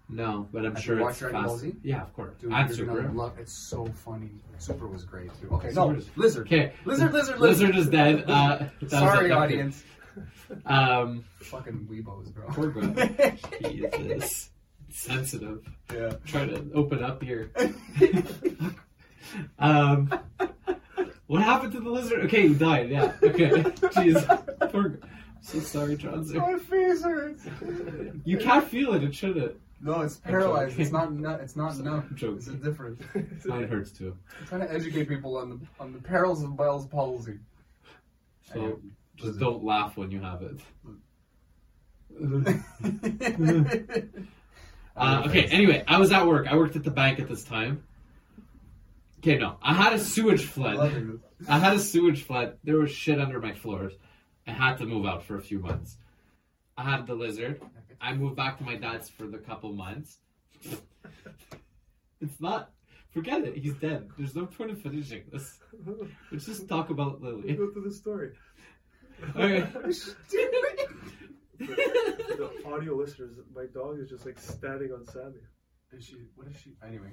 No, 0.09 0.47
but 0.51 0.65
I'm 0.65 0.75
Have 0.75 0.83
sure 0.83 0.95
you 0.95 1.01
it's 1.01 1.05
watched 1.07 1.19
Dragon 1.19 1.43
Ball. 1.45 1.57
Z? 1.57 1.73
Yeah, 1.83 2.01
of 2.01 2.13
course. 2.13 2.33
Dude, 2.39 2.51
and 2.51 2.67
you're 2.69 2.77
Super. 2.87 3.01
gonna 3.01 3.13
love. 3.17 3.37
It's 3.39 3.53
so 3.53 3.85
funny. 3.85 4.29
Super 4.57 4.87
was 4.87 5.03
great 5.05 5.29
too. 5.39 5.49
Okay, 5.53 5.69
Super 5.69 5.93
no, 5.93 5.97
is- 5.97 6.09
lizard. 6.17 6.47
Okay, 6.47 6.73
Lizard, 6.85 7.13
lizard, 7.13 7.39
Lizard 7.39 7.75
is 7.77 7.87
dead. 7.89 8.25
Uh, 8.27 8.65
that 8.81 8.81
Sorry, 8.89 9.27
it. 9.27 9.31
Audience. 9.31 9.83
Um, 10.65 11.23
Fucking 11.39 11.87
weebos, 11.89 12.33
bro. 12.33 12.45
Poor 12.49 12.71
guy. 12.71 13.37
Jesus, 13.69 14.49
sensitive. 14.89 15.65
yeah. 15.93 16.13
Try 16.25 16.45
to 16.45 16.69
open 16.73 17.01
up 17.03 17.23
here. 17.23 17.51
um, 19.59 20.11
what 21.31 21.41
happened 21.43 21.71
to 21.71 21.79
the 21.79 21.89
lizard? 21.89 22.25
Okay, 22.25 22.49
he 22.49 22.53
died. 22.53 22.89
Yeah. 22.89 23.13
Okay. 23.23 23.49
Jeez. 23.95 24.69
Poor. 24.71 24.99
So 25.39 25.59
sorry, 25.61 25.95
Johnson. 25.95 26.39
My 26.39 26.57
face 26.59 27.01
hurts. 27.01 27.45
You 28.25 28.37
can't 28.37 28.67
feel 28.67 28.93
it. 28.95 29.03
It 29.03 29.15
shouldn't. 29.15 29.55
No, 29.79 30.01
it's 30.01 30.17
paralyzed. 30.17 30.77
It's 30.77 30.91
not. 30.91 31.13
nu- 31.13 31.29
It's 31.29 31.55
not 31.55 31.77
numb. 31.77 32.13
I'm. 32.17 32.35
It's 32.35 32.47
a 32.47 32.55
different. 32.55 32.99
Mine 33.45 33.65
hurts 33.69 33.91
too. 33.91 34.17
I'm 34.41 34.47
trying 34.47 34.61
to 34.67 34.73
educate 34.73 35.07
people 35.07 35.37
on 35.37 35.49
the 35.51 35.59
on 35.79 35.93
the 35.93 35.99
perils 35.99 36.43
of 36.43 36.57
Bell's 36.57 36.85
palsy. 36.85 37.39
So 38.53 38.81
just 39.15 39.39
don't 39.39 39.63
laugh 39.63 39.95
when 39.95 40.11
you 40.11 40.19
have 40.19 40.41
it. 40.41 40.59
Uh, 44.93 45.23
okay, 45.25 45.45
anyway, 45.45 45.85
I 45.87 45.99
was 45.99 46.11
at 46.11 46.27
work. 46.27 46.47
I 46.51 46.57
worked 46.57 46.75
at 46.75 46.83
the 46.83 46.91
bank 46.91 47.21
at 47.21 47.29
this 47.29 47.45
time. 47.45 47.81
Okay, 49.21 49.37
no. 49.37 49.57
I 49.61 49.75
had 49.75 49.93
a 49.93 49.99
sewage 49.99 50.45
flood. 50.45 51.21
I 51.47 51.59
had 51.59 51.75
a 51.75 51.79
sewage 51.79 52.23
flood. 52.23 52.57
There 52.63 52.77
was 52.77 52.89
shit 52.91 53.21
under 53.21 53.39
my 53.39 53.53
floors. 53.53 53.93
I 54.47 54.51
had 54.51 54.77
to 54.79 54.85
move 54.85 55.05
out 55.05 55.23
for 55.23 55.37
a 55.37 55.41
few 55.41 55.59
months. 55.59 55.97
I 56.75 56.83
had 56.83 57.05
the 57.05 57.13
lizard. 57.13 57.61
I 58.01 58.13
moved 58.15 58.35
back 58.35 58.57
to 58.57 58.63
my 58.63 58.77
dad's 58.77 59.09
for 59.09 59.27
the 59.27 59.37
couple 59.37 59.73
months. 59.73 60.17
it's 62.19 62.39
not. 62.39 62.71
Forget 63.11 63.43
it. 63.43 63.57
He's 63.57 63.75
dead. 63.75 64.09
There's 64.17 64.35
no 64.35 64.47
point 64.47 64.71
in 64.71 64.77
finishing 64.77 65.23
this. 65.31 65.59
Let's 66.31 66.45
just 66.47 66.67
talk 66.67 66.89
about 66.89 67.21
Lily. 67.21 67.53
Go 67.53 67.69
through 67.71 67.83
the 67.83 67.93
story. 67.93 68.31
Okay. 69.35 69.61
For 69.61 69.81
the 71.67 72.51
audio 72.65 72.95
listeners, 72.95 73.37
my 73.53 73.65
dog 73.71 73.99
is 73.99 74.09
just 74.09 74.25
like 74.25 74.39
standing 74.39 74.91
on 74.91 75.05
Sammy. 75.05 75.41
Is 75.91 76.05
she? 76.05 76.25
What 76.35 76.47
is 76.47 76.55
she? 76.59 76.73
Anyway. 76.83 77.11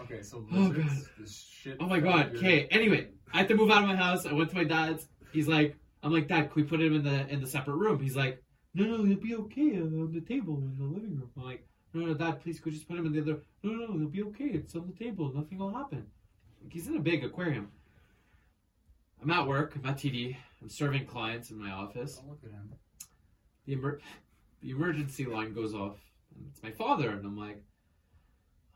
Okay, 0.00 0.22
so 0.22 0.46
Oh, 0.52 0.56
lizards, 0.56 1.08
this 1.18 1.46
shit. 1.50 1.76
Oh 1.80 1.86
my 1.86 2.00
god. 2.00 2.34
Okay. 2.36 2.66
Anyway, 2.70 3.08
I 3.32 3.38
had 3.38 3.48
to 3.48 3.54
move 3.54 3.70
out 3.70 3.82
of 3.82 3.88
my 3.88 3.96
house. 3.96 4.26
I 4.26 4.32
went 4.32 4.50
to 4.50 4.56
my 4.56 4.64
dad's. 4.64 5.08
He's 5.32 5.48
like, 5.48 5.76
I'm 6.02 6.12
like, 6.12 6.28
Dad, 6.28 6.50
can 6.52 6.62
we 6.62 6.68
put 6.68 6.80
him 6.80 6.94
in 6.94 7.02
the 7.04 7.26
in 7.28 7.40
the 7.40 7.46
separate 7.46 7.76
room? 7.76 8.00
He's 8.00 8.16
like, 8.16 8.42
No, 8.74 8.84
no, 8.84 9.04
he'll 9.04 9.16
be 9.18 9.34
okay 9.34 9.78
on 9.80 10.12
the 10.12 10.20
table 10.20 10.58
in 10.58 10.76
the 10.78 10.84
living 10.84 11.16
room. 11.18 11.30
I'm 11.36 11.42
like, 11.44 11.66
No, 11.94 12.06
no, 12.06 12.14
Dad, 12.14 12.40
please, 12.42 12.60
could 12.60 12.72
you 12.72 12.78
just 12.78 12.88
put 12.88 12.98
him 12.98 13.06
in 13.06 13.12
the 13.12 13.20
other? 13.20 13.42
No, 13.62 13.72
no, 13.72 13.98
he'll 13.98 14.08
be 14.08 14.22
okay. 14.24 14.44
It's 14.44 14.74
on 14.74 14.86
the 14.86 15.04
table. 15.04 15.32
Nothing 15.34 15.58
will 15.58 15.74
happen. 15.74 16.06
Like, 16.62 16.72
he's 16.72 16.86
in 16.86 16.96
a 16.96 17.00
big 17.00 17.24
aquarium. 17.24 17.70
I'm 19.22 19.30
at 19.30 19.46
work. 19.46 19.74
I'm 19.76 19.86
at 19.90 19.96
TD. 19.96 20.36
I'm 20.62 20.68
serving 20.68 21.06
clients 21.06 21.50
in 21.50 21.58
my 21.58 21.70
office. 21.70 22.20
Oh, 22.24 22.28
look 22.30 22.40
at 22.44 22.50
him. 22.50 22.70
the 23.66 23.72
emer- 23.72 24.00
the 24.62 24.70
emergency 24.70 25.24
line 25.26 25.52
goes 25.52 25.74
off. 25.74 25.96
And 26.34 26.46
it's 26.52 26.62
my 26.62 26.70
father, 26.70 27.10
and 27.10 27.24
I'm 27.24 27.36
like, 27.36 27.62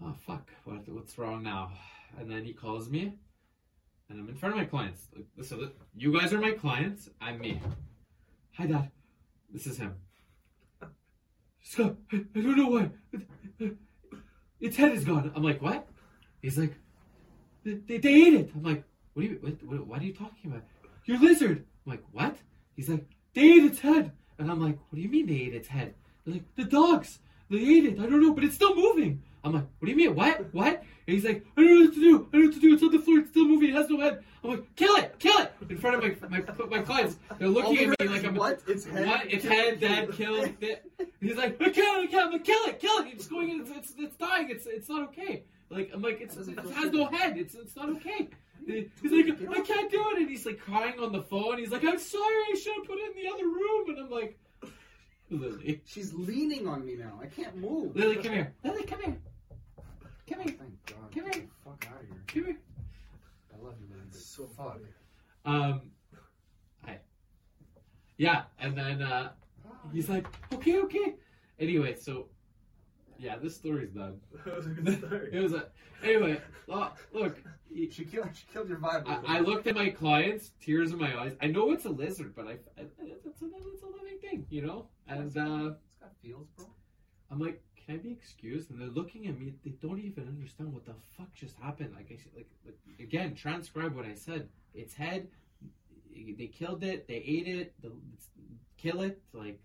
oh 0.05 0.15
fuck, 0.27 0.49
what 0.65 0.89
what's 0.89 1.19
wrong 1.19 1.43
now? 1.43 1.73
And 2.19 2.31
then 2.31 2.45
he 2.45 2.53
calls 2.53 2.89
me, 2.89 3.15
and 4.09 4.21
I'm 4.21 4.29
in 4.29 4.35
front 4.35 4.55
of 4.55 4.59
my 4.59 4.65
clients. 4.65 5.09
So 5.43 5.71
you 5.97 6.19
guys 6.19 6.33
are 6.33 6.41
my 6.41 6.53
clients. 6.53 7.09
I'm 7.21 7.39
me. 7.39 7.61
Hi, 8.57 8.67
Dad. 8.67 8.91
This 9.53 9.67
is 9.67 9.79
him. 9.79 9.95
Scott, 11.63 11.97
I, 12.13 12.17
I 12.35 12.41
don't 12.41 12.57
know 12.57 12.69
why. 12.69 12.91
Its 14.61 14.77
head 14.77 14.93
is 14.93 15.05
gone. 15.05 15.33
I'm 15.35 15.43
like, 15.43 15.63
what? 15.63 15.87
He's 16.43 16.59
like, 16.59 16.75
they, 17.65 17.75
they, 17.75 17.99
they 17.99 18.15
ate 18.15 18.35
it. 18.35 18.51
I'm 18.55 18.63
like, 18.63 18.85
what 19.15 19.25
are 19.25 19.29
you? 19.29 19.39
What, 19.41 19.63
what, 19.63 19.87
what 19.87 20.01
are 20.01 20.05
you 20.05 20.15
talking 20.15 20.51
about? 20.51 20.65
Your 21.05 21.19
lizard. 21.19 21.65
I'm 21.87 21.93
like, 21.93 22.03
what? 22.13 22.37
He's 22.77 22.89
like, 22.89 23.07
they 23.35 23.43
ate 23.43 23.65
its 23.65 23.81
head. 23.81 24.13
And 24.39 24.51
I'm 24.51 24.61
like, 24.61 24.79
what 24.89 24.97
do 24.97 25.01
you 25.01 25.09
mean 25.09 25.27
they 25.27 25.35
ate 25.35 25.55
its 25.55 25.69
head? 25.69 25.95
They're 26.25 26.35
like, 26.35 26.55
the 26.57 26.65
dogs. 26.65 27.21
They 27.51 27.59
ate 27.59 27.85
it. 27.85 27.99
I 27.99 28.07
don't 28.07 28.23
know, 28.23 28.33
but 28.33 28.45
it's 28.45 28.55
still 28.55 28.75
moving. 28.75 29.23
I'm 29.43 29.53
like, 29.53 29.65
what 29.79 29.87
do 29.87 29.91
you 29.91 29.97
mean? 29.97 30.15
What? 30.15 30.53
What? 30.53 30.83
And 31.07 31.15
he's 31.17 31.25
like, 31.25 31.45
I 31.57 31.63
don't 31.63 31.75
know 31.75 31.85
what 31.87 31.95
to 31.95 32.01
do. 32.01 32.29
I 32.33 32.33
don't 32.33 32.41
know 32.41 32.47
what 32.49 32.55
to 32.55 32.61
do. 32.61 32.75
It's 32.75 32.83
on 32.83 32.91
the 32.93 32.99
floor. 32.99 33.19
It's 33.19 33.31
still 33.31 33.47
moving. 33.47 33.71
It 33.71 33.75
has 33.75 33.89
no 33.89 34.01
head. 34.01 34.23
I'm 34.45 34.51
like, 34.51 34.77
kill 34.77 34.97
it. 34.97 35.19
Kill 35.19 35.39
it. 35.39 35.53
In 35.69 35.79
front 35.79 36.05
of 36.05 36.31
my 36.31 36.41
my, 36.41 36.67
my 36.67 36.79
clients. 36.83 37.17
They're 37.39 37.49
looking 37.49 37.79
at 37.79 38.01
me 38.01 38.09
like 38.09 38.25
I'm 38.25 38.35
what? 38.35 38.61
Its 38.67 38.85
head? 38.85 39.07
What? 39.07 39.33
Its 39.33 39.45
head, 39.45 39.81
dad, 39.81 40.13
kill 40.13 40.43
it. 40.43 40.85
He's 41.21 41.37
like, 41.37 41.61
I 41.61 41.71
can't, 41.71 42.05
I 42.05 42.07
can't. 42.07 42.27
I'm 42.27 42.33
like, 42.33 42.45
kill 42.45 42.65
it, 42.65 42.79
kill 42.79 42.99
it. 42.99 43.09
It's 43.13 43.27
going 43.27 43.51
in. 43.51 43.61
It's, 43.61 43.71
it's, 43.71 43.95
it's 43.99 44.17
dying. 44.17 44.51
It's, 44.51 44.67
it's 44.67 44.89
not 44.89 45.09
okay. 45.09 45.45
Like, 45.71 45.91
I'm 45.93 46.03
like, 46.03 46.21
it's, 46.21 46.37
it 46.37 46.59
has 46.59 46.93
no 46.93 47.07
head. 47.07 47.39
It's, 47.39 47.55
it's 47.55 47.77
not 47.77 47.89
okay. 47.91 48.29
He's 48.67 48.89
like, 49.05 49.27
I 49.51 49.61
can't 49.61 49.91
do 49.91 50.05
it. 50.11 50.19
And 50.19 50.29
he's 50.29 50.47
like 50.47 50.59
crying 50.59 50.99
on 51.01 51.13
the 51.13 51.23
phone. 51.23 51.59
He's 51.59 51.71
like, 51.71 51.85
I'm 51.85 51.99
sorry. 51.99 52.45
I 52.53 52.59
should 52.63 52.75
have 52.77 52.85
put 52.85 52.99
it 52.99 53.17
in 53.17 53.23
the 53.23 53.31
other 53.31 53.47
room. 53.47 53.91
And 53.91 53.99
I'm 54.01 54.11
like, 54.11 54.39
Lily. 55.31 55.81
She's 55.87 56.13
leaning 56.13 56.67
on 56.67 56.85
me 56.85 56.97
now. 56.97 57.19
I 57.23 57.27
can't 57.27 57.57
move. 57.57 57.95
Lily, 57.95 58.17
come 58.17 58.33
here. 58.33 58.55
Lily, 58.65 58.83
come 58.85 59.01
here. 59.01 59.17
Come 60.31 60.41
here. 60.43 60.55
Thank 60.59 60.87
God. 60.87 61.15
Come 61.15 61.25
here. 61.25 61.33
the 61.33 61.49
fuck 61.65 61.87
out 61.91 62.01
of 62.03 62.07
here. 62.07 62.23
Come 62.27 62.45
here. 62.45 62.59
I 63.53 63.65
love 63.65 63.75
you, 63.81 63.89
man. 63.95 64.07
It's 64.09 64.25
So 64.27 64.47
fuck. 64.47 64.75
funny. 64.75 64.85
Um, 65.45 65.83
I, 66.87 66.99
yeah, 68.19 68.43
and 68.59 68.77
then 68.77 69.03
uh, 69.03 69.31
he's 69.93 70.09
like, 70.09 70.27
okay, 70.53 70.79
okay. 70.83 71.15
Anyway, 71.59 71.95
so 71.97 72.29
yeah, 73.19 73.37
this 73.37 73.55
story's 73.57 73.91
done. 73.91 74.21
That 74.45 74.57
was 74.57 74.67
a 74.67 74.71
good 74.71 74.99
story. 74.99 75.31
It 75.33 75.41
was 75.41 75.53
a 75.53 75.67
anyway. 76.03 76.41
lo- 76.67 76.89
Look, 77.13 77.43
he- 77.73 77.91
She 77.91 78.05
killed. 78.05 78.29
She 78.35 78.45
killed 78.53 78.69
your 78.69 78.79
vibe. 78.79 79.05
I, 79.07 79.39
I 79.39 79.41
looked 79.41 79.67
at 79.67 79.75
my 79.75 79.91
clients, 79.91 80.53
tears 80.61 80.93
in 80.93 80.99
my 80.99 81.19
eyes. 81.21 81.35
I 81.43 81.47
know 81.49 81.73
it's 81.73 81.85
a 81.87 81.91
lizard, 81.91 82.35
but 82.37 82.47
I, 82.47 82.53
I 82.53 82.57
it's, 82.79 82.99
a, 83.01 83.05
it's 83.47 83.83
a 83.83 83.87
living 83.87 84.19
thing, 84.21 84.47
you 84.51 84.63
know. 84.67 84.87
And 85.09 85.21
uh, 85.37 85.73
It's 85.85 85.97
got 86.01 86.13
feels, 86.23 86.47
bro. 86.57 86.67
I'm 87.31 87.39
like, 87.39 87.63
can 87.91 87.99
I 87.99 88.03
be 88.03 88.13
excused? 88.13 88.71
And 88.71 88.81
they're 88.81 88.89
looking 88.89 89.27
at 89.27 89.39
me. 89.39 89.55
They 89.65 89.71
don't 89.71 89.99
even 89.99 90.29
understand 90.29 90.73
what 90.73 90.85
the 90.87 90.95
fuck 91.17 91.33
just 91.35 91.57
happened. 91.59 91.93
Like, 91.95 92.07
I 92.13 92.17
said- 92.17 92.33
like, 92.37 92.49
like 92.65 93.01
again, 93.01 93.35
transcribe 93.35 93.95
what 93.97 94.05
I 94.05 94.15
said. 94.15 94.49
Its 94.75 94.95
head, 94.95 95.29
they 96.15 96.47
killed 96.47 96.85
it. 96.85 97.09
They 97.09 97.17
ate 97.17 97.49
it. 97.49 97.75
The, 97.83 97.91
kill 98.77 99.01
it. 99.03 99.21
Like, 99.33 99.61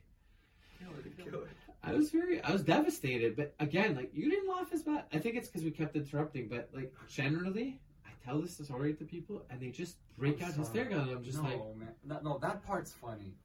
Kill 0.79 0.89
it. 0.99 1.17
kill 1.31 1.41
it. 1.43 1.49
I 1.83 1.93
was 1.93 2.09
very, 2.11 2.41
I 2.41 2.51
was 2.51 2.63
devastated. 2.63 3.35
But 3.35 3.53
again, 3.59 3.95
like, 3.95 4.09
you 4.13 4.29
didn't 4.29 4.49
laugh 4.49 4.69
as 4.73 4.81
bad. 4.83 5.03
I 5.13 5.19
think 5.19 5.35
it's 5.35 5.47
because 5.47 5.63
we 5.63 5.71
kept 5.71 5.95
interrupting. 5.95 6.47
But 6.49 6.69
like, 6.73 6.91
generally, 7.07 7.79
I 8.05 8.09
tell 8.25 8.41
this 8.41 8.57
story 8.57 8.93
to 8.95 9.03
people, 9.05 9.45
and 9.49 9.61
they 9.61 9.69
just 9.69 9.97
break 10.17 10.37
I'm 10.41 10.45
out 10.49 10.51
sorry. 10.55 10.65
hysterical. 10.65 10.99
I'm 11.01 11.23
just 11.23 11.37
no, 11.37 11.43
like, 11.43 11.77
man. 11.77 11.89
That, 12.05 12.23
no, 12.23 12.39
that 12.39 12.65
part's 12.65 12.91
funny. 12.91 13.35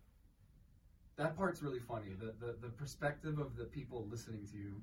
That 1.21 1.37
part's 1.37 1.62
really 1.62 1.81
funny. 1.81 2.14
The 2.18 2.33
the, 2.45 2.55
the 2.62 2.68
perspective 2.71 3.39
of 3.39 3.55
the 3.55 3.64
people 3.64 4.07
listening 4.11 4.47
to 4.53 4.57
you. 4.57 4.81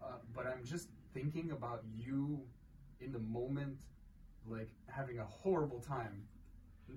Uh, 0.00 0.12
but 0.32 0.46
I'm 0.46 0.64
just 0.64 0.88
thinking 1.12 1.50
about 1.50 1.82
you 1.96 2.40
in 3.00 3.10
the 3.10 3.18
moment, 3.18 3.80
like 4.46 4.68
having 4.86 5.18
a 5.18 5.24
horrible 5.24 5.80
time, 5.80 6.22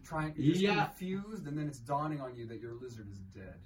trying. 0.04 0.34
You're 0.38 0.52
just 0.54 0.62
Yeah. 0.64 0.86
confused, 0.86 1.48
and 1.48 1.58
then 1.58 1.68
it's 1.68 1.80
dawning 1.80 2.22
on 2.22 2.36
you 2.36 2.46
that 2.50 2.60
your 2.60 2.74
lizard 2.76 3.10
is 3.10 3.18
dead, 3.34 3.60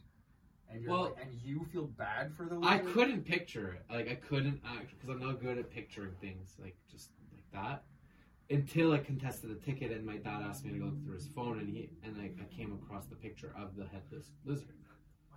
and 0.70 0.82
you're 0.82 0.92
Well- 0.92 1.04
like, 1.16 1.26
and 1.26 1.34
you 1.42 1.66
feel 1.66 1.88
bad 1.88 2.34
for 2.34 2.46
the 2.46 2.56
lizard. 2.58 2.88
I 2.88 2.92
couldn't 2.94 3.24
picture 3.24 3.74
it. 3.74 3.84
Like 3.90 4.08
I 4.08 4.16
couldn't 4.16 4.62
act 4.64 4.92
because 4.92 5.10
I'm 5.10 5.20
not 5.20 5.42
good 5.42 5.58
at 5.58 5.70
picturing 5.70 6.14
things 6.22 6.56
like 6.58 6.78
just 6.90 7.12
like 7.34 7.52
that. 7.52 7.84
Until 8.50 8.94
I 8.94 9.00
contested 9.00 9.50
a 9.52 9.56
ticket 9.56 9.92
and 9.92 10.06
my 10.06 10.18
dad 10.18 10.42
asked 10.44 10.64
me 10.64 10.72
to 10.72 10.78
go 10.80 10.86
look 10.86 11.04
through 11.04 11.16
his 11.16 11.28
phone 11.28 11.58
and 11.60 11.68
he 11.68 11.90
and 12.04 12.16
I, 12.22 12.32
I 12.40 12.46
came 12.46 12.72
across 12.74 13.08
the 13.08 13.16
picture 13.16 13.52
of 13.58 13.76
the 13.76 13.86
headless 13.88 14.32
lizard. 14.46 14.70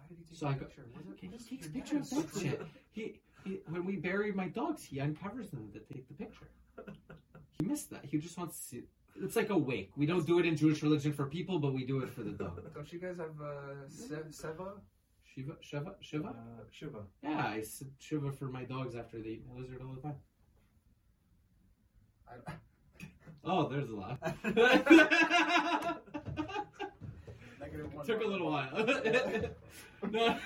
Why 0.08 0.16
did 0.16 0.18
he 0.18 0.24
take 0.24 0.38
So 0.38 0.46
a 0.46 0.50
I 0.50 0.52
go, 0.54 0.58
picture? 0.64 0.84
Was 0.96 1.06
it- 1.06 1.12
okay, 1.12 1.26
he 1.48 1.56
takes 1.56 1.68
pictures 1.68 2.12
of 2.12 2.32
that 2.34 2.40
shit. 2.40 2.62
He, 2.92 3.20
he 3.44 3.60
when 3.68 3.84
we 3.84 3.96
bury 3.96 4.32
my 4.32 4.48
dogs, 4.48 4.84
he 4.84 5.00
uncovers 5.00 5.50
them 5.50 5.70
to 5.72 5.80
take 5.92 6.08
the 6.08 6.14
picture. 6.14 6.48
He 7.60 7.66
missed 7.66 7.90
that. 7.90 8.04
He 8.04 8.18
just 8.18 8.38
wants 8.38 8.58
to 8.60 8.66
see. 8.66 8.82
It's 9.20 9.34
like 9.36 9.50
a 9.50 9.58
wake. 9.58 9.90
We 9.96 10.06
don't 10.06 10.26
do 10.26 10.38
it 10.38 10.46
in 10.46 10.56
Jewish 10.56 10.82
religion 10.82 11.12
for 11.12 11.26
people, 11.26 11.58
but 11.58 11.72
we 11.74 11.84
do 11.84 12.00
it 12.00 12.10
for 12.10 12.22
the 12.22 12.30
dog. 12.30 12.62
Don't 12.74 12.92
you 12.92 13.00
guys 13.00 13.16
have 13.18 13.40
uh, 13.40 13.88
Se- 13.88 14.30
Seva? 14.30 14.78
Shiva, 15.24 15.56
Shiva, 15.60 15.94
Shiva. 16.00 16.28
Uh, 16.28 16.62
Shiva. 16.70 16.98
Yeah, 17.22 17.44
I 17.46 17.62
said 17.62 17.88
Shiva 17.98 18.30
for 18.32 18.46
my 18.46 18.64
dogs 18.64 18.94
after 18.94 19.18
they 19.20 19.30
eat 19.30 19.44
my 19.52 19.60
lizard 19.60 19.80
all 19.82 19.92
the 19.94 20.00
time. 20.02 20.16
I, 22.28 22.52
Oh, 23.44 23.68
there's 23.68 23.88
a 23.88 23.94
lot. 23.94 24.18
Took 28.04 28.22
a 28.22 28.26
little 28.26 28.50
while. 28.50 28.86
no. 30.10 30.38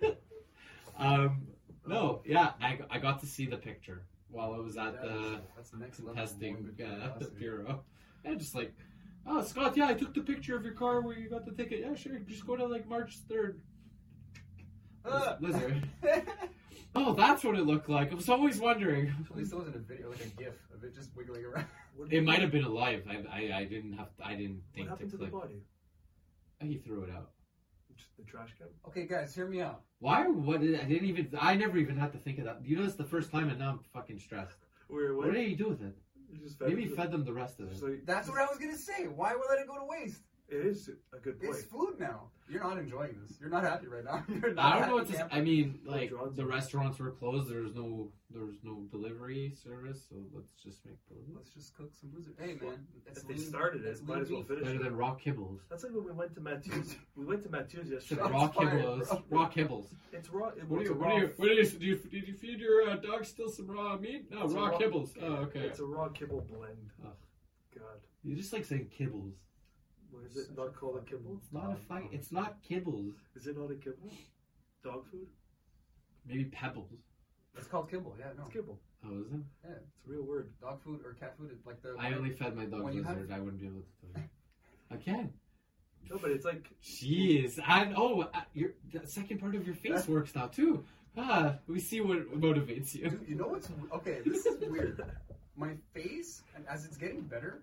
um, 0.98 1.46
no, 1.86 2.22
yeah, 2.24 2.52
I, 2.60 2.78
I 2.90 2.98
got 2.98 3.20
to 3.20 3.26
see 3.26 3.46
the 3.46 3.56
picture 3.56 4.02
while 4.30 4.52
I 4.54 4.58
was 4.58 4.76
at 4.76 5.00
the 5.00 5.40
the 6.02 6.14
testing 6.14 6.70
uh, 6.84 7.18
bureau. 7.38 7.82
And 8.24 8.38
just 8.38 8.54
like, 8.54 8.72
oh, 9.26 9.42
Scott, 9.42 9.76
yeah, 9.76 9.88
I 9.88 9.94
took 9.94 10.14
the 10.14 10.22
picture 10.22 10.56
of 10.56 10.64
your 10.64 10.74
car 10.74 11.02
where 11.02 11.16
you 11.16 11.28
got 11.28 11.44
the 11.44 11.52
ticket. 11.52 11.80
Yeah, 11.80 11.94
sure, 11.94 12.18
just 12.20 12.46
go 12.46 12.56
to 12.56 12.66
like 12.66 12.88
March 12.88 13.18
3rd. 13.28 13.56
Ah! 15.04 15.36
Lizard. 15.40 15.88
Oh, 16.96 17.12
that's 17.12 17.42
what 17.42 17.56
it 17.56 17.66
looked 17.66 17.88
like. 17.88 18.12
I 18.12 18.14
was 18.14 18.28
always 18.28 18.60
wondering. 18.60 19.12
At 19.28 19.36
least 19.36 19.52
it 19.52 19.56
wasn't 19.56 19.74
a 19.74 19.80
video, 19.80 20.10
like 20.10 20.20
a 20.20 20.28
GIF 20.28 20.54
of 20.72 20.84
it 20.84 20.94
just 20.94 21.10
wiggling 21.16 21.44
around. 21.44 21.66
It 22.08 22.22
might 22.22 22.40
have 22.40 22.52
been 22.52 22.62
alive. 22.62 23.02
I, 23.10 23.24
I, 23.28 23.58
I 23.58 23.64
didn't 23.64 23.94
have. 23.94 24.10
I 24.24 24.34
didn't 24.34 24.62
What 24.62 24.74
think 24.74 24.86
to 24.86 24.90
happened 24.90 25.10
to 25.10 25.16
the 25.16 25.26
click. 25.26 25.32
body? 25.32 25.62
He 26.60 26.76
threw 26.78 27.02
it 27.02 27.10
out. 27.10 27.30
Just 27.96 28.16
the 28.16 28.24
trash 28.24 28.50
can. 28.58 28.66
Okay, 28.88 29.06
guys, 29.06 29.34
hear 29.34 29.46
me 29.46 29.60
out. 29.60 29.82
Why? 30.00 30.26
What? 30.26 30.60
Did, 30.60 30.80
I 30.80 30.84
didn't 30.84 31.08
even. 31.08 31.28
I 31.40 31.54
never 31.54 31.78
even 31.78 31.96
had 31.96 32.12
to 32.12 32.18
think 32.18 32.38
of 32.38 32.44
that. 32.44 32.60
You 32.64 32.76
know, 32.76 32.84
it's 32.84 32.94
the 32.94 33.04
first 33.04 33.30
time, 33.30 33.48
and 33.50 33.58
now 33.58 33.70
I'm 33.70 33.80
fucking 33.92 34.18
stressed. 34.18 34.58
Where 34.88 35.14
What 35.14 35.26
what? 35.26 35.34
did 35.34 35.46
he 35.46 35.54
do 35.54 35.68
with 35.68 35.82
it? 35.82 35.96
You 36.32 36.38
just 36.38 36.58
fed 36.58 36.68
Maybe 36.68 36.84
it 36.84 36.96
fed 36.96 37.10
them 37.12 37.24
the 37.24 37.32
rest 37.32 37.60
of 37.60 37.70
it. 37.70 37.82
like, 37.82 38.04
That's 38.04 38.28
what 38.28 38.38
I 38.40 38.44
was 38.46 38.58
gonna 38.58 38.76
say. 38.76 39.06
Why 39.06 39.34
would 39.34 39.44
I 39.48 39.54
let 39.54 39.60
it 39.62 39.68
go 39.68 39.78
to 39.78 39.84
waste? 39.86 40.22
It 40.48 40.66
is 40.66 40.90
a 41.12 41.18
good 41.18 41.40
point. 41.40 41.54
It's 41.54 41.64
food 41.64 41.94
now. 41.98 42.28
You're 42.50 42.62
not 42.62 42.76
enjoying 42.76 43.16
this. 43.26 43.38
You're 43.40 43.48
not 43.48 43.64
happy 43.64 43.86
right 43.86 44.04
now. 44.04 44.22
You're 44.28 44.52
not 44.52 44.64
I 44.74 44.78
don't 44.78 44.88
know 44.90 44.94
what 44.96 45.08
to. 45.10 45.18
s- 45.18 45.28
I 45.32 45.40
mean, 45.40 45.78
like 45.86 46.12
the 46.34 46.44
restaurants 46.44 46.98
were 46.98 47.10
closed. 47.12 47.48
There's 47.48 47.74
no, 47.74 48.10
there's 48.30 48.56
no 48.62 48.82
delivery 48.90 49.54
service. 49.64 50.04
So 50.10 50.16
let's 50.34 50.52
just 50.62 50.84
make 50.84 50.96
blizzard. 51.08 51.34
Let's 51.34 51.48
just 51.48 51.74
cook 51.74 51.90
some 51.98 52.10
blizzard. 52.10 52.34
Hey 52.38 52.58
man, 52.60 52.86
it's 53.06 53.20
If 53.22 53.28
they 53.28 53.36
started 53.38 53.86
it, 53.86 54.06
might 54.06 54.20
as 54.20 54.30
well 54.30 54.42
finish 54.42 54.64
Better 54.64 54.76
it. 54.76 54.82
than 54.84 54.94
raw 54.94 55.14
kibbles. 55.16 55.60
That's 55.70 55.82
like 55.84 55.94
when 55.94 56.04
we 56.04 56.12
went 56.12 56.34
to 56.34 56.42
Matthews. 56.42 56.94
we 57.16 57.24
went 57.24 57.42
to 57.44 57.48
Matthews 57.48 57.88
yesterday. 57.88 58.20
Shots 58.20 58.32
raw 58.34 58.48
fired, 58.48 58.84
kibbles. 58.84 59.08
bro. 59.08 59.22
Raw 59.40 59.48
kibbles. 59.50 59.86
It's 60.12 60.28
raw. 60.28 60.48
It, 60.48 60.68
What 60.68 60.80
do 60.80 60.84
you? 60.84 60.90
a 60.90 60.94
What 60.98 61.06
raw 61.08 61.14
do 61.16 61.20
you? 61.22 61.32
What 61.36 61.48
do 61.48 61.54
you? 61.54 61.64
Did 61.64 61.82
you, 61.82 61.96
did 61.96 62.28
you 62.28 62.34
feed 62.34 62.60
your 62.60 62.90
uh, 62.90 62.96
dog 62.96 63.24
still 63.24 63.48
some 63.48 63.66
raw 63.68 63.96
meat? 63.96 64.30
No, 64.30 64.46
raw, 64.48 64.66
raw- 64.66 64.78
kibbles. 64.78 65.12
Oh, 65.22 65.26
okay. 65.46 65.60
It's 65.60 65.80
a 65.80 65.84
raw 65.86 66.08
kibble 66.08 66.42
blend. 66.42 66.76
Oh. 67.02 67.08
God, 67.74 67.98
You 68.22 68.36
just 68.36 68.52
like 68.52 68.66
saying 68.66 68.90
kibbles. 69.00 69.32
What 70.14 70.24
is 70.30 70.36
it 70.36 70.56
not 70.56 70.74
called 70.78 70.96
a 70.98 71.10
kibble? 71.10 71.38
It's 71.42 71.52
not 71.52 71.72
a 71.72 71.76
fight. 71.88 72.08
It's 72.12 72.30
not 72.32 72.56
kibbles. 72.62 73.12
Is 73.36 73.46
it 73.46 73.56
not 73.58 73.70
a 73.70 73.74
kibble? 73.74 74.10
Dog 74.84 75.04
food? 75.10 75.26
Maybe 76.26 76.44
pebbles. 76.44 76.90
It's 77.56 77.66
called 77.66 77.90
kibble. 77.90 78.14
Yeah, 78.18 78.26
no. 78.36 78.44
It's 78.44 78.52
kibble. 78.54 78.78
Oh, 79.04 79.20
is 79.20 79.32
it? 79.32 79.40
Yeah, 79.64 79.70
It's 79.76 80.06
a 80.06 80.10
real 80.10 80.22
word. 80.22 80.50
dog 80.60 80.82
food 80.82 81.00
or 81.04 81.14
cat 81.14 81.34
food. 81.38 81.50
It's 81.52 81.66
like 81.66 81.82
the. 81.82 81.94
I 81.98 82.12
only 82.14 82.30
fed 82.30 82.56
my 82.56 82.64
dog 82.64 82.82
when 82.82 83.02
have- 83.04 83.16
lizard. 83.16 83.32
I 83.32 83.38
wouldn't 83.40 83.60
be 83.60 83.66
able 83.66 83.80
to 83.80 84.12
tell 84.12 84.22
you. 84.22 84.28
I 84.90 84.96
can. 84.96 85.32
No, 86.10 86.18
but 86.18 86.30
it's 86.30 86.44
like 86.44 86.68
Jeez. 86.82 87.58
I 87.66 87.92
oh, 87.96 88.22
uh, 88.22 88.40
your 88.52 88.70
the 88.92 89.06
second 89.06 89.38
part 89.38 89.54
of 89.54 89.66
your 89.66 89.74
face 89.74 90.06
works 90.06 90.34
now 90.34 90.46
too. 90.46 90.84
Ah, 91.16 91.56
we 91.66 91.80
see 91.80 92.00
what 92.00 92.38
motivates 92.38 92.94
you. 92.94 93.08
Dude, 93.08 93.24
you 93.28 93.34
know 93.36 93.46
what's 93.48 93.68
okay? 93.92 94.18
This 94.24 94.44
is 94.46 94.60
weird. 94.68 95.02
My 95.56 95.70
face, 95.94 96.42
and 96.56 96.66
as 96.68 96.84
it's 96.84 96.96
getting 96.96 97.20
better, 97.22 97.62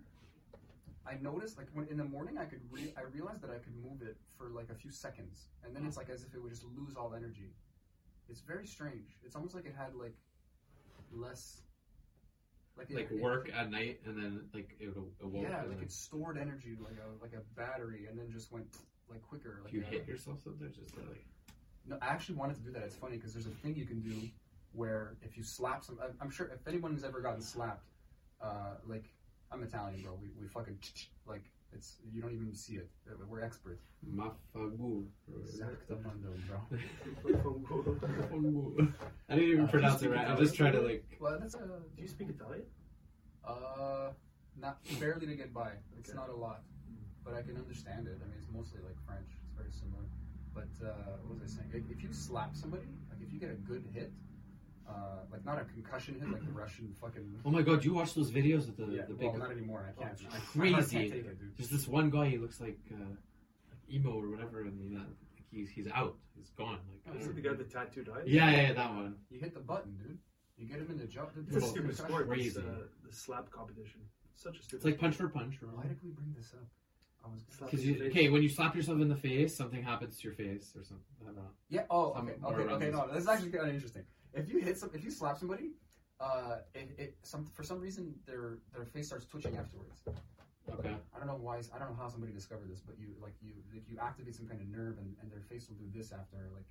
I 1.06 1.16
noticed 1.22 1.58
like 1.58 1.68
when 1.74 1.88
in 1.88 1.98
the 1.98 2.04
morning 2.04 2.38
I 2.38 2.46
could 2.46 2.62
re- 2.72 2.94
I 2.98 3.02
realized 3.12 3.42
that 3.42 3.50
I 3.50 3.58
could 3.58 3.76
move 3.84 4.02
it 4.02 4.18
for 4.38 4.50
like 4.50 4.70
a 4.70 4.76
few 4.76 4.92
seconds, 4.92 5.48
and 5.64 5.76
then 5.76 5.86
it's 5.86 5.98
like 5.98 6.10
as 6.10 6.24
if 6.24 6.34
it 6.36 6.42
would 6.42 6.52
just 6.52 6.64
lose 6.78 6.96
all 6.96 7.14
energy. 7.16 7.54
It's 8.30 8.42
very 8.42 8.66
strange. 8.66 9.18
It's 9.24 9.36
almost 9.36 9.56
like 9.56 9.66
it 9.66 9.76
had 9.78 9.96
like 9.96 10.16
less. 11.12 11.62
Like, 12.78 12.90
it- 12.90 12.96
Like 12.96 13.12
it- 13.12 13.22
work 13.22 13.50
at 13.54 13.70
night 13.70 14.00
and 14.06 14.16
then 14.18 14.50
like 14.54 14.76
it 14.80 14.94
awoke. 15.22 15.44
Yeah, 15.44 15.58
like 15.62 15.70
then 15.70 15.80
it 15.82 15.92
stored 15.92 16.38
energy 16.38 16.78
like 16.80 16.98
a 16.98 17.22
like 17.22 17.34
a 17.34 17.42
battery, 17.60 18.06
and 18.08 18.18
then 18.18 18.32
just 18.32 18.52
went 18.52 18.66
like 19.10 19.22
quicker. 19.24 19.60
Like 19.64 19.74
you 19.74 19.82
a- 19.82 19.86
hit 19.86 20.08
yourself 20.08 20.42
sometimes. 20.44 20.76
Just 20.78 20.96
like 20.98 21.26
No, 21.86 21.98
I 22.02 22.08
actually 22.08 22.36
wanted 22.36 22.56
to 22.58 22.62
do 22.62 22.72
that. 22.72 22.84
It's 22.84 22.96
funny 22.96 23.18
because 23.18 23.34
there's 23.34 23.48
a 23.48 23.58
thing 23.62 23.76
you 23.76 23.86
can 23.86 24.02
do 24.02 24.30
where 24.74 25.18
if 25.24 25.36
you 25.36 25.44
slap 25.44 25.84
some, 25.84 26.00
I'm 26.22 26.30
sure 26.30 26.48
if 26.48 26.66
anyone's 26.68 27.04
ever 27.04 27.20
gotten 27.20 27.42
slapped, 27.42 27.88
uh, 28.40 28.76
like 28.88 29.12
I'm 29.52 29.64
Italian, 29.64 30.02
bro. 30.02 30.18
We, 30.22 30.30
we 30.40 30.48
fucking 30.48 30.78
like 31.28 31.44
it's 31.74 31.98
you 32.14 32.22
don't 32.22 32.34
even 32.34 32.54
see 32.54 32.76
it. 32.76 32.90
We're 33.30 33.42
experts. 33.42 33.84
mafagu. 34.08 35.06
Exactamundo, 35.32 36.36
bro. 36.48 36.60
I 39.30 39.36
didn't 39.36 39.50
even 39.50 39.66
Uh, 39.66 39.68
pronounce 39.68 39.96
it 39.96 40.00
speak 40.00 40.12
right. 40.12 40.20
I 40.20 40.24
Italian? 40.24 40.44
just 40.46 40.56
tried 40.56 40.72
to 40.72 40.82
like. 40.82 41.18
Well, 41.20 41.38
that's 41.40 41.56
uh, 41.56 41.60
Do 41.96 42.02
you 42.02 42.08
speak 42.08 42.30
Italian? 42.30 42.64
uh, 43.48 44.10
not 44.60 44.78
barely 45.00 45.26
to 45.28 45.36
get 45.36 45.54
by. 45.54 45.72
It's 45.98 46.10
Okay. 46.10 46.18
not 46.18 46.30
a 46.30 46.36
lot, 46.36 46.62
but 47.24 47.34
I 47.34 47.42
can 47.42 47.56
understand 47.58 48.08
it. 48.08 48.18
I 48.22 48.26
mean, 48.26 48.36
it's 48.38 48.48
mostly 48.52 48.80
like 48.84 48.96
French. 49.06 49.30
It's 49.44 49.54
very 49.58 49.72
similar. 49.72 50.04
But 50.54 50.68
uh, 50.86 50.92
what 51.24 51.40
was 51.40 51.44
I 51.44 51.48
saying? 51.56 51.70
If, 51.74 51.90
if 51.98 52.04
you 52.04 52.12
slap 52.12 52.56
somebody, 52.56 52.84
like 53.10 53.22
if 53.22 53.32
you 53.34 53.40
get 53.40 53.52
a 53.52 53.56
good 53.56 53.86
hit, 53.94 54.12
uh, 54.90 54.94
like 55.32 55.44
not 55.46 55.60
a 55.60 55.64
concussion 55.66 56.16
hit, 56.20 56.30
like 56.32 56.46
the 56.46 56.52
Russian 56.52 56.94
fucking 57.00 57.40
Oh 57.46 57.52
my 57.52 57.62
god! 57.62 57.84
You 57.86 57.94
watch 57.94 58.14
those 58.14 58.32
videos 58.32 58.68
of 58.68 58.78
the 58.78 58.86
Yeah, 58.88 59.04
the 59.08 59.16
well, 59.16 59.38
not 59.38 59.52
anymore. 59.52 59.86
I 59.88 60.02
can't. 60.02 60.20
Oh, 60.24 60.34
I, 60.34 60.38
it's 60.38 60.56
my 60.56 60.72
crazy. 60.72 60.98
can't 60.98 61.14
it. 61.28 61.58
There's 61.58 61.70
this 61.70 61.88
one 61.88 62.10
guy. 62.10 62.28
He 62.30 62.38
looks 62.38 62.60
like 62.60 62.78
uh, 62.94 63.16
emo 63.92 64.12
or 64.12 64.30
whatever, 64.30 64.62
and 64.62 64.80
he's, 64.82 64.92
not, 64.92 65.04
like 65.36 65.44
he's 65.52 65.70
he's 65.70 65.88
out. 65.94 66.16
He's 66.36 66.50
gone. 66.52 66.80
Like 67.06 67.16
I 67.16 67.20
Is 67.20 67.26
it 67.28 67.34
don't 67.34 67.36
the 67.36 67.42
know. 67.42 67.50
guy 67.56 67.58
with 67.58 67.68
the 67.72 67.74
tattooed 67.78 68.10
eyes? 68.10 68.24
Yeah, 68.28 68.50
yeah, 68.52 68.62
yeah, 68.62 68.74
that 68.74 68.94
one. 68.94 69.16
You 69.30 69.40
hit 69.40 69.54
the 69.54 69.60
button, 69.60 69.96
dude. 69.98 70.18
You 70.58 70.68
get 70.68 70.78
him 70.80 70.88
in 70.92 70.98
the 70.98 71.06
jump. 71.06 71.32
It's 71.38 71.56
a 71.56 71.62
stupid 71.68 71.98
sport. 71.98 72.28
This, 72.30 72.38
crazy. 72.38 72.60
uh, 72.60 72.84
the 73.08 73.14
slap 73.16 73.50
competition. 73.50 74.02
Such 74.36 74.60
a 74.60 74.64
stupid. 74.64 74.76
It's 74.78 74.86
like 74.86 75.00
punch 75.00 75.16
sport. 75.16 75.34
for 75.34 75.40
punch. 75.40 75.56
Why 75.62 75.84
did 75.84 75.98
we 76.04 76.10
bring 76.12 76.34
this 76.38 76.54
up? 76.54 76.66
I 77.24 77.28
was 77.32 77.44
Because 77.60 77.82
in 77.84 77.88
you 77.90 77.94
the 77.94 78.00
face. 78.06 78.12
okay 78.12 78.30
when 78.30 78.42
you 78.42 78.50
slap 78.50 78.76
yourself 78.76 79.00
in 79.00 79.08
the 79.08 79.16
face, 79.16 79.56
something 79.56 79.84
happens 79.84 80.18
to 80.18 80.24
your 80.28 80.34
face 80.34 80.74
or 80.76 80.84
something. 80.84 81.06
I 81.22 81.26
don't 81.26 81.36
know. 81.36 81.50
yeah. 81.70 81.84
Oh, 81.90 82.14
Some 82.16 82.28
okay, 82.28 82.38
okay, 82.64 82.74
okay. 82.74 82.90
No, 82.90 83.08
this 83.14 83.24
is 83.24 83.30
actually 83.30 83.52
kind 83.52 83.68
of 83.70 83.74
interesting. 83.76 84.04
If 84.34 84.50
you 84.50 84.60
hit 84.60 84.78
some, 84.78 84.90
if 84.94 85.04
you 85.04 85.12
slap 85.12 85.38
somebody, 85.38 85.72
uh, 86.20 86.58
it, 86.74 86.90
it 86.98 87.18
some 87.24 87.46
for 87.46 87.64
some 87.64 87.80
reason 87.80 88.14
their 88.26 88.60
their 88.74 88.86
face 88.86 89.08
starts 89.08 89.26
twitching 89.26 89.58
afterwards. 89.58 90.04
Okay. 90.72 90.96
I 91.14 91.18
don't 91.18 91.28
know 91.28 91.40
why. 91.42 91.58
I 91.58 91.80
don't 91.80 91.90
know 91.90 91.98
how 92.00 92.08
somebody 92.08 92.32
discovered 92.32 92.70
this, 92.72 92.82
but 92.82 92.96
you 93.00 93.08
like 93.22 93.34
you 93.42 93.52
like 93.74 93.84
you 93.90 93.98
activate 94.02 94.36
some 94.36 94.48
kind 94.48 94.62
of 94.62 94.68
nerve, 94.68 94.98
and, 95.00 95.16
and 95.22 95.32
their 95.32 95.42
face 95.42 95.68
will 95.68 95.76
do 95.78 95.90
this 95.98 96.12
after 96.12 96.38
like 96.54 96.66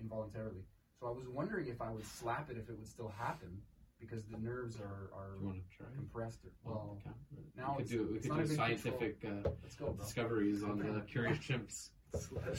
involuntarily. 0.00 0.64
So 1.00 1.08
I 1.08 1.10
was 1.10 1.28
wondering 1.28 1.66
if 1.66 1.82
I 1.82 1.90
would 1.90 2.06
slap 2.06 2.50
it, 2.50 2.56
if 2.56 2.68
it 2.70 2.78
would 2.78 2.86
still 2.86 3.08
happen, 3.18 3.60
because 4.00 4.22
the 4.24 4.38
nerves 4.38 4.76
are 4.80 5.10
are 5.12 5.34
Do 5.36 5.40
you 5.42 5.46
want 5.48 5.58
to 5.70 5.76
try? 5.76 5.86
compressed. 5.94 6.38
Or, 6.64 6.72
well, 6.72 6.98
okay. 7.00 7.10
now 7.56 7.74
we 7.76 7.82
could 7.82 7.92
it's- 7.92 8.06
do 8.06 8.12
we 8.12 8.18
could 8.20 8.48
do 8.48 8.54
scientific 8.54 9.18
uh, 9.26 9.50
let's 9.62 9.74
go, 9.74 9.92
discoveries 10.00 10.62
on 10.62 10.78
the 10.78 10.84
Okay. 10.88 11.06
curious 11.10 11.38
chimps. 11.38 11.90
Slap. 12.18 12.44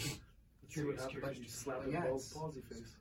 Let's 0.64 0.76
see 0.76 0.84
what 0.86 0.98
Curious, 0.98 1.02
happens 1.02 1.12
curious. 2.32 2.96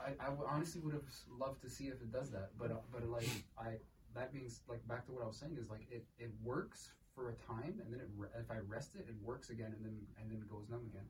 I, 0.00 0.10
I 0.20 0.28
honestly 0.46 0.80
would 0.80 0.94
have 0.94 1.08
loved 1.38 1.62
to 1.62 1.70
see 1.70 1.84
if 1.88 2.00
it 2.00 2.12
does 2.12 2.30
that, 2.30 2.50
but 2.58 2.70
uh, 2.70 2.76
but 2.92 3.06
like 3.08 3.28
I 3.58 3.78
that 4.14 4.32
being 4.32 4.50
like 4.68 4.86
back 4.88 5.06
to 5.06 5.12
what 5.12 5.22
I 5.22 5.26
was 5.26 5.36
saying 5.36 5.56
is 5.60 5.70
like 5.70 5.86
it, 5.90 6.04
it 6.18 6.30
works 6.44 6.92
for 7.14 7.30
a 7.30 7.34
time, 7.34 7.80
and 7.82 7.92
then 7.92 8.00
it 8.00 8.08
re- 8.16 8.28
if 8.38 8.50
I 8.50 8.58
rest 8.68 8.94
it, 8.94 9.06
it 9.08 9.16
works 9.24 9.50
again, 9.50 9.74
and 9.74 9.84
then 9.84 9.96
and 10.20 10.30
then 10.30 10.42
goes 10.50 10.68
numb 10.70 10.86
again. 10.86 11.06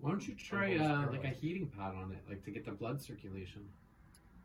Why 0.00 0.10
don't 0.10 0.26
you 0.26 0.34
try 0.34 0.76
uh, 0.76 1.12
like 1.12 1.24
a 1.24 1.34
heating 1.34 1.68
pad 1.68 1.92
on 1.94 2.12
it, 2.12 2.24
like 2.28 2.42
to 2.44 2.50
get 2.50 2.64
the 2.64 2.72
blood 2.72 3.00
circulation? 3.02 3.68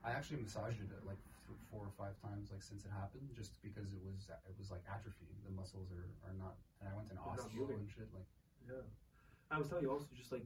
I 0.03 0.11
actually 0.11 0.43
massaged 0.43 0.83
it 0.83 0.91
like 1.07 1.17
th- 1.47 1.57
four 1.71 1.87
or 1.87 1.93
five 1.97 2.19
times 2.21 2.51
like 2.51 2.61
since 2.61 2.83
it 2.83 2.91
happened, 2.91 3.31
just 3.31 3.55
because 3.63 3.95
it 3.95 4.03
was 4.03 4.27
it 4.27 4.55
was 4.59 4.69
like 4.69 4.83
atrophy. 4.91 5.31
The 5.47 5.55
muscles 5.55 5.87
are, 5.95 6.11
are 6.27 6.35
not, 6.35 6.59
and 6.83 6.91
I 6.91 6.93
went 6.93 7.07
to 7.09 7.15
an 7.15 7.23
They're 7.23 7.47
osteo 7.47 7.79
and 7.79 7.87
shit. 7.87 8.11
Like 8.11 8.27
Yeah. 8.67 8.83
I 9.49 9.57
was 9.57 9.69
telling 9.69 9.87
you 9.87 9.91
also 9.91 10.11
just 10.11 10.31
like 10.35 10.43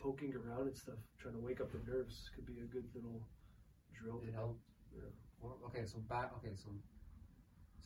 poking 0.00 0.34
around 0.34 0.68
and 0.68 0.76
stuff, 0.76 0.98
trying 1.18 1.34
to 1.34 1.40
wake 1.40 1.60
up 1.60 1.70
the 1.72 1.80
nerves 1.90 2.30
could 2.34 2.46
be 2.46 2.60
a 2.60 2.66
good 2.66 2.84
little 2.94 3.22
drill. 3.92 4.20
to 4.20 4.28
it 4.28 4.34
helped. 4.34 4.60
Yeah. 4.94 5.02
Well, 5.40 5.58
okay, 5.66 5.84
so 5.84 5.98
back. 6.08 6.30
Okay, 6.38 6.54
so 6.54 6.70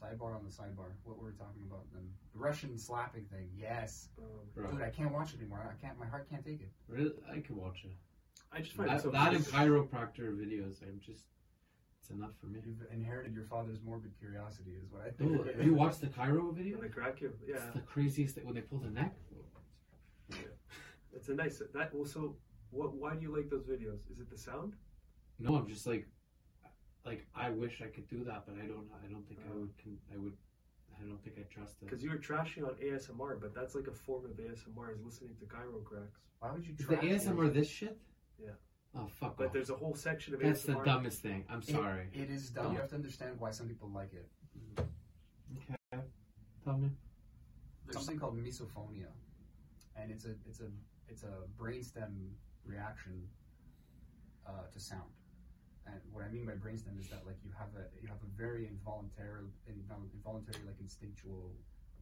sidebar 0.01 0.35
on 0.37 0.45
the 0.45 0.51
sidebar. 0.51 0.91
What 1.05 1.19
were 1.19 1.27
we 1.27 1.33
talking 1.33 1.63
about 1.67 1.85
then? 1.93 2.03
The 2.33 2.39
Russian 2.39 2.79
slapping 2.79 3.25
thing. 3.27 3.49
Yes, 3.57 4.09
Um, 4.19 4.71
dude, 4.73 4.83
I 4.83 4.91
can't 4.91 5.13
watch 5.13 5.35
it 5.35 5.41
anymore. 5.41 5.63
I 5.69 5.81
can't. 5.85 5.99
My 5.99 6.07
heart 6.07 6.29
can't 6.31 6.45
take 6.45 6.61
it. 6.61 6.71
really, 6.89 7.13
I 7.31 7.41
can 7.41 7.57
watch 7.57 7.85
it. 7.85 7.93
I 8.53 8.61
just 8.61 8.73
find 8.77 8.89
That, 8.89 9.03
so 9.03 9.11
that 9.11 9.35
and 9.35 9.45
chiropractor 9.45 10.35
videos, 10.35 10.83
I'm 10.83 11.01
just, 11.05 11.25
it's 12.01 12.11
enough 12.11 12.31
for 12.41 12.47
me. 12.47 12.61
You've 12.65 12.81
inherited 12.93 13.35
your 13.35 13.45
father's 13.45 13.79
morbid 13.85 14.13
curiosity, 14.19 14.71
is 14.83 14.91
what 14.91 15.03
I 15.07 15.11
think. 15.11 15.39
Oh, 15.39 15.63
you 15.63 15.75
watched 15.75 16.01
the 16.01 16.07
chiro 16.07 16.55
video? 16.55 16.79
When 16.79 16.87
I 16.87 16.91
crack 16.91 17.21
you, 17.21 17.33
It's 17.47 17.51
yeah, 17.61 17.71
the 17.75 17.81
craziest 17.81 18.37
thing 18.37 18.47
when 18.47 18.55
they 18.55 18.63
pull 18.63 18.79
the 18.79 18.89
neck. 18.91 19.15
It's 21.19 21.29
a 21.29 21.35
nice 21.35 21.61
that. 21.75 21.91
Also, 21.99 22.37
what? 22.71 22.95
Why 22.95 23.15
do 23.17 23.23
you 23.23 23.35
like 23.37 23.51
those 23.51 23.65
videos? 23.65 23.99
Is 24.13 24.21
it 24.21 24.31
the 24.31 24.39
sound? 24.39 24.75
No, 25.41 25.57
I'm 25.57 25.67
just 25.67 25.85
like, 25.85 26.07
like 27.05 27.27
I 27.35 27.51
wish 27.51 27.83
I 27.83 27.89
could 27.89 28.07
do 28.09 28.23
that, 28.25 28.45
but 28.47 28.55
I 28.63 28.67
don't. 28.67 28.87
I 29.05 29.11
don't 29.11 29.27
think 29.27 29.41
I 29.51 29.53
would. 29.59 29.77
Can, 29.79 29.99
I 30.15 30.17
would. 30.17 30.35
I 31.01 31.05
don't 31.09 31.21
think 31.25 31.37
I 31.39 31.43
trust 31.53 31.75
it. 31.83 31.87
Because 31.87 32.05
you 32.05 32.11
were 32.11 32.19
trashing 32.19 32.65
on 32.65 32.75
ASMR, 32.75 33.41
but 33.41 33.53
that's 33.53 33.75
like 33.75 33.89
a 33.89 33.93
form 33.93 34.25
of 34.27 34.33
ASMR 34.33 34.93
is 34.95 35.01
listening 35.05 35.35
to 35.41 35.45
chiro 35.47 35.83
cracks. 35.85 36.21
Why 36.39 36.53
would 36.53 36.65
you 36.67 36.75
Is 36.79 36.87
the 36.87 36.97
trash 36.97 37.05
ASMR 37.05 37.37
yours? 37.37 37.55
this 37.55 37.69
shit? 37.69 37.99
Yeah. 38.41 38.51
Oh 38.97 39.07
fuck 39.09 39.37
But 39.37 39.49
off. 39.49 39.53
there's 39.53 39.71
a 39.71 39.75
whole 39.77 39.95
section 39.95 40.35
of 40.35 40.41
ASMR. 40.41 40.45
That's 40.47 40.63
the 40.65 40.75
dumbest 40.85 41.21
thing. 41.23 41.45
I'm 41.51 41.59
It- 41.59 41.67
sorry. 41.67 42.09
it 42.13 42.31
is 42.31 42.51
dumb. 42.51 42.67
No. 42.67 42.71
You 42.73 42.79
have 42.79 42.89
to 42.91 42.95
understand 42.97 43.39
why 43.41 43.51
some 43.51 43.67
people 43.69 43.91
like 43.91 44.13
it. 44.15 44.29
okay. 45.57 46.03
Tell 46.65 46.79
me. 46.79 46.91
There's 47.85 47.97
something 47.97 48.19
called 48.19 48.37
misophonia, 48.39 49.07
and 49.97 50.11
it's 50.11 50.25
a 50.27 50.35
it's 50.49 50.61
a 50.61 50.69
it's 51.09 51.23
a 51.23 51.45
brainstem 51.61 52.31
reaction 52.65 53.23
uh, 54.47 54.67
to 54.73 54.81
sound. 54.81 55.11
And 55.87 56.01
what 56.13 56.25
I 56.25 56.29
mean 56.29 56.45
by 56.45 56.53
brainstem 56.53 56.99
is 57.01 57.09
that 57.09 57.25
like 57.27 57.37
you 57.45 57.51
have 57.59 57.69
a 57.77 57.89
you 58.03 58.09
have 58.09 58.19
a 58.23 58.31
very 58.37 58.67
involuntary 58.67 59.45
involuntary 59.67 60.65
like 60.67 60.77
instinctual 60.81 61.53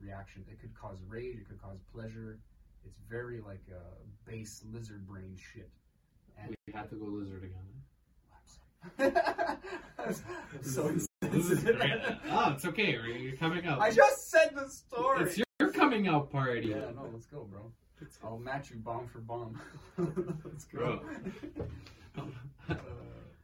reaction. 0.00 0.44
It 0.50 0.60
could 0.60 0.74
cause 0.74 0.98
rage. 1.08 1.36
It 1.38 1.48
could 1.48 1.62
cause 1.62 1.78
pleasure. 1.92 2.38
It's 2.84 2.98
very 3.08 3.40
like 3.40 3.62
uh, 3.70 3.78
base 4.24 4.64
lizard 4.72 5.06
brain 5.06 5.36
shit. 5.36 5.70
And 6.38 6.54
We 6.66 6.72
have 6.72 6.90
to 6.90 6.96
go 6.96 7.06
lizard 7.06 7.44
again. 7.44 7.62
I'm 9.98 10.14
so 10.62 10.92
This 11.22 11.50
is 11.50 11.64
great. 11.64 11.92
oh, 12.30 12.52
it's 12.52 12.64
okay. 12.66 12.90
You're 12.92 13.36
coming 13.36 13.66
out. 13.66 13.80
I 13.80 13.90
just 13.90 14.30
said 14.30 14.50
the 14.54 14.68
story. 14.68 15.24
It's 15.24 15.40
your 15.60 15.70
coming 15.72 16.06
out 16.06 16.30
party. 16.30 16.68
Yeah, 16.68 16.90
no, 16.94 17.08
let's 17.12 17.26
go, 17.26 17.44
bro. 17.50 17.72
I'll 18.22 18.38
match 18.38 18.70
you 18.70 18.76
bomb 18.76 19.06
for 19.06 19.20
bomb. 19.20 19.60
let's 20.44 20.64
Bro. 20.66 21.00
go. 22.16 22.22
uh, 22.70 22.74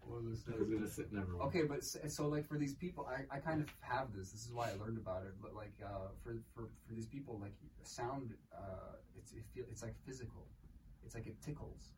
what 0.06 0.24
was 0.24 0.44
I 0.52 0.58
was 0.58 0.68
gonna 0.68 0.88
sit. 0.88 1.12
Never. 1.12 1.36
Okay, 1.42 1.62
but 1.62 1.78
s- 1.78 1.96
so 2.08 2.28
like 2.28 2.46
for 2.46 2.58
these 2.58 2.74
people, 2.74 3.08
I, 3.08 3.36
I 3.36 3.38
kind 3.38 3.60
of 3.62 3.68
have 3.80 4.12
this. 4.14 4.30
This 4.32 4.44
is 4.46 4.52
why 4.52 4.70
I 4.70 4.74
learned 4.82 4.98
about 4.98 5.22
it. 5.24 5.34
But 5.40 5.54
like 5.54 5.72
uh, 5.84 6.08
for, 6.22 6.36
for 6.54 6.68
for 6.86 6.94
these 6.94 7.06
people, 7.06 7.38
like 7.40 7.54
sound, 7.82 8.34
uh, 8.54 8.96
it's 9.16 9.32
it 9.32 9.44
feel, 9.54 9.64
it's 9.70 9.82
like 9.82 9.94
physical. 10.06 10.46
It's 11.04 11.14
like 11.14 11.26
it 11.26 11.40
tickles. 11.42 11.92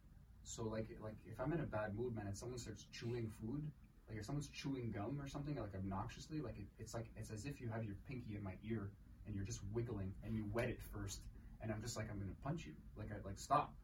So 0.45 0.65
like 0.65 0.89
like 1.03 1.17
if 1.27 1.41
I'm 1.41 1.53
in 1.53 1.61
a 1.61 1.65
bad 1.67 1.97
mood, 1.97 2.15
man, 2.15 2.27
and 2.27 2.37
someone 2.37 2.59
starts 2.59 2.87
chewing 2.93 3.31
food, 3.41 3.63
like 4.09 4.19
if 4.19 4.25
someone's 4.25 4.49
chewing 4.49 4.93
gum 4.93 5.19
or 5.21 5.27
something, 5.29 5.57
like 5.57 5.75
obnoxiously, 5.75 6.41
like 6.41 6.59
it, 6.59 6.67
it's 6.79 6.95
like 6.95 7.07
it's 7.17 7.31
as 7.31 7.47
if 7.47 7.61
you 7.61 7.69
have 7.69 7.85
your 7.85 7.97
pinky 8.07 8.37
in 8.37 8.43
my 8.45 8.55
ear 8.69 8.91
and 9.27 9.35
you're 9.35 9.45
just 9.45 9.61
wiggling 9.73 10.13
and 10.25 10.35
you 10.37 10.45
wet 10.53 10.69
it 10.69 10.81
first, 10.93 11.21
and 11.65 11.73
I'm 11.73 11.81
just 11.83 11.97
like 11.97 12.09
I'm 12.11 12.19
gonna 12.19 12.31
punch 12.45 12.67
you. 12.67 12.73
Like 12.97 13.09
I 13.11 13.17
like 13.27 13.39
stop. 13.39 13.75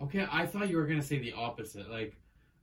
Okay, 0.00 0.26
I 0.30 0.46
thought 0.46 0.68
you 0.68 0.76
were 0.76 0.86
gonna 0.86 1.02
say 1.02 1.18
the 1.18 1.32
opposite. 1.32 1.90
Like 1.90 2.14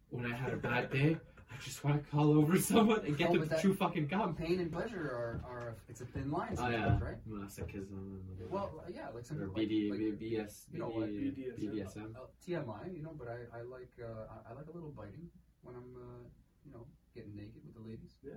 when 0.09 0.31
I 0.31 0.35
had 0.35 0.53
a 0.53 0.57
bad 0.57 0.91
day, 0.91 1.17
I 1.51 1.55
just 1.63 1.83
want 1.83 2.01
to 2.03 2.09
call 2.11 2.31
over 2.37 2.57
someone 2.71 3.03
and 3.05 3.17
get 3.17 3.27
No, 3.29 3.33
them 3.33 3.39
but 3.41 3.43
to 3.49 3.49
that- 3.55 3.61
chew 3.61 3.73
fucking 3.73 4.07
gum. 4.07 4.35
Pain 4.35 4.59
and 4.59 4.71
pleasure 4.71 5.01
are, 5.01 5.41
are 5.49 5.75
it's 5.89 6.01
a 6.01 6.05
thin 6.05 6.29
line 6.31 6.49
Oh 6.53 6.55
sometimes, 6.55 7.01
yeah, 7.01 7.07
right? 7.07 7.17
masochism. 7.27 8.19
Well, 8.49 8.83
yeah, 8.93 9.09
like 9.13 9.25
some 9.25 9.41
or 9.41 9.47
like- 9.47 9.55
BD, 9.67 9.89
like- 9.89 9.99
BS, 10.21 10.65
you 10.71 10.79
know 10.79 10.87
what, 10.89 11.09
BD, 11.09 11.51
BDSM. 11.59 11.73
BDSM. 11.73 12.15
Uh, 12.15 12.19
TMI, 12.47 12.95
you 12.95 13.01
know, 13.03 13.13
but 13.17 13.27
I, 13.27 13.57
I 13.57 13.61
like 13.63 13.89
uh, 14.01 14.25
I, 14.49 14.53
like 14.53 14.67
a 14.67 14.73
little 14.73 14.91
biting 14.91 15.27
when 15.63 15.75
I'm 15.75 15.95
uh, 15.95 16.23
you 16.65 16.71
know 16.71 16.85
getting 17.15 17.35
naked 17.35 17.61
with 17.65 17.73
the 17.75 17.81
ladies. 17.89 18.13
Yeah. 18.23 18.33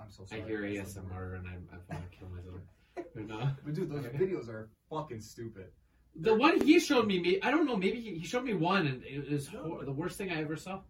I'm 0.00 0.10
so 0.10 0.24
sorry. 0.24 0.42
I 0.42 0.46
hear 0.46 0.62
That's 0.76 0.94
so 0.94 1.00
weird. 1.00 1.10
ASMR 1.10 1.38
and 1.38 1.48
I, 1.48 1.52
I 1.74 1.78
want 1.94 2.08
to 2.10 2.16
kill 2.16 2.28
myself. 2.28 2.54
But 3.14 3.26
no. 3.26 3.50
But 3.64 3.74
dude, 3.74 3.90
those 3.90 4.04
Okay. 4.06 4.18
videos 4.18 4.48
are 4.48 4.68
fucking 4.90 5.20
stupid. 5.20 5.66
The 6.16 6.34
one 6.34 6.60
he 6.60 6.80
showed 6.80 7.06
me, 7.06 7.20
me 7.20 7.40
I 7.42 7.50
don't 7.50 7.66
know, 7.66 7.76
maybe 7.76 8.00
he, 8.00 8.14
he 8.18 8.26
showed 8.26 8.44
me 8.44 8.54
one 8.54 8.86
and 8.86 9.02
it 9.04 9.30
was 9.30 9.52
No, 9.52 9.62
hor- 9.62 9.84
the 9.84 9.92
worst 9.92 10.16
thing 10.18 10.30
I 10.30 10.40
ever 10.42 10.56
saw. 10.56 10.80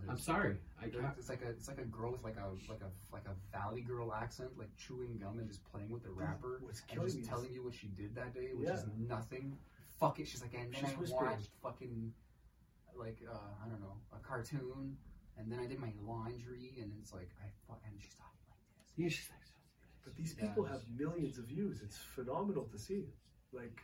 There's- 0.00 0.08
I'm 0.10 0.18
sorry. 0.18 0.56
I 0.80 0.88
there- 0.88 1.00
can't. 1.02 1.14
It's 1.18 1.28
like 1.28 1.42
a 1.42 1.48
it's 1.50 1.68
like 1.68 1.78
a 1.78 1.84
girl 1.84 2.12
with 2.12 2.22
like 2.22 2.36
a 2.36 2.46
like 2.70 2.80
a 2.82 2.90
like 3.12 3.24
a 3.26 3.34
valley 3.56 3.80
girl 3.82 4.12
accent, 4.12 4.50
like 4.58 4.68
chewing 4.76 5.18
gum 5.18 5.38
and 5.38 5.48
just 5.48 5.64
playing 5.64 5.90
with 5.90 6.02
the 6.04 6.10
wrapper 6.10 6.58
what's 6.60 6.80
and 6.80 6.88
killing 6.88 7.06
just 7.08 7.16
me 7.16 7.22
is- 7.22 7.28
telling 7.28 7.52
you 7.52 7.62
what 7.64 7.74
she 7.74 7.88
did 7.88 8.14
that 8.14 8.34
day, 8.34 8.50
which 8.54 8.68
is 8.68 8.84
nothing. 8.98 9.56
Fuck 10.00 10.20
it. 10.20 10.28
She's 10.28 10.42
like, 10.42 10.54
and 10.54 10.72
then 10.72 10.80
She's 10.80 10.90
I 10.92 11.00
whispering. 11.00 11.30
watched 11.30 11.50
fucking 11.62 12.12
like 12.94 13.18
uh, 13.30 13.36
I 13.64 13.68
don't 13.68 13.80
know 13.80 13.96
a 14.14 14.18
cartoon, 14.26 14.96
and 15.38 15.50
then 15.50 15.58
I 15.58 15.66
did 15.66 15.78
my 15.80 15.92
laundry, 16.06 16.74
and 16.80 16.92
it's 17.00 17.12
like 17.12 17.30
I 17.42 17.46
fuck, 17.66 17.80
and 17.86 17.94
she's 18.00 18.14
talking 18.14 18.44
like 18.50 18.60
this. 18.78 18.92
Yeah, 18.96 19.08
she's 19.08 19.28
like, 19.30 19.40
But 20.06 20.14
these 20.16 20.34
people 20.34 20.62
have 20.64 20.82
millions 20.96 21.36
of 21.36 21.46
views. 21.46 21.80
It's 21.82 21.98
phenomenal 21.98 22.68
to 22.70 22.78
see. 22.78 23.06
Like, 23.52 23.82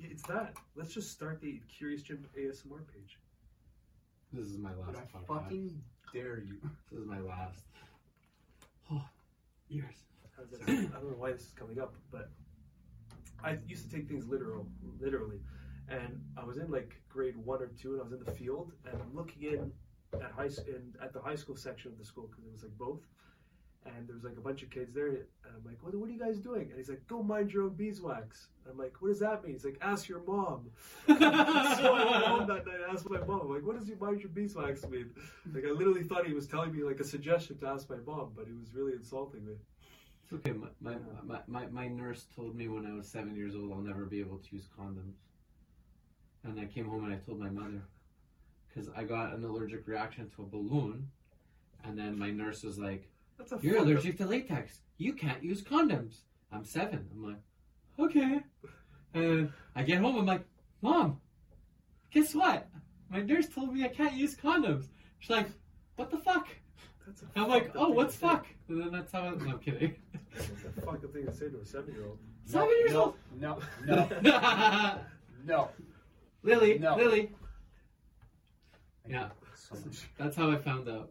it's 0.00 0.22
that. 0.24 0.56
Let's 0.74 0.92
just 0.92 1.12
start 1.12 1.40
the 1.40 1.60
Curious 1.68 2.02
Jim 2.02 2.26
ASMR 2.36 2.80
page. 2.92 3.18
this 4.32 4.46
is 4.48 4.58
my 4.58 4.74
last 4.74 4.86
But 4.92 4.96
I 4.96 5.18
podcast. 5.18 5.26
fucking 5.44 5.82
dare 6.12 6.38
you. 6.40 6.56
This 6.90 6.98
is 7.00 7.06
my 7.06 7.20
last. 7.20 7.62
Oh, 8.90 9.04
ears. 9.70 10.02
How's 10.36 10.50
that- 10.50 10.68
I 10.68 10.74
don't 10.98 11.10
know 11.10 11.16
why 11.16 11.30
this 11.32 11.42
is 11.42 11.52
coming 11.52 11.78
up, 11.78 11.94
but 12.10 12.28
I 13.44 13.58
used 13.68 13.88
to 13.88 13.96
take 13.96 14.08
things 14.08 14.26
literal, 14.26 14.66
literally. 15.00 15.38
And 15.88 16.20
I 16.36 16.42
was 16.44 16.56
in 16.58 16.70
like 16.72 17.00
grade 17.08 17.36
one 17.36 17.62
or 17.62 17.68
two, 17.68 17.92
and 17.92 18.00
I 18.00 18.04
was 18.04 18.12
in 18.14 18.24
the 18.24 18.32
field, 18.32 18.72
and 18.84 19.00
I'm 19.00 19.14
looking 19.14 19.44
in 19.44 19.72
at 20.20 20.32
high 20.32 20.46
s- 20.46 20.58
in 20.66 20.92
at 21.00 21.12
the 21.12 21.20
high 21.20 21.36
school 21.36 21.54
section 21.56 21.92
of 21.92 21.98
the 21.98 22.04
school 22.04 22.26
because 22.26 22.44
it 22.46 22.52
was 22.52 22.62
like 22.64 22.76
both. 22.78 23.00
And 23.84 24.06
there 24.06 24.14
was 24.14 24.22
like 24.24 24.36
a 24.36 24.40
bunch 24.40 24.62
of 24.62 24.70
kids 24.70 24.94
there, 24.94 25.08
and 25.08 25.24
I'm 25.56 25.64
like, 25.64 25.82
"What, 25.82 25.94
what 25.96 26.08
are 26.08 26.12
you 26.12 26.18
guys 26.18 26.38
doing?" 26.38 26.68
And 26.68 26.76
he's 26.76 26.88
like, 26.88 27.04
"Go 27.08 27.22
mind 27.22 27.52
your 27.52 27.64
own 27.64 27.74
beeswax." 27.74 28.46
I'm 28.70 28.78
like, 28.78 28.94
"What 29.00 29.08
does 29.08 29.18
that 29.18 29.42
mean?" 29.42 29.54
He's 29.54 29.64
like, 29.64 29.78
"Ask 29.82 30.08
your 30.08 30.22
mom." 30.24 30.70
so 31.08 31.14
I 31.14 32.04
went 32.10 32.24
home 32.24 32.46
that 32.46 32.64
night, 32.64 32.76
I 32.88 32.92
asked 32.92 33.10
my 33.10 33.18
mom, 33.18 33.40
I'm 33.42 33.50
like, 33.50 33.66
"What 33.66 33.76
does 33.76 33.88
you 33.88 33.96
mind 34.00 34.20
your 34.20 34.28
beeswax 34.28 34.86
mean?" 34.88 35.10
Like 35.52 35.64
I 35.66 35.70
literally 35.70 36.04
thought 36.04 36.26
he 36.26 36.32
was 36.32 36.46
telling 36.46 36.72
me 36.72 36.84
like 36.84 37.00
a 37.00 37.04
suggestion 37.04 37.58
to 37.58 37.66
ask 37.66 37.90
my 37.90 37.96
mom, 38.06 38.30
but 38.36 38.46
he 38.46 38.52
was 38.52 38.72
really 38.72 38.92
insulting 38.92 39.44
me. 39.44 39.54
It's 40.22 40.32
okay. 40.32 40.52
My, 40.52 40.68
my, 40.80 40.96
my, 41.24 41.38
my, 41.46 41.66
my 41.66 41.88
nurse 41.88 42.26
told 42.34 42.54
me 42.54 42.68
when 42.68 42.86
I 42.86 42.94
was 42.94 43.08
seven 43.08 43.34
years 43.34 43.54
old 43.54 43.72
I'll 43.72 43.80
never 43.80 44.04
be 44.04 44.20
able 44.20 44.38
to 44.38 44.54
use 44.54 44.68
condoms. 44.78 45.16
And 46.44 46.58
I 46.58 46.66
came 46.66 46.88
home 46.88 47.04
and 47.04 47.14
I 47.14 47.18
told 47.18 47.38
my 47.38 47.50
mother. 47.50 47.82
Because 48.68 48.88
I 48.96 49.04
got 49.04 49.34
an 49.34 49.44
allergic 49.44 49.86
reaction 49.86 50.30
to 50.36 50.42
a 50.42 50.46
balloon. 50.46 51.10
And 51.84 51.98
then 51.98 52.18
my 52.18 52.30
nurse 52.30 52.62
was 52.62 52.78
like, 52.78 53.08
That's 53.38 53.52
a 53.52 53.58
You're 53.60 53.76
fucked 53.76 53.86
allergic 53.88 54.18
to 54.18 54.26
latex. 54.26 54.80
You 54.98 55.12
can't 55.14 55.42
use 55.42 55.62
condoms. 55.62 56.16
I'm 56.52 56.64
seven. 56.64 57.08
I'm 57.12 57.24
like, 57.24 57.36
Okay. 57.98 58.40
And 59.14 59.52
I 59.76 59.82
get 59.82 59.98
home, 60.00 60.16
I'm 60.18 60.26
like, 60.26 60.44
Mom, 60.80 61.20
guess 62.10 62.34
what? 62.34 62.68
My 63.10 63.20
nurse 63.20 63.48
told 63.48 63.74
me 63.74 63.84
I 63.84 63.88
can't 63.88 64.14
use 64.14 64.34
condoms. 64.34 64.86
She's 65.18 65.30
like, 65.30 65.48
What 65.96 66.10
the 66.10 66.18
fuck? 66.18 66.48
That's 67.06 67.22
a 67.22 67.26
I'm 67.36 67.48
like, 67.48 67.64
fucked 67.66 67.76
up 67.76 67.82
Oh, 67.82 67.86
thing 67.88 67.94
what's 67.96 68.14
to 68.14 68.20
say. 68.20 68.26
fuck? 68.28 68.46
And 68.68 68.80
then 68.80 68.92
that's 68.92 69.12
how 69.12 69.20
I, 69.22 69.30
no, 69.30 69.50
I'm 69.52 69.58
kidding. 69.58 69.96
That's 70.34 70.48
a 70.78 70.80
fucked 70.80 71.04
up 71.04 71.12
thing 71.12 71.26
to 71.26 71.32
say 71.32 71.48
to 71.48 71.60
a 71.60 71.66
seven-year-old. 71.66 72.18
Seven 72.46 72.68
years 72.80 72.92
no, 72.92 73.02
old. 73.02 73.14
no, 73.38 73.58
no, 73.86 74.98
no. 75.44 75.68
Lily, 76.44 76.78
No. 76.78 76.96
Lily. 76.96 77.30
Yeah. 79.08 79.28
So 79.56 79.74
much. 79.84 80.08
That's 80.18 80.36
how 80.36 80.50
I 80.50 80.56
found 80.56 80.88
out. 80.88 81.10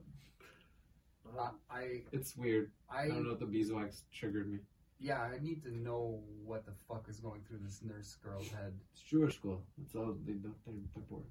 Uh, 1.38 1.49
I, 1.69 2.01
It's 2.11 2.36
weird. 2.36 2.71
I, 2.89 3.03
I, 3.03 3.07
don't 3.07 3.25
know 3.25 3.32
if 3.34 3.39
the 3.39 3.45
beeswax 3.45 4.03
triggered 4.13 4.51
me. 4.51 4.59
yeah, 4.99 5.21
I 5.21 5.39
need 5.41 5.63
to 5.63 5.75
know 5.77 6.19
what 6.45 6.65
the 6.65 6.73
fuck 6.88 7.05
is 7.09 7.19
going 7.19 7.41
through 7.47 7.59
this 7.63 7.82
nurse 7.84 8.17
girl's 8.23 8.49
head. 8.49 8.73
It's 8.93 9.01
Jewish 9.03 9.36
school. 9.36 9.61
That's 9.77 9.95
all 9.95 10.15
they. 10.25 10.34
They're, 10.34 10.51
they're 10.65 11.03
bored. 11.09 11.23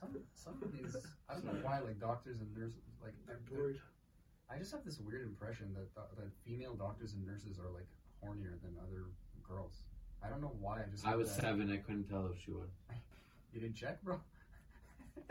Some, 0.00 0.16
some 0.34 0.54
of 0.62 0.72
these, 0.72 0.96
I 1.28 1.34
don't 1.34 1.44
know 1.46 1.60
why, 1.62 1.78
like 1.80 2.00
doctors 2.00 2.40
and 2.40 2.54
nurses, 2.56 2.80
like 3.02 3.14
They're 3.26 3.38
they're- 3.50 3.58
bored. 3.58 3.80
I 4.50 4.58
just 4.58 4.72
have 4.72 4.84
this 4.84 5.00
weird 5.00 5.22
impression 5.26 5.72
that 5.74 5.94
that 5.94 6.28
female 6.46 6.74
doctors 6.74 7.14
and 7.14 7.26
nurses 7.26 7.58
are 7.58 7.70
like 7.72 7.86
hornier 8.22 8.60
than 8.62 8.76
other 8.82 9.04
girls. 9.42 9.82
I 10.22 10.28
don't 10.28 10.42
know 10.42 10.52
why. 10.60 10.80
I 10.80 10.84
just 10.90 11.06
I 11.06 11.16
was 11.16 11.34
that. 11.34 11.40
seven. 11.42 11.70
I 11.72 11.78
couldn't 11.78 12.08
tell 12.08 12.26
if 12.34 12.42
she 12.44 12.50
was. 12.50 12.68
You 13.54 13.60
didn't 13.60 13.76
check, 13.76 14.02
bro. 14.02 14.18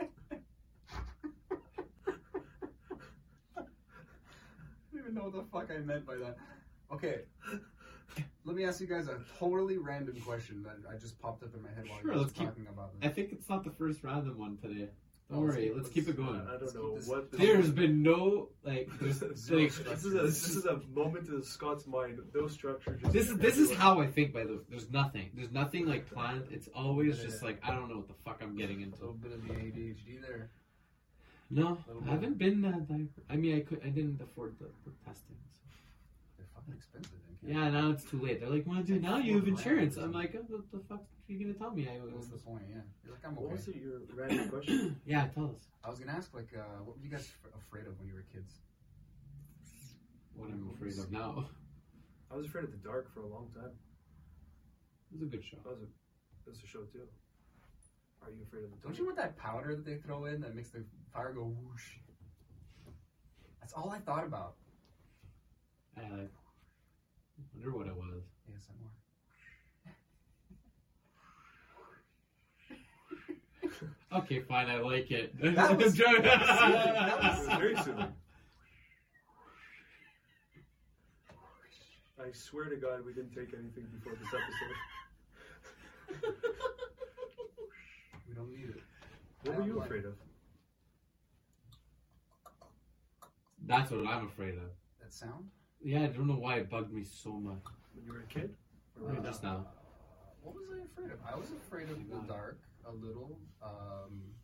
I 0.00 0.06
don't 4.93 4.93
even 5.04 5.14
know 5.14 5.24
what 5.24 5.32
the 5.32 5.44
fuck 5.52 5.70
I 5.70 5.78
meant 5.80 6.06
by 6.06 6.16
that. 6.16 6.36
Okay. 6.92 7.20
Let 8.44 8.56
me 8.56 8.64
ask 8.64 8.80
you 8.80 8.86
guys 8.86 9.08
a 9.08 9.18
totally 9.38 9.78
random 9.78 10.20
question 10.20 10.62
that 10.62 10.76
I 10.90 10.96
just 10.98 11.18
popped 11.18 11.42
up 11.42 11.54
in 11.54 11.62
my 11.62 11.70
head 11.70 11.88
while 11.88 11.98
Sure, 12.00 12.12
you 12.12 12.16
were 12.18 12.22
let's 12.22 12.32
keep- 12.32 12.46
talking 12.48 12.66
about 12.68 12.90
I 13.02 13.06
this. 13.08 13.14
think 13.16 13.32
it's 13.32 13.48
not 13.48 13.64
the 13.64 13.70
first 13.70 14.04
random 14.04 14.38
one 14.38 14.56
today. 14.58 14.88
Don't 15.30 15.38
Oh, 15.38 15.40
worry. 15.40 15.70
Let's 15.70 15.84
let's- 15.84 15.88
keep 15.88 16.08
it 16.08 16.16
going. 16.18 16.42
I 16.46 16.52
Let's 16.52 16.74
don't 16.74 16.82
know 16.82 16.88
keep 16.90 16.98
this- 17.00 17.08
what. 17.08 17.32
There's 17.32 17.70
been 17.70 18.02
no 18.02 18.50
like. 18.62 18.88
There's, 19.00 19.24
Zero 19.36 19.60
like 19.62 19.72
this 19.74 20.04
is 20.04 20.14
a 20.14 20.18
this 20.22 20.48
is 20.50 20.64
a 20.66 20.80
moment 20.94 21.28
in 21.28 21.42
Scott's 21.42 21.86
mind. 21.86 22.20
No 22.34 22.46
structure. 22.46 22.96
Just 23.00 23.12
this 23.14 23.30
is 23.30 23.38
this 23.38 23.56
is 23.58 23.72
how 23.72 24.00
I 24.00 24.06
think. 24.06 24.34
By 24.34 24.44
the 24.44 24.52
way, 24.52 24.58
there's 24.68 24.90
nothing. 24.90 25.30
There's 25.34 25.50
nothing 25.50 25.86
like 25.86 26.08
planned. 26.10 26.44
It's 26.50 26.68
always 26.74 27.18
just 27.20 27.42
like 27.42 27.58
I 27.64 27.70
don't 27.74 27.88
know 27.88 27.96
what 27.96 28.08
the 28.08 28.14
fuck 28.24 28.40
I'm 28.42 28.54
getting 28.54 28.82
into. 28.82 28.98
a 28.98 29.00
little 29.00 29.14
bit 29.14 29.32
of 29.32 29.42
the 29.48 29.54
ADHD 29.54 30.20
there. 30.20 30.50
No, 31.50 31.78
I 32.06 32.10
haven't 32.10 32.38
been 32.38 32.62
that. 32.62 32.90
Like, 32.90 33.08
I 33.30 33.36
mean, 33.36 33.56
I 33.56 33.60
could. 33.60 33.80
I 33.84 33.88
didn't 33.88 34.20
afford 34.20 34.56
the, 34.58 34.66
the 34.84 34.92
testing. 35.04 35.36
So. 35.52 35.60
They're 36.38 36.46
fucking 36.54 36.74
expensive. 36.74 37.12
in 37.42 37.54
Yeah, 37.54 37.70
now 37.70 37.90
it's 37.90 38.04
too 38.04 38.20
late. 38.20 38.40
They're 38.40 38.48
like, 38.50 38.66
"Want 38.66 38.86
to 38.86 38.92
do 38.94 38.98
now? 39.00 39.18
You 39.18 39.36
have 39.36 39.46
insurance." 39.46 39.96
I'm 39.96 40.12
like, 40.12 40.34
oh, 40.36 40.44
"What 40.48 40.70
the 40.72 40.78
fuck 40.88 41.00
are 41.02 41.32
you 41.32 41.38
gonna 41.38 41.54
tell 41.54 41.70
me?" 41.70 41.86
I 41.88 41.98
What's 42.00 42.28
the 42.28 42.38
point? 42.38 42.62
Yeah. 42.68 42.80
You're 43.04 43.14
like, 43.14 43.24
I'm 43.26 43.36
What 43.36 43.44
okay. 43.46 43.52
was 43.54 43.68
it, 43.68 43.76
your 43.76 44.00
random 44.14 44.48
question? 44.48 45.00
Yeah, 45.06 45.26
tell 45.28 45.52
us. 45.54 45.68
I 45.84 45.90
was 45.90 45.98
gonna 45.98 46.12
ask, 46.12 46.32
like, 46.34 46.48
uh, 46.56 46.82
what 46.82 46.96
were 46.96 47.04
you 47.04 47.10
guys 47.10 47.28
f- 47.44 47.52
afraid 47.60 47.86
of 47.86 47.98
when 47.98 48.08
you 48.08 48.14
were 48.14 48.24
kids? 48.32 48.54
What 50.34 50.48
I'm 50.50 50.70
afraid 50.74 50.98
of 50.98 51.12
now. 51.12 51.46
I 52.32 52.36
was 52.36 52.46
afraid 52.46 52.64
of 52.64 52.72
the 52.72 52.78
dark 52.78 53.12
for 53.14 53.20
a 53.20 53.26
long 53.28 53.48
time. 53.54 53.70
It 55.12 55.20
was 55.20 55.22
a 55.22 55.30
good 55.30 55.44
show. 55.44 55.58
That 55.62 55.70
was 55.70 55.82
a 55.82 55.86
that 56.44 56.50
was 56.50 56.62
a 56.64 56.66
show 56.66 56.80
too. 56.90 57.06
Are 58.22 58.30
you 58.30 58.42
afraid 58.42 58.64
of 58.64 58.70
the 58.70 58.76
dark? 58.76 58.82
Don't 58.82 58.98
you 58.98 59.04
want 59.04 59.16
that 59.18 59.36
powder 59.36 59.76
that 59.76 59.84
they 59.84 59.96
throw 59.96 60.24
in 60.24 60.40
that 60.40 60.56
makes 60.56 60.70
the 60.70 60.82
fire 61.14 61.32
go 61.32 61.42
whoosh? 61.42 61.92
That's 63.60 63.72
all 63.72 63.90
I 63.90 63.98
thought 64.00 64.24
about. 64.24 64.54
I 65.96 66.00
wonder 67.54 67.70
what 67.76 67.86
it 67.86 67.94
was. 67.94 68.24
ASMR. 68.50 68.90
Okay, 74.18 74.40
fine. 74.40 74.68
I 74.68 74.78
like 74.80 75.10
it. 75.10 75.32
That 75.40 75.76
was- 75.78 75.98
It 76.00 76.04
was 76.04 77.46
very 77.58 77.76
soothing. 77.76 78.12
I 82.20 82.32
swear 82.32 82.64
to 82.66 82.76
God, 82.76 83.04
we 83.04 83.12
didn't 83.12 83.34
take 83.34 83.52
anything 83.54 83.86
before 83.92 84.14
this 84.14 84.28
episode. 84.28 84.76
We 88.28 88.34
don't 88.34 88.50
need 88.50 88.70
it. 88.70 88.82
What 89.44 89.56
were 89.58 89.64
you 89.64 89.80
afraid 89.80 90.04
of? 90.06 90.14
That's 93.66 93.90
what 93.90 94.06
I'm 94.06 94.26
afraid 94.26 94.54
of. 94.54 94.70
That 95.00 95.12
sound? 95.12 95.46
Yeah, 95.82 96.02
I 96.04 96.06
don't 96.08 96.26
know 96.26 96.34
why 96.34 96.56
it 96.56 96.70
bugged 96.70 96.92
me 96.92 97.04
so 97.04 97.32
much. 97.32 97.62
When 97.94 98.04
you 98.04 98.12
were 98.12 98.20
a 98.20 98.26
kid? 98.26 98.54
Or 99.00 99.08
Or 99.10 99.14
when- 99.14 99.22
just 99.24 99.42
now. 99.42 99.66
What 100.42 100.54
was 100.54 100.64
I 100.70 100.84
afraid 100.84 101.10
of? 101.10 101.18
I 101.26 101.36
was 101.36 101.50
afraid 101.52 101.88
of 101.88 101.98
the 102.10 102.18
dark 102.28 102.60
a 102.86 102.92
little. 102.92 103.38
Um, 103.62 104.34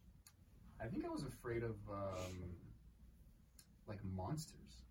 I 0.82 0.86
think 0.86 1.04
I 1.04 1.08
was 1.10 1.24
afraid 1.24 1.62
of 1.62 1.76
um, 1.92 2.56
like 3.86 3.98
monsters, 4.04 4.86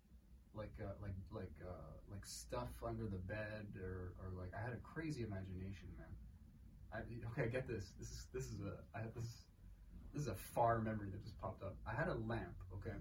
like 0.54 0.70
uh, 0.80 0.92
like 1.02 1.16
like 1.32 1.50
uh, 1.66 1.72
like 2.12 2.24
stuff 2.24 2.70
under 2.86 3.08
the 3.08 3.18
bed, 3.18 3.66
or, 3.82 4.12
or 4.22 4.30
like 4.38 4.52
I 4.56 4.62
had 4.62 4.72
a 4.72 4.76
crazy 4.84 5.24
imagination, 5.24 5.88
man. 5.98 6.06
I, 6.94 6.98
okay, 7.32 7.50
get 7.50 7.66
this. 7.66 7.92
This 7.98 8.10
is 8.12 8.26
this 8.32 8.44
is 8.44 8.60
a 8.60 8.78
I 8.96 9.00
had 9.00 9.12
this 9.16 9.46
this 10.12 10.22
is 10.22 10.28
a 10.28 10.34
far 10.36 10.80
memory 10.80 11.08
that 11.10 11.22
just 11.24 11.36
popped 11.40 11.64
up. 11.64 11.74
I 11.84 11.92
had 11.92 12.06
a 12.06 12.14
lamp, 12.14 12.54
okay, 12.74 12.94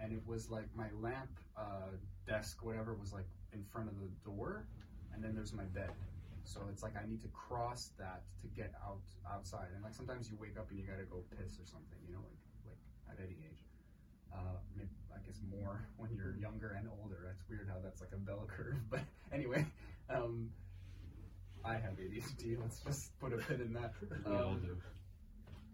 and 0.00 0.12
it 0.12 0.22
was 0.26 0.50
like 0.50 0.68
my 0.74 0.88
lamp 1.00 1.30
uh, 1.56 1.90
desk, 2.26 2.64
whatever, 2.64 2.94
was 2.94 3.12
like 3.12 3.26
in 3.52 3.64
front 3.72 3.88
of 3.88 3.98
the 4.00 4.08
door, 4.24 4.66
and 5.14 5.22
then 5.22 5.34
there's 5.34 5.52
my 5.52 5.64
bed. 5.64 5.90
So 6.44 6.60
it's 6.70 6.82
like 6.82 6.94
I 6.96 7.06
need 7.08 7.20
to 7.22 7.28
cross 7.28 7.90
that 7.98 8.22
to 8.42 8.46
get 8.48 8.72
out 8.86 9.02
outside, 9.30 9.68
and 9.74 9.82
like 9.82 9.94
sometimes 9.94 10.30
you 10.30 10.36
wake 10.40 10.56
up 10.58 10.70
and 10.70 10.78
you 10.78 10.86
gotta 10.86 11.04
go 11.04 11.22
piss 11.36 11.58
or 11.58 11.66
something, 11.66 11.98
you 12.06 12.14
know, 12.14 12.20
like 12.22 12.76
like 13.08 13.18
at 13.18 13.24
any 13.24 13.36
age. 13.50 13.62
Uh, 14.32 14.58
maybe, 14.76 14.90
I 15.14 15.18
guess 15.26 15.40
more 15.50 15.88
when 15.96 16.14
you're 16.14 16.36
younger 16.36 16.76
and 16.78 16.88
older. 17.02 17.22
That's 17.26 17.42
weird 17.48 17.68
how 17.68 17.80
that's 17.82 18.00
like 18.00 18.12
a 18.12 18.18
bell 18.18 18.46
curve, 18.46 18.76
but 18.90 19.00
anyway, 19.32 19.66
um, 20.10 20.50
I 21.64 21.74
have 21.74 21.94
ADHD. 21.98 22.60
Let's 22.60 22.78
just 22.80 23.18
put 23.18 23.32
a 23.32 23.38
pin 23.38 23.60
in 23.60 23.72
that. 23.72 23.92
We 24.24 24.32
all 24.32 24.50
Um, 24.52 24.60
do. 24.60 24.76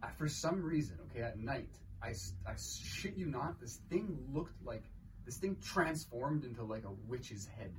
I, 0.03 0.11
for 0.17 0.27
some 0.29 0.63
reason, 0.63 0.97
okay, 1.11 1.23
at 1.23 1.39
night, 1.39 1.69
I, 2.03 2.15
I 2.47 2.55
shit 2.57 3.17
you 3.17 3.27
not, 3.27 3.61
this 3.61 3.81
thing 3.89 4.19
looked 4.33 4.55
like 4.65 4.85
this 5.25 5.37
thing 5.37 5.57
transformed 5.63 6.45
into 6.45 6.65
like 6.65 6.85
a 6.85 6.93
witch's 7.07 7.47
head, 7.47 7.73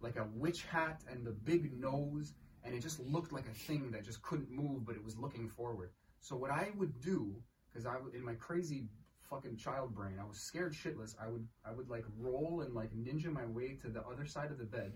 like 0.00 0.16
a 0.16 0.26
witch 0.34 0.62
hat 0.62 1.02
and 1.10 1.26
the 1.26 1.32
big 1.32 1.72
nose, 1.78 2.32
and 2.62 2.74
it 2.74 2.80
just 2.80 3.00
looked 3.00 3.32
like 3.32 3.46
a 3.48 3.54
thing 3.54 3.90
that 3.90 4.04
just 4.04 4.22
couldn't 4.22 4.50
move, 4.50 4.86
but 4.86 4.94
it 4.94 5.04
was 5.04 5.16
looking 5.18 5.48
forward. 5.48 5.90
So 6.20 6.36
what 6.36 6.50
I 6.50 6.70
would 6.76 7.00
do, 7.00 7.34
because 7.72 7.86
I 7.86 7.96
in 8.14 8.24
my 8.24 8.34
crazy 8.34 8.86
fucking 9.28 9.56
child 9.56 9.94
brain, 9.94 10.14
I 10.20 10.24
was 10.24 10.38
scared 10.38 10.72
shitless. 10.72 11.14
I 11.20 11.28
would 11.28 11.46
I 11.66 11.72
would 11.72 11.90
like 11.90 12.04
roll 12.18 12.62
and 12.64 12.74
like 12.74 12.94
ninja 12.94 13.32
my 13.32 13.46
way 13.46 13.76
to 13.82 13.88
the 13.88 14.02
other 14.02 14.24
side 14.24 14.50
of 14.50 14.58
the 14.58 14.64
bed, 14.64 14.92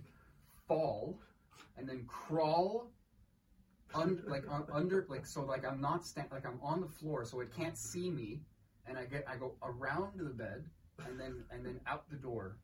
fall, 0.69 1.19
and 1.77 1.89
then 1.89 2.05
crawl 2.06 2.90
un, 3.94 4.23
like 4.27 4.44
un, 4.51 4.65
under 4.73 5.06
like 5.09 5.27
so 5.27 5.43
like 5.44 5.65
I'm 5.66 5.81
not 5.81 6.06
stand 6.06 6.28
like 6.31 6.47
I'm 6.47 6.60
on 6.62 6.81
the 6.81 6.89
floor 6.89 7.24
so 7.24 7.40
it 7.40 7.55
can't 7.55 7.77
see 7.77 8.10
me 8.10 8.40
and 8.86 8.98
I 8.98 9.05
get 9.05 9.24
I 9.28 9.36
go 9.36 9.55
around 9.62 10.19
the 10.19 10.31
bed 10.31 10.65
and 11.06 11.19
then 11.19 11.44
and 11.51 11.65
then 11.65 11.81
out 11.86 12.09
the 12.10 12.16
door. 12.16 12.56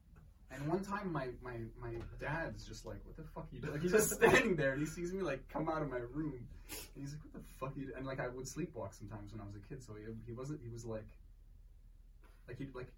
And 0.51 0.69
one 0.69 0.85
time 0.85 1.13
my 1.13 1.29
my 1.43 1.57
my 1.81 1.95
dad's 2.21 2.67
just 2.67 2.87
like 2.87 2.99
what 3.05 3.17
the 3.17 3.25
fuck 3.35 3.45
are 3.45 3.55
you 3.55 3.61
doing 3.61 3.73
like 3.73 3.83
he's 3.83 3.93
just 3.93 4.11
standing 4.15 4.57
there 4.57 4.73
and 4.73 4.81
he 4.81 4.87
sees 4.87 5.13
me 5.13 5.21
like 5.21 5.49
come 5.49 5.69
out 5.69 5.83
of 5.83 5.91
my 5.91 5.99
room 5.99 6.47
and 6.95 7.03
he's 7.03 7.13
like 7.13 7.23
what 7.25 7.33
the 7.35 7.41
fuck 7.59 7.77
are 7.77 7.81
you 7.81 7.87
do-" 7.87 7.95
and 7.97 8.07
like 8.07 8.21
I 8.21 8.29
would 8.29 8.47
sleepwalk 8.47 8.95
sometimes 8.95 9.33
when 9.33 9.41
I 9.41 9.45
was 9.45 9.57
a 9.57 9.69
kid 9.69 9.83
so 9.83 9.95
he, 9.95 10.05
he 10.27 10.33
wasn't 10.33 10.61
he 10.63 10.69
was 10.69 10.85
like 10.85 11.09
like 12.47 12.59
he 12.59 12.69
like 12.75 12.93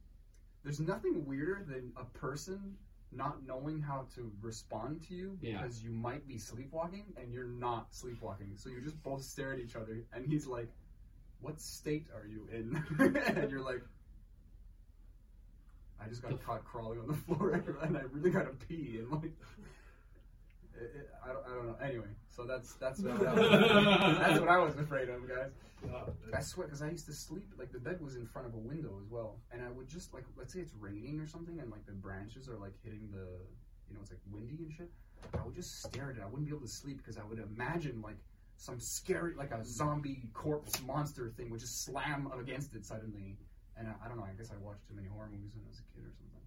there's 0.65 0.81
nothing 0.81 1.25
weirder 1.27 1.65
than 1.67 1.93
a 1.97 2.05
person 2.19 2.77
not 3.13 3.47
knowing 3.47 3.81
how 3.81 4.07
to 4.15 4.31
respond 4.43 5.03
to 5.09 5.15
you 5.15 5.39
Yeah. 5.41 5.63
because 5.63 5.83
you 5.83 5.91
might 5.91 6.27
be 6.29 6.39
sleepwalking 6.39 7.05
and 7.21 7.33
you're 7.33 7.47
not 7.47 7.95
sleepwalking. 7.95 8.53
So 8.57 8.69
you 8.69 8.81
just 8.81 9.03
both 9.03 9.23
stare 9.23 9.53
at 9.53 9.59
each 9.61 9.77
other 9.77 10.05
and 10.13 10.27
he's 10.27 10.47
like, 10.47 10.69
What 11.41 11.61
state 11.61 12.07
are 12.15 12.27
you 12.27 12.49
in? 12.53 12.83
and 13.37 13.51
you're 13.51 13.61
like, 13.63 13.83
I 16.01 16.09
just 16.09 16.23
got 16.23 16.43
caught 16.45 16.65
crawling 16.65 17.01
on 17.01 17.07
the 17.09 17.15
floor 17.15 17.53
and 17.83 17.97
I 17.97 18.03
really 18.13 18.31
gotta 18.31 18.51
pee 18.69 18.99
and 18.99 19.11
like 19.11 19.33
it, 20.79 20.93
it, 20.97 21.11
I, 21.25 21.29
don't, 21.33 21.45
I 21.47 21.55
don't 21.55 21.67
know. 21.67 21.77
Anyway, 21.83 22.07
so 22.29 22.45
that's 22.45 22.75
that's 22.75 23.01
what, 23.01 23.19
that 23.21 23.35
was, 23.35 24.19
that's 24.19 24.41
what 24.41 24.49
I 24.49 24.59
was 24.59 24.77
afraid 24.77 25.09
of, 25.09 25.29
guys. 25.29 25.51
I 25.85 26.03
that's- 26.27 26.49
swear, 26.49 26.67
because 26.67 26.83
I 26.83 26.91
used 26.91 27.07
to 27.07 27.13
sleep 27.13 27.53
like 27.59 27.73
the 27.73 27.79
bed 27.79 28.01
was 28.01 28.17
in 28.17 28.27
front 28.27 28.47
of 28.49 28.55
a 28.55 28.59
window 28.59 28.99
as 29.01 29.09
well, 29.11 29.39
and 29.53 29.63
I 29.63 29.71
would 29.71 29.89
just 29.89 30.15
like 30.15 30.25
let's 30.37 30.53
say 30.53 30.61
it's 30.61 30.75
raining 30.79 31.21
or 31.21 31.27
something, 31.27 31.59
and 31.61 31.71
like 31.71 31.87
the 31.87 31.93
branches 31.93 32.49
are 32.49 32.57
like 32.57 32.73
hitting 32.83 33.09
the, 33.13 33.27
you 33.89 33.95
know, 33.95 34.01
it's 34.03 34.11
like 34.11 34.21
windy 34.31 34.65
and 34.65 34.73
shit. 34.73 34.91
I 35.39 35.45
would 35.45 35.55
just 35.55 35.83
stare 35.83 36.11
at 36.11 36.17
it. 36.17 36.23
I 36.23 36.27
wouldn't 36.27 36.47
be 36.47 36.55
able 36.55 36.67
to 36.67 36.73
sleep 36.73 36.99
because 36.99 37.19
I 37.19 37.25
would 37.25 37.39
imagine 37.39 38.01
like 38.03 38.19
some 38.57 38.81
scary, 38.81 39.35
like 39.35 39.53
a 39.53 39.65
zombie 39.65 40.31
corpse 40.33 40.81
monster 40.83 41.31
thing 41.37 41.51
would 41.51 41.61
just 41.61 41.85
slam 41.85 42.31
against 42.39 42.75
it 42.75 42.85
suddenly. 42.85 43.37
And 43.77 43.89
I, 43.89 43.93
I 44.05 44.09
don't 44.09 44.17
know. 44.17 44.25
I 44.25 44.33
guess 44.37 44.51
I 44.51 44.57
watched 44.65 44.87
too 44.89 44.95
many 44.95 45.09
horror 45.09 45.29
movies 45.31 45.53
when 45.55 45.65
I 45.65 45.69
was 45.69 45.81
a 45.81 45.85
kid 45.93 46.05
or 46.05 46.13
something. 46.17 46.41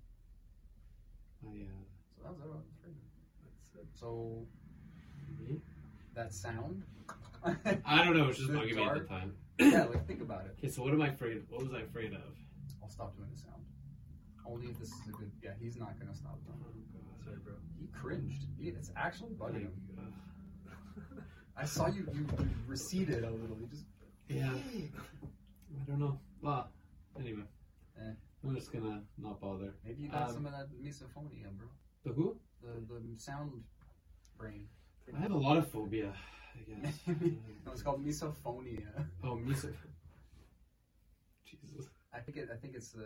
Oh, 1.46 1.50
uh, 1.50 1.56
yeah. 1.56 1.66
So 2.16 2.24
that 2.24 2.32
was 2.34 2.40
what 2.42 2.50
I 2.50 2.58
was 2.58 2.66
afraid 2.80 2.98
of. 2.98 3.09
That's 3.76 3.86
it. 3.88 4.00
So 4.00 4.46
that 6.16 6.34
sound. 6.34 6.84
I 7.86 8.04
don't 8.04 8.18
know. 8.18 8.26
It 8.26 8.28
was 8.28 8.38
just 8.38 8.52
The 8.52 8.58
bugging 8.58 8.76
me 8.76 8.84
at 8.84 8.94
the 8.96 9.00
time. 9.02 9.34
yeah, 9.60 9.86
like 9.86 10.06
think 10.08 10.22
about 10.22 10.46
it. 10.46 10.56
Okay, 10.58 10.70
so 10.70 10.84
what 10.84 10.94
am 10.94 11.02
I 11.02 11.08
afraid? 11.10 11.42
What 11.50 11.64
was 11.64 11.74
I 11.74 11.82
afraid 11.82 12.14
of? 12.14 12.22
I'll 12.82 12.90
stop 12.90 13.16
doing 13.16 13.30
the 13.34 13.40
sound. 13.40 13.64
Only 14.46 14.68
if 14.68 14.80
this 14.80 14.90
is 14.90 15.08
a 15.08 15.12
good. 15.12 15.32
Yeah, 15.44 15.52
he's 15.60 15.78
not 15.78 15.98
gonna 16.00 16.14
stop 16.16 16.38
Oh 16.50 16.54
god. 16.62 17.26
Sorry, 17.26 17.38
bro. 17.44 17.54
He 17.80 17.88
cringed. 17.88 18.46
He, 18.60 18.70
it's 18.70 18.92
actually 18.96 19.32
bugging 19.34 19.62
him. 19.62 19.74
I 21.56 21.66
saw 21.66 21.88
you, 21.88 22.08
you, 22.14 22.26
you 22.40 22.50
receded 22.68 23.24
a 23.24 23.30
little. 23.30 23.58
You 23.60 23.68
just. 23.70 23.86
Yeah. 24.30 24.52
I 24.54 25.84
don't 25.90 26.00
know. 26.00 26.18
Well, 26.42 26.70
anyway. 27.20 27.44
Eh. 28.00 28.12
I'm 28.44 28.56
just 28.56 28.72
gonna 28.72 29.02
not 29.18 29.42
bother. 29.42 29.74
Maybe 29.86 30.04
you 30.04 30.10
got 30.10 30.30
Um, 30.30 30.34
some 30.36 30.46
of 30.46 30.54
that 30.54 30.68
misophonia, 30.82 31.52
bro. 31.58 31.68
The 32.06 32.14
who? 32.14 32.38
The 32.62 32.94
the 32.94 33.20
sound 33.20 33.52
brain. 34.38 34.68
I 35.16 35.20
have 35.22 35.32
a 35.32 35.38
lot 35.38 35.58
of 35.58 35.68
phobia, 35.68 36.14
I 36.56 36.72
guess. 36.72 37.00
no, 37.08 37.72
it's 37.72 37.82
called 37.82 38.06
misophonia. 38.06 39.06
oh, 39.24 39.40
miso. 39.44 39.74
Jesus. 41.46 41.88
I 42.14 42.20
think 42.20 42.38
it. 42.38 42.50
I 42.54 42.58
think 42.58 42.76
it's 42.76 42.96
uh, 42.96 43.02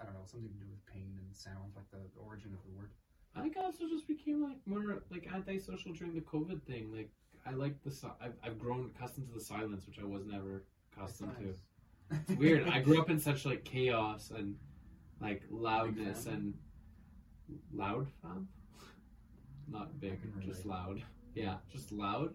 I 0.00 0.04
don't 0.04 0.14
know, 0.14 0.20
something 0.26 0.48
to 0.48 0.54
do 0.54 0.66
with 0.68 0.84
pain 0.86 1.18
and 1.18 1.34
sound, 1.34 1.72
like 1.74 1.90
the 1.90 1.98
origin 2.20 2.52
of 2.52 2.60
the 2.64 2.78
word. 2.78 2.90
I 3.36 3.40
think 3.40 3.56
I 3.56 3.62
also 3.62 3.88
just 3.88 4.06
became 4.06 4.42
like 4.42 4.58
more 4.66 5.02
like 5.10 5.28
antisocial 5.32 5.92
during 5.92 6.14
the 6.14 6.20
COVID 6.20 6.62
thing. 6.62 6.92
Like 6.92 7.10
I 7.46 7.52
like 7.52 7.82
the 7.82 7.90
si- 7.90 8.08
I've, 8.20 8.34
I've 8.42 8.58
grown 8.58 8.90
accustomed 8.94 9.28
to 9.28 9.34
the 9.34 9.40
silence, 9.40 9.86
which 9.86 9.98
I 9.98 10.04
was 10.04 10.24
never 10.26 10.64
accustomed 10.92 11.32
to. 11.38 11.54
It's 12.28 12.38
weird. 12.38 12.68
I 12.68 12.80
grew 12.80 13.00
up 13.02 13.10
in 13.10 13.18
such 13.18 13.44
like 13.44 13.64
chaos 13.64 14.30
and 14.30 14.56
like 15.20 15.42
loudness 15.50 16.26
and 16.26 16.54
loud 17.72 18.08
fam. 18.22 18.48
Not 19.70 19.98
big, 20.00 20.20
can 20.20 20.42
just 20.42 20.66
loud. 20.66 21.02
Yeah, 21.34 21.56
just 21.72 21.90
loud. 21.92 22.34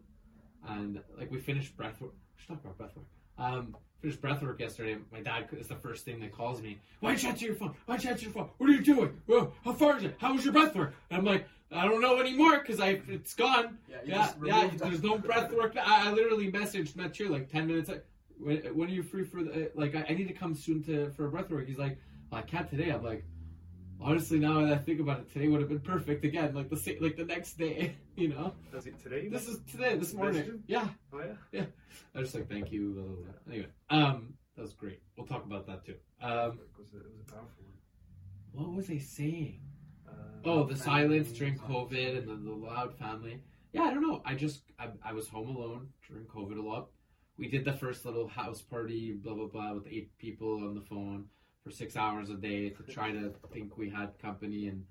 And 0.67 0.99
like 1.17 1.31
we 1.31 1.39
finished 1.39 1.77
breathwork. 1.77 2.11
We 2.11 2.37
should 2.37 2.49
talk 2.49 2.63
about 2.63 2.77
breathwork. 2.77 3.05
Um, 3.37 3.75
finished 4.01 4.21
breathwork 4.21 4.59
yesterday. 4.59 4.97
My 5.11 5.21
dad 5.21 5.47
is 5.53 5.67
the 5.67 5.75
first 5.75 6.05
thing 6.05 6.19
that 6.21 6.31
calls 6.31 6.61
me. 6.61 6.79
Why'd 6.99 7.21
you 7.21 7.29
answer 7.29 7.45
your 7.45 7.55
phone? 7.55 7.75
Why'd 7.85 8.03
you 8.03 8.09
answer 8.09 8.25
your 8.25 8.33
phone? 8.33 8.49
What 8.57 8.69
are 8.69 8.73
you 8.73 8.81
doing? 8.81 9.21
Well, 9.27 9.53
how 9.63 9.73
far 9.73 9.97
is 9.97 10.03
it? 10.03 10.15
How 10.17 10.33
was 10.33 10.43
your 10.43 10.53
breathwork? 10.53 10.93
And 11.09 11.19
I'm 11.19 11.25
like, 11.25 11.45
I 11.71 11.85
don't 11.85 12.01
know 12.01 12.19
anymore 12.19 12.59
because 12.59 12.79
I 12.79 13.01
it's 13.07 13.35
gone. 13.35 13.77
Yeah, 13.89 13.97
yeah, 14.03 14.31
yeah. 14.43 14.69
There's 14.75 15.01
that. 15.01 15.07
no 15.07 15.17
breathwork. 15.17 15.77
I, 15.77 16.09
I 16.09 16.11
literally 16.11 16.51
messaged 16.51 16.95
Mathieu 16.95 17.29
like 17.29 17.49
ten 17.49 17.67
minutes. 17.67 17.89
Like, 17.89 18.05
when, 18.39 18.57
when 18.75 18.89
are 18.89 18.93
you 18.93 19.03
free 19.03 19.23
for 19.23 19.43
the 19.43 19.71
like? 19.75 19.95
I, 19.95 20.05
I 20.09 20.13
need 20.13 20.27
to 20.27 20.33
come 20.33 20.55
soon 20.55 20.81
to 20.83 21.11
for 21.11 21.27
a 21.27 21.31
breathwork. 21.31 21.67
He's 21.67 21.77
like, 21.77 21.99
well, 22.31 22.39
I 22.39 22.41
can't 22.41 22.67
today. 22.69 22.89
I'm 22.89 23.03
like, 23.03 23.23
honestly, 24.01 24.39
now 24.39 24.61
that 24.61 24.73
I 24.73 24.77
think 24.77 24.99
about 24.99 25.19
it, 25.19 25.31
today 25.33 25.47
would 25.47 25.59
have 25.59 25.69
been 25.69 25.79
perfect 25.79 26.23
again. 26.25 26.53
Like 26.53 26.69
the 26.69 26.77
sa- 26.77 26.91
like 27.01 27.15
the 27.17 27.25
next 27.25 27.57
day, 27.57 27.95
you 28.15 28.29
know. 28.29 28.53
That's 28.71 28.85
it 28.85 29.01
today? 29.01 29.27
This 29.27 29.47
is 29.47 29.59
today, 29.71 29.95
this 29.97 30.13
morning. 30.13 30.63
Yeah, 30.67 30.87
Oh, 31.13 31.19
yeah? 31.19 31.33
yeah. 31.51 31.65
I 32.15 32.21
just 32.21 32.35
like, 32.35 32.49
thank 32.49 32.71
you. 32.71 32.93
Blah, 32.93 33.03
blah, 33.03 33.15
blah. 33.15 33.33
Anyway, 33.53 33.67
um, 33.89 34.33
that 34.55 34.61
was 34.61 34.73
great. 34.73 35.01
We'll 35.17 35.27
talk 35.27 35.45
about 35.45 35.65
that 35.67 35.85
too. 35.85 35.95
Um, 36.21 36.59
it, 36.61 36.77
was 36.77 36.93
a, 36.93 36.97
it 36.97 37.11
was 37.11 37.21
a 37.27 37.31
powerful 37.31 37.63
one. 38.53 38.65
what 38.67 38.75
was 38.75 38.89
I 38.89 38.97
saying? 38.97 39.61
Uh, 40.07 40.11
Oh, 40.45 40.63
the 40.63 40.75
silence 40.75 41.31
during. 41.31 41.57
COVID 41.57 42.17
and 42.17 42.27
then 42.27 42.43
the 42.45 42.51
loud 42.51 42.95
family. 42.97 43.41
Yeah, 43.73 43.83
I 43.83 43.93
don't 43.93 44.01
know. 44.07 44.21
I 44.25 44.35
just 44.35 44.63
I, 44.79 44.87
I 45.03 45.13
was 45.13 45.27
home 45.27 45.49
alone 45.55 45.89
during 46.07 46.25
COVID 46.25 46.57
a 46.57 46.61
lot. 46.61 46.89
We 47.37 47.47
did 47.47 47.63
the 47.63 47.73
first 47.73 48.03
little 48.05 48.27
house 48.27 48.61
party, 48.61 49.13
blah 49.13 49.33
blah 49.33 49.47
blah, 49.47 49.73
with 49.73 49.87
eight 49.87 50.17
people 50.17 50.55
on 50.67 50.75
the 50.75 50.81
phone 50.81 51.25
for 51.63 51.71
six 51.71 51.95
hours 51.95 52.29
a 52.29 52.35
day 52.35 52.69
to 52.69 52.83
try 52.83 53.11
to 53.11 53.33
think 53.51 53.77
we 53.77 53.89
had 53.89 54.17
company 54.19 54.67
and 54.67 54.83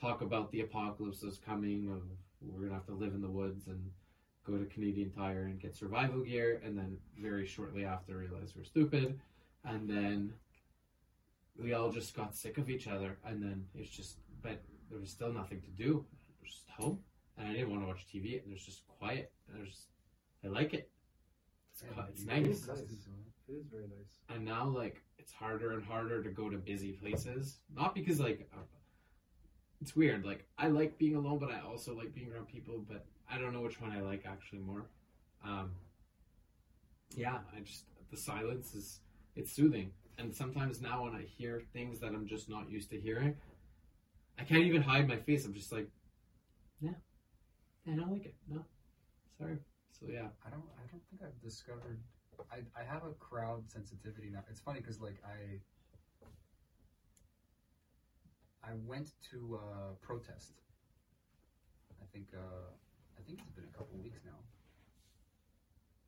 talk 0.00 0.22
about 0.22 0.50
the 0.52 0.60
apocalypse 0.60 1.20
that's 1.20 1.38
coming. 1.38 1.88
Of 1.90 2.02
we're 2.40 2.62
gonna 2.62 2.74
have 2.74 2.86
to 2.86 2.94
live 2.94 3.14
in 3.14 3.20
the 3.22 3.30
woods 3.30 3.66
and 3.66 3.90
go 4.44 4.56
to 4.58 4.64
Canadian 4.66 5.10
Tire 5.10 5.42
and 5.42 5.60
get 5.60 5.74
survival 5.74 6.20
gear, 6.20 6.60
and 6.64 6.76
then 6.76 6.96
very 7.18 7.46
shortly 7.46 7.84
after 7.84 8.16
realize 8.16 8.54
we're 8.56 8.64
stupid, 8.64 9.18
and 9.64 9.88
then 9.88 10.32
we 11.56 11.72
all 11.74 11.90
just 11.92 12.14
got 12.16 12.34
sick 12.34 12.58
of 12.58 12.70
each 12.70 12.88
other, 12.88 13.18
and 13.24 13.42
then 13.42 13.64
it's 13.74 13.90
just 13.90 14.16
but 14.42 14.60
there 14.90 14.98
was 14.98 15.10
still 15.10 15.32
nothing 15.32 15.60
to 15.60 15.70
do. 15.70 16.04
We're 16.40 16.46
just 16.48 16.68
home, 16.68 16.98
and 17.38 17.48
I 17.48 17.52
didn't 17.52 17.70
want 17.70 17.82
to 17.82 17.86
watch 17.86 18.06
TV, 18.12 18.42
and 18.42 18.50
there's 18.50 18.64
just 18.64 18.86
quiet, 18.86 19.32
and 19.48 19.58
there's 19.58 19.70
just 19.70 19.86
I 20.44 20.48
like 20.48 20.74
it. 20.74 20.90
It's, 21.72 21.84
Yeah, 21.84 22.04
it's 22.08 22.24
nice. 22.24 22.36
get 22.42 22.78
accustomed 22.78 23.24
it. 23.48 23.52
It 23.52 23.56
is 23.56 23.66
very 23.70 23.84
nice. 23.84 24.18
And 24.28 24.44
now, 24.44 24.66
like, 24.66 25.02
it's 25.22 25.32
harder 25.32 25.72
and 25.72 25.84
harder 25.84 26.22
to 26.22 26.30
go 26.30 26.50
to 26.50 26.56
busy 26.58 26.92
places. 26.92 27.58
Not 27.74 27.94
because, 27.94 28.18
like, 28.18 28.48
uh, 28.52 28.62
it's 29.80 29.94
weird. 29.94 30.24
Like, 30.24 30.44
I 30.58 30.66
like 30.66 30.98
being 30.98 31.14
alone, 31.14 31.38
but 31.38 31.50
I 31.50 31.60
also 31.60 31.94
like 31.94 32.12
being 32.12 32.32
around 32.32 32.48
people. 32.48 32.84
But 32.88 33.06
I 33.30 33.38
don't 33.38 33.52
know 33.52 33.60
which 33.60 33.80
one 33.80 33.92
I 33.92 34.00
like 34.00 34.24
actually 34.26 34.58
more. 34.58 34.86
Um, 35.44 35.70
yeah, 37.16 37.38
I 37.56 37.60
just 37.60 37.84
the 38.10 38.16
silence 38.16 38.74
is 38.74 39.00
it's 39.36 39.52
soothing. 39.52 39.92
And 40.18 40.34
sometimes 40.34 40.80
now 40.80 41.04
when 41.04 41.14
I 41.14 41.22
hear 41.22 41.62
things 41.72 42.00
that 42.00 42.08
I'm 42.08 42.26
just 42.26 42.48
not 42.48 42.70
used 42.70 42.90
to 42.90 43.00
hearing, 43.00 43.34
I 44.38 44.44
can't 44.44 44.64
even 44.64 44.82
hide 44.82 45.08
my 45.08 45.16
face. 45.16 45.44
I'm 45.46 45.54
just 45.54 45.72
like, 45.72 45.88
yeah, 46.80 46.90
I 47.86 47.96
don't 47.96 48.10
like 48.12 48.26
it. 48.26 48.34
No, 48.48 48.64
sorry. 49.38 49.58
So 49.92 50.06
yeah, 50.10 50.28
I 50.46 50.50
don't. 50.50 50.64
I 50.76 50.84
don't 50.90 51.02
think 51.10 51.22
I've 51.22 51.40
discovered. 51.42 52.00
I 52.50 52.58
I 52.80 52.84
have 52.84 53.04
a 53.04 53.12
crowd 53.14 53.70
sensitivity 53.70 54.30
now. 54.30 54.44
It's 54.50 54.60
funny 54.60 54.80
because 54.80 55.00
like 55.00 55.22
I. 55.24 55.60
I 58.64 58.74
went 58.86 59.10
to 59.30 59.56
a 59.56 59.94
protest. 60.04 60.52
I 62.00 62.04
think 62.12 62.28
uh, 62.34 62.70
I 63.18 63.22
think 63.22 63.40
it's 63.40 63.50
been 63.52 63.64
a 63.64 63.76
couple 63.76 63.98
weeks 63.98 64.20
now. 64.24 64.38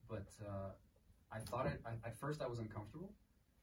But 0.09 0.29
uh, 0.47 0.71
I 1.33 1.41
thought 1.41 1.67
it. 1.67 1.81
I, 1.87 1.93
at 2.07 2.17
first, 2.17 2.43
I 2.43 2.47
was 2.47 2.59
uncomfortable, 2.59 3.13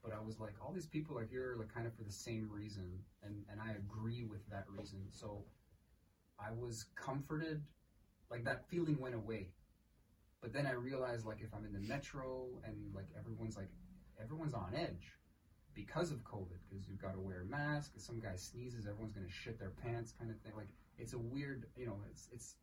but 0.03 0.13
I 0.13 0.19
was 0.19 0.39
like, 0.39 0.53
all 0.61 0.71
these 0.73 0.87
people 0.87 1.17
are 1.17 1.25
here, 1.25 1.55
like, 1.57 1.73
kind 1.73 1.85
of 1.87 1.93
for 1.93 2.03
the 2.03 2.11
same 2.11 2.49
reason, 2.51 3.03
and 3.23 3.45
and 3.49 3.59
I 3.61 3.71
agree 3.73 4.25
with 4.25 4.47
that 4.49 4.65
reason. 4.69 4.99
So, 5.09 5.45
I 6.39 6.51
was 6.51 6.85
comforted, 6.95 7.61
like 8.29 8.43
that 8.45 8.67
feeling 8.67 8.99
went 8.99 9.15
away. 9.15 9.49
But 10.41 10.53
then 10.53 10.65
I 10.65 10.71
realized, 10.71 11.25
like, 11.25 11.41
if 11.41 11.53
I'm 11.53 11.65
in 11.65 11.73
the 11.73 11.87
metro 11.87 12.47
and 12.65 12.75
like 12.93 13.07
everyone's 13.17 13.55
like, 13.55 13.69
everyone's 14.21 14.53
on 14.53 14.73
edge 14.75 15.13
because 15.73 16.11
of 16.11 16.23
COVID, 16.23 16.59
because 16.67 16.87
you've 16.87 17.01
got 17.01 17.13
to 17.13 17.19
wear 17.19 17.41
a 17.41 17.45
mask. 17.45 17.91
If 17.95 18.01
some 18.01 18.19
guy 18.19 18.35
sneezes, 18.35 18.87
everyone's 18.87 19.13
gonna 19.13 19.29
shit 19.29 19.59
their 19.59 19.73
pants, 19.83 20.13
kind 20.17 20.31
of 20.31 20.39
thing. 20.41 20.53
Like, 20.55 20.69
it's 20.97 21.13
a 21.13 21.19
weird, 21.19 21.67
you 21.77 21.85
know, 21.85 21.97
it's 22.09 22.27
it's 22.33 22.55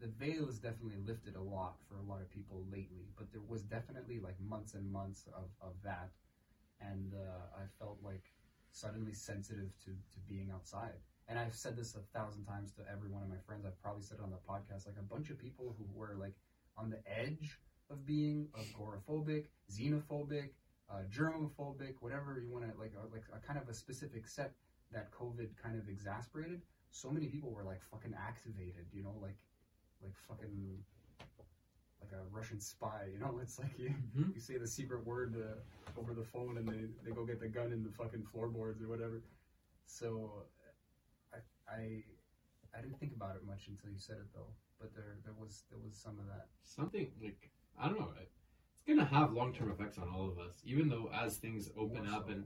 the 0.00 0.08
veil 0.08 0.48
is 0.48 0.58
definitely 0.58 0.98
lifted 1.06 1.36
a 1.36 1.42
lot 1.42 1.76
for 1.88 1.96
a 1.96 2.02
lot 2.02 2.20
of 2.20 2.30
people 2.30 2.64
lately, 2.70 3.08
but 3.16 3.30
there 3.32 3.40
was 3.48 3.62
definitely 3.62 4.18
like 4.20 4.38
months 4.40 4.74
and 4.74 4.90
months 4.90 5.26
of, 5.34 5.48
of 5.60 5.74
that. 5.82 6.10
And 6.80 7.14
uh, 7.14 7.56
I 7.56 7.64
felt 7.78 7.98
like 8.02 8.24
suddenly 8.70 9.14
sensitive 9.14 9.70
to, 9.84 9.90
to 9.90 10.18
being 10.28 10.50
outside. 10.52 10.98
And 11.28 11.38
I've 11.38 11.54
said 11.54 11.76
this 11.76 11.94
a 11.94 12.18
thousand 12.18 12.44
times 12.44 12.72
to 12.72 12.82
every 12.92 13.08
one 13.08 13.22
of 13.22 13.28
my 13.28 13.40
friends. 13.46 13.64
I've 13.64 13.80
probably 13.80 14.02
said 14.02 14.18
it 14.18 14.24
on 14.24 14.30
the 14.30 14.44
podcast. 14.48 14.86
Like 14.86 14.98
a 14.98 15.02
bunch 15.02 15.30
of 15.30 15.38
people 15.38 15.74
who 15.78 15.86
were 15.94 16.16
like 16.18 16.34
on 16.76 16.90
the 16.90 17.00
edge 17.06 17.58
of 17.90 18.06
being 18.06 18.48
agoraphobic, 18.56 19.46
xenophobic, 19.70 20.50
uh, 20.90 21.02
germophobic, 21.10 21.94
whatever 22.00 22.40
you 22.42 22.50
want 22.50 22.64
to 22.64 22.78
like, 22.78 22.92
uh, 22.96 23.06
like 23.12 23.24
a 23.34 23.38
kind 23.38 23.58
of 23.58 23.68
a 23.68 23.74
specific 23.74 24.26
set 24.26 24.52
that 24.92 25.10
COVID 25.10 25.56
kind 25.62 25.78
of 25.78 25.88
exasperated. 25.88 26.60
So 26.90 27.10
many 27.10 27.26
people 27.28 27.50
were 27.52 27.64
like 27.64 27.82
fucking 27.82 28.14
activated, 28.18 28.86
you 28.92 29.02
know, 29.02 29.14
like 29.20 29.36
like 30.02 30.14
fucking 30.28 30.82
like 32.00 32.12
a 32.12 32.24
Russian 32.30 32.60
spy. 32.60 33.08
You 33.12 33.18
know, 33.18 33.38
it's 33.42 33.58
like 33.58 33.78
you 33.78 33.90
Mhm. 34.16 34.34
you 34.34 34.40
say 34.40 34.56
the 34.56 34.66
secret 34.66 35.04
word 35.04 35.34
uh, 35.36 35.98
over 35.98 36.14
the 36.14 36.24
phone, 36.24 36.58
and 36.58 36.68
they, 36.68 36.88
they 37.02 37.10
go 37.14 37.24
get 37.24 37.40
the 37.40 37.48
gun 37.48 37.72
in 37.72 37.82
the 37.82 37.90
fucking 37.90 38.24
floorboards 38.24 38.82
or 38.82 38.88
whatever. 38.88 39.22
So 39.86 40.46
I 41.32 41.38
I 41.68 42.02
I 42.76 42.80
didn't 42.80 42.98
think 42.98 43.12
about 43.12 43.36
it 43.36 43.44
much 43.44 43.68
until 43.68 43.90
you 43.90 43.98
said 43.98 44.16
it 44.18 44.28
though. 44.34 44.54
But 44.80 44.94
there 44.94 45.16
there 45.24 45.34
was 45.38 45.64
there 45.70 45.78
was 45.78 45.96
some 45.96 46.18
of 46.18 46.26
that. 46.26 46.48
something 46.64 47.10
like 47.22 47.50
I 47.78 47.88
don't 47.88 47.98
know. 48.00 48.12
it- 48.20 48.30
It's 48.74 48.82
gonna 48.86 49.04
have 49.04 49.32
long 49.32 49.52
term 49.54 49.70
effects 49.70 49.98
on 49.98 50.08
all 50.08 50.28
of 50.30 50.38
us. 50.38 50.60
Even 50.64 50.88
though 50.88 51.10
as 51.12 51.38
things 51.38 51.70
open 51.76 52.04
More 52.06 52.14
up 52.16 52.26
so. 52.26 52.32
and 52.32 52.44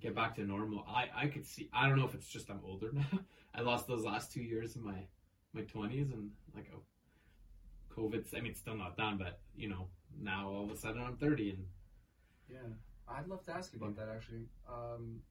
get 0.00 0.14
back 0.14 0.34
to 0.36 0.44
normal, 0.44 0.84
I 0.86 1.08
I 1.14 1.28
could 1.28 1.46
see. 1.46 1.68
I 1.72 1.88
don't 1.88 1.98
know 1.98 2.04
if 2.06 2.14
it's 2.14 2.28
just 2.28 2.50
I'm 2.50 2.60
older 2.64 2.90
now. 2.92 3.20
I 3.54 3.62
lost 3.62 3.86
those 3.86 4.04
last 4.04 4.32
two 4.32 4.42
years 4.42 4.76
in 4.76 4.82
my 4.84 5.06
my 5.54 5.62
twenties 5.62 6.10
and 6.10 6.30
like 6.54 6.70
oh, 6.74 6.82
COVID's. 7.94 8.34
I 8.34 8.40
mean, 8.40 8.50
it's 8.52 8.60
still 8.60 8.76
not 8.76 8.96
done, 8.96 9.16
but 9.18 9.40
you 9.56 9.68
know 9.68 9.88
now 10.20 10.48
all 10.50 10.64
of 10.64 10.70
a 10.70 10.76
sudden 10.76 11.00
I'm 11.02 11.16
thirty 11.16 11.50
and 11.50 11.66
Yeah, 12.48 12.68
I'd 13.08 13.28
love 13.28 13.42
to 13.44 13.52
ask 13.52 13.72
you 13.72 13.78
about 13.78 13.96
that 13.96 14.08
actually. 14.14 14.46
Um, 14.68 15.22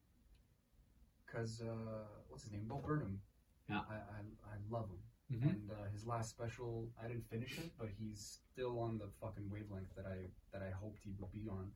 cause 1.31 1.61
uh, 1.61 2.05
what's 2.29 2.43
his 2.43 2.51
name? 2.51 2.65
Bo 2.67 2.77
Burnham. 2.77 3.21
Yeah. 3.69 3.81
I 3.89 3.95
I, 3.95 4.19
I 4.53 4.55
love 4.69 4.89
him. 4.89 4.99
Mhm. 5.31 5.43
And 5.51 5.71
uh, 5.71 5.89
his 5.91 6.05
last 6.05 6.29
special, 6.29 6.89
I 7.03 7.07
didn't 7.07 7.27
finish 7.29 7.57
it, 7.59 7.71
but 7.77 7.89
he's 7.99 8.39
still 8.51 8.79
on 8.79 8.97
the 8.97 9.09
fucking 9.21 9.49
wavelength 9.49 9.93
that 9.95 10.05
I 10.05 10.29
that 10.53 10.61
I 10.61 10.71
hoped 10.71 10.99
he 11.03 11.11
would 11.19 11.31
be 11.31 11.47
on. 11.49 11.71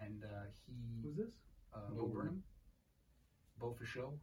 And 0.00 0.24
uh, 0.24 0.46
he, 0.66 1.02
Who's 1.02 1.16
this? 1.16 1.34
uh, 1.74 1.90
Bo 1.90 2.06
Bo 2.06 2.06
Burnham, 2.08 2.42
Bo 3.58 3.72
for 3.72 3.84
show. 3.84 4.18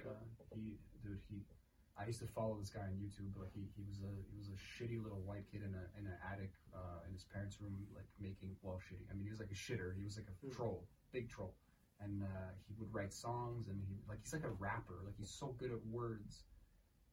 Uh, 0.00 0.24
he, 0.54 0.78
dude, 1.02 1.20
he. 1.28 1.44
I 1.98 2.06
used 2.06 2.20
to 2.20 2.26
follow 2.28 2.56
this 2.58 2.70
guy 2.70 2.82
on 2.86 2.94
YouTube. 2.96 3.34
but 3.36 3.48
he, 3.52 3.68
he 3.76 3.82
was 3.82 4.00
a 4.00 4.12
he 4.30 4.38
was 4.38 4.48
a 4.48 4.56
shitty 4.56 5.02
little 5.02 5.20
white 5.20 5.44
kid 5.50 5.62
in 5.62 5.74
a 5.74 5.84
in 5.98 6.06
an 6.06 6.16
attic 6.32 6.52
uh, 6.72 7.04
in 7.06 7.12
his 7.12 7.24
parents' 7.24 7.60
room, 7.60 7.86
like 7.94 8.06
making 8.20 8.56
well 8.62 8.78
shitty. 8.80 9.04
I 9.10 9.14
mean, 9.14 9.24
he 9.24 9.30
was 9.30 9.40
like 9.40 9.50
a 9.50 9.54
shitter. 9.54 9.94
He 9.96 10.04
was 10.04 10.16
like 10.16 10.28
a 10.28 10.36
Hmm. 10.46 10.52
troll, 10.52 10.88
big 11.12 11.28
troll, 11.28 11.56
and 12.00 12.22
uh, 12.22 12.52
he 12.66 12.74
would 12.78 12.92
write 12.94 13.12
songs 13.12 13.68
and 13.68 13.82
he 13.88 13.96
like 14.08 14.20
he's 14.22 14.32
like 14.32 14.44
a 14.44 14.54
rapper. 14.58 15.02
Like 15.04 15.16
he's 15.18 15.30
so 15.30 15.48
good 15.58 15.72
at 15.72 15.84
words. 15.86 16.44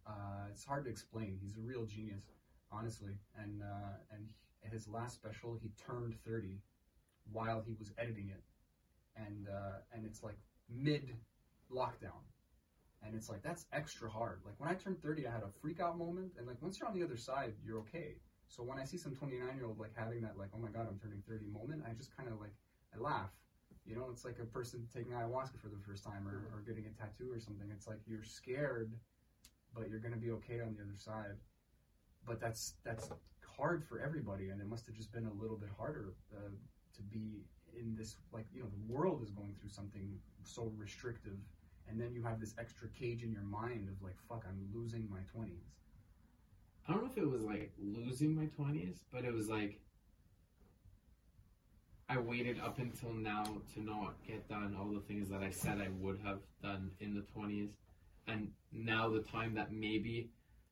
Uh, 0.08 0.48
it's 0.52 0.64
hard 0.66 0.86
to 0.86 0.90
explain. 0.90 1.38
He's 1.42 1.58
a 1.58 1.62
real 1.62 1.86
genius, 1.86 2.26
honestly. 2.72 3.18
And 3.42 3.62
uh, 3.64 3.98
and 4.12 4.28
he, 4.62 4.70
his 4.70 4.88
last 4.88 5.16
special, 5.16 5.58
he 5.62 5.70
turned 5.88 6.16
thirty 6.26 6.62
while 7.32 7.62
he 7.66 7.76
was 7.80 7.92
editing 7.98 8.30
it, 8.30 8.44
and 9.16 9.48
uh, 9.48 9.80
and 9.94 10.06
it's 10.06 10.24
like 10.24 10.38
mid 10.70 11.16
lockdown, 11.72 12.22
and 13.04 13.16
it's 13.16 13.30
like 13.30 13.42
that's 13.44 13.66
extra 13.74 14.10
hard. 14.10 14.42
Like 14.46 14.56
when 14.60 14.70
I 14.70 14.74
turned 14.74 15.02
thirty, 15.02 15.28
I 15.28 15.32
had 15.32 15.44
a 15.44 15.50
freak 15.62 15.80
out 15.80 15.98
moment, 15.98 16.34
and 16.38 16.48
like 16.48 16.62
once 16.62 16.80
you're 16.80 16.88
on 16.88 16.98
the 16.98 17.04
other 17.04 17.18
side, 17.18 17.54
you're 17.64 17.80
okay. 17.80 18.16
So 18.48 18.64
when 18.64 18.80
I 18.80 18.84
see 18.86 18.98
some 18.98 19.16
twenty 19.16 19.38
nine 19.38 19.56
year 19.56 19.66
old 19.66 19.80
like 19.80 19.96
having 19.96 20.22
that 20.22 20.38
like 20.38 20.50
oh 20.56 20.60
my 20.60 20.70
god 20.70 20.88
I'm 20.90 21.00
turning 21.00 21.22
thirty 21.28 21.48
moment, 21.48 21.84
I 21.90 21.94
just 21.94 22.16
kind 22.16 22.30
of 22.30 22.40
like 22.40 22.54
I 22.96 23.00
laugh. 23.00 23.32
You 23.86 23.96
know, 23.96 24.08
it's 24.12 24.26
like 24.26 24.40
a 24.42 24.46
person 24.46 24.88
taking 24.94 25.14
ayahuasca 25.14 25.60
for 25.62 25.70
the 25.70 25.78
first 25.86 26.04
time 26.04 26.28
or, 26.28 26.50
or 26.54 26.62
getting 26.66 26.86
a 26.88 26.94
tattoo 27.00 27.32
or 27.32 27.40
something. 27.40 27.70
It's 27.72 27.88
like 27.88 28.00
you're 28.08 28.24
scared, 28.24 28.92
but 29.76 29.90
you're 29.90 30.00
gonna 30.00 30.16
be 30.16 30.32
okay 30.32 30.62
on 30.62 30.76
the 30.76 30.84
other 30.84 30.98
side. 30.98 31.36
But 32.26 32.40
that's 32.40 32.76
that's 32.84 33.10
hard 33.58 33.84
for 33.88 34.00
everybody, 34.00 34.50
and 34.50 34.62
it 34.62 34.68
must 34.68 34.86
have 34.88 34.96
just 34.96 35.12
been 35.12 35.26
a 35.26 35.42
little 35.42 35.58
bit 35.58 35.70
harder 35.78 36.14
uh, 36.36 36.50
to 36.96 37.02
be 37.04 37.44
in 37.78 37.96
this 37.96 38.16
like 38.32 38.46
you 38.54 38.62
know 38.62 38.70
the 38.70 38.94
world 38.94 39.22
is 39.22 39.32
going 39.32 39.56
through 39.60 39.70
something 39.70 40.18
so 40.44 40.72
restrictive, 40.78 41.38
and 41.90 42.00
then 42.00 42.14
you 42.14 42.24
have 42.24 42.40
this 42.40 42.56
extra 42.58 42.88
cage 42.90 43.24
in 43.24 43.32
your 43.32 43.44
mind 43.44 43.90
of 43.90 44.02
like 44.02 44.16
fuck 44.30 44.46
I'm 44.48 44.68
losing 44.74 45.08
my 45.10 45.20
twenties. 45.32 45.74
I 46.88 46.94
don't 46.94 47.04
know 47.04 47.10
if 47.12 47.18
it 47.18 47.30
was 47.30 47.44
like 47.44 47.72
losing 47.78 48.36
my 48.36 48.46
twenties, 48.46 49.04
but 49.12 49.26
it 49.26 49.34
was 49.34 49.50
like 49.50 49.80
I 52.08 52.20
waited 52.20 52.60
up 52.60 52.78
until 52.78 53.14
now 53.14 53.44
to 53.74 53.82
not 53.82 54.16
get 54.28 54.48
done 54.48 54.76
all 54.80 54.94
the 54.94 55.00
things 55.02 55.28
that 55.30 55.42
I 55.42 55.50
said 55.50 55.82
I 55.82 55.90
would 56.00 56.20
have 56.24 56.40
done 56.62 56.92
in 57.00 57.16
the 57.16 57.22
twenties, 57.22 57.72
and 58.28 58.50
now 58.72 59.10
the 59.10 59.22
time 59.22 59.54
that 59.56 59.72
maybe 59.72 60.30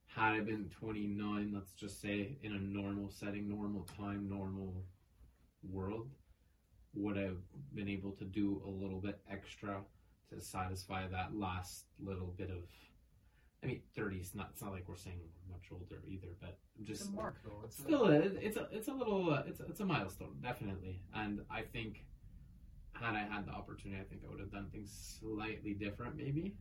had 0.08 0.34
I 0.34 0.40
been 0.42 0.70
twenty 0.80 1.08
nine, 1.08 1.52
let's 1.54 1.74
just 1.74 2.02
say 2.02 2.38
in 2.44 2.54
a 2.54 2.60
normal 2.60 3.10
setting, 3.10 3.50
normal 3.50 3.88
time, 3.98 4.30
normal 4.30 4.74
world, 5.72 6.10
would 6.94 7.18
I 7.18 7.24
have 7.24 7.38
been 7.74 7.90
able 7.90 8.12
to 8.14 8.26
do 8.26 8.62
a 8.66 8.70
little 8.70 9.00
bit 9.00 9.20
extra 9.32 9.82
to 10.30 10.42
satisfy 10.42 11.08
that 11.08 11.36
last 11.36 11.86
little 12.00 12.34
bit 12.38 12.50
of 12.50 12.70
I 13.64 13.68
mean, 13.68 13.82
thirties. 13.96 14.32
Not. 14.36 14.50
It's 14.52 14.62
not 14.62 14.74
like 14.74 14.84
we're 14.90 14.98
saying 14.98 15.18
we're 15.22 15.56
much 15.56 15.68
older 15.72 16.04
either, 16.08 16.28
but 16.42 16.58
It's 16.80 16.88
just 16.88 17.10
a 17.10 17.14
mark 17.14 17.38
though. 17.46 17.62
It's 17.64 17.78
still, 17.78 18.08
it, 18.08 18.38
it's 18.42 18.58
a 18.58 18.68
it's 18.72 18.90
a 18.90 18.94
little 18.94 19.34
uh, 19.34 19.44
it's 19.48 19.62
a, 19.62 19.66
it's 19.66 19.80
a 19.80 19.86
milestone, 19.86 20.36
definitely. 20.42 21.00
And 21.16 21.40
I 21.50 21.62
think 21.62 22.04
had 22.92 23.16
I 23.16 23.24
had 23.24 23.48
the 23.48 23.52
opportunity, 23.52 24.02
I 24.02 24.04
think 24.04 24.22
I 24.28 24.30
would 24.30 24.42
have 24.42 24.52
done 24.52 24.68
things 24.72 25.18
slightly 25.20 25.74
different, 25.74 26.18
maybe. 26.18 26.56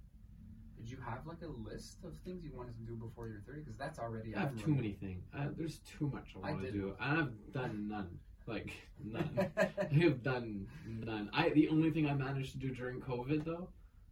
Did 0.82 0.90
you 0.90 0.98
have 1.06 1.24
like 1.26 1.38
a 1.42 1.68
list 1.68 1.98
of 2.04 2.12
things 2.24 2.42
you 2.44 2.50
wanted 2.56 2.76
to 2.76 2.82
do 2.82 2.96
before 2.96 3.28
you're 3.28 3.42
30? 3.46 3.60
Because 3.60 3.78
that's 3.78 4.00
already 4.00 4.34
I 4.34 4.40
have 4.40 4.60
too 4.60 4.74
many 4.74 4.92
things. 4.92 5.22
Uh, 5.36 5.46
there's 5.56 5.78
too 5.78 6.10
much 6.12 6.34
I 6.42 6.48
I 6.48 6.52
want 6.52 6.64
to 6.64 6.72
do, 6.72 6.94
and 7.00 7.20
I've 7.20 7.52
done 7.52 7.88
none. 7.88 8.18
Like 8.48 8.72
none. 9.04 9.52
I 9.56 9.94
have 9.94 10.24
done 10.24 10.66
none. 10.84 11.30
I 11.32 11.50
the 11.50 11.68
only 11.68 11.90
thing 11.90 12.08
I 12.08 12.14
managed 12.14 12.52
to 12.52 12.58
do 12.58 12.74
during 12.74 13.00
COVID 13.00 13.44
though 13.44 13.68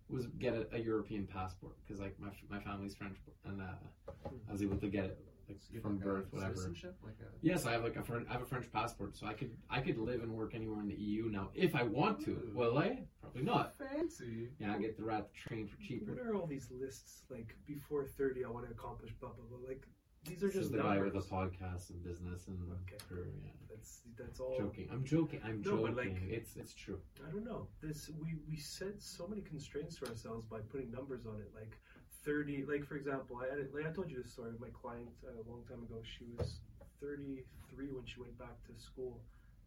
was 0.08 0.26
get 0.38 0.54
a, 0.54 0.68
a 0.72 0.78
European 0.78 1.26
passport 1.26 1.74
because 1.84 2.00
like 2.00 2.14
my 2.20 2.28
my 2.48 2.60
family's 2.62 2.94
French 2.94 3.16
and 3.44 3.60
uh, 3.60 4.12
I 4.48 4.52
was 4.52 4.62
able 4.62 4.76
to 4.76 4.88
get 4.88 5.06
it 5.06 5.18
like 5.50 5.60
So 5.60 5.80
from 5.80 5.96
like, 5.96 6.02
a 6.02 6.04
birth, 6.06 6.26
whatever. 6.32 6.54
Citizenship, 6.54 6.96
like 7.04 7.16
a 7.20 7.28
Yes, 7.42 7.66
I 7.66 7.72
have 7.72 7.82
like 7.84 7.96
a 7.96 8.02
French, 8.02 8.26
I 8.28 8.32
have 8.32 8.42
a 8.42 8.46
French 8.46 8.70
passport, 8.72 9.16
so 9.16 9.26
I 9.26 9.34
could 9.34 9.50
I 9.68 9.80
could 9.80 9.98
live 9.98 10.22
and 10.22 10.32
work 10.32 10.54
anywhere 10.54 10.80
in 10.80 10.88
the 10.88 10.94
EU 10.94 11.28
now 11.30 11.50
if 11.54 11.74
I 11.74 11.82
want 11.82 12.20
to. 12.26 12.30
Ooh. 12.32 12.52
Will 12.54 12.78
I? 12.78 13.04
Probably 13.20 13.42
not. 13.42 13.74
fancy. 13.78 14.48
Yeah, 14.58 14.74
I 14.74 14.78
get 14.78 14.96
the 14.96 15.04
rat 15.04 15.32
train 15.34 15.66
for 15.68 15.76
cheaper. 15.80 16.12
What 16.12 16.26
are 16.26 16.34
all 16.36 16.46
these 16.46 16.68
lists 16.70 17.22
like 17.30 17.54
before 17.66 18.04
30 18.04 18.44
I 18.44 18.48
want 18.50 18.66
to 18.66 18.72
accomplish 18.72 19.12
blah 19.20 19.30
blah 19.30 19.44
blah 19.48 19.68
like 19.68 19.86
these 20.22 20.42
are 20.42 20.48
This 20.48 20.56
just 20.56 20.72
the 20.72 20.76
guy 20.78 20.98
with 20.98 21.14
the 21.14 21.20
podcast 21.20 21.88
and 21.88 22.02
business 22.04 22.46
and 22.48 22.58
Okay. 22.82 22.98
career. 23.08 23.32
Yeah. 23.42 23.50
That's 23.70 24.02
that's 24.18 24.38
all 24.38 24.54
Joking. 24.58 24.88
I'm 24.92 25.02
joking. 25.02 25.40
I'm 25.42 25.62
No, 25.62 25.78
but, 25.82 25.94
joking. 25.96 26.14
like- 26.14 26.22
it's 26.30 26.56
it's 26.56 26.74
true. 26.74 27.00
I 27.26 27.30
don't 27.30 27.44
know. 27.44 27.68
This 27.80 28.10
we 28.20 28.36
we 28.48 28.56
set 28.56 29.00
so 29.00 29.26
many 29.26 29.40
constraints 29.40 29.96
to 29.96 30.06
ourselves 30.08 30.44
by 30.44 30.60
putting 30.60 30.90
numbers 30.90 31.24
on 31.26 31.36
it. 31.40 31.50
Like 31.54 31.78
thirty. 32.24 32.64
Like 32.64 32.86
for 32.86 32.96
example, 32.96 33.40
I 33.42 33.50
had, 33.50 33.68
like 33.72 33.86
I 33.86 33.92
told 33.92 34.10
you 34.10 34.22
this 34.22 34.32
story. 34.32 34.50
of 34.50 34.60
My 34.60 34.72
client 34.72 35.10
uh, 35.26 35.32
a 35.32 35.44
long 35.50 35.62
time 35.68 35.82
ago. 35.82 36.00
She 36.02 36.24
was 36.36 36.60
thirty 37.00 37.44
three 37.72 37.88
when 37.88 38.04
she 38.04 38.20
went 38.20 38.36
back 38.38 38.56
to 38.66 38.82
school, 38.82 39.20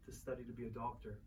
to 0.06 0.12
study 0.12 0.44
to 0.44 0.52
be 0.52 0.66
a 0.66 0.70
doctor. 0.70 1.18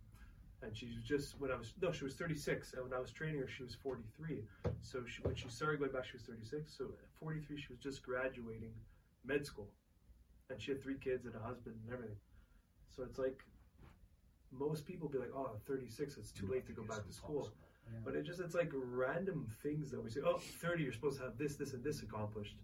And 0.63 0.75
she 0.75 0.87
was 0.87 1.03
just 1.03 1.39
when 1.39 1.51
I 1.51 1.55
was 1.55 1.73
no, 1.81 1.91
she 1.91 2.03
was 2.03 2.15
36, 2.15 2.73
and 2.73 2.83
when 2.83 2.93
I 2.93 2.99
was 2.99 3.11
training 3.11 3.39
her, 3.39 3.47
she 3.47 3.61
was 3.61 3.75
43. 3.75 4.41
So 4.81 5.03
she, 5.05 5.21
when 5.21 5.35
she 5.35 5.47
started 5.49 5.79
going 5.79 5.91
back, 5.91 6.05
she 6.05 6.13
was 6.13 6.23
36. 6.23 6.73
So 6.75 6.85
at 6.85 7.09
43, 7.19 7.61
she 7.61 7.67
was 7.69 7.77
just 7.77 8.01
graduating 8.01 8.73
med 9.23 9.45
school, 9.45 9.69
and 10.49 10.59
she 10.59 10.71
had 10.71 10.81
three 10.81 10.97
kids 10.97 11.25
and 11.25 11.35
a 11.35 11.39
husband 11.39 11.75
and 11.85 11.93
everything. 11.93 12.15
So 12.89 13.03
it's 13.03 13.19
like 13.19 13.43
most 14.51 14.85
people 14.85 15.07
be 15.09 15.19
like, 15.19 15.31
"Oh, 15.35 15.51
36, 15.67 16.17
it's 16.17 16.31
too 16.31 16.47
late 16.47 16.65
to 16.65 16.73
go 16.73 16.81
back 16.83 17.05
to 17.05 17.13
school." 17.13 17.51
Yeah. 17.91 17.99
But 18.05 18.15
it 18.15 18.23
just 18.23 18.39
it's 18.39 18.55
like 18.55 18.71
random 18.73 19.47
things 19.63 19.91
that 19.91 20.03
we 20.03 20.09
say. 20.09 20.21
Oh, 20.25 20.39
30, 20.61 20.83
you're 20.83 20.93
supposed 20.93 21.17
to 21.19 21.25
have 21.25 21.37
this, 21.37 21.55
this, 21.55 21.73
and 21.73 21.83
this 21.83 22.01
accomplished, 22.01 22.55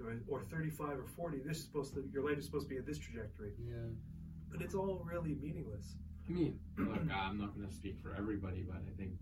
or, 0.00 0.16
or 0.28 0.42
35 0.42 0.98
or 0.98 1.06
40, 1.16 1.38
this 1.38 1.58
is 1.58 1.64
supposed 1.64 1.94
to 1.94 2.04
your 2.12 2.28
life 2.28 2.38
is 2.38 2.44
supposed 2.44 2.66
to 2.66 2.70
be 2.70 2.76
in 2.76 2.84
this 2.84 2.98
trajectory. 2.98 3.52
yeah. 3.66 3.74
But 4.50 4.62
it's 4.62 4.74
all 4.74 5.02
really 5.04 5.36
meaningless. 5.40 5.96
I 6.28 6.32
mean, 6.32 6.58
look, 6.78 7.00
I'm 7.12 7.38
not 7.38 7.54
going 7.56 7.66
to 7.68 7.74
speak 7.74 7.96
for 8.02 8.14
everybody, 8.16 8.62
but 8.62 8.76
I 8.76 8.96
think 8.96 9.12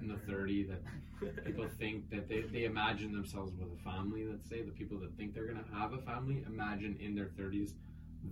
in 0.00 0.06
the 0.06 0.18
30 0.30 0.64
that 0.64 1.44
people 1.44 1.66
think 1.78 2.08
that 2.10 2.28
they, 2.28 2.42
they 2.42 2.64
imagine 2.64 3.12
themselves 3.12 3.52
with 3.58 3.68
a 3.72 3.82
family, 3.82 4.24
let's 4.24 4.48
say, 4.48 4.62
the 4.62 4.70
people 4.70 4.98
that 5.00 5.16
think 5.16 5.34
they're 5.34 5.46
going 5.46 5.62
to 5.62 5.74
have 5.74 5.92
a 5.92 5.98
family, 5.98 6.44
imagine 6.46 6.96
in 7.00 7.14
their 7.14 7.30
30s 7.38 7.72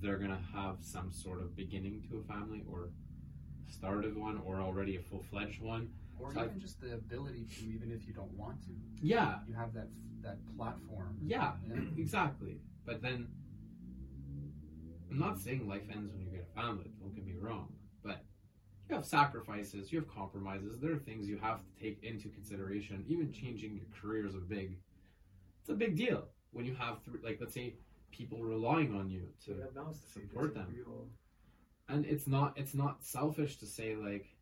they're 0.02 0.18
going 0.18 0.30
to 0.30 0.42
have 0.54 0.76
some 0.80 1.12
sort 1.12 1.40
of 1.40 1.56
beginning 1.56 2.02
to 2.10 2.18
a 2.18 2.32
family 2.32 2.62
or 2.70 2.88
start 3.70 4.04
of 4.04 4.16
one 4.16 4.40
or 4.44 4.60
already 4.60 4.96
a 4.96 5.00
full 5.00 5.22
fledged 5.30 5.60
one. 5.60 5.88
Or 6.18 6.32
So 6.32 6.40
I- 6.40 6.44
even 6.46 6.60
just 6.60 6.80
the 6.80 6.94
ability 6.94 7.44
to, 7.44 7.64
even 7.66 7.90
if 7.92 8.06
you 8.06 8.12
don't 8.14 8.32
want 8.32 8.62
to, 8.64 8.70
Yeah, 9.02 9.40
you 9.46 9.54
have 9.54 9.72
that 9.74 9.88
that 10.22 10.38
platform. 10.56 11.18
yeah, 11.22 11.56
Yeah. 11.68 11.74
exactly. 11.96 12.60
But 12.84 13.00
then, 13.02 13.28
I'm 15.10 15.18
not 15.18 15.38
saying 15.38 15.68
life 15.68 15.82
ends 15.90 16.10
when 16.12 16.20
you 16.20 16.30
get 16.30 16.48
a 16.50 16.60
family, 16.60 16.90
don't 16.98 17.14
get 17.14 17.24
me 17.24 17.34
wrong, 17.40 17.72
but 18.02 18.24
you 18.88 18.94
have 18.96 19.06
sacrifices, 19.06 19.92
you 19.92 20.00
have 20.00 20.08
compromises, 20.08 20.78
there 20.80 20.92
are 20.92 20.98
things 20.98 21.28
you 21.28 21.38
have 21.38 21.60
to 21.60 21.80
take 21.80 22.02
into 22.02 22.28
consideration. 22.30 23.04
Even 23.08 23.32
changing 23.32 23.74
your 23.76 23.86
career 24.00 24.26
is 24.26 24.34
a 24.34 24.38
big, 24.38 24.78
it's 25.60 25.68
a 25.70 25.74
big 25.74 25.96
deal 25.96 26.28
when 26.50 26.64
you 26.64 26.74
have, 26.74 27.02
three, 27.04 27.20
like, 27.22 27.38
let's 27.40 27.54
say, 27.54 27.76
people 28.10 28.42
relying 28.42 28.94
on 28.94 29.10
you 29.10 29.28
to 29.44 29.52
have 29.60 29.74
mouths 29.74 30.00
to 30.00 30.08
support 30.10 30.54
them. 30.54 30.72
real- 30.74 31.08
and 31.88 32.04
it's 32.04 32.26
not 32.26 32.56
it's 32.58 32.74
not 32.74 33.04
selfish 33.04 33.58
to 33.58 33.66
say 33.66 33.94
like 33.94 34.35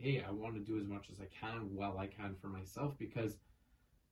hey 0.00 0.24
i 0.26 0.30
want 0.30 0.54
to 0.54 0.60
do 0.60 0.78
as 0.78 0.86
much 0.86 1.06
as 1.10 1.20
i 1.20 1.26
can 1.40 1.74
while 1.74 1.98
i 1.98 2.06
can 2.06 2.34
for 2.40 2.48
myself 2.48 2.94
because 2.98 3.36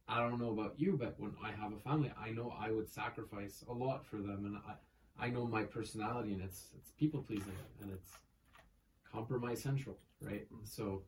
i 0.09 0.19
don't 0.21 0.41
know 0.41 0.51
about 0.51 0.75
you 0.79 0.97
but 0.99 1.15
when 1.19 1.33
i 1.45 1.51
have 1.51 1.73
a 1.73 1.79
family 1.79 2.13
i 2.23 2.31
know 2.31 2.55
i 2.59 2.71
would 2.71 2.89
sacrifice 2.89 3.65
a 3.69 3.73
lot 3.73 4.05
for 4.07 4.17
them 4.17 4.45
and 4.47 4.57
i 4.57 5.27
i 5.27 5.29
know 5.31 5.47
my 5.47 5.63
personality 5.63 6.33
and 6.33 6.43
it's 6.43 6.69
it's 6.77 6.91
people 6.93 7.23
pleasing 7.23 7.57
and 7.83 7.91
it's 7.93 8.13
compromise 9.11 9.63
central 9.63 9.99
right 10.21 10.47
so 10.65 11.03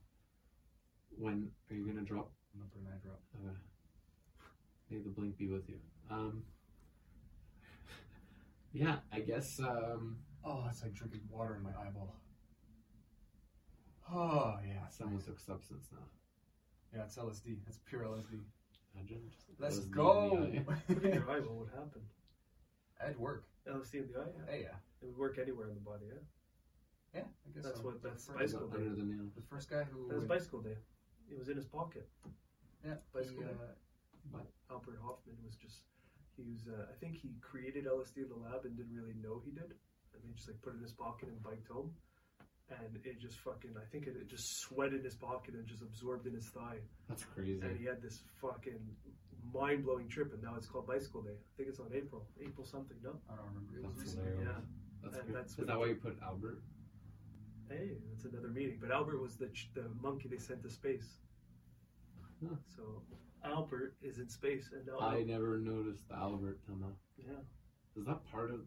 when 1.19 1.49
are 1.71 1.77
you 1.77 1.87
gonna 1.87 2.03
drop 2.03 2.31
bring 2.73 2.85
that 2.85 3.03
drop. 3.03 3.21
uh, 3.37 3.53
may 4.91 4.99
the 4.99 5.11
blink 5.11 5.37
be 5.37 5.49
with 5.49 5.69
you 5.69 5.77
um 6.11 6.43
yeah 8.73 8.97
i 9.13 9.21
guess 9.21 9.61
um 9.61 10.17
Oh, 10.49 10.65
it's 10.71 10.81
like 10.83 10.95
drinking 10.95 11.23
water 11.29 11.57
in 11.57 11.63
my 11.65 11.71
eyeball. 11.71 12.15
Oh 14.13 14.57
yeah, 14.67 14.87
someone 14.89 15.21
took 15.23 15.39
substance 15.41 15.89
now 15.93 16.05
yeah, 16.95 17.03
it's 17.05 17.17
LSD. 17.17 17.57
It's 17.69 17.79
pure 17.85 18.03
LSD. 18.03 18.41
Imagine 18.95 19.21
just 19.29 19.45
Let's 19.59 19.79
LSD 19.81 19.85
in 19.85 19.91
go. 19.93 20.49
the 20.51 20.59
eye. 20.73 20.77
Put 20.89 20.97
it 20.97 21.05
in 21.05 21.15
your 21.15 21.29
eye, 21.31 21.41
what 21.45 21.57
would 21.61 21.69
happen? 21.75 22.01
At 23.05 23.19
work. 23.21 23.45
LSD 23.69 23.95
in 23.95 24.09
the 24.09 24.21
eye? 24.21 24.33
Yeah. 24.33 24.51
Hey, 24.51 24.61
yeah, 24.63 24.77
It 25.03 25.07
would 25.07 25.19
work 25.19 25.37
anywhere 25.39 25.69
in 25.69 25.75
the 25.75 25.81
body, 25.85 26.07
yeah. 26.09 26.23
yeah. 27.21 27.27
I 27.45 27.49
guess 27.53 27.65
That's 27.65 27.81
so. 27.81 27.85
what- 27.85 28.01
that's 28.03 28.25
the 28.25 28.33
bicycle 28.33 28.69
first, 28.71 28.81
day. 28.81 28.87
under 28.89 28.97
the 28.97 29.03
nail. 29.05 29.27
the 29.37 29.43
first 29.43 29.69
guy 29.69 29.85
who. 29.85 30.09
That 30.09 30.17
was 30.17 30.25
bicycle 30.25 30.61
day. 30.63 30.77
It 31.29 31.39
was 31.39 31.49
in 31.51 31.57
his 31.57 31.67
pocket. 31.67 32.09
Yeah, 32.85 32.95
bicycle 33.13 33.43
he, 33.43 33.49
day. 33.51 34.39
uh, 34.39 34.39
Albert 34.73 34.99
Hofmann 35.03 35.37
was 35.45 35.57
just, 35.57 35.83
he 36.39 36.45
was, 36.49 36.65
uh, 36.71 36.87
I 36.89 36.95
think 36.97 37.17
he 37.17 37.35
created 37.43 37.85
LSD 37.85 38.23
in 38.25 38.29
the 38.31 38.37
lab 38.41 38.65
and 38.65 38.77
didn't 38.77 38.95
really 38.95 39.15
know 39.21 39.43
he 39.45 39.51
did. 39.51 39.75
And 40.15 40.23
he 40.25 40.33
just 40.33 40.49
like 40.49 40.63
put 40.63 40.73
it 40.73 40.77
in 40.79 40.83
his 40.83 40.93
pocket 40.97 41.29
and 41.29 41.43
biked 41.43 41.69
home. 41.69 41.91
And 42.69 42.99
it 43.05 43.21
just 43.21 43.39
fucking, 43.39 43.71
I 43.77 43.85
think 43.93 44.07
it, 44.09 44.17
it 44.21 44.29
just 44.29 44.59
sweat 44.59 44.93
in 44.93 45.05
his 45.05 45.15
pocket 45.15 45.55
and 45.55 45.65
just 45.67 45.83
absorbed 45.83 46.27
in 46.27 46.35
his 46.35 46.47
thigh. 46.47 46.79
That's 47.09 47.25
crazy. 47.25 47.61
And 47.63 47.79
he 47.79 47.85
had 47.85 48.03
this 48.03 48.21
fucking 48.41 48.81
mind 49.55 49.85
blowing 49.85 50.09
trip. 50.09 50.33
And 50.33 50.43
now 50.43 50.55
it's 50.57 50.67
called 50.67 50.87
Bicycle 50.89 51.23
Day. 51.23 51.31
I 51.39 51.53
think 51.57 51.69
it's 51.69 51.79
on 51.79 51.87
April. 51.95 52.27
April 52.43 52.67
something, 52.67 52.97
no? 53.05 53.13
I 53.31 53.37
don't 53.37 53.47
remember. 53.47 53.79
It 53.79 53.83
That's 53.85 54.01
recently. 54.01 54.31
hilarious. 54.31 54.49
Yeah. 54.57 54.61
That's 55.05 55.17
and 55.19 55.27
good. 55.29 55.37
that's 55.37 55.59
Is 55.59 55.67
that 55.67 55.79
why 55.79 55.87
you 55.87 55.95
put 55.95 56.19
Albert? 56.25 56.63
Hey, 57.69 57.91
that's 58.11 58.25
another 58.25 58.49
meeting. 58.49 58.79
But 58.81 58.91
Albert 58.91 59.21
was 59.23 59.37
the 59.37 59.47
ch- 59.49 59.71
the 59.75 59.85
monkey 60.03 60.29
they 60.29 60.39
sent 60.39 60.63
to 60.65 60.71
space. 60.71 61.19
Huh. 62.43 62.55
So 62.77 62.83
Albert 63.45 63.95
is 64.03 64.19
in 64.19 64.29
space, 64.29 64.71
and 64.73 64.85
now 64.87 64.99
I 65.05 65.23
never 65.23 65.59
noticed 65.59 66.09
the 66.09 66.17
Albert 66.17 66.59
till 66.67 66.77
now. 66.77 66.93
yeah, 67.17 67.35
Is 67.97 68.05
that 68.07 68.25
part 68.31 68.51
of 68.51 68.61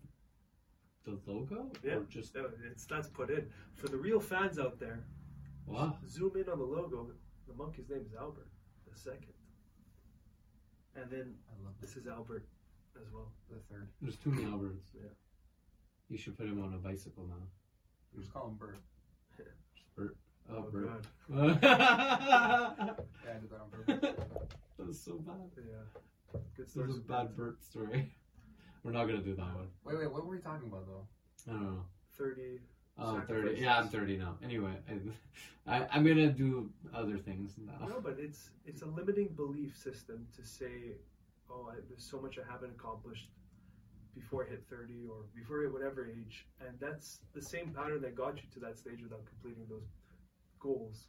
the 1.06 1.18
logo? 1.26 1.72
yeah, 1.84 1.94
Or 1.96 2.04
just 2.10 2.36
no, 2.36 2.46
it's 2.72 2.86
that's 2.86 3.08
put 3.08 3.30
in 3.30 3.46
for 3.74 3.88
the 3.88 3.98
real 3.98 4.20
fans 4.20 4.60
out 4.60 4.80
there. 4.80 5.00
what? 5.66 5.96
Zoom 6.08 6.32
in 6.36 6.50
on 6.50 6.60
the 6.60 6.66
logo. 6.66 7.12
The 7.48 7.54
monkey's 7.54 7.90
name 7.90 8.04
is 8.06 8.14
Albert 8.20 8.48
the 8.92 8.98
second, 9.00 9.34
and 10.96 11.10
then 11.10 11.34
I 11.50 11.64
love 11.64 11.74
this 11.82 11.94
this. 11.94 12.04
is 12.04 12.08
Albert 12.08 12.46
as 13.00 13.12
well. 13.14 13.32
The 13.50 13.58
third. 13.72 13.88
There's 14.02 14.18
too 14.18 14.32
many 14.32 14.46
Alberts. 14.46 14.90
Yeah. 14.94 15.10
You 16.10 16.18
should 16.18 16.38
put 16.38 16.48
him 16.48 16.62
on 16.64 16.74
a 16.74 16.78
bicycle 16.78 17.26
now. 17.28 17.36
We 18.16 18.22
just 18.22 18.34
call 18.34 18.48
him 18.48 18.56
Bert. 18.56 18.80
Just 19.38 19.96
Bert. 19.96 20.16
Oh, 20.52 20.56
Oh, 20.58 20.62
Bert. 20.72 20.90
God. 21.32 21.60
Yeah, 21.62 23.36
I 23.36 23.40
did 23.40 23.50
that 23.52 23.62
on 23.62 23.70
purpose. 23.72 24.26
That's 24.80 25.00
so 25.00 25.14
bad. 25.20 25.36
Yeah, 25.58 26.40
good 26.58 26.66
This 26.66 26.76
is 26.76 26.98
a 26.98 27.02
bad 27.02 27.36
Bert 27.36 27.64
story. 27.64 28.12
We're 28.84 28.92
not 28.92 29.06
gonna 29.06 29.22
do 29.22 29.36
that 29.36 29.56
one. 29.56 29.68
wait, 29.84 29.98
wait, 30.00 30.12
what 30.12 30.26
were 30.26 30.32
we 30.36 30.40
talking 30.42 30.68
about 30.68 30.86
though? 30.88 31.08
I 31.48 31.54
don't 31.54 31.64
know. 31.64 31.84
Thirty. 32.18 32.60
Oh, 33.02 33.22
30. 33.30 33.62
Yeah, 33.62 33.78
I'm 33.80 33.88
30 33.88 34.18
now. 34.18 34.36
Anyway, 34.44 34.74
I, 35.66 35.74
I, 35.84 35.88
I'm 35.94 36.06
gonna 36.06 36.28
do 36.32 36.70
other 36.94 37.18
things 37.18 37.54
now. 37.58 37.88
No, 37.88 38.02
but 38.02 38.18
it's 38.20 38.50
it's 38.66 38.82
a 38.82 38.86
limiting 38.86 39.30
belief 39.30 39.78
system 39.78 40.28
to 40.36 40.46
say, 40.46 40.98
oh, 41.50 41.70
I, 41.72 41.76
there's 41.88 42.04
so 42.04 42.20
much 42.20 42.38
I 42.38 42.52
haven't 42.52 42.72
accomplished 42.72 43.30
before 44.16 44.46
I 44.46 44.50
hit 44.50 44.64
30 44.70 45.06
or 45.10 45.24
before 45.34 45.60
I 45.60 45.64
hit 45.64 45.74
whatever 45.74 46.08
age, 46.08 46.46
and 46.60 46.78
that's 46.82 47.20
the 47.34 47.42
same 47.42 47.70
pattern 47.72 48.02
that 48.02 48.16
got 48.16 48.36
you 48.38 48.44
to 48.56 48.60
that 48.62 48.78
stage 48.78 49.02
without 49.02 49.24
completing 49.26 49.66
those 49.70 49.88
goals. 50.60 51.06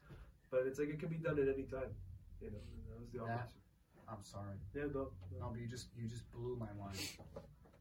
But 0.52 0.64
it's 0.66 0.78
like 0.78 0.90
it 0.90 1.00
can 1.00 1.08
be 1.08 1.16
done 1.16 1.38
at 1.40 1.48
any 1.48 1.64
time. 1.64 1.90
You 2.40 2.50
know, 2.52 2.58
that 2.90 3.00
was 3.00 3.10
the 3.12 3.18
That- 3.18 3.30
opposite. 3.34 3.56
I'm 4.08 4.24
sorry. 4.24 4.56
Yeah, 4.74 4.82
no, 4.92 5.10
No, 5.32 5.38
no. 5.38 5.48
but 5.52 5.60
you 5.60 5.66
just 5.68 5.86
you 5.96 6.08
just 6.08 6.30
blew 6.32 6.56
my 6.56 6.70
mind. 6.78 6.98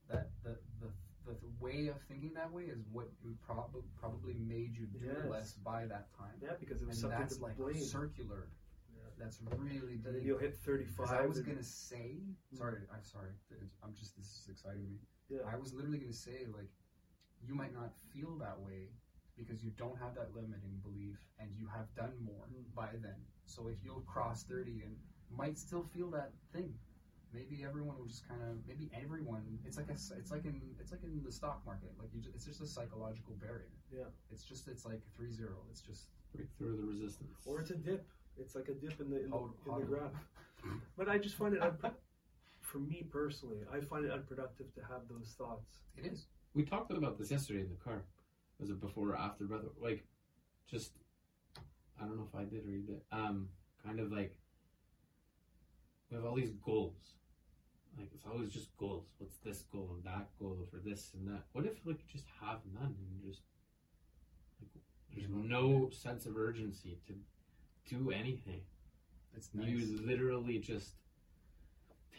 That 0.10 0.30
the 0.44 0.58
the, 0.82 0.88
the, 1.26 1.36
way 1.60 1.88
of 1.88 2.02
thinking 2.08 2.34
that 2.34 2.52
way 2.52 2.64
is 2.64 2.80
what 2.92 3.10
you 3.24 3.36
prob- 3.46 3.76
probably 4.00 4.34
made 4.34 4.76
you 4.76 4.86
do 4.88 5.00
Yes. 5.06 5.30
less 5.30 5.54
by 5.54 5.86
that 5.86 6.08
time. 6.18 6.34
Yeah, 6.42 6.54
because 6.60 6.82
it 6.82 6.88
was 6.88 6.96
and 6.98 7.12
something 7.12 7.20
that's 7.20 7.40
like 7.40 7.58
blame. 7.58 7.76
circular. 7.76 8.48
Yeah. 8.96 9.04
That's 9.20 9.40
really 9.42 9.94
And 10.06 10.16
then 10.16 10.22
you'll 10.24 10.40
hit 10.40 10.56
35. 10.56 11.10
I 11.12 11.26
was 11.28 11.40
gonna 11.42 11.62
say, 11.64 12.16
sorry, 12.58 12.80
I'm 12.94 13.04
sorry. 13.04 13.32
I'm 13.84 13.94
just 13.94 14.16
this 14.18 14.26
is 14.26 14.48
exciting 14.50 14.90
me. 14.90 14.98
Yeah. 15.30 15.40
I 15.48 15.56
was 15.58 15.74
literally 15.74 16.00
gonna 16.00 16.14
say 16.14 16.48
like, 16.56 16.70
you 17.46 17.54
might 17.54 17.74
not 17.74 17.94
feel 18.14 18.36
that 18.40 18.60
way 18.60 18.90
because 19.38 19.64
you 19.64 19.72
don't 19.78 19.98
have 20.00 20.16
that 20.16 20.34
limiting 20.36 20.80
belief 20.82 21.18
and 21.40 21.50
you 21.56 21.68
have 21.68 21.94
done 21.96 22.14
more 22.24 22.48
Mm. 22.52 22.74
by 22.76 22.90
then. 23.02 23.16
So 23.46 23.68
if 23.68 23.84
you'll 23.84 24.02
cross 24.02 24.44
thirty 24.44 24.82
and 24.82 24.96
might 25.30 25.58
still 25.60 25.84
feel 25.84 26.10
that 26.12 26.32
thing, 26.52 26.74
maybe 27.34 27.64
everyone 27.64 27.98
will 27.98 28.06
just 28.06 28.28
kind 28.28 28.42
of 28.42 28.58
maybe 28.68 28.90
everyone. 28.94 29.44
It's 29.66 29.78
like 29.78 29.90
a 29.90 29.94
s- 29.94 30.12
it's 30.18 30.32
like 30.32 30.46
in 30.46 30.62
it's 30.80 30.92
like 30.92 31.04
in 31.04 31.22
the 31.24 31.32
stock 31.32 31.62
market. 31.66 31.92
Like 32.00 32.10
you, 32.14 32.22
ju- 32.22 32.32
it's 32.36 32.46
just 32.46 32.62
a 32.62 32.68
psychological 32.68 33.36
barrier. 33.42 33.70
Yeah. 33.92 34.10
It's 34.32 34.44
just 34.44 34.68
it's 34.68 34.86
like 34.86 35.02
three 35.16 35.32
zero. 35.32 35.58
It's 35.72 35.82
just 35.82 36.08
Break 36.36 36.48
through 36.58 36.78
the 36.78 36.84
resistance. 36.84 37.40
Or 37.46 37.60
it's 37.62 37.72
a 37.72 37.76
dip. 37.76 38.06
It's 38.38 38.54
like 38.56 38.68
a 38.70 38.74
dip 38.74 39.00
in 39.02 39.10
the 39.10 39.24
in 39.24 39.30
the, 39.32 39.38
in 39.38 39.80
the 39.80 39.86
graph. 39.86 40.12
But 40.98 41.08
I 41.10 41.18
just 41.18 41.36
find 41.36 41.54
it, 41.56 41.62
unpro- 41.62 41.94
for 42.62 42.80
me 42.80 43.06
personally, 43.10 43.60
I 43.74 43.80
find 43.80 44.04
it 44.06 44.12
unproductive 44.12 44.74
to 44.76 44.82
have 44.82 45.02
those 45.10 45.34
thoughts. 45.38 45.78
it 45.98 46.06
is. 46.06 46.26
we 46.54 46.64
talked 46.64 46.92
about 46.92 47.18
this 47.18 47.32
yesterday 47.32 47.62
in 47.62 47.70
the 47.70 47.82
car. 47.84 48.04
Was 48.60 48.70
it 48.70 48.82
before 48.82 49.12
or 49.12 49.16
after, 49.16 49.46
brother? 49.46 49.70
Like, 49.82 50.04
just 50.70 50.92
I 52.00 52.04
don't 52.06 52.18
know 52.18 52.28
if 52.32 52.38
I 52.38 52.44
did 52.44 52.68
or 52.68 52.72
you 52.72 52.82
did. 52.82 53.02
Um, 53.12 53.48
kind 53.86 54.00
of 54.02 54.12
like 54.12 54.36
we 56.12 56.16
have 56.18 56.26
all 56.26 56.36
these 56.36 56.52
goals. 56.64 57.14
Like 57.98 58.10
it's 58.14 58.26
always 58.26 58.52
just 58.52 58.76
goals. 58.78 59.08
What's 59.18 59.38
this 59.38 59.64
goal 59.72 59.92
and 59.96 60.04
that 60.04 60.28
goal 60.40 60.68
for 60.72 60.78
this 60.78 61.12
and 61.14 61.28
that? 61.28 61.44
What 61.54 61.66
if 61.66 61.86
like 61.86 62.00
you 62.00 62.12
just 62.12 62.28
have 62.42 62.60
none 62.74 62.96
and 62.96 63.24
just 63.24 63.42
like 64.62 64.70
there's 65.14 65.30
no 65.30 65.90
sense 65.92 66.26
of 66.26 66.38
urgency 66.38 67.00
to 67.08 67.14
do 67.90 68.12
anything. 68.12 68.62
It's 69.36 69.50
You 69.54 70.02
literally 70.06 70.60
just 70.60 70.94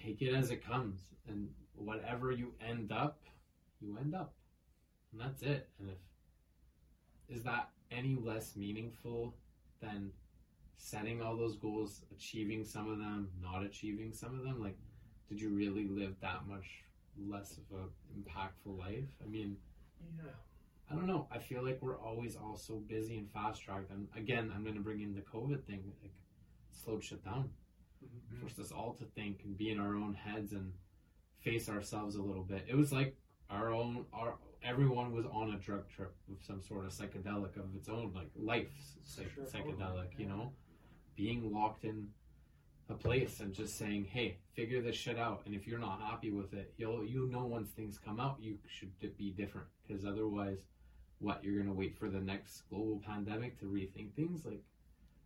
take 0.02 0.22
it 0.22 0.34
as 0.34 0.50
it 0.50 0.64
comes, 0.64 1.00
and 1.28 1.48
whatever 1.74 2.32
you 2.32 2.54
end 2.66 2.92
up, 2.92 3.20
you 3.80 3.96
end 3.98 4.14
up, 4.14 4.34
and 5.12 5.20
that's 5.20 5.42
it. 5.42 5.68
And 5.78 5.90
if 5.90 7.36
is 7.36 7.44
that 7.44 7.70
any 7.90 8.16
less 8.16 8.56
meaningful 8.56 9.34
than 9.80 10.10
setting 10.76 11.22
all 11.22 11.36
those 11.36 11.56
goals, 11.56 12.02
achieving 12.10 12.64
some 12.64 12.90
of 12.90 12.98
them, 12.98 13.28
not 13.40 13.62
achieving 13.62 14.12
some 14.12 14.36
of 14.38 14.44
them? 14.44 14.60
Like, 14.60 14.76
did 15.30 15.40
you 15.40 15.48
really 15.48 15.86
live 15.88 16.14
that 16.20 16.46
much 16.46 16.66
less 17.18 17.56
of 17.56 17.78
a 17.78 17.84
impactful 18.18 18.76
life? 18.78 19.08
I 19.24 19.26
mean, 19.28 19.56
Yeah. 20.18 20.32
I 20.90 20.94
don't 20.96 21.06
know. 21.06 21.28
I 21.30 21.38
feel 21.38 21.62
like 21.64 21.80
we're 21.80 21.98
always 21.98 22.34
all 22.36 22.56
so 22.56 22.76
busy 22.80 23.16
and 23.16 23.30
fast 23.30 23.62
tracked. 23.62 23.90
And 23.90 24.08
again, 24.16 24.50
I'm 24.54 24.64
going 24.64 24.74
to 24.74 24.80
bring 24.80 25.00
in 25.00 25.14
the 25.14 25.20
COVID 25.22 25.62
thing. 25.64 25.92
Like, 26.02 26.12
slowed 26.72 27.04
shit 27.04 27.24
down. 27.24 27.50
Mhm. 28.04 28.40
Forced 28.40 28.58
us 28.58 28.72
all 28.72 28.94
to 28.94 29.04
think 29.04 29.44
and 29.44 29.56
be 29.56 29.70
in 29.70 29.78
our 29.78 29.94
own 29.94 30.14
heads 30.14 30.52
and 30.52 30.72
face 31.42 31.68
ourselves 31.68 32.16
a 32.16 32.22
little 32.22 32.42
bit. 32.42 32.64
It 32.68 32.74
was 32.74 32.90
like 32.92 33.16
our 33.50 33.72
own, 33.72 34.04
our 34.12 34.36
everyone 34.62 35.12
was 35.12 35.26
on 35.26 35.52
a 35.54 35.58
drug 35.58 35.88
trip 35.88 36.14
of 36.30 36.42
some 36.42 36.60
sort 36.60 36.84
of 36.86 36.92
psychedelic 36.92 37.56
of 37.56 37.74
its 37.76 37.88
own, 37.88 38.12
like 38.12 38.30
life 38.34 38.72
psych- 39.04 39.30
Sure. 39.30 39.44
psychedelic. 39.44 40.18
You 40.18 40.26
know, 40.26 40.52
being 41.14 41.52
locked 41.52 41.84
in 41.84 42.12
a 42.90 42.94
place 42.94 43.40
and 43.40 43.54
just 43.54 43.78
saying, 43.78 44.04
"Hey, 44.04 44.38
figure 44.52 44.82
this 44.82 44.96
shit 44.96 45.18
out." 45.18 45.42
And 45.46 45.54
if 45.54 45.66
you're 45.66 45.78
not 45.78 46.00
happy 46.00 46.30
with 46.30 46.52
it, 46.52 46.74
you'll 46.76 47.04
you 47.04 47.26
know 47.28 47.46
once 47.46 47.70
things 47.70 47.98
come 47.98 48.20
out, 48.20 48.40
you 48.40 48.58
should 48.66 48.92
be 49.16 49.30
different 49.30 49.68
because 49.86 50.04
otherwise, 50.04 50.58
what 51.20 51.42
you're 51.44 51.58
gonna 51.62 51.72
wait 51.72 51.96
for 51.96 52.08
the 52.08 52.20
next 52.20 52.62
global 52.68 53.00
pandemic 53.06 53.58
to 53.60 53.66
rethink 53.66 54.12
things? 54.14 54.44
Like, 54.44 54.64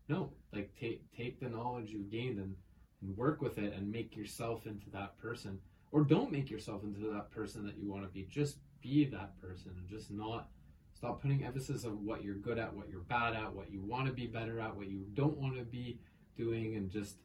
no, 0.09 0.31
like 0.53 0.75
take 0.79 1.11
take 1.17 1.41
the 1.41 1.49
knowledge 1.49 1.91
you've 1.91 2.11
gained 2.11 2.39
and 2.39 2.55
and 3.01 3.17
work 3.17 3.41
with 3.41 3.59
it 3.59 3.73
and 3.75 3.91
make 3.91 4.17
yourself 4.17 4.67
into 4.67 4.91
that 4.91 5.19
person, 5.19 5.61
or 5.93 6.05
don't 6.05 6.33
make 6.33 6.51
yourself 6.51 6.85
into 6.85 7.11
that 7.13 7.31
person 7.31 7.65
that 7.67 7.77
you 7.79 7.91
want 7.91 8.03
to 8.03 8.09
be. 8.09 8.25
Just 8.25 8.59
be 8.81 9.05
that 9.07 9.41
person 9.41 9.73
and 9.77 9.89
just 9.89 10.11
not 10.11 10.49
stop 10.93 11.21
putting 11.21 11.45
emphasis 11.45 11.85
on 11.85 12.05
what 12.05 12.23
you're 12.23 12.37
good 12.37 12.59
at, 12.59 12.73
what 12.75 12.89
you're 12.89 13.01
bad 13.01 13.35
at, 13.35 13.53
what 13.53 13.71
you 13.71 13.81
want 13.81 14.07
to 14.07 14.13
be 14.13 14.27
better 14.27 14.61
at, 14.61 14.75
what 14.77 14.89
you 14.89 15.05
don't 15.15 15.37
want 15.39 15.57
to 15.57 15.65
be 15.65 15.99
doing, 16.37 16.77
and 16.77 16.91
just 16.91 17.17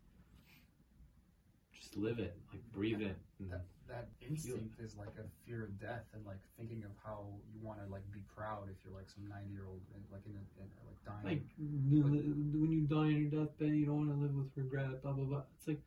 just 1.90 2.02
live 2.02 2.20
it, 2.20 2.36
like 2.52 2.62
breathe 2.72 3.02
it. 3.02 3.18
And, 3.40 3.52
That 3.52 3.66
that 3.88 4.08
instinct 4.22 4.80
is 4.80 4.96
like 4.98 5.10
a 5.18 5.26
fear 5.46 5.64
of 5.64 5.80
death 5.80 6.06
and 6.14 6.24
like 6.26 6.38
thinking 6.58 6.84
of 6.84 6.92
how 7.04 7.26
you 7.52 7.60
want 7.62 7.80
to 7.84 7.92
like 7.92 8.04
be 8.12 8.20
proud 8.36 8.70
if 8.70 8.78
you're 8.86 8.94
like 8.94 9.10
some 9.10 9.28
90 9.28 9.50
year 9.50 9.66
old 9.68 9.82
like 10.12 10.22
in, 10.26 10.38
a, 10.38 10.44
in 10.62 10.70
like 10.86 11.02
dying. 11.06 11.26
like 11.26 11.44
when 11.58 12.72
you 12.72 12.82
die 12.82 13.10
on 13.10 13.16
your 13.16 13.32
deathbed, 13.46 13.70
you 13.70 13.86
don't 13.86 14.08
want 14.08 14.10
to 14.14 14.22
live 14.22 14.36
with 14.36 14.52
regret. 14.56 15.02
Blah 15.02 15.14
blah 15.14 15.26
blah. 15.26 15.42
It's 15.58 15.68
like, 15.68 15.82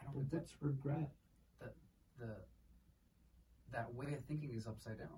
I 0.00 0.04
don't 0.12 0.14
but 0.14 0.20
know 0.22 0.28
that 0.32 0.38
what's 0.40 0.62
regret? 0.62 1.10
the 2.18 2.30
that 3.72 3.92
way 3.94 4.06
of 4.14 4.24
thinking 4.26 4.54
is 4.54 4.66
upside 4.66 4.98
down. 4.98 5.08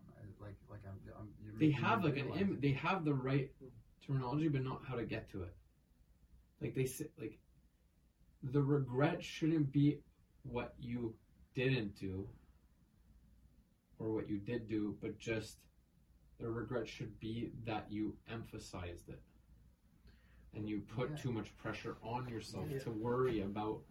Like 0.41 0.57
like 0.71 0.81
I'm, 0.87 0.99
I'm 1.19 1.29
you're 1.43 1.55
they 1.59 1.71
have 1.71 2.03
me 2.03 2.11
like 2.11 2.19
an 2.19 2.33
Im- 2.39 2.59
they 2.61 2.73
have 2.73 3.05
the 3.05 3.15
right 3.15 3.51
terminology 4.07 4.49
but 4.49 4.63
not 4.63 4.83
how 4.87 4.95
to 4.97 5.05
get 5.05 5.31
to 5.33 5.43
it 5.43 5.55
like 6.61 6.75
they 6.75 6.85
say 6.85 7.07
like 7.19 7.39
the 8.53 8.63
regret 8.63 9.25
shouldn't 9.25 9.73
be 9.73 9.99
what 10.51 10.75
you 10.81 11.15
didn't 11.55 11.97
do 11.99 12.29
or 13.99 14.13
what 14.13 14.29
you 14.29 14.39
did 14.39 14.69
do 14.69 14.97
but 15.01 15.19
just 15.19 15.59
the 16.39 16.49
regret 16.49 16.87
should 16.89 17.19
be 17.19 17.51
that 17.65 17.87
you 17.91 18.15
emphasized 18.31 19.09
it 19.09 19.21
and 20.55 20.69
you 20.69 20.81
put 20.81 21.11
Yeah. 21.11 21.17
too 21.17 21.33
much 21.33 21.57
pressure 21.57 21.97
on 22.03 22.29
yourself 22.29 22.69
Yeah. 22.71 22.79
to 22.81 22.91
worry 22.91 23.41
about 23.41 23.83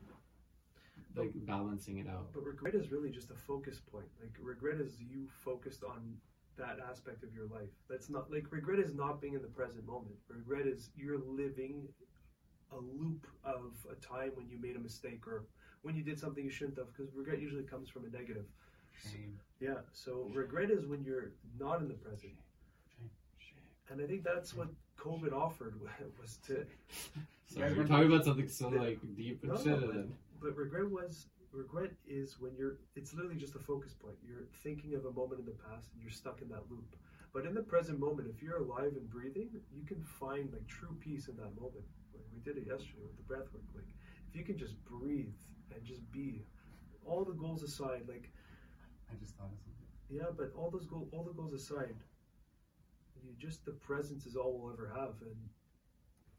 like 1.15 1.31
balancing 1.45 1.97
it 1.99 2.07
out 2.07 2.31
But 2.33 2.45
regret 2.45 2.75
is 2.75 2.91
really 2.91 3.09
just 3.09 3.31
a 3.31 3.35
focus 3.35 3.79
point. 3.79 4.07
Like 4.21 4.35
regret 4.41 4.81
is 4.81 4.99
you 4.99 5.27
focused 5.29 5.83
on 5.83 6.19
that 6.57 6.79
aspect 6.79 7.23
of 7.23 7.33
your 7.33 7.47
life. 7.47 7.69
That's 7.87 8.09
not 8.09 8.29
like 8.31 8.51
regret 8.51 8.79
is 8.79 8.93
not 8.93 9.21
being 9.21 9.33
in 9.33 9.41
the 9.41 9.47
present 9.47 9.85
moment. 9.85 10.15
Regret 10.27 10.67
is 10.67 10.91
you're 10.95 11.19
living 11.19 11.87
a 12.71 12.77
loop 12.77 13.27
of 13.45 13.73
a 13.89 13.95
time 13.95 14.31
when 14.35 14.49
you 14.49 14.57
made 14.59 14.75
a 14.75 14.79
mistake 14.79 15.25
or 15.27 15.45
when 15.85 15.95
you 15.95 16.01
did 16.01 16.19
something 16.19 16.43
you 16.43 16.49
shouldn't 16.49 16.77
have 16.79 16.87
because 16.91 17.13
regret 17.13 17.39
usually 17.39 17.63
comes 17.63 17.89
from 17.89 18.05
a 18.05 18.09
negative. 18.09 18.45
Shame. 19.03 19.39
Yeah, 19.59 19.75
so 19.93 20.27
regret 20.33 20.71
is 20.71 20.87
when 20.87 21.03
you're 21.03 21.29
not 21.59 21.79
in 21.79 21.87
the 21.87 21.93
present. 21.93 22.33
Shame. 23.37 23.59
And 23.89 24.01
I 24.01 24.07
think 24.07 24.23
that's 24.23 24.55
what 24.55 24.69
COVID 24.99 25.31
offered 25.31 25.79
was 26.19 26.39
to 26.47 26.65
Sorry, 27.47 27.71
we're 27.73 27.85
talking 27.85 28.11
about 28.11 28.25
something 28.25 28.47
so 28.49 28.73
Yeah. 28.73 28.81
like 28.81 28.99
deep 29.15 29.43
and 29.43 29.51
No, 29.51 29.57
shit 29.57 29.79
no, 29.79 29.89
and 29.91 30.13
But 30.41 30.57
regret 30.57 30.89
was 30.89 31.27
regret 31.51 31.91
is 32.07 32.39
when 32.39 32.53
you're 32.57 32.77
it's 32.95 33.13
literally 33.13 33.37
just 33.37 33.55
a 33.55 33.59
focus 33.59 33.93
point. 33.93 34.15
You're 34.27 34.47
thinking 34.63 34.95
of 34.95 35.05
a 35.05 35.11
moment 35.11 35.39
in 35.41 35.45
the 35.45 35.57
past 35.69 35.93
and 35.93 36.01
you're 36.01 36.11
stuck 36.11 36.41
in 36.41 36.49
that 36.49 36.63
loop. 36.71 36.95
But 37.31 37.45
in 37.45 37.53
the 37.53 37.61
present 37.61 37.99
moment, 37.99 38.27
if 38.33 38.41
you're 38.41 38.57
alive 38.57 38.93
and 38.99 39.07
breathing, 39.09 39.49
you 39.77 39.85
can 39.85 40.01
find 40.01 40.51
like 40.51 40.65
true 40.67 40.95
peace 40.99 41.27
in 41.27 41.35
that 41.37 41.53
moment. 41.61 41.85
Like 42.15 42.25
we 42.33 42.39
did 42.41 42.57
it 42.57 42.65
yesterday 42.67 43.03
with 43.05 43.17
the 43.17 43.23
breath 43.23 43.53
work. 43.53 43.63
Like 43.75 43.85
if 44.29 44.35
you 44.35 44.43
can 44.43 44.57
just 44.57 44.73
breathe 44.85 45.35
and 45.73 45.83
just 45.83 46.09
be 46.11 46.45
all 47.05 47.23
the 47.23 47.33
goals 47.33 47.63
aside, 47.63 48.03
like 48.07 48.31
I 49.11 49.15
just 49.19 49.35
thought 49.35 49.51
of 49.51 49.59
something. 49.59 49.87
yeah, 50.09 50.31
but 50.35 50.51
all 50.57 50.69
those 50.69 50.85
goal 50.85 51.07
all 51.11 51.23
the 51.23 51.33
goals 51.33 51.53
aside, 51.53 51.95
you 53.23 53.33
just 53.39 53.65
the 53.65 53.71
presence 53.71 54.25
is 54.25 54.35
all 54.35 54.59
we'll 54.59 54.73
ever 54.73 54.91
have 54.95 55.15
and 55.21 55.35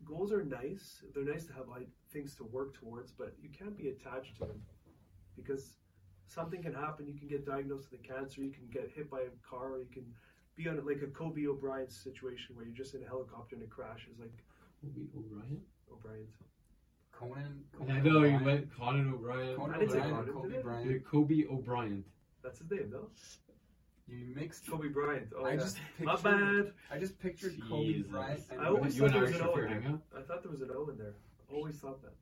goals 0.04 0.32
are 0.32 0.44
nice. 0.44 1.02
They're 1.14 1.24
nice 1.24 1.46
to 1.46 1.52
have 1.54 1.68
like 1.68 1.88
things 2.12 2.34
to 2.36 2.44
work 2.44 2.74
towards, 2.74 3.12
but 3.12 3.34
you 3.40 3.48
can't 3.48 3.76
be 3.76 3.88
attached 3.88 4.36
to 4.38 4.46
them 4.46 4.62
because 5.36 5.76
something 6.26 6.62
can 6.62 6.74
happen. 6.74 7.06
You 7.06 7.18
can 7.18 7.28
get 7.28 7.46
diagnosed 7.46 7.90
with 7.90 8.00
a 8.00 8.02
cancer. 8.02 8.42
You 8.42 8.50
can 8.50 8.68
get 8.72 8.90
hit 8.94 9.10
by 9.10 9.20
a 9.20 9.48
car. 9.48 9.74
Or 9.74 9.78
you 9.78 9.88
can 9.92 10.04
be 10.56 10.68
on 10.68 10.84
like 10.84 11.02
a 11.02 11.06
Kobe 11.06 11.46
O'Brien 11.46 11.88
situation 11.88 12.54
where 12.54 12.64
you're 12.64 12.74
just 12.74 12.94
in 12.94 13.02
a 13.02 13.06
helicopter 13.06 13.54
and 13.56 13.62
it 13.62 13.70
crashes, 13.70 14.18
like 14.18 14.32
Kobe 14.80 15.06
O'Brien. 15.16 15.60
O'Brien's. 15.92 16.34
Conan. 17.18 17.64
I 17.88 18.01
know 18.01 18.22
you 18.24 18.38
went 18.44 18.68
Conan 18.76 19.12
O'Brien. 19.14 19.56
Conan 19.56 19.74
I 19.74 19.78
didn't 19.78 19.93
say 19.93 19.98
O'Brien, 20.01 20.14
Conan, 20.26 20.32
Kobe 20.34 20.48
did 20.51 20.59
I? 20.59 20.62
Bryant. 20.62 21.05
Kobe 21.05 21.44
O'Brien. 21.51 22.05
That's 22.43 22.59
his 22.59 22.70
name, 22.70 22.90
though. 22.90 23.09
You 24.09 24.34
mixed. 24.36 24.68
Kobe 24.70 24.88
Bryant. 24.88 25.28
Oh, 25.36 25.44
I 25.44 25.51
yeah. 25.52 25.56
just 25.56 25.78
My 26.01 26.14
pictured. 26.14 26.64
bad. 26.66 26.72
I 26.94 26.98
just 26.98 27.18
pictured 27.18 27.55
Kobe 27.68 27.84
Jesus. 27.93 28.10
Bryant. 28.10 28.40
And 28.51 28.60
I 28.60 28.66
always 28.68 28.97
You 28.97 29.09
thought 29.09 29.16
and 29.16 29.26
there 29.26 29.32
was 29.32 29.40
an 29.40 29.47
O 29.48 29.56
you're 29.56 29.66
in 29.66 29.72
hanging 29.72 30.01
there. 30.12 30.20
I 30.20 30.22
thought 30.22 30.43
there 30.43 30.52
was 30.52 30.60
an 30.60 30.70
O 30.74 30.88
in 30.90 30.98
there. 30.98 31.14
Always 31.52 31.76
thought 31.76 32.02
that. 32.02 32.12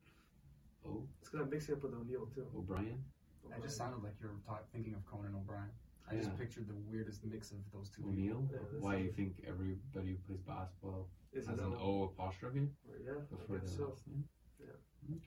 Oh, 0.87 1.03
It's 1.21 1.29
because 1.29 1.45
I'm 1.45 1.49
mixing 1.49 1.75
up 1.75 1.83
with 1.83 1.93
O'Neill 1.93 2.27
too. 2.33 2.45
O'Brien. 2.57 3.03
That 3.49 3.61
just 3.61 3.77
sounded 3.77 4.01
like 4.01 4.13
you 4.21 4.27
were 4.29 4.33
ta- 4.47 4.63
thinking 4.73 4.93
of 4.95 5.05
Conan 5.05 5.35
O'Brien. 5.35 5.69
I 6.09 6.15
just 6.15 6.29
Yeah. 6.31 6.37
pictured 6.37 6.67
the 6.67 6.75
weirdest 6.89 7.23
mix 7.25 7.51
of 7.51 7.57
those 7.73 7.89
two. 7.89 8.01
people. 8.01 8.11
O'Neill. 8.13 8.49
Yeah, 8.51 8.57
that's 8.71 8.81
Why 8.83 8.95
it. 8.95 9.03
you 9.03 9.11
think 9.11 9.43
everybody 9.47 10.09
who 10.09 10.15
plays 10.25 10.41
basketball 10.41 11.07
Is 11.33 11.45
has 11.47 11.59
an 11.59 11.65
O? 11.73 11.77
O 11.79 12.03
apostrophe 12.05 12.69
Or, 12.89 12.97
yeah, 13.03 13.19
before 13.29 13.57
I 13.57 13.59
their 13.59 13.59
guess 13.59 13.75
so. 13.77 13.89
last 13.89 14.07
name? 14.07 14.23
Yeah. 14.59 14.67
Okay. 15.15 15.19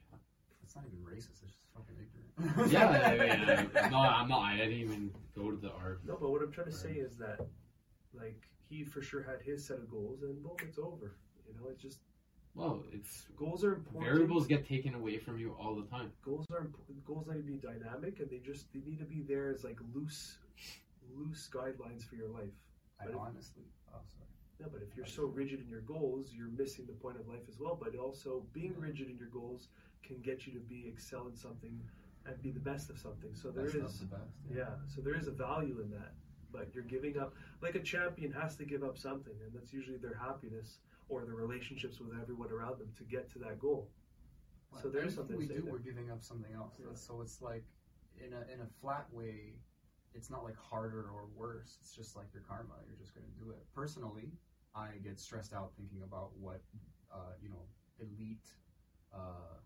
It's 0.63 0.75
not 0.75 0.85
even 0.85 0.99
racist. 0.99 1.41
It's 1.43 1.53
just 1.53 1.65
fucking 1.75 1.95
ignorant. 1.97 2.71
yeah, 2.71 2.87
I 2.87 3.17
mean, 3.17 3.69
I- 3.75 3.89
no, 3.89 3.97
I'm 3.97 4.27
not. 4.29 4.41
I 4.43 4.57
didn't 4.57 4.73
even 4.73 5.11
go 5.35 5.51
to 5.51 5.57
the 5.57 5.71
art. 5.71 6.01
No, 6.05 6.17
but 6.19 6.29
what 6.29 6.41
I'm 6.41 6.51
trying 6.51 6.67
to 6.67 6.73
say 6.75 6.91
is 6.93 7.17
that, 7.17 7.39
like, 8.13 8.41
he 8.69 8.83
for 8.83 9.01
sure 9.01 9.23
had 9.23 9.41
his 9.41 9.65
set 9.65 9.77
of 9.77 9.89
goals, 9.89 10.21
and 10.21 10.41
boom, 10.43 10.55
it's 10.61 10.77
over. 10.77 11.15
You 11.47 11.55
know, 11.59 11.69
it's 11.69 11.81
just 11.81 11.99
Well, 12.53 12.83
it's 12.91 13.25
goals 13.35 13.63
are 13.63 13.75
important. 13.75 14.03
variables 14.03 14.45
get 14.47 14.67
taken 14.67 14.93
away 14.93 15.17
from 15.17 15.39
you 15.39 15.55
all 15.59 15.75
the 15.75 15.87
time. 15.87 16.11
Goals 16.23 16.45
are 16.51 16.59
imp- 16.61 16.77
goals 17.05 17.25
need 17.27 17.37
to 17.37 17.43
be 17.43 17.57
dynamic, 17.57 18.19
and 18.19 18.29
they 18.29 18.37
just 18.37 18.71
they 18.73 18.81
need 18.81 18.99
to 18.99 19.05
be 19.05 19.21
there 19.21 19.51
as 19.51 19.63
like 19.63 19.79
loose, 19.93 20.37
loose 21.15 21.49
guidelines 21.51 22.03
for 22.03 22.15
your 22.15 22.29
life. 22.29 22.53
I 23.01 23.05
But 23.05 23.13
if- 23.15 23.19
honestly. 23.19 23.63
Oh, 23.91 23.97
Yeah, 24.59 24.67
but 24.71 24.81
if 24.81 24.95
you're 24.95 25.05
so 25.05 25.23
rigid 25.23 25.61
in 25.61 25.69
your 25.69 25.81
goals, 25.81 26.31
you're 26.33 26.49
missing 26.49 26.85
the 26.85 26.93
point 26.93 27.17
of 27.17 27.27
life 27.27 27.43
as 27.47 27.59
well. 27.59 27.79
But 27.81 27.95
also, 27.95 28.43
being 28.53 28.75
rigid 28.77 29.09
in 29.09 29.17
your 29.17 29.29
goals 29.29 29.69
can 30.03 30.17
get 30.21 30.45
you 30.45 30.53
to 30.53 30.59
be 30.59 30.85
excel 30.87 31.27
in 31.27 31.35
something 31.35 31.79
and 32.25 32.41
be 32.41 32.51
the 32.51 32.59
best 32.59 32.89
of 32.89 32.97
something. 32.99 33.33
So 33.33 33.49
there 33.51 33.65
Best 33.65 33.75
is. 33.75 33.99
the 33.99 34.05
best. 34.07 34.35
Yeah, 34.53 34.65
so 34.93 35.01
there 35.01 35.15
is 35.15 35.27
a 35.27 35.31
value 35.31 35.79
in 35.81 35.89
that. 35.91 36.11
But 36.51 36.73
you're 36.73 36.83
giving 36.83 37.17
up, 37.17 37.35
like 37.61 37.75
a 37.75 37.79
champion 37.79 38.31
has 38.33 38.55
to 38.57 38.65
give 38.65 38.83
up 38.83 38.97
something, 38.97 39.33
and 39.45 39.53
that's 39.53 39.71
usually 39.71 39.97
their 39.97 40.15
happiness 40.15 40.79
or 41.07 41.23
their 41.23 41.35
relationships 41.35 41.99
with 41.99 42.09
everyone 42.19 42.51
around 42.51 42.79
them 42.79 42.89
to 42.97 43.03
get 43.03 43.29
to 43.33 43.39
that 43.39 43.59
goal. 43.59 43.87
Well, 44.71 44.81
So 44.81 44.89
there's 44.89 45.15
something 45.15 45.37
we 45.37 45.47
say 45.47 45.55
do, 45.55 45.61
there. 45.61 45.71
we're 45.71 45.79
giving 45.79 46.11
up 46.11 46.21
something 46.23 46.51
else. 46.53 46.73
Yeah. 46.79 46.87
So 46.95 47.21
it's 47.21 47.41
like, 47.41 47.63
in 48.19 48.33
a 48.33 48.41
in 48.53 48.59
a 48.61 48.67
flat 48.81 49.05
way, 49.13 49.53
it's 50.13 50.29
not 50.29 50.43
like 50.43 50.57
harder 50.57 51.03
or 51.13 51.27
worse. 51.35 51.77
It's 51.81 51.95
just 51.95 52.15
like 52.17 52.27
your 52.33 52.43
karma. 52.47 52.73
You're 52.87 52.97
just 52.97 53.13
going 53.15 53.25
to 53.27 53.43
do 53.45 53.51
it. 53.51 53.63
Personally, 53.73 54.31
I 54.79 54.97
get 55.03 55.19
stressed 55.19 55.53
out 55.53 55.71
thinking 55.77 56.01
about 56.03 56.29
what, 56.39 56.61
uh, 57.11 57.33
you 57.41 57.49
know, 57.49 57.63
elite 57.99 58.47
uh, 59.13 59.57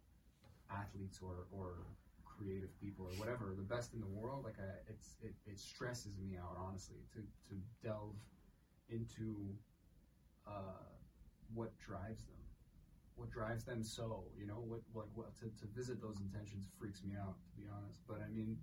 athletes 0.72 1.20
or 1.22 1.46
or 1.52 1.86
creative 2.26 2.74
people 2.80 3.06
or 3.06 3.14
whatever, 3.22 3.54
the 3.56 3.70
best 3.76 3.94
in 3.94 4.02
the 4.02 4.08
world. 4.08 4.44
Like, 4.44 4.58
I, 4.60 4.70
it's 4.90 5.18
it, 5.22 5.34
it 5.46 5.60
stresses 5.60 6.18
me 6.18 6.38
out 6.38 6.58
honestly 6.58 7.02
to 7.14 7.20
to 7.50 7.56
delve 7.84 8.16
into 8.90 9.56
uh, 10.48 10.88
what 11.54 11.72
drives 11.80 12.26
them 12.26 12.36
what 13.16 13.30
drives 13.30 13.64
them 13.64 13.84
so 13.84 14.24
you 14.40 14.48
know 14.48 14.60
what 14.68 14.82
like 14.96 15.06
what 15.14 15.36
to, 15.36 15.46
to 15.62 15.68
visit 15.76 16.02
those 16.02 16.20
intentions 16.20 16.66
freaks 16.80 17.04
me 17.04 17.14
out 17.16 17.36
to 17.46 17.62
be 17.62 17.68
honest 17.78 18.00
but 18.08 18.18
i 18.26 18.30
mean 18.34 18.58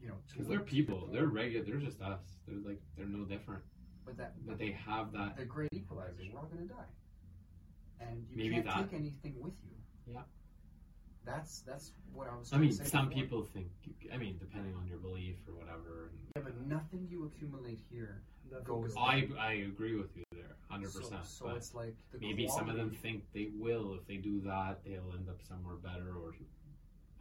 you 0.00 0.08
know 0.08 0.14
Because 0.30 0.46
they're 0.48 0.60
people. 0.60 1.08
They're 1.12 1.26
regular. 1.26 1.64
They're 1.64 1.76
just 1.76 2.00
us. 2.02 2.38
They're 2.46 2.58
like 2.64 2.80
they're 2.96 3.06
no 3.06 3.24
different. 3.24 3.62
But 4.04 4.16
that 4.18 4.32
but 4.46 4.58
they 4.58 4.72
have 4.72 5.12
that. 5.12 5.36
the 5.36 5.44
great 5.44 5.70
equalizer. 5.72 6.14
We're 6.32 6.38
all 6.38 6.46
gonna 6.46 6.66
die, 6.66 6.74
and 8.00 8.24
you 8.30 8.36
Maybe 8.36 8.54
can't 8.54 8.66
that. 8.66 8.90
take 8.90 8.92
anything 9.00 9.34
with 9.40 9.54
you. 9.64 9.70
Yeah. 10.14 10.20
That's 11.24 11.60
that's 11.60 11.92
what 12.12 12.28
I 12.28 12.36
was. 12.36 12.52
I 12.52 12.58
mean, 12.58 12.70
to 12.70 12.76
say 12.76 12.84
some 12.84 13.08
before. 13.08 13.22
people 13.22 13.42
think. 13.44 13.68
I 14.12 14.18
mean, 14.18 14.36
depending 14.38 14.74
on 14.74 14.86
your 14.86 14.98
belief 14.98 15.36
or 15.48 15.54
whatever. 15.54 16.10
And 16.10 16.18
Yeah, 16.36 16.42
but 16.42 16.66
nothing 16.66 17.06
you 17.10 17.24
accumulate 17.24 17.80
here 17.90 18.22
Nothing 18.50 18.64
goes. 18.66 18.94
goes- 18.94 18.96
I 18.98 19.26
I 19.38 19.52
agree 19.72 19.96
with 19.96 20.14
you 20.16 20.24
there, 20.32 20.56
hundred 20.68 20.90
so, 20.92 21.00
percent. 21.00 21.24
so 21.24 21.46
But 21.46 21.56
it's 21.56 21.74
like 21.74 21.94
the 22.12 22.18
maybe 22.18 22.46
some 22.46 22.68
of 22.68 22.76
them 22.76 22.90
think 22.90 23.24
they 23.32 23.50
will. 23.54 23.94
If 23.94 24.06
they 24.06 24.18
do 24.18 24.40
that, 24.42 24.84
they'll 24.84 25.14
end 25.14 25.30
up 25.30 25.40
somewhere 25.40 25.76
better. 25.76 26.14
Or 26.18 26.34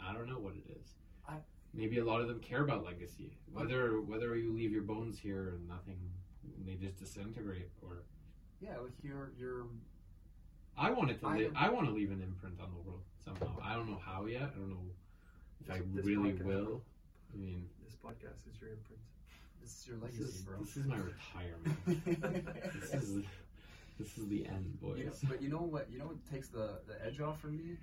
I 0.01 0.11
don't 0.14 0.27
know 0.27 0.39
what 0.39 0.55
it 0.55 0.65
is. 0.69 0.95
I- 1.26 1.39
maybe 1.73 1.99
a 1.99 2.03
lot 2.05 2.19
of 2.19 2.27
them 2.27 2.41
care 2.41 2.61
about 2.64 2.84
legacy. 2.84 3.38
Whether 3.53 4.01
whether 4.01 4.35
you 4.35 4.51
leave 4.51 4.72
your 4.73 4.84
bones 4.84 5.18
here 5.18 5.51
and 5.55 5.65
nothing, 5.65 5.97
they 6.65 6.76
just 6.76 6.98
disintegrate. 6.99 7.70
Or 7.82 8.03
Yeah, 8.61 8.78
like 8.82 8.91
you're 9.03 9.32
you're 9.38 9.65
I 10.78 10.90
wanted 10.91 11.20
to. 11.22 11.28
I- 11.28 11.38
Li- 11.38 11.52
I 11.56 11.70
want 11.70 11.88
to 11.88 11.94
leave 11.94 12.11
an 12.11 12.22
imprint 12.22 12.60
on 12.60 12.70
the 12.74 12.82
world 12.90 13.02
somehow. 13.24 13.57
I 13.64 13.76
don't 13.76 13.90
know 13.90 14.02
how 14.03 14.26
yet. 14.26 14.44
I 14.56 14.60
don't 14.60 14.70
know 14.70 14.86
if 15.61 15.70
I 15.72 15.78
This- 15.80 15.88
this 15.95 16.06
really 16.06 16.34
podcast. 16.34 16.45
will. 16.45 16.82
I 17.34 17.38
mean, 17.38 17.70
This 17.84 17.95
podcast 17.95 18.48
is 18.49 18.60
your 18.61 18.72
imprint. 18.72 19.02
this 19.61 19.80
is 19.80 19.88
your 19.88 19.98
this 19.98 20.03
legacy, 20.20 20.24
is, 20.38 20.41
bro. 20.41 20.57
this 20.60 20.78
is 20.78 20.86
my 20.86 20.98
retirement. 20.98 21.78
this 22.80 22.94
is 22.94 23.24
this 23.99 24.18
is 24.18 24.28
the 24.28 24.45
end, 24.48 24.80
boys. 24.82 25.06
Know, 25.24 25.30
but 25.30 25.41
you 25.41 25.49
know 25.49 25.61
what? 25.61 25.90
You 25.91 25.99
know 25.99 26.06
what 26.07 26.18
takes 26.32 26.48
the, 26.49 26.80
the 26.88 26.95
edge 27.06 27.20
off 27.22 27.40
for 27.40 27.48
me? 27.48 27.78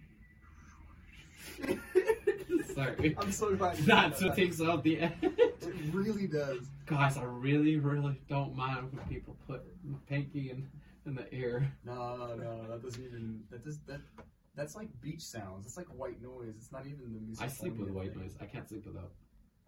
Sorry. 2.75 3.15
I'm 3.19 3.33
so 3.33 3.55
glad. 3.57 3.79
you 3.79 3.85
That's 3.85 4.21
what 4.23 4.35
that. 4.35 4.37
takes 4.37 4.61
out 4.61 4.83
the 4.85 5.01
end. 5.01 5.15
It 5.62 5.95
really 5.95 6.27
does. 6.27 6.59
Guys, 6.87 7.17
I 7.17 7.23
really, 7.25 7.77
really 7.77 8.21
don't 8.29 8.55
mind 8.57 8.93
when 8.93 9.07
people 9.09 9.37
put 9.47 9.62
my 9.85 9.99
pinky 10.09 10.51
in, 10.51 10.67
in 11.07 11.15
the 11.15 11.33
air. 11.33 11.71
No, 11.85 12.35
no, 12.37 12.67
that 12.69 12.83
doesn't 12.83 13.05
even. 13.05 13.43
That 13.51 13.65
does 13.65 13.79
that. 13.87 14.01
That's 14.57 14.75
like 14.75 14.89
beach 15.01 15.21
sounds. 15.23 15.67
It's 15.67 15.77
like 15.77 15.87
white 15.87 16.21
noise. 16.23 16.55
It's 16.57 16.73
not 16.73 16.87
even 16.87 17.12
the 17.12 17.21
music. 17.21 17.45
I 17.45 17.49
sleep 17.49 17.77
with 17.77 17.91
white 17.91 18.17
noise. 18.17 18.37
I 18.41 18.47
can't 18.47 18.69
sleep 18.69 18.87
without. 18.87 19.12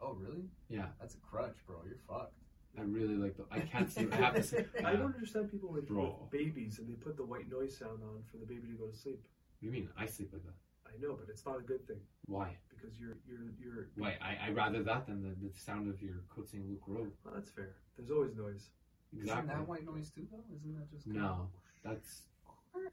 Oh, 0.01 0.15
really? 0.15 0.45
Yeah, 0.69 0.87
That's 1.01 1.15
a 1.15 1.19
crutch, 1.19 1.57
bro. 1.67 1.77
You're 1.87 1.97
fucked. 2.09 2.35
I 2.79 2.83
really 2.83 3.15
like 3.17 3.37
the. 3.37 3.45
I 3.51 3.61
can't 3.61 3.91
sleep. 3.91 4.13
I 4.13 4.17
have 4.17 4.35
to 4.35 4.43
sleep. 4.43 4.67
I 4.85 4.93
don't 4.95 5.15
understand 5.15 5.51
people 5.51 5.71
with, 5.71 5.87
Bro. 5.89 6.19
with 6.21 6.31
babies 6.31 6.79
and 6.79 6.89
they 6.89 6.95
put 6.95 7.17
the 7.17 7.25
white 7.25 7.51
noise 7.51 7.77
sound 7.77 8.03
on 8.03 8.23
for 8.31 8.39
the 8.39 8.47
baby 8.47 8.67
to 8.69 8.75
go 8.75 8.87
to 8.87 8.97
sleep. 8.97 9.21
What 9.23 9.61
do 9.61 9.67
you 9.67 9.73
mean? 9.73 9.89
I 9.97 10.07
sleep 10.07 10.31
like 10.33 10.43
that. 10.45 10.55
I 10.95 11.01
know, 11.03 11.15
but 11.19 11.29
it's 11.31 11.45
not 11.47 11.59
a 11.59 11.63
good 11.63 11.87
thing 11.87 12.01
Why? 12.27 12.57
because 12.71 12.99
you're 13.01 13.17
you're 13.29 13.53
you're. 13.61 13.87
Why? 13.97 14.17
I 14.21 14.49
I 14.49 14.51
rather 14.51 14.83
that 14.83 15.07
than 15.07 15.23
the, 15.23 15.35
the 15.49 15.59
sound 15.59 15.89
of 15.89 16.03
your 16.03 16.23
coating 16.29 16.65
Luke 16.69 16.83
Rowe. 16.87 17.07
Well, 17.25 17.35
that's 17.35 17.51
fair. 17.51 17.71
There's 17.97 18.11
always 18.11 18.35
noise. 18.37 18.69
Isn't 19.15 19.27
that 19.47 19.69
white 19.69 19.85
noise 19.85 20.11
too, 20.11 20.27
though? 20.31 20.43
Isn't 20.57 20.75
that 20.75 20.91
just 20.91 21.07
No, 21.07 21.49
that's 21.85 22.23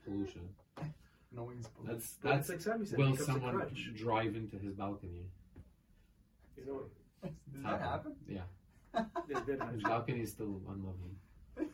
pollution. 0.03 0.49
noise? 1.31 1.65
pollution. 1.65 1.65
That's 1.85 2.13
But 2.21 2.29
that's. 2.29 2.49
it's 2.49 2.49
like 2.49 2.73
Sammy 2.73 2.85
said. 2.85 2.99
it 2.99 3.03
Will 3.03 3.17
someone 3.17 3.55
crutch. 3.55 3.89
drive 3.95 4.35
into 4.35 4.57
his 4.57 4.73
balcony? 4.75 5.25
You 6.57 6.65
know, 6.65 6.81
Does 7.53 7.63
that 7.63 7.81
happen? 7.81 8.13
Yeah, 8.27 8.41
it 9.29 9.47
his 9.73 9.83
balcony 9.83 10.21
is 10.21 10.31
still 10.31 10.61
unlovely. 10.67 11.11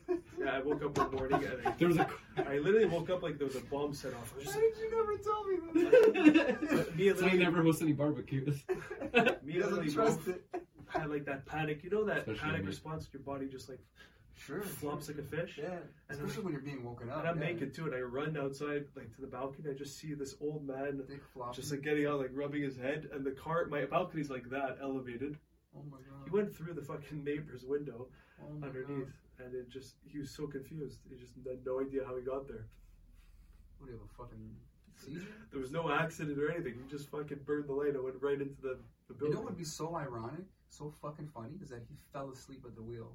Yeah, 0.38 0.50
I 0.58 0.60
woke 0.60 0.84
up 0.84 0.98
one 0.98 1.12
morning 1.12 1.42
and 1.44 1.66
I, 1.66 1.70
There 1.78 1.88
was 1.88 1.96
a. 1.96 2.06
I 2.46 2.58
literally 2.58 2.84
woke 2.84 3.08
up 3.10 3.22
like 3.22 3.38
there 3.38 3.46
was 3.46 3.56
a 3.56 3.60
bomb 3.62 3.94
set 3.94 4.12
off. 4.14 4.32
I 4.34 4.36
was 4.36 4.44
just 4.44 4.56
Why 4.56 4.62
did 4.62 4.76
you 4.78 4.90
never 4.94 5.16
tell 5.16 5.44
me 5.44 5.56
this? 6.84 6.94
me 6.94 7.08
so 7.08 7.10
I 7.10 7.14
literally, 7.14 7.38
never 7.38 7.62
host 7.62 7.80
any 7.82 7.92
barbecues. 7.92 8.62
me 8.68 9.52
He 9.52 9.58
doesn't 9.58 9.76
literally 9.76 9.90
trust 9.90 10.18
woke- 10.26 10.36
it. 10.52 10.62
had 10.88 11.08
like 11.10 11.24
that 11.24 11.46
panic. 11.46 11.82
You 11.82 11.90
know 11.90 12.04
that 12.04 12.18
Especially 12.18 12.40
panic 12.40 12.60
me. 12.62 12.66
response. 12.68 13.08
Your 13.12 13.22
body 13.22 13.46
just 13.48 13.68
like 13.68 13.80
Sure. 14.38 14.60
flops 14.60 15.08
like 15.08 15.16
a 15.16 15.22
fish. 15.22 15.58
Yeah. 15.60 15.78
Especially 16.10 16.42
when 16.42 16.52
you're 16.52 16.60
being 16.62 16.84
woken 16.84 17.08
up. 17.08 17.20
And 17.20 17.28
I'm 17.28 17.40
yeah. 17.40 17.46
naked 17.54 17.74
too, 17.74 17.86
and 17.86 17.94
I 17.94 18.00
run 18.00 18.36
outside 18.36 18.84
like 18.94 19.12
to 19.14 19.22
the 19.22 19.26
balcony. 19.26 19.70
I 19.70 19.74
just 19.74 19.98
see 19.98 20.12
this 20.12 20.34
old 20.42 20.66
man 20.66 21.00
Dick 21.08 21.22
floppy. 21.32 21.56
just 21.56 21.72
like 21.72 21.80
getting 21.80 22.06
out, 22.06 22.18
like 22.20 22.30
rubbing 22.34 22.62
his 22.62 22.76
head, 22.76 23.08
and 23.14 23.24
the 23.24 23.30
car. 23.30 23.64
My 23.70 23.86
balcony's 23.86 24.28
like 24.28 24.50
that, 24.50 24.76
elevated. 24.82 25.38
oh 25.74 25.80
my 25.90 25.96
god. 25.96 26.24
He 26.26 26.30
went 26.30 26.54
through 26.54 26.74
the 26.74 26.82
fucking 26.82 27.24
neighbor's 27.24 27.64
window 27.64 28.08
oh 28.44 28.52
my 28.60 28.66
underneath, 28.66 29.06
God. 29.06 29.12
And 29.44 29.54
it 29.54 29.68
just 29.70 29.94
he 30.06 30.18
was 30.18 30.30
so 30.30 30.46
confused. 30.46 31.00
He 31.08 31.16
just 31.16 31.34
had 31.46 31.64
no 31.64 31.80
idea 31.80 32.02
how 32.06 32.16
he 32.16 32.22
got 32.22 32.46
there. 32.48 32.66
What 33.78 33.86
do 33.86 33.92
you 33.92 33.98
have 33.98 34.08
a 34.08 34.14
fucking 34.16 34.56
seizure? 34.96 35.26
There 35.50 35.60
was 35.60 35.70
no 35.72 35.90
accident 35.90 36.38
or 36.38 36.50
anything. 36.50 36.74
He 36.82 36.90
just 36.90 37.08
fucking 37.10 37.40
burned 37.44 37.68
the 37.68 37.72
light 37.72 37.94
and 37.94 38.02
went 38.02 38.16
right 38.20 38.40
into 38.40 38.60
the, 38.62 38.78
the 39.08 39.14
You 39.14 39.14
building. 39.18 39.34
know 39.34 39.40
what 39.40 39.50
would 39.50 39.58
be 39.58 39.64
so 39.64 39.94
ironic, 39.96 40.44
so 40.70 40.92
fucking 41.02 41.28
funny, 41.28 41.54
is 41.62 41.68
that 41.70 41.82
he 41.88 41.96
fell 42.12 42.30
asleep 42.30 42.62
at 42.66 42.74
the 42.74 42.82
wheel 42.82 43.12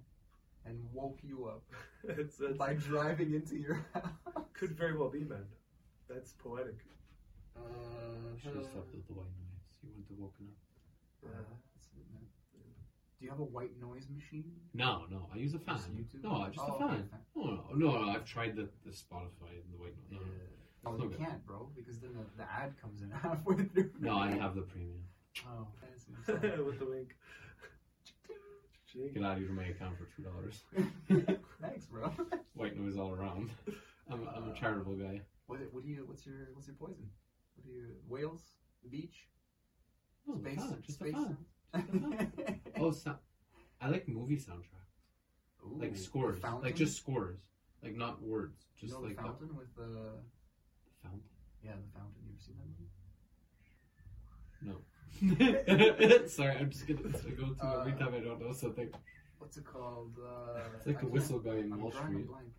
and 0.65 0.77
woke 0.93 1.19
you 1.23 1.45
up 1.45 1.63
it's, 2.03 2.39
it's, 2.39 2.57
by 2.57 2.73
driving 2.89 3.33
into 3.33 3.55
your 3.57 3.83
house. 3.93 4.05
could 4.53 4.71
very 4.77 4.95
well 4.95 5.09
be, 5.09 5.23
man. 5.23 5.45
That's 6.07 6.33
poetic. 6.33 6.77
Uh, 7.57 7.61
Should 8.41 8.55
have 8.55 8.65
slept 8.65 8.93
with 8.93 9.05
the 9.07 9.13
white 9.13 9.25
noise. 9.25 9.65
You 9.83 9.89
wouldn't 9.89 10.07
have 10.09 10.19
woken 10.19 10.47
up. 10.49 10.57
uh, 11.25 11.37
that's 11.37 11.49
it, 11.49 11.57
man. 11.57 11.70
Do 13.21 13.25
you 13.25 13.31
have 13.31 13.39
a 13.39 13.43
white 13.43 13.79
noise 13.79 14.07
machine? 14.11 14.51
No, 14.73 15.03
no, 15.11 15.29
I 15.31 15.37
use 15.37 15.53
a 15.53 15.59
fan. 15.59 15.75
Just 15.77 15.93
YouTube? 15.93 16.23
No, 16.23 16.47
just 16.51 16.65
Oh, 16.67 16.73
a 16.73 16.79
fan. 16.79 16.89
okay, 16.89 17.03
fan. 17.11 17.19
No, 17.35 17.43
no, 17.43 17.65
no, 17.75 18.01
no, 18.05 18.09
I've 18.09 18.25
tried 18.25 18.55
the, 18.55 18.67
the 18.83 18.89
Spotify 18.89 19.61
and 19.61 19.71
the 19.71 19.77
white 19.77 19.93
noise. 20.09 20.09
No, 20.11 20.17
no, 20.17 20.25
Oh, 20.83 20.93
It's 20.95 21.03
you 21.03 21.09
good. 21.09 21.19
can't, 21.19 21.45
bro, 21.45 21.69
because 21.75 21.99
then 21.99 22.13
the, 22.15 22.25
the 22.43 22.51
ad 22.51 22.73
comes 22.81 23.03
in 23.03 23.11
halfway 23.23 23.57
through. 23.65 23.91
no, 23.99 24.15
I 24.15 24.31
have 24.31 24.55
the 24.55 24.61
premium. 24.63 25.03
Oh, 25.45 25.67
fancy. 25.79 26.13
With 26.63 26.79
the 26.79 26.85
wink. 26.85 27.15
Get 29.13 29.23
out 29.23 29.37
of 29.37 29.49
my 29.51 29.65
account 29.65 29.97
for 29.99 30.05
two 30.15 30.23
dollars. 30.23 30.63
Thanks, 31.61 31.85
bro. 31.85 32.11
White 32.55 32.75
noise 32.75 32.97
all 32.97 33.11
around. 33.13 33.51
I'm, 34.09 34.27
I'm 34.35 34.47
a 34.49 34.51
uh, 34.51 34.53
charitable 34.55 34.95
guy. 34.95 35.21
What, 35.45 35.59
what 35.71 35.83
do 35.83 35.89
you? 35.89 36.03
What's 36.07 36.25
your 36.25 36.47
What's 36.53 36.67
your 36.67 36.75
poison? 36.75 37.07
What 37.55 37.65
do 37.65 37.71
you? 37.71 37.85
Whales? 38.09 38.41
The 38.83 38.89
beach? 38.89 39.27
No, 40.27 40.33
Space? 40.35 40.57
fan, 40.59 40.83
just 40.85 40.99
space 40.99 41.13
a 41.13 41.17
fan. 41.17 41.37
Oh, 42.79 42.91
so, 42.91 43.15
I 43.79 43.89
like 43.89 44.07
movie 44.07 44.37
soundtracks, 44.37 44.95
Ooh, 45.65 45.77
like 45.79 45.95
scores, 45.95 46.39
fountain? 46.39 46.63
like 46.63 46.75
just 46.75 46.97
scores, 46.97 47.37
like 47.83 47.95
not 47.95 48.21
words, 48.21 48.65
You 48.79 48.87
just 48.87 48.99
know 48.99 49.05
like 49.07 49.15
the 49.17 49.21
the 49.21 49.27
fountain 49.27 49.55
with 49.55 49.75
the 49.75 50.19
fountain. 51.03 51.21
yeah 51.63 51.73
the 51.77 51.91
fountain. 51.93 52.21
You 52.25 52.31
ever 52.33 52.41
seen 52.41 52.57
that 52.57 52.67
movie? 52.67 52.89
No. 54.61 54.75
Sorry, 56.27 56.55
I'm 56.57 56.69
just 56.71 56.87
gonna, 56.87 57.01
go 57.01 57.53
to 57.53 57.77
every 57.79 57.93
Uh, 57.93 57.97
time 57.97 58.13
I 58.15 58.19
don't 58.19 58.39
know 58.41 58.53
something. 58.53 58.89
What's 59.37 59.57
it 59.57 59.65
called? 59.65 60.17
Uh, 60.19 60.59
It's 60.77 60.87
like 60.87 60.97
I 60.97 61.01
the 61.01 61.07
whistle 61.07 61.39
guy 61.39 61.57
in 61.57 61.79
Wall 61.79 61.91
a 61.91 61.95
Street. 61.95 62.27
blank. 62.27 62.53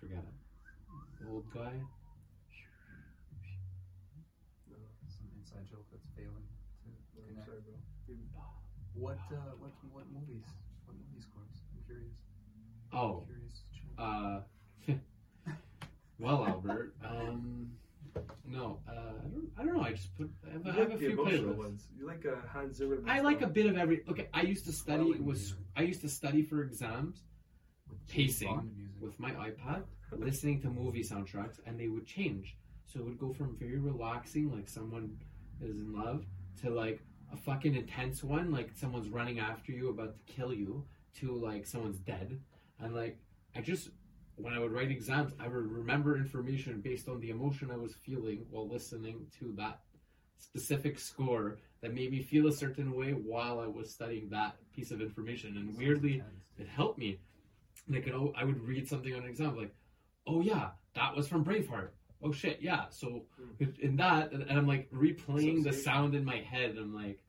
Forget 0.00 0.18
it. 0.18 0.34
Old 1.28 1.50
guy. 1.52 1.74
Some 5.08 5.26
inside 5.36 5.66
joke 5.70 5.86
that's 5.90 6.06
failing 6.16 6.46
to 6.84 6.88
No, 6.88 6.94
I'm 6.94 7.28
connect. 7.34 7.46
sorry, 7.46 7.60
bro. 7.66 7.74
You- 8.06 8.16
What 8.98 9.18
uh, 9.32 9.36
what 9.58 9.70
what 9.92 10.04
movies? 10.12 10.44
What 10.86 10.96
movie 10.96 11.20
scores? 11.22 11.62
I'm 11.72 11.82
curious. 11.86 12.14
Oh, 12.92 13.24
Curious. 13.26 13.62
uh, 13.98 14.40
well, 16.18 16.46
Albert. 16.46 16.94
Um, 17.04 17.70
no, 18.44 18.78
uh, 18.88 18.92
I 18.92 19.28
don't. 19.28 19.50
I 19.58 19.64
don't 19.64 19.76
know. 19.76 19.82
I 19.82 19.92
just 19.92 20.14
put. 20.16 20.30
I 20.48 20.52
have, 20.52 20.64
You 20.66 20.72
I 20.72 20.74
have 20.74 20.88
like 20.88 20.96
a 20.96 20.98
few 20.98 21.16
playlists. 21.16 21.56
ones. 21.56 21.86
You 21.98 22.06
like 22.06 22.24
uh, 22.26 22.36
Hans 22.52 22.76
Zimmer. 22.78 22.98
I 23.06 23.20
like 23.20 23.42
a 23.42 23.46
bit 23.46 23.66
of 23.66 23.76
every. 23.76 24.02
Okay, 24.08 24.28
I 24.34 24.42
used 24.42 24.64
to 24.66 24.72
study 24.72 25.04
Swelling 25.04 25.24
was. 25.24 25.54
I 25.76 25.82
used 25.82 26.00
to 26.00 26.08
study 26.08 26.42
for 26.42 26.62
exams 26.62 27.22
With 27.88 28.04
pacing 28.08 28.72
music. 28.76 28.94
with 29.00 29.20
my 29.20 29.30
iPad, 29.32 29.82
listening 30.16 30.60
to 30.62 30.68
movie 30.70 31.04
soundtracks, 31.04 31.60
and 31.66 31.78
they 31.78 31.88
would 31.88 32.06
change. 32.06 32.56
So 32.86 33.00
it 33.00 33.04
would 33.04 33.18
go 33.18 33.32
from 33.32 33.54
very 33.58 33.78
relaxing, 33.78 34.50
like 34.50 34.68
someone 34.68 35.16
is 35.62 35.76
in 35.76 35.92
love, 35.92 36.24
to 36.62 36.70
like 36.70 37.00
a 37.32 37.36
fucking 37.36 37.74
intense 37.74 38.22
one, 38.24 38.50
like 38.50 38.70
someone's 38.74 39.08
running 39.08 39.38
after 39.38 39.72
you, 39.72 39.90
about 39.90 40.14
to 40.14 40.32
kill 40.32 40.52
you, 40.52 40.84
to 41.20 41.32
like 41.32 41.66
someone's 41.66 41.98
dead. 41.98 42.40
And 42.80 42.94
like, 42.94 43.18
I 43.56 43.60
just, 43.60 43.90
when 44.36 44.54
I 44.54 44.58
would 44.58 44.72
write 44.72 44.90
exams, 44.90 45.32
I 45.40 45.48
would 45.48 45.70
remember 45.70 46.16
information 46.16 46.80
based 46.80 47.08
on 47.08 47.20
the 47.20 47.30
emotion 47.30 47.70
I 47.70 47.76
was 47.76 47.94
feeling 47.94 48.46
while 48.50 48.68
listening 48.68 49.26
to 49.40 49.52
that 49.56 49.80
specific 50.38 50.98
score 50.98 51.58
that 51.80 51.94
made 51.94 52.10
me 52.10 52.22
feel 52.22 52.46
a 52.46 52.52
certain 52.52 52.94
way 52.94 53.12
while 53.12 53.58
I 53.60 53.66
was 53.66 53.90
studying 53.90 54.28
that 54.30 54.56
piece 54.72 54.90
of 54.90 55.00
information. 55.00 55.56
And 55.56 55.76
weirdly, 55.76 56.22
it 56.58 56.68
helped 56.68 56.98
me. 56.98 57.20
Like, 57.88 58.06
you 58.06 58.12
know, 58.12 58.32
I 58.36 58.44
would 58.44 58.60
read 58.60 58.88
something 58.88 59.14
on 59.14 59.22
an 59.22 59.28
exam, 59.28 59.56
like, 59.56 59.74
oh 60.26 60.40
yeah, 60.40 60.70
that 60.94 61.16
was 61.16 61.26
from 61.26 61.44
Braveheart. 61.44 61.88
Oh 62.22 62.32
shit, 62.32 62.58
yeah. 62.60 62.86
So 62.90 63.24
hmm. 63.36 63.64
in 63.80 63.96
that, 63.96 64.32
and 64.32 64.50
I'm 64.50 64.66
like 64.66 64.90
replaying 64.90 65.64
the 65.64 65.72
sound 65.72 66.14
in 66.14 66.24
my 66.24 66.38
head. 66.38 66.70
And 66.70 66.78
I'm 66.78 66.94
like, 66.94 67.20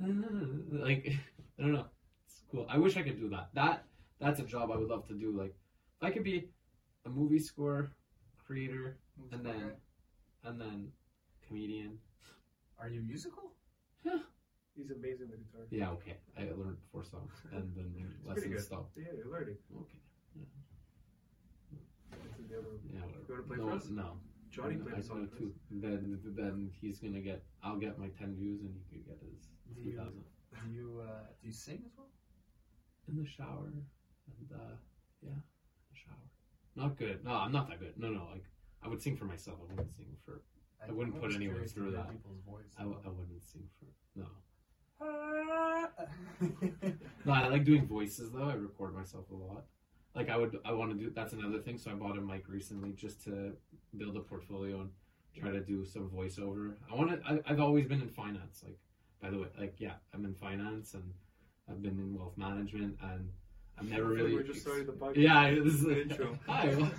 like 0.86 1.12
I 1.58 1.62
don't 1.62 1.72
know. 1.72 1.86
It's 2.26 2.42
cool. 2.50 2.66
I 2.68 2.78
wish 2.78 2.96
I 2.96 3.02
could 3.02 3.18
do 3.18 3.28
that. 3.30 3.50
That 3.54 3.84
that's 4.20 4.40
a 4.40 4.44
job 4.44 4.70
I 4.70 4.76
would 4.76 4.88
love 4.88 5.06
to 5.08 5.14
do. 5.14 5.36
Like, 5.36 5.54
if 6.00 6.02
I 6.02 6.10
could 6.10 6.24
be 6.24 6.48
a 7.06 7.08
movie 7.08 7.38
score 7.38 7.90
creator 8.46 8.98
Movies 9.16 9.32
and 9.32 9.44
like 9.44 9.54
then 9.54 9.72
and 10.44 10.60
then 10.60 10.92
comedian. 11.46 11.98
Are 12.78 12.88
you 12.88 13.02
musical? 13.02 13.52
Yeah, 14.04 14.18
He's 14.74 14.90
amazing 14.90 15.28
the 15.28 15.36
guitar. 15.36 15.66
Yeah, 15.70 15.90
okay. 15.90 16.16
I 16.38 16.42
learned 16.56 16.78
four 16.90 17.04
songs 17.04 17.32
and 17.52 17.70
then 17.76 17.92
lessons 18.24 18.64
stopped. 18.64 18.96
Yeah, 18.96 19.12
you're 19.16 19.30
learning. 19.30 19.56
Okay. 19.76 20.00
It's 20.40 20.59
in 22.38 22.48
the 22.48 22.58
other. 22.58 22.74
Yeah, 22.92 23.00
whatever. 23.00 23.24
You 23.28 23.34
wanna 23.34 23.42
play 23.44 23.56
no, 23.58 23.64
for 23.68 23.72
us? 23.76 23.88
No. 23.90 24.08
Johnny 24.50 24.74
No, 24.76 24.84
played 24.84 24.96
I 24.96 24.98
a 24.98 25.02
song 25.02 25.28
for 25.28 25.34
us. 25.34 25.38
too. 25.38 25.54
Then, 25.70 26.18
then 26.36 26.70
he's 26.80 26.98
gonna 26.98 27.20
get. 27.20 27.44
I'll 27.62 27.76
get 27.78 27.98
my 27.98 28.08
ten 28.08 28.34
views, 28.36 28.62
and 28.62 28.74
he 28.74 28.82
could 28.98 29.06
get 29.06 29.18
his 29.22 29.48
two 29.82 29.92
thousand. 29.96 30.24
Do 30.64 30.70
you 30.72 31.00
uh, 31.06 31.22
do 31.40 31.46
you 31.46 31.52
sing 31.52 31.82
as 31.86 31.92
well? 31.96 32.08
in 33.08 33.16
the 33.16 33.26
shower, 33.28 33.72
and 33.74 34.48
uh, 34.54 34.74
yeah, 35.22 35.30
in 35.30 35.42
the 35.90 35.96
shower. 35.96 36.26
Not 36.76 36.96
good. 36.96 37.24
No, 37.24 37.32
I'm 37.32 37.52
not 37.52 37.68
that 37.68 37.80
good. 37.80 37.94
No, 37.96 38.08
no. 38.08 38.26
Like 38.32 38.44
I 38.82 38.88
would 38.88 39.02
sing 39.02 39.16
for 39.16 39.24
myself. 39.24 39.58
I 39.60 39.74
wouldn't 39.74 39.92
sing 39.96 40.06
for. 40.24 40.42
I 40.86 40.92
wouldn't 40.92 41.20
put 41.20 41.34
anyone 41.34 41.66
through 41.66 41.90
that. 41.92 42.10
People's 42.10 42.40
voice. 42.46 42.72
I, 42.78 42.82
w- 42.82 43.00
I 43.04 43.08
wouldn't 43.08 43.42
sing 43.42 43.62
for. 43.78 43.86
No. 44.20 44.26
No, 47.26 47.32
I 47.32 47.48
like 47.48 47.64
doing 47.64 47.86
voices 47.86 48.30
though. 48.32 48.48
I 48.48 48.54
record 48.54 48.94
myself 48.94 49.26
a 49.30 49.34
lot. 49.34 49.64
Like 50.20 50.28
I 50.28 50.36
would, 50.36 50.58
I 50.66 50.72
want 50.72 50.90
to 50.90 50.98
do. 50.98 51.10
That's 51.10 51.32
another 51.32 51.60
thing. 51.60 51.78
So 51.78 51.90
I 51.90 51.94
bought 51.94 52.18
a 52.18 52.20
mic 52.20 52.46
recently 52.46 52.92
just 52.92 53.24
to 53.24 53.52
build 53.96 54.18
a 54.18 54.20
portfolio 54.20 54.82
and 54.82 54.90
try 55.34 55.50
to 55.50 55.60
do 55.60 55.86
some 55.86 56.10
voiceover. 56.10 56.74
I 56.92 56.94
want 56.94 57.10
to. 57.10 57.42
I've 57.46 57.58
always 57.58 57.86
been 57.86 58.02
in 58.02 58.10
finance. 58.10 58.62
Like, 58.62 58.76
by 59.22 59.30
the 59.30 59.38
way, 59.38 59.46
like 59.58 59.76
yeah, 59.78 59.94
I'm 60.12 60.26
in 60.26 60.34
finance 60.34 60.92
and 60.92 61.04
I've 61.70 61.80
been 61.80 61.98
in 61.98 62.14
wealth 62.14 62.36
management 62.36 62.98
and 63.02 63.30
I've 63.78 63.88
never 63.88 64.12
I 64.12 64.16
feel 64.16 64.24
like 64.24 64.24
really. 64.24 64.34
We're 64.34 64.42
just 64.42 64.60
starting 64.60 64.84
the 64.84 64.92
podcast. 64.92 65.16
yeah, 65.16 65.54
this 65.54 65.72
is 65.72 65.80
The 65.80 66.02
intro. 66.02 66.38
Hi, 66.46 66.74
well, 66.74 66.90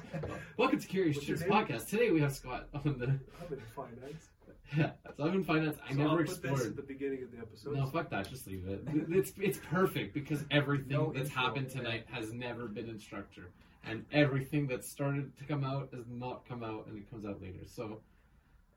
welcome 0.57 0.80
to 0.80 0.88
Curious 0.88 1.19
Chips 1.19 1.43
podcast. 1.43 1.89
Today 1.89 2.10
we 2.10 2.22
have 2.22 2.34
Scott 2.34 2.69
on 2.73 2.98
the. 2.98 3.06
I'm 3.06 3.53
in 3.53 3.61
finance. 3.76 4.30
Yeah, 4.77 4.91
so 5.18 5.26
I'm 5.26 5.34
in 5.34 5.43
finance. 5.43 5.77
I 5.85 5.91
so 5.91 5.98
never 5.98 6.10
I'll 6.11 6.18
put 6.18 6.30
explored. 6.30 6.60
this 6.60 6.68
at 6.68 6.76
the 6.76 6.81
beginning 6.81 7.23
of 7.23 7.31
the 7.31 7.39
episode. 7.39 7.76
No, 7.76 7.88
fuck 7.88 8.10
that. 8.10 8.30
Just 8.30 8.48
leave 8.48 8.65
it. 8.68 8.81
It's 9.10 9.34
it's 9.38 9.60
perfect 9.69 10.14
because 10.14 10.45
everything 10.49 10.88
No 10.89 11.11
that's 11.11 11.30
intro, 11.30 11.41
happened 11.41 11.69
tonight 11.69 12.06
has 12.11 12.31
never 12.34 12.68
been 12.68 12.88
in 12.89 12.98
structure, 12.99 13.52
and 13.85 14.06
everything 14.11 14.68
that 14.68 14.85
started 14.85 15.35
to 15.38 15.43
come 15.43 15.64
out 15.64 15.89
has 15.93 16.06
not 16.10 16.48
come 16.48 16.64
out, 16.64 16.88
and 16.88 16.98
it 16.98 17.10
comes 17.10 17.26
out 17.26 17.41
later. 17.41 17.65
So 17.65 18.02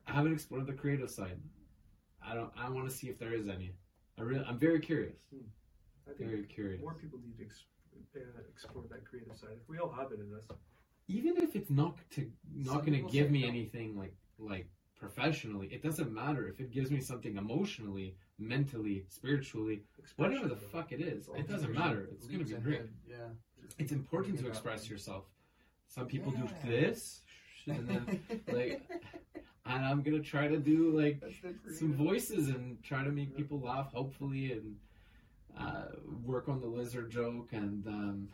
I 0.07 0.13
haven't 0.13 0.33
explored 0.33 0.67
the 0.67 0.73
creative 0.73 1.09
side. 1.09 1.39
I 2.21 2.35
don't. 2.35 2.51
I 2.57 2.69
want 2.69 2.89
to 2.89 2.95
see 2.95 3.07
if 3.07 3.17
there 3.17 3.33
is 3.33 3.47
any. 3.47 3.73
I 4.19 4.23
really. 4.23 4.43
I'm 4.45 4.59
very 4.59 4.79
curious. 4.79 5.15
I 6.07 6.13
think 6.13 6.29
Very 6.29 6.43
curious. 6.43 6.81
more 6.81 6.93
people 6.93 7.19
need 7.23 7.37
to 7.37 7.45
uh, 8.19 8.41
explore 8.49 8.83
that 8.89 9.05
creative 9.05 9.35
side. 9.37 9.57
If 9.61 9.67
we 9.67 9.79
all 9.79 9.91
have 9.91 10.11
it 10.11 10.19
in 10.19 10.33
us. 10.35 10.45
Even 11.07 11.37
if 11.37 11.55
it's 11.55 11.69
not 11.69 11.97
to 12.11 12.29
not 12.53 12.85
going 12.85 13.03
to 13.05 13.11
give 13.11 13.31
me 13.31 13.41
no. 13.41 13.47
anything 13.47 13.97
like 13.97 14.13
like 14.39 14.67
professionally, 14.99 15.67
it 15.71 15.83
doesn't 15.83 16.11
matter 16.11 16.47
if 16.47 16.59
it 16.59 16.71
gives 16.71 16.91
me 16.91 16.99
something 16.99 17.37
emotionally, 17.37 18.15
mentally, 18.39 19.05
spiritually, 19.09 19.83
whatever 20.15 20.47
the 20.47 20.55
fuck 20.55 20.91
it 20.91 21.01
is. 21.01 21.29
It 21.35 21.47
doesn't 21.47 21.73
matter. 21.73 22.07
It's 22.11 22.27
going 22.27 22.39
to 22.39 22.45
be 22.45 22.61
great. 22.61 22.81
Yeah. 23.07 23.15
it's 23.77 23.91
important 23.91 24.39
to 24.39 24.47
express 24.47 24.89
yourself. 24.89 25.25
Some 25.87 26.07
people 26.07 26.31
do 26.31 26.47
this, 26.65 27.21
and 27.67 27.87
then 27.87 28.19
like, 28.51 28.81
and 29.65 29.85
I'm 29.85 30.01
gonna 30.01 30.19
try 30.19 30.47
to 30.47 30.57
do 30.57 30.91
like 30.91 31.21
some 31.73 31.93
voices 31.93 32.49
and 32.49 32.81
try 32.83 33.03
to 33.03 33.11
make 33.11 33.35
people 33.35 33.59
laugh, 33.59 33.93
hopefully, 33.93 34.51
and 34.51 34.75
uh, 35.57 35.85
work 36.23 36.49
on 36.49 36.59
the 36.59 36.67
lizard 36.67 37.09
joke. 37.11 37.49
And 37.53 37.87
um, 37.87 38.27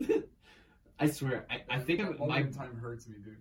I 1.00 1.06
swear, 1.08 1.46
I, 1.50 1.76
I 1.76 1.78
think 1.78 2.00
I'm, 2.00 2.16
my 2.26 2.42
time 2.44 2.76
hurts 2.80 3.08
me, 3.08 3.16
dude. 3.24 3.36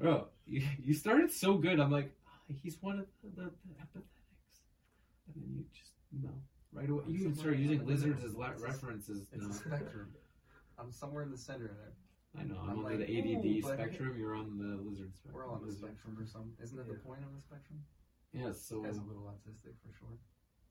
Bro. 0.00 0.26
You, 0.46 0.62
you 0.82 0.94
started 0.94 1.30
so 1.30 1.54
good. 1.54 1.78
I'm 1.80 1.90
like, 1.90 2.10
"Ah, 2.28 2.54
he's 2.62 2.76
one 2.80 2.98
of 2.98 3.06
the, 3.22 3.42
the, 3.42 3.50
the 3.66 3.74
empathetics, 3.74 4.58
and 5.28 5.36
then 5.36 5.54
you 5.56 5.64
just 5.72 5.90
no 6.12 6.30
right 6.72 6.88
away. 6.88 7.04
You 7.08 7.20
even 7.20 7.34
started 7.34 7.60
using 7.60 7.86
lizards 7.86 8.24
as 8.24 8.34
la- 8.34 8.50
It's 8.50 8.62
references. 8.62 9.28
It's 9.32 9.42
No. 9.44 9.50
a 9.50 9.52
spectrum. 9.52 10.08
I'm 10.78 10.90
somewhere 10.92 11.22
in 11.22 11.30
the 11.30 11.38
center 11.38 11.66
of 11.66 11.78
it. 11.86 11.94
I 12.38 12.44
know. 12.44 12.56
I'm, 12.62 12.70
I'm 12.70 12.78
on 12.78 12.84
like, 12.84 12.98
the 13.06 13.12
"Ooh, 13.12 13.60
ADD 13.60 13.76
spectrum. 13.76 14.16
You're 14.18 14.34
on 14.34 14.56
the 14.58 14.80
lizard 14.82 15.14
spectrum. 15.14 15.34
We're 15.34 15.46
all 15.48 15.54
on 15.56 15.60
the 15.60 15.66
Lizard. 15.66 15.82
spectrum 15.90 16.16
or 16.18 16.26
something. 16.26 16.52
Isn't 16.62 16.76
that 16.78 16.88
the 16.88 16.94
point 16.94 17.20
of 17.20 17.28
the 17.36 17.42
spectrum? 17.42 17.78
Yeah. 18.32 18.52
So 18.56 18.80
This 18.80 18.96
guy's 18.96 18.98
a 19.04 19.06
little 19.06 19.28
autistic 19.30 19.74
for 19.84 19.92
sure. 19.98 20.16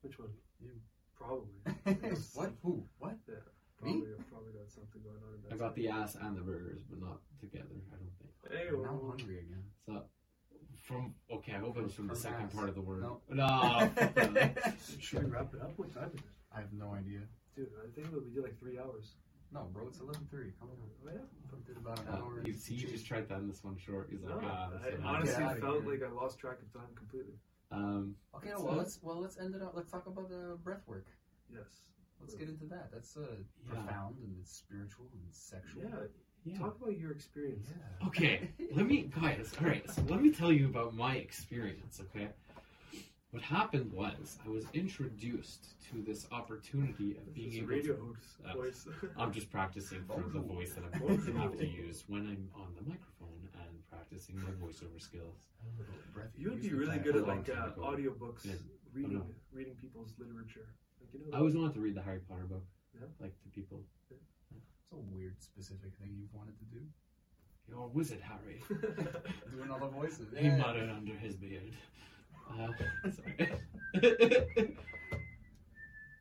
Which 0.01 0.17
one? 0.17 0.29
You. 0.59 0.71
Probably. 1.15 1.53
what? 2.33 2.51
Who? 2.63 2.83
What? 2.97 3.15
Yeah. 3.29 3.35
Probably, 3.81 4.01
probably 4.29 4.53
got 4.53 4.69
something 4.71 5.01
going 5.03 5.17
on 5.27 5.35
in 5.35 5.41
that. 5.49 5.53
I 5.53 5.57
got 5.57 5.75
the 5.75 5.87
ass 5.89 6.15
and 6.19 6.37
the 6.37 6.41
burgers, 6.41 6.81
but 6.89 6.99
not 7.01 7.19
together. 7.39 7.65
I 7.91 7.95
don't 7.97 8.13
think. 8.19 8.31
Hey, 8.51 8.67
I'm 8.69 8.81
now 8.83 9.01
hungry 9.09 9.39
again. 9.39 9.63
So 9.85 10.03
from 10.83 11.13
okay, 11.31 11.53
I 11.53 11.59
hope 11.59 11.77
it 11.77 11.83
was 11.83 11.93
from 11.93 12.07
the 12.07 12.13
From 12.13 12.21
second 12.21 12.45
ass. 12.47 12.53
part 12.55 12.69
of 12.69 12.75
the 12.75 12.81
word. 12.81 13.01
No. 13.03 13.21
No. 13.29 13.47
fuck 13.95 14.13
that. 14.33 14.73
Should 14.99 15.23
we 15.23 15.29
wrap 15.29 15.53
it 15.53 15.61
up? 15.61 15.73
What 15.77 15.93
time 15.93 16.11
is 16.13 16.19
it? 16.19 16.25
I 16.55 16.59
have 16.59 16.73
no 16.73 16.93
idea. 16.93 17.21
Dude, 17.55 17.67
I 17.83 17.89
think 17.93 18.11
that 18.11 18.23
we 18.23 18.31
did 18.31 18.43
like 18.43 18.59
three 18.59 18.77
hours. 18.79 19.15
No, 19.53 19.67
bro, 19.73 19.87
it's 19.87 19.97
11:30. 19.99 20.53
Come 20.59 20.69
on. 20.69 20.77
Oh, 21.05 21.09
yeah? 21.11 21.19
We 21.51 21.59
did 21.67 21.77
about 21.77 21.99
an 21.99 22.07
Uh, 22.07 22.17
hour. 22.17 22.41
you 22.45 22.53
see, 22.53 22.73
you 22.75 22.87
just 22.87 23.05
tried 23.05 23.27
to 23.27 23.35
end 23.35 23.49
this 23.49 23.63
one 23.63 23.77
short. 23.77 24.07
He's 24.09 24.21
like, 24.23 24.41
No, 24.41 24.47
ah. 24.49 24.69
I 24.69 24.77
that's 24.77 24.95
enough." 24.95 25.05
honestly 25.15 25.33
Get 25.43 25.51
outta 25.51 25.61
felt 25.61 25.83
here. 25.83 25.91
like 25.91 26.03
I 26.03 26.11
lost 26.13 26.39
track 26.39 26.57
of 26.61 26.71
time 26.73 26.89
completely. 26.95 27.33
Um, 27.71 28.15
Okay, 28.35 28.51
So- 28.55 28.63
well 28.63 28.75
let's 28.75 28.99
well 29.01 29.19
let's 29.19 29.37
end 29.37 29.55
it 29.55 29.61
up. 29.61 29.73
Let's 29.75 29.91
talk 29.91 30.05
about 30.07 30.29
the 30.29 30.57
breath 30.63 30.87
work. 30.87 31.05
Yes. 31.53 31.67
Let's 32.21 32.35
get 32.35 32.49
into 32.49 32.65
that. 32.65 32.91
That's 32.91 33.17
uh, 33.17 33.21
Yeah. 33.67 33.73
profound 33.73 34.15
and 34.23 34.35
it's 34.41 34.51
spiritual 34.51 35.05
and 35.13 35.21
sexual. 35.33 35.83
Yeah. 35.83 35.89
yeah. 36.45 36.57
Talk 36.59 36.77
about 36.81 36.97
your 36.97 37.11
experience. 37.11 37.67
Yeah. 37.69 38.07
Okay, 38.07 38.49
let 38.73 38.85
me, 38.87 39.09
guys. 39.21 39.51
All 39.59 39.67
right, 39.67 39.89
so 39.89 40.01
let 40.07 40.21
me 40.21 40.31
tell 40.31 40.51
you 40.51 40.65
about 40.67 40.93
my 40.95 41.15
experience. 41.15 41.99
Okay, 42.01 42.27
what 43.31 43.41
happened 43.43 43.91
was 43.93 44.37
I 44.45 44.49
was 44.49 44.65
introduced 44.73 45.67
to 45.91 46.01
this 46.01 46.27
opportunity 46.31 47.15
of 47.17 47.33
being 47.33 47.49
This 47.49 47.57
able 47.59 47.67
radio 47.67 47.95
to. 47.95 48.49
Uh, 48.49 48.53
voice. 48.55 48.87
I'm 49.17 49.31
just 49.31 49.49
practicing 49.51 50.03
for 50.05 50.23
the 50.33 50.39
voice 50.39 50.73
that 50.73 50.83
I'm 50.93 50.99
going 50.99 51.25
to 51.25 51.33
have 51.39 51.57
to 51.57 51.65
use 51.67 52.03
when 52.07 52.21
I'm 52.21 52.49
on 52.55 52.73
the 52.75 52.81
microphone 52.89 53.47
and 53.59 53.87
practicing 53.89 54.35
my 54.37 54.49
voiceover 54.65 54.99
skills. 55.01 55.47
You 56.37 56.49
would 56.51 56.61
be 56.61 56.73
really 56.73 56.97
good 56.99 57.15
at 57.17 57.27
like 57.27 57.45
time 57.45 57.73
uh, 57.77 57.81
audiobooks, 57.81 58.45
Yeah. 58.45 58.53
reading 58.93 59.17
Oh, 59.17 59.19
no. 59.19 59.25
reading 59.53 59.75
people's 59.75 60.13
literature. 60.17 60.67
Like 61.01 61.09
you 61.13 61.19
know. 61.31 61.35
I 61.37 61.39
always 61.39 61.55
wanted 61.55 61.73
to 61.73 61.79
read 61.81 61.95
the 61.95 62.01
Harry 62.01 62.19
Potter 62.29 62.43
book, 62.45 62.63
Yeah. 62.93 63.07
like 63.19 63.33
to 63.43 63.49
people. 63.49 63.81
It's 64.11 64.91
a 64.93 64.95
weird, 64.97 65.35
specific 65.41 65.91
thing 65.99 66.15
you've 66.19 66.33
wanted 66.33 66.57
to 66.59 66.65
do. 66.65 66.81
You're 67.67 67.79
a 67.83 67.87
wizard, 67.87 68.19
Harry. 68.21 68.61
Doing 69.51 69.71
all 69.71 69.79
the 69.79 69.87
voices. 69.87 70.27
He 70.37 70.45
Yeah. 70.47 70.57
muttered 70.57 70.89
under 70.89 71.13
his 71.15 71.35
beard. 71.35 71.73
Uh, 72.49 72.67
sorry. 73.11 73.49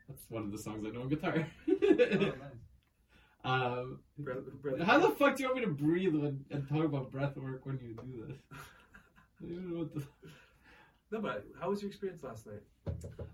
That's 0.09 0.24
one 0.28 0.43
of 0.44 0.52
the 0.52 0.59
songs 0.59 0.85
I 0.86 0.90
know 0.90 1.02
on 1.02 1.09
guitar. 1.09 1.47
Oh, 3.44 3.51
um, 3.51 4.01
Breath- 4.19 4.44
breath- 4.62 4.81
how 4.82 4.98
the 4.98 5.11
fuck 5.16 5.36
do 5.36 5.43
you 5.43 5.48
want 5.48 5.61
me 5.61 5.65
to 5.66 5.70
breathe 5.73 6.15
when, 6.15 6.44
and 6.51 6.69
talk 6.69 6.85
about 6.85 7.11
breath 7.11 7.36
work 7.36 7.65
when 7.65 7.78
you 7.82 7.94
do 7.94 8.27
this? 8.27 8.36
I 8.52 9.47
don't 9.47 9.70
know 9.73 9.78
what 9.81 9.94
the... 9.94 10.02
No, 11.10 11.20
but 11.20 11.44
how 11.60 11.70
was 11.70 11.82
your 11.82 11.90
experience 11.90 12.22
last 12.22 12.46
night? 12.46 12.62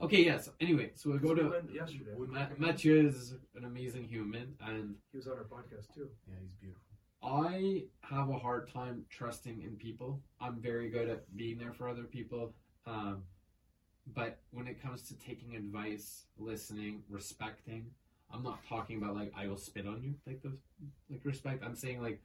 Okay, 0.01 0.25
yes. 0.25 0.49
Anyway, 0.61 0.93
so 0.95 1.11
we 1.11 1.19
go 1.19 1.35
We 1.35 1.41
to 1.43 1.49
went 1.51 1.75
yesterday. 1.75 2.13
Ma- 2.29 2.47
Mathieu 2.59 3.07
is 3.07 3.35
an 3.55 3.65
amazing 3.65 4.05
human, 4.05 4.55
and 4.67 4.95
He 5.13 5.19
was 5.19 5.27
on 5.27 5.35
our 5.35 5.45
podcast 5.45 5.93
too. 5.95 6.09
Yeah, 6.27 6.35
he's 6.41 6.53
beautiful. 6.61 6.83
I 7.23 7.85
have 8.03 8.29
a 8.31 8.39
hard 8.39 8.73
time 8.73 9.05
trusting 9.11 9.63
in 9.63 9.77
people. 9.77 10.21
I'm 10.41 10.61
very 10.61 10.89
good 10.89 11.09
at 11.09 11.37
being 11.37 11.59
there 11.59 11.73
for 11.73 11.89
other 11.89 12.05
people. 12.05 12.55
Um, 12.87 13.25
but 14.15 14.39
when 14.53 14.69
it 14.69 14.81
comes 14.81 15.03
to 15.09 15.15
taking 15.19 15.57
advice, 15.57 16.27
listening, 16.39 17.03
respecting, 17.11 17.87
I'm 18.33 18.43
not 18.43 18.61
talking 18.69 18.99
about 18.99 19.17
like 19.17 19.33
I 19.37 19.49
will 19.49 19.57
spit 19.57 19.87
on 19.87 20.03
you 20.03 20.15
like 20.27 20.43
the 20.43 20.53
like 21.11 21.25
respect. 21.25 21.65
I'm 21.65 21.75
saying 21.75 22.01
like 22.01 22.23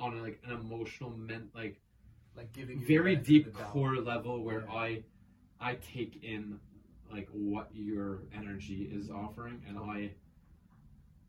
on 0.00 0.20
like 0.22 0.40
an 0.44 0.52
emotional 0.52 1.10
ment 1.10 1.50
like 1.54 1.80
Like 2.36 2.52
giving 2.52 2.80
you 2.80 2.86
very 2.86 3.16
deep 3.16 3.46
of 3.46 3.52
the 3.54 3.58
doubt. 3.60 3.70
core 3.70 3.96
level 3.96 4.42
where 4.42 4.60
Yeah. 4.66 4.72
I 4.72 5.02
I 5.60 5.74
take 5.76 6.22
in 6.24 6.58
like 7.12 7.28
what 7.30 7.68
your 7.72 8.22
energy 8.34 8.90
is 8.92 9.10
offering 9.10 9.62
and 9.68 9.78
I 9.78 10.10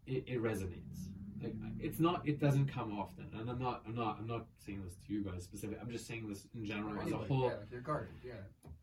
it, 0.08 0.24
it 0.28 0.42
resonates. 0.42 1.10
Like 1.42 1.54
it's 1.80 2.00
not 2.00 2.28
it 2.28 2.40
doesn't 2.40 2.68
come 2.68 2.98
often. 2.98 3.28
And 3.38 3.50
I'm 3.50 3.60
not 3.60 3.84
I'm 3.88 3.96
not 3.96 4.18
I'm 4.20 4.28
not 4.28 4.48
saying 4.66 4.82
this 4.84 4.96
to 5.06 5.14
you 5.14 5.24
guys 5.24 5.44
specific. 5.44 5.78
I'm 5.82 5.92
just 5.92 6.08
saying 6.08 6.28
this 6.28 6.48
in 6.56 6.66
general 6.66 7.00
as 7.02 7.12
a 7.12 7.18
whole. 7.18 7.44
Yeah, 7.44 7.58
like 7.58 7.72
you're 7.72 7.82
guarded. 7.82 8.10
Yeah. 8.26 8.34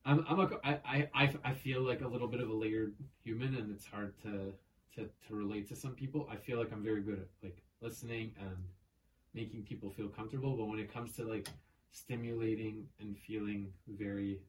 I'm 0.04 0.24
I'm 0.28 0.40
a, 0.40 0.50
I, 0.64 0.78
I, 0.84 1.08
I 1.14 1.34
I 1.44 1.54
feel 1.54 1.82
like 1.82 2.02
a 2.02 2.08
little 2.08 2.28
bit 2.28 2.40
of 2.40 2.48
a 2.50 2.52
layered 2.52 2.94
human 3.24 3.56
and 3.56 3.70
it's 3.72 3.86
hard 3.86 4.14
to 4.22 4.52
to 4.94 5.08
to 5.26 5.34
relate 5.34 5.68
to 5.68 5.76
some 5.76 5.92
people. 5.94 6.28
I 6.30 6.36
feel 6.36 6.58
like 6.58 6.70
I'm 6.72 6.82
very 6.84 7.02
good 7.02 7.18
at 7.20 7.28
like 7.42 7.62
listening 7.80 8.32
and 8.40 8.56
making 9.34 9.62
people 9.62 9.90
feel 9.90 10.08
comfortable, 10.08 10.56
but 10.56 10.66
when 10.66 10.78
it 10.78 10.92
comes 10.92 11.12
to 11.16 11.24
like 11.24 11.48
stimulating 11.92 12.86
and 13.00 13.16
feeling 13.18 13.72
very 13.88 14.40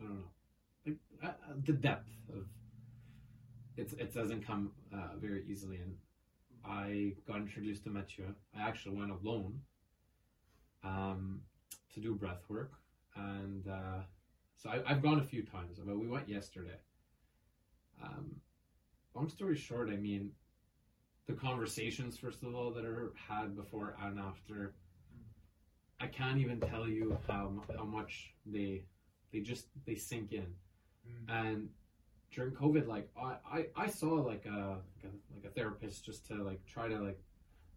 I 0.00 0.04
don't 0.04 0.14
know 0.14 0.30
like 0.86 0.96
uh, 1.22 1.28
uh, 1.28 1.54
the 1.64 1.72
depth 1.72 2.08
of 2.32 2.44
it's 3.76 3.92
it 3.94 4.14
doesn't 4.14 4.46
come 4.46 4.72
uh, 4.92 5.16
very 5.20 5.44
easily 5.48 5.76
and 5.76 5.94
I 6.64 7.12
got 7.28 7.36
introduced 7.36 7.84
to 7.84 7.90
Mathieu. 7.90 8.34
I 8.56 8.68
actually 8.68 8.96
went 8.96 9.12
alone 9.12 9.60
um, 10.82 11.40
to 11.94 12.00
do 12.00 12.14
breath 12.14 12.42
work 12.48 12.72
and 13.16 13.66
uh, 13.68 14.02
So 14.56 14.70
I, 14.70 14.82
I've 14.90 15.02
gone 15.02 15.18
a 15.20 15.24
few 15.24 15.42
times, 15.42 15.78
but 15.84 15.98
we 15.98 16.08
went 16.08 16.28
yesterday. 16.28 16.78
Um, 18.02 18.36
long 19.14 19.28
story 19.28 19.56
short, 19.56 19.90
I 19.90 19.96
mean, 19.96 20.32
the 21.26 21.34
conversations 21.34 22.16
first 22.18 22.42
of 22.42 22.54
all 22.54 22.70
that 22.72 22.84
are 22.84 23.12
had 23.28 23.56
before 23.56 23.96
and 24.02 24.18
after. 24.18 24.74
I 26.00 26.06
can't 26.06 26.38
even 26.38 26.60
tell 26.60 26.86
you 26.88 27.16
how 27.26 27.52
how 27.76 27.84
much 27.84 28.34
they 28.44 28.82
they 29.32 29.40
just 29.40 29.68
they 29.86 29.94
sink 29.94 30.32
in, 30.32 30.46
Mm. 31.08 31.28
and 31.46 31.68
during 32.32 32.50
COVID, 32.52 32.88
like 32.88 33.08
I, 33.16 33.36
I, 33.58 33.66
I 33.76 33.86
saw 33.86 34.14
like 34.14 34.44
a, 34.46 34.78
like 34.96 35.04
a 35.04 35.34
like 35.34 35.44
a 35.44 35.50
therapist 35.54 36.04
just 36.04 36.26
to 36.26 36.34
like 36.42 36.64
try 36.66 36.88
to 36.88 36.98
like 36.98 37.20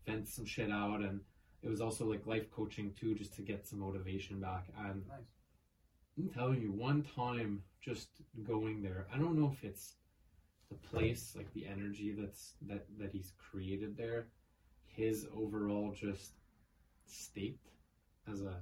vent 0.08 0.28
some 0.28 0.46
shit 0.46 0.72
out, 0.72 1.02
and 1.02 1.22
it 1.62 1.70
was 1.70 1.80
also 1.82 2.06
like 2.10 2.26
life 2.26 2.50
coaching 2.52 2.92
too, 3.00 3.14
just 3.14 3.36
to 3.36 3.42
get 3.44 3.68
some 3.68 3.80
motivation 3.80 4.40
back. 4.40 4.66
And 4.78 5.06
Nice. 5.08 5.20
I'm 6.18 6.30
telling 6.30 6.60
you, 6.62 6.72
one 6.72 7.04
time 7.16 7.62
just 7.82 8.10
going 8.44 8.82
there, 8.82 9.06
I 9.14 9.18
don't 9.20 9.38
know 9.40 9.52
if 9.54 9.64
it's 9.64 9.94
the 10.70 10.76
place, 10.76 11.34
like 11.36 11.52
the 11.54 11.66
energy 11.68 12.12
that's 12.20 12.56
that 12.68 12.86
that 12.98 13.12
he's 13.12 13.32
created 13.38 13.96
there, 13.96 14.28
his 14.86 15.28
overall 15.36 15.94
just 15.94 16.32
state 17.06 17.60
as 18.32 18.42
a 18.42 18.56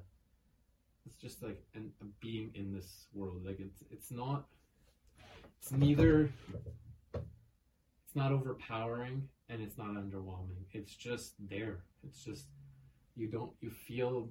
it's 1.06 1.18
just 1.22 1.42
like 1.42 1.62
an, 1.74 1.92
a 2.02 2.06
being 2.20 2.52
in 2.56 2.74
this 2.74 3.08
world. 3.14 3.44
Like 3.46 3.60
it's 3.60 3.84
it's 3.92 4.12
not 4.12 4.46
it's 5.60 5.72
neither 5.72 6.30
it's 7.14 8.16
not 8.16 8.32
overpowering 8.32 9.28
and 9.50 9.62
it's 9.62 9.78
not 9.78 9.90
underwhelming. 9.90 10.66
It's 10.72 10.94
just 10.96 11.34
there. 11.50 11.80
It's 12.06 12.24
just 12.24 12.46
you 13.16 13.28
don't 13.28 13.52
you 13.62 13.70
feel 13.70 14.30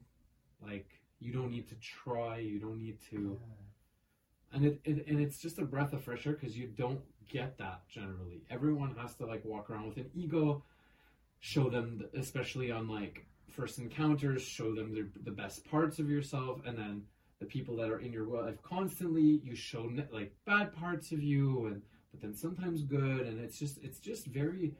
like 0.63 0.89
you 1.19 1.33
don't 1.33 1.51
need 1.51 1.69
to 1.69 1.75
try, 1.77 2.39
you 2.39 2.59
don't 2.59 2.79
need 2.79 2.99
to 3.11 3.39
and 4.53 4.65
it, 4.65 4.81
it 4.85 5.07
and 5.07 5.21
it's 5.21 5.39
just 5.39 5.59
a 5.59 5.65
breath 5.65 5.93
of 5.93 6.03
fresh 6.03 6.27
air 6.27 6.33
because 6.33 6.57
you 6.57 6.67
don't 6.67 7.01
get 7.29 7.59
that 7.59 7.83
generally. 7.89 8.43
Everyone 8.51 8.95
has 8.97 9.15
to 9.17 9.27
like 9.27 9.45
walk 9.45 9.71
around 9.71 9.89
with 9.89 9.97
an 9.97 10.11
ego, 10.15 10.63
show 11.41 11.69
them, 11.69 11.99
th- 11.99 12.23
especially 12.23 12.71
on 12.71 12.89
like 12.89 13.27
first 13.49 13.79
encounters, 13.79 14.43
show 14.43 14.75
them 14.75 14.93
the, 14.95 15.07
the 15.25 15.31
best 15.31 15.65
parts 15.71 15.99
of 15.99 16.11
yourself, 16.11 16.61
and 16.67 16.77
then 16.77 17.03
the 17.41 17.47
people 17.47 17.77
that 17.77 17.91
are 17.91 17.99
in 18.01 18.13
your 18.13 18.27
life 18.27 18.61
constantly, 18.63 19.41
you 19.45 19.55
show 19.55 19.85
ne- 19.87 20.09
like 20.13 20.35
bad 20.47 20.73
parts 20.75 21.13
of 21.13 21.23
you, 21.23 21.67
and 21.67 21.83
but 22.13 22.21
then 22.21 22.35
sometimes 22.35 22.83
good, 22.83 23.27
and 23.27 23.39
it's 23.41 23.59
just 23.59 23.79
it's 23.83 23.99
just 24.01 24.27
very, 24.27 24.75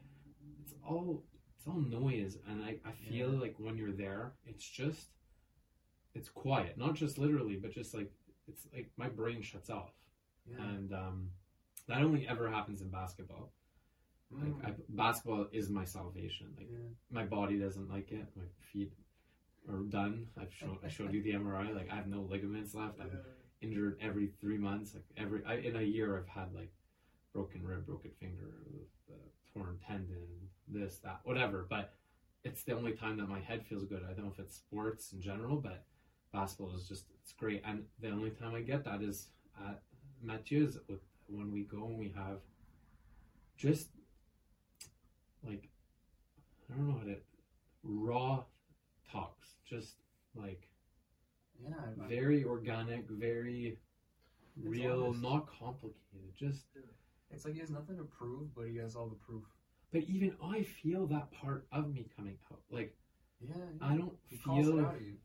it's 0.61 0.73
all 0.87 1.23
it's 1.55 1.67
all 1.67 1.79
noise, 1.79 2.37
and 2.49 2.63
I 2.63 2.77
I 2.85 2.91
feel 2.91 3.33
Yeah. 3.33 3.39
like 3.39 3.55
when 3.57 3.77
you're 3.77 3.91
there, 3.91 4.33
it's 4.45 4.67
just 4.67 5.07
it's 6.15 6.29
quiet, 6.29 6.77
not 6.77 6.95
just 6.95 7.17
literally, 7.17 7.55
but 7.57 7.71
just 7.71 7.93
like 7.93 8.11
it's 8.47 8.65
like 8.73 8.89
my 8.97 9.07
brain 9.09 9.41
shuts 9.41 9.69
off 9.69 9.91
Yeah. 10.49 10.63
and 10.63 10.93
um, 10.93 11.29
that 11.87 12.01
only 12.01 12.27
ever 12.27 12.49
happens 12.49 12.81
in 12.81 12.89
basketball. 12.89 13.51
Like 14.31 14.43
Mm. 14.51 14.65
I, 14.67 14.73
basketball 14.89 15.47
is 15.51 15.69
my 15.69 15.85
salvation. 15.85 16.53
Like 16.57 16.67
yeah. 16.69 16.89
my 17.09 17.23
body 17.25 17.57
doesn't 17.57 17.89
like 17.89 18.11
it. 18.11 18.25
My 18.35 18.43
feet 18.71 18.91
are 19.69 19.83
done. 19.83 20.27
I've 20.39 20.53
shown 20.53 20.77
I 20.83 20.89
showed 20.89 21.13
you 21.13 21.23
the 21.23 21.33
MRI. 21.33 21.73
Like 21.73 21.89
I 21.91 21.95
have 21.95 22.07
no 22.07 22.21
ligaments 22.21 22.75
left. 22.75 22.99
I'm 22.99 23.11
injured 23.61 23.97
every 24.01 24.27
three 24.41 24.57
months. 24.57 24.93
Like 24.93 25.05
every 25.17 25.43
I, 25.45 25.55
in 25.55 25.75
a 25.77 25.81
year, 25.81 26.17
I've 26.17 26.27
had 26.27 26.53
like 26.53 26.71
broken 27.33 27.63
rib, 27.63 27.85
broken 27.85 28.11
finger, 28.19 28.53
uh, 29.09 29.15
torn 29.53 29.79
tendon, 29.87 30.27
this 30.67 30.99
that 31.03 31.19
whatever. 31.23 31.65
But 31.69 31.93
it's 32.43 32.63
the 32.63 32.73
only 32.73 32.93
time 32.93 33.17
that 33.17 33.29
my 33.29 33.39
head 33.39 33.65
feels 33.65 33.85
good. 33.85 34.03
I 34.03 34.13
don't 34.13 34.25
know 34.25 34.31
if 34.31 34.39
it's 34.39 34.55
sports 34.55 35.13
in 35.13 35.21
general, 35.21 35.57
but 35.57 35.85
basketball 36.33 36.75
is 36.75 36.87
just 36.87 37.05
it's 37.23 37.33
great. 37.33 37.61
And 37.65 37.83
the 38.01 38.09
only 38.09 38.31
time 38.31 38.55
I 38.55 38.61
get 38.61 38.83
that 38.85 39.01
is 39.01 39.27
at 39.67 39.81
Mathieu's 40.23 40.77
with 40.87 40.99
when 41.27 41.51
we 41.51 41.63
go 41.63 41.85
and 41.85 41.97
we 41.97 42.13
have 42.15 42.39
just 43.57 43.89
like 45.45 45.69
I 46.71 46.75
don't 46.75 46.87
know 46.87 46.97
how 46.97 47.05
to 47.05 47.17
raw 47.83 48.43
talks, 49.11 49.47
just 49.69 49.95
like 50.35 50.67
Yeah. 51.61 51.73
Very 52.07 52.43
organic, 52.43 53.09
very 53.09 53.77
real, 54.61 55.05
honest. 55.05 55.21
not 55.21 55.47
complicated. 55.47 56.33
Just 56.37 56.65
It's 57.31 57.45
like 57.45 57.53
he 57.53 57.59
has 57.59 57.69
nothing 57.69 57.97
to 57.97 58.03
prove, 58.03 58.53
but 58.55 58.67
he 58.67 58.77
has 58.77 58.95
all 58.95 59.07
the 59.07 59.15
proof. 59.15 59.43
but 59.91 60.03
even 60.03 60.35
I 60.43 60.63
feel 60.63 61.07
that 61.07 61.31
part 61.31 61.65
of 61.71 61.93
me 61.93 62.05
coming 62.15 62.37
out. 62.51 62.59
Like 62.69 62.95
Yeah. 63.39 63.55
yeah. 63.57 63.87
I 63.87 63.97
don't 63.97 64.17
he 64.27 64.37
feel 64.37 64.79
it 64.79 64.85
out 64.85 64.95
of 64.95 65.01
you. 65.01 65.17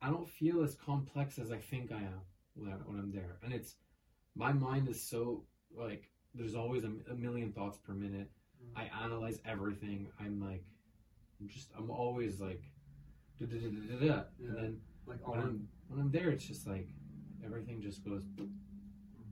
I 0.00 0.10
don't 0.10 0.28
feel 0.28 0.62
as 0.62 0.74
complex 0.74 1.38
as 1.38 1.52
I 1.52 1.58
think 1.58 1.92
I 1.92 1.98
am 2.02 2.20
when, 2.54 2.72
I, 2.72 2.74
when 2.76 2.98
I'm 2.98 3.12
there. 3.12 3.38
And 3.42 3.52
it's 3.52 3.76
my 4.34 4.52
mind 4.52 4.88
is 4.88 5.00
so 5.00 5.44
like 5.76 6.10
there's 6.34 6.54
always 6.54 6.84
a, 6.84 6.92
a 7.10 7.14
million 7.14 7.52
thoughts 7.52 7.78
per 7.78 7.92
minute. 7.92 8.30
I 8.76 8.88
analyze 9.04 9.40
everything. 9.44 10.08
I'm 10.20 10.40
like 10.40 10.64
I'm 11.40 11.48
just 11.48 11.70
I'm 11.76 11.90
always 11.90 12.40
like 12.40 12.62
da 13.38 13.46
da 13.46 13.56
da 13.56 13.68
da 13.68 13.96
da. 13.98 14.04
Yeah. 14.04 14.22
And 14.46 14.56
then 14.56 14.80
Like 15.06 15.26
when. 15.26 15.40
I'm 15.40 15.68
when 15.88 16.00
I'm 16.00 16.10
there, 16.10 16.30
it's 16.30 16.44
just 16.44 16.66
like 16.66 16.88
everything 17.44 17.80
just 17.82 18.04
goes 18.04 18.22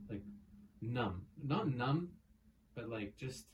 like 0.09 0.23
numb. 0.81 1.23
Not 1.43 1.73
numb, 1.73 2.09
but 2.75 2.89
like 2.89 3.17
just 3.17 3.45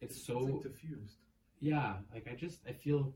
it's 0.00 0.24
so 0.26 0.38
like 0.38 0.62
diffused. 0.62 1.16
yeah. 1.60 1.94
Like 2.12 2.28
I 2.30 2.34
just 2.34 2.60
I 2.68 2.72
feel 2.72 3.14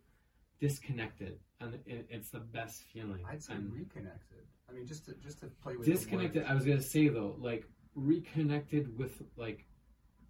disconnected, 0.60 1.38
and 1.60 1.74
it, 1.86 2.06
it's 2.10 2.30
the 2.30 2.40
best 2.40 2.82
feeling. 2.92 3.24
I'd 3.30 3.42
say 3.42 3.54
and 3.54 3.72
reconnected. 3.72 4.38
I 4.68 4.72
mean, 4.72 4.86
just 4.86 5.04
to 5.06 5.14
just 5.22 5.40
to 5.40 5.46
play 5.62 5.76
with 5.76 5.86
disconnected. 5.86 6.44
I 6.44 6.54
was 6.54 6.64
gonna 6.64 6.80
say 6.82 7.08
though, 7.08 7.36
like 7.38 7.64
reconnected 7.94 8.96
with 8.98 9.22
like 9.36 9.66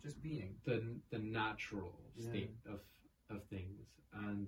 just 0.03 0.23
being. 0.23 0.55
the 0.65 0.83
the 1.11 1.19
natural 1.19 2.01
Yeah. 2.16 2.31
state 2.31 2.57
of 2.66 2.81
of 3.31 3.45
things. 3.45 3.87
And 4.12 4.47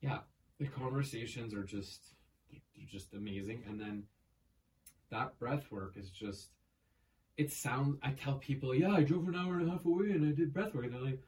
yeah 0.00 0.20
the 0.58 0.66
conversations 0.66 1.54
are 1.54 1.64
just 1.64 2.14
they're 2.50 2.86
just 2.86 3.14
amazing. 3.14 3.62
And 3.68 3.78
then 3.80 4.04
that 5.10 5.38
breath 5.38 5.70
work 5.70 5.96
is 5.96 6.10
just 6.10 6.50
it 7.36 7.52
sounds 7.52 7.96
i 8.02 8.10
tell 8.12 8.38
people 8.38 8.74
yeah 8.74 8.92
i 8.92 9.02
drove 9.02 9.28
an 9.28 9.36
hour 9.36 9.58
and 9.58 9.68
a 9.68 9.70
half 9.70 9.84
away 9.86 10.10
and 10.10 10.26
i 10.26 10.32
did 10.34 10.52
breath 10.52 10.74
work. 10.74 10.84
And 10.86 10.94
they're 10.94 11.00
like 11.00 11.22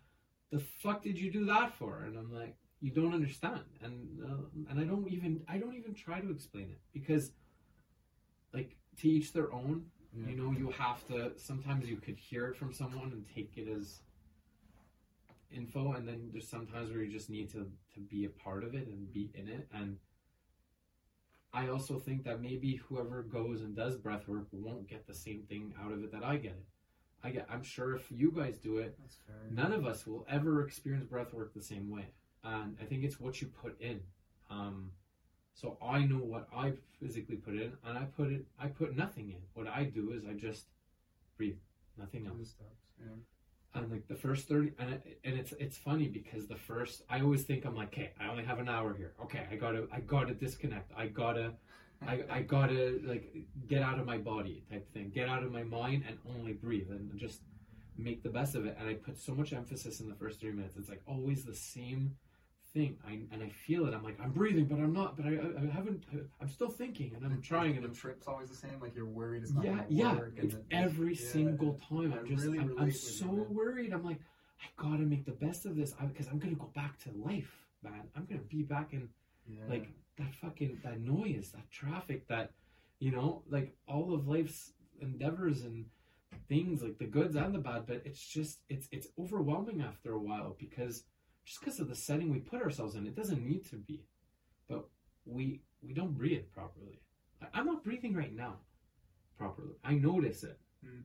the 0.51 0.61
fuck 0.61 1.03
did 1.03 1.19
you 1.19 1.31
do 1.31 1.45
that 1.47 1.73
for? 1.79 2.03
And 2.05 2.17
i'm 2.19 2.33
like 2.33 2.57
you 2.83 2.91
don't 2.93 3.13
understand. 3.15 3.65
And 3.83 4.21
uh, 4.25 4.45
and 4.71 4.81
i 4.81 4.85
don't 4.85 5.09
even 5.09 5.43
i 5.49 5.59
don't 5.59 5.75
even 5.77 5.95
try 5.95 6.21
to 6.21 6.31
explain 6.31 6.71
it 6.71 6.81
because 6.93 7.33
like 8.53 8.77
to 8.99 9.09
each 9.09 9.33
their 9.33 9.53
own 9.53 9.85
Yeah. 10.13 10.29
you 10.31 10.37
know 10.37 10.51
you 10.51 10.71
have 10.71 11.07
to 11.09 11.33
sometimes 11.37 11.89
you 11.89 11.97
could 11.97 12.19
hear 12.19 12.49
it 12.49 12.57
from 12.57 12.73
someone 12.73 13.13
and 13.13 13.25
take 13.35 13.53
it 13.57 13.69
as 13.69 14.01
info 15.53 15.93
and 15.93 16.07
then 16.07 16.31
there's 16.33 16.49
sometimes 16.49 16.91
where 16.91 17.03
you 17.03 17.11
just 17.11 17.31
need 17.31 17.51
to 17.51 17.71
to 17.95 18.01
be 18.01 18.25
a 18.25 18.29
part 18.29 18.65
of 18.65 18.75
it 18.75 18.87
and 18.89 19.13
be 19.13 19.31
in 19.35 19.49
it. 19.49 19.69
And 19.75 19.99
i 21.53 21.69
also 21.69 21.99
think 21.99 22.23
that 22.25 22.41
maybe 22.41 22.77
whoever 22.77 23.23
goes 23.23 23.61
and 23.63 23.75
does 23.75 23.97
breath 23.97 24.29
work 24.29 24.47
won't 24.53 24.87
get 24.89 25.07
the 25.07 25.15
same 25.15 25.43
thing 25.49 25.75
out 25.85 25.91
of 25.93 26.03
it 26.05 26.13
that 26.13 26.23
i 26.25 26.37
get 26.37 26.53
it. 26.53 26.67
I 27.25 27.31
get 27.31 27.47
i'm 27.51 27.63
sure 27.65 27.97
if 27.97 28.11
you 28.11 28.31
guys 28.31 28.57
do 28.59 28.79
it 28.79 28.97
none 29.51 29.73
of 29.73 29.85
us 29.85 30.07
will 30.07 30.25
ever 30.31 30.65
experience 30.65 31.05
breath 31.05 31.33
work 31.35 31.53
the 31.53 31.63
same 31.63 31.91
way. 31.91 32.07
And 32.45 32.77
i 32.81 32.85
think 32.85 33.03
it's 33.05 33.19
what 33.21 33.41
you 33.41 33.49
put 33.49 33.81
in. 33.81 34.01
Um, 34.49 34.91
so 35.55 35.77
i 35.83 36.01
know 36.05 36.17
what 36.19 36.49
i 36.55 36.73
physically 37.01 37.37
put 37.37 37.55
in 37.55 37.73
and 37.85 37.99
i 37.99 38.05
put 38.17 38.31
it 38.33 38.45
i 38.59 38.67
put 38.67 38.97
nothing 38.97 39.31
in. 39.31 39.41
What 39.55 39.67
i 39.69 39.85
do 39.85 40.13
is 40.13 40.23
i 40.29 40.33
just 40.35 40.67
breathe 41.37 41.59
nothing 41.99 42.27
else. 42.27 42.55
Yeah. 43.01 43.81
and 43.81 43.91
like 43.91 44.07
the 44.09 44.15
first 44.15 44.49
30 44.49 44.73
and, 44.79 44.91
it, 44.95 45.21
and 45.25 45.39
it's 45.39 45.53
it's 45.59 45.77
funny 45.79 46.09
because 46.09 46.47
the 46.49 46.57
first 46.57 47.03
i 47.09 47.21
always 47.21 47.43
think 47.45 47.65
i'm 47.65 47.77
like 47.77 47.89
okay 47.89 48.11
i 48.21 48.29
only 48.29 48.45
have 48.45 48.59
an 48.59 48.69
hour 48.69 48.95
here. 48.95 49.13
Okay 49.25 49.47
i 49.51 49.57
gotta 49.57 49.87
i 49.93 50.01
gotta 50.01 50.35
disconnect. 50.35 50.93
I 50.97 51.07
gotta 51.07 51.53
I, 52.07 52.25
I 52.31 52.43
gotta 52.43 52.99
like 53.05 53.35
get 53.67 53.83
out 53.83 53.99
of 53.99 54.07
my 54.07 54.19
body 54.19 54.65
type 54.71 54.91
thing. 54.93 55.11
Get 55.15 55.29
out 55.29 55.43
of 55.43 55.53
my 55.53 55.63
mind 55.65 56.05
and 56.09 56.17
only 56.35 56.53
breathe 56.55 56.91
and 56.91 57.11
just 57.19 57.43
make 57.99 58.23
the 58.23 58.31
best 58.31 58.55
of 58.55 58.65
it. 58.67 58.77
And 58.81 58.89
i 58.89 58.95
put 58.95 59.19
so 59.19 59.35
much 59.35 59.53
emphasis 59.53 60.01
in 60.01 60.09
the 60.09 60.15
first 60.15 60.41
three 60.41 60.53
minutes. 60.53 60.77
It's 60.77 60.89
like 60.89 61.03
always 61.07 61.45
the 61.45 61.55
same 61.55 62.17
thing 62.73 62.97
I, 63.07 63.21
and 63.33 63.43
i 63.43 63.49
feel 63.49 63.87
it 63.87 63.95
i'm 63.95 64.05
like 64.05 64.19
i'm 64.23 64.31
breathing 64.31 64.67
but 64.67 64.77
i'm 64.77 64.93
not 64.93 65.17
but 65.17 65.27
i, 65.27 65.31
I 65.31 65.63
I 65.69 65.71
haven't 65.73 66.05
i'm 66.41 66.49
still 66.49 66.69
thinking 66.69 67.13
and 67.17 67.25
i'm 67.25 67.43
trying 67.43 67.75
and 67.75 67.83
the 67.85 67.89
i'm 67.89 67.95
trip's 67.95 68.29
always 68.29 68.49
the 68.49 68.57
same. 68.57 68.79
Like 68.81 68.95
you're 68.95 69.07
worried 69.07 69.43
it's 69.43 69.53
not 69.53 69.65
yeah, 69.65 69.83
yeah. 69.89 70.15
work. 70.15 70.35
It's 70.37 70.55
it- 70.55 70.65
every 70.71 71.15
yeah. 71.15 71.31
single 71.33 71.81
time. 71.89 72.13
I'm 72.17 72.27
just, 72.27 72.45
really 72.45 72.59
I'm, 72.59 72.71
I'm 72.79 72.87
with 72.87 72.95
you, 72.95 73.01
so 73.01 73.27
worried. 73.27 73.93
I'm 73.93 74.05
like, 74.05 74.21
I 74.63 74.83
gotta 74.83 75.03
make 75.03 75.25
the 75.25 75.33
best 75.33 75.67
of 75.67 75.75
this 75.77 75.93
because 75.95 76.29
I'm 76.29 76.39
gonna 76.39 76.55
go 76.55 76.71
back 76.75 76.99
to 77.05 77.11
life, 77.17 77.53
man. 77.83 78.03
I'm 78.17 78.25
gonna 78.27 78.41
be 78.43 78.63
back 78.63 78.93
in 78.93 79.09
Yeah. 79.49 79.65
like 79.69 79.89
that 80.19 80.35
fucking 80.37 80.79
that 80.85 81.01
noise, 81.01 81.51
that 81.55 81.69
traffic, 81.71 82.29
that 82.29 82.53
you 83.01 83.11
know, 83.11 83.43
like 83.49 83.75
all 83.89 84.15
of 84.15 84.29
life's 84.29 84.73
endeavors 85.01 85.63
and 85.63 85.87
things, 86.49 86.83
like 86.83 86.99
the 86.99 87.07
goods 87.07 87.35
and 87.37 87.55
the 87.55 87.59
bad. 87.59 87.87
But 87.87 88.03
it's 88.05 88.25
just, 88.25 88.61
it's 88.69 88.89
it's 88.93 89.09
overwhelming 89.19 89.83
after 89.83 90.13
a 90.13 90.19
while 90.19 90.57
because 90.59 91.05
just 91.45 91.61
because 91.61 91.81
of 91.81 91.89
the 91.89 91.95
setting 91.95 92.31
we 92.31 92.39
put 92.39 92.63
ourselves 92.63 92.95
in, 92.95 93.07
it 93.07 93.15
doesn't 93.17 93.45
need 93.45 93.65
to 93.71 93.77
be, 93.77 94.05
but 94.69 94.89
we 95.25 95.63
we 95.83 95.93
don't 95.95 96.17
breathe 96.17 96.45
properly. 96.53 97.01
I- 97.43 97.49
I'm 97.59 97.67
not 97.67 97.83
breathing 97.85 98.15
right 98.15 98.35
now 98.35 98.57
properly. 99.39 99.75
I 99.85 99.95
notice 99.95 100.43
it. 100.45 100.59
Mm. 100.85 101.03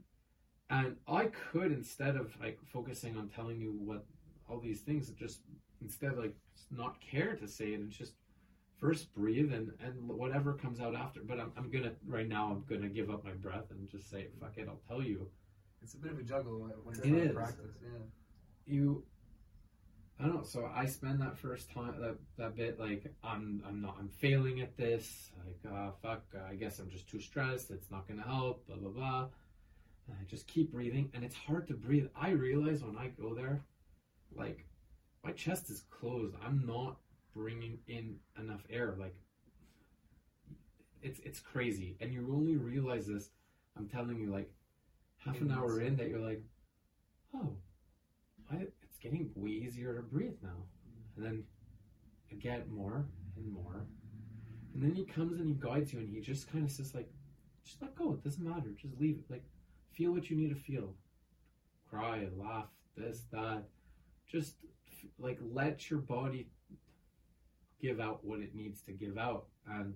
And 0.69 0.95
I 1.07 1.27
could 1.27 1.71
instead 1.71 2.15
of 2.15 2.33
like 2.39 2.59
focusing 2.73 3.17
on 3.17 3.29
telling 3.29 3.59
you 3.59 3.71
what 3.71 4.05
all 4.49 4.59
these 4.59 4.81
things, 4.81 5.09
just 5.11 5.41
instead 5.81 6.17
like 6.17 6.35
not 6.71 6.99
care 7.01 7.35
to 7.35 7.47
say 7.47 7.73
it 7.73 7.79
and 7.79 7.89
just 7.91 8.13
first 8.77 9.13
breathe 9.13 9.53
and 9.53 9.71
and 9.79 10.07
whatever 10.07 10.53
comes 10.53 10.79
out 10.79 10.95
after. 10.95 11.21
But 11.23 11.39
I'm 11.39 11.51
I'm 11.57 11.69
gonna 11.69 11.93
right 12.07 12.27
now 12.27 12.51
I'm 12.51 12.63
gonna 12.67 12.89
give 12.89 13.09
up 13.09 13.23
my 13.23 13.31
breath 13.33 13.69
and 13.71 13.87
just 13.89 14.09
say 14.09 14.27
fuck 14.39 14.57
it. 14.57 14.67
I'll 14.67 14.81
tell 14.87 15.01
you. 15.01 15.29
It's 15.81 15.93
a 15.93 15.97
bit 15.97 16.11
of 16.13 16.19
a 16.19 16.23
juggle 16.23 16.59
when 16.59 16.71
when 16.83 16.95
It 16.99 17.05
you're 17.05 17.17
trying 17.19 17.35
practice. 17.35 17.75
Yeah. 17.83 17.99
you 18.65 19.03
I 20.19 20.23
don't 20.23 20.35
know. 20.35 20.43
So 20.43 20.69
I 20.73 20.85
spend 20.85 21.21
that 21.21 21.37
first 21.37 21.71
time 21.71 21.95
that 21.99 22.15
that 22.37 22.55
bit 22.55 22.79
like 22.79 23.13
I'm 23.23 23.61
I'm 23.67 23.81
not 23.81 23.97
I'm 23.99 24.07
failing 24.07 24.61
at 24.61 24.77
this. 24.77 25.31
Like 25.45 25.73
uh, 25.73 25.91
fuck. 26.01 26.23
Uh, 26.33 26.49
I 26.49 26.55
guess 26.55 26.79
I'm 26.79 26.89
just 26.89 27.09
too 27.09 27.19
stressed. 27.19 27.69
It's 27.71 27.91
not 27.91 28.07
gonna 28.07 28.23
help. 28.23 28.65
Blah 28.67 28.77
blah 28.77 28.91
blah. 28.91 29.27
And 30.07 30.15
I 30.21 30.23
just 30.29 30.47
keep 30.47 30.71
breathing, 30.71 31.09
and 31.13 31.23
it's 31.23 31.35
hard 31.35 31.67
to 31.67 31.73
breathe. 31.73 32.07
I 32.15 32.29
realize 32.29 32.83
when 32.83 32.97
I 32.97 33.07
go 33.07 33.33
there, 33.33 33.61
like 34.35 34.65
my 35.23 35.31
chest 35.31 35.69
is 35.69 35.83
closed. 35.89 36.35
I'm 36.45 36.65
not 36.65 36.97
bringing 37.35 37.79
in 37.87 38.15
enough 38.39 38.61
air. 38.69 38.95
Like 38.97 39.15
it's 41.01 41.19
it's 41.19 41.39
crazy, 41.39 41.97
and 41.99 42.13
you 42.13 42.27
only 42.33 42.55
realize 42.55 43.05
this. 43.05 43.29
I'm 43.77 43.89
telling 43.89 44.17
you, 44.17 44.31
like 44.31 44.49
half 45.17 45.41
an 45.41 45.51
hour 45.51 45.81
in, 45.81 45.97
that 45.97 46.07
you're 46.07 46.19
like, 46.19 46.41
oh, 47.35 47.57
I, 48.49 48.67
getting 49.05 49.29
way 49.35 49.51
easier 49.51 49.95
to 49.95 50.01
breathe 50.01 50.37
now. 50.41 50.63
And 51.15 51.25
then 51.25 51.43
get 52.41 52.69
more 52.69 53.05
and 53.37 53.53
more. 53.53 53.85
And 54.73 54.83
then 54.83 54.93
he 54.93 55.05
comes 55.05 55.39
and 55.39 55.47
he 55.47 55.53
guides 55.53 55.93
you 55.93 55.99
and 55.99 56.09
he 56.09 56.19
just 56.19 56.51
kind 56.51 56.65
of 56.65 56.71
says 56.71 56.93
like, 56.93 57.09
just 57.63 57.81
let 57.81 57.95
go. 57.95 58.13
It 58.13 58.23
doesn't 58.23 58.43
matter. 58.43 58.69
Just 58.79 58.99
leave 58.99 59.17
it. 59.17 59.31
Like, 59.31 59.43
feel 59.93 60.11
what 60.11 60.29
you 60.29 60.35
need 60.35 60.49
to 60.49 60.55
feel. 60.55 60.93
Cry, 61.89 62.27
laugh, 62.37 62.67
this, 62.97 63.21
that. 63.31 63.63
Just 64.27 64.55
like 65.19 65.39
let 65.41 65.89
your 65.89 65.99
body 65.99 66.47
give 67.81 67.99
out 67.99 68.19
what 68.23 68.39
it 68.39 68.55
needs 68.55 68.81
to 68.81 68.91
give 68.91 69.17
out. 69.17 69.45
And 69.69 69.93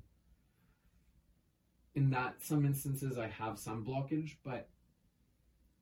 in 1.95 2.11
that, 2.11 2.35
some 2.39 2.65
instances 2.65 3.17
I 3.17 3.27
have 3.27 3.59
some 3.59 3.83
blockage, 3.83 4.35
but 4.45 4.69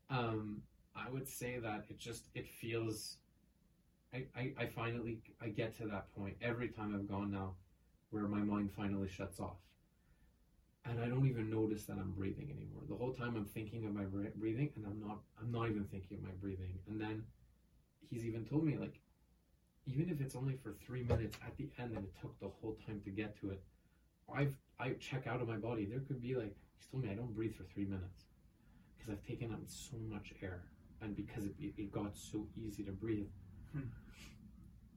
um, 0.09 0.61
I 0.98 1.10
would 1.11 1.28
say 1.28 1.60
that 1.60 1.86
it 1.90 1.99
just 1.99 2.26
it 2.34 2.48
feels. 2.48 3.18
I, 4.14 4.26
I, 4.36 4.53
I 4.57 4.65
finally 4.68 5.19
I 5.41 5.49
get 5.49 5.78
to 5.78 5.88
that 5.88 6.14
point 6.15 6.36
every 6.41 6.69
time 6.69 6.95
I've 6.95 7.07
gone 7.10 7.32
now, 7.32 7.53
where 8.10 8.28
my 8.28 8.40
mind 8.40 8.72
finally 8.76 9.10
shuts 9.10 9.40
off, 9.40 9.57
and 10.86 10.99
I 11.02 11.07
don't 11.07 11.28
even 11.28 11.49
notice 11.49 11.86
that 11.86 11.98
I'm 11.98 12.11
breathing 12.11 12.49
anymore. 12.49 12.84
The 12.90 12.95
whole 12.95 13.14
time 13.14 13.36
I'm 13.36 13.45
thinking 13.45 13.86
of 13.86 13.94
my 13.94 14.06
breathing, 14.06 14.72
and 14.76 14.86
I'm 14.86 14.99
not 14.99 15.19
I'm 15.40 15.52
not 15.52 15.69
even 15.69 15.84
thinking 15.86 16.18
of 16.18 16.24
my 16.24 16.36
breathing. 16.41 16.80
And 16.88 16.99
then 16.99 17.24
he's 18.10 18.26
even 18.26 18.45
told 18.45 18.64
me 18.64 18.78
like, 18.78 18.99
even 19.86 20.10
if 20.10 20.22
it's 20.22 20.36
only 20.36 20.56
for 20.56 20.74
three 20.86 21.03
minutes 21.03 21.38
at 21.45 21.56
the 21.57 21.69
end, 21.80 21.95
and 21.95 22.06
it 22.06 22.14
took 22.22 22.40
the 22.40 22.49
whole 22.61 22.78
time 22.86 23.02
to 23.03 23.10
get 23.10 23.40
to 23.41 23.52
it, 23.52 23.61
I've 24.34 24.56
I 24.80 24.91
check 24.99 25.28
out 25.28 25.41
of 25.41 25.48
my 25.48 25.57
body. 25.57 25.86
There 25.86 25.99
could 25.99 26.22
be 26.22 26.36
like 26.36 26.56
he's 26.78 26.88
told 26.88 27.03
me 27.03 27.11
I 27.11 27.15
don't 27.15 27.36
breathe 27.36 27.56
for 27.56 27.64
three 27.64 27.86
minutes 27.86 28.24
because 28.98 29.11
I've 29.11 29.26
taken 29.28 29.52
out 29.52 29.60
so 29.68 29.98
much 30.10 30.34
air 30.41 30.64
and 31.02 31.15
because 31.15 31.45
it, 31.45 31.56
it, 31.60 31.74
it 31.78 31.91
got 31.91 32.15
so 32.15 32.48
easy 32.56 32.84
to 32.84 32.91
breathe. 32.91 33.28
Hmm. 33.74 33.82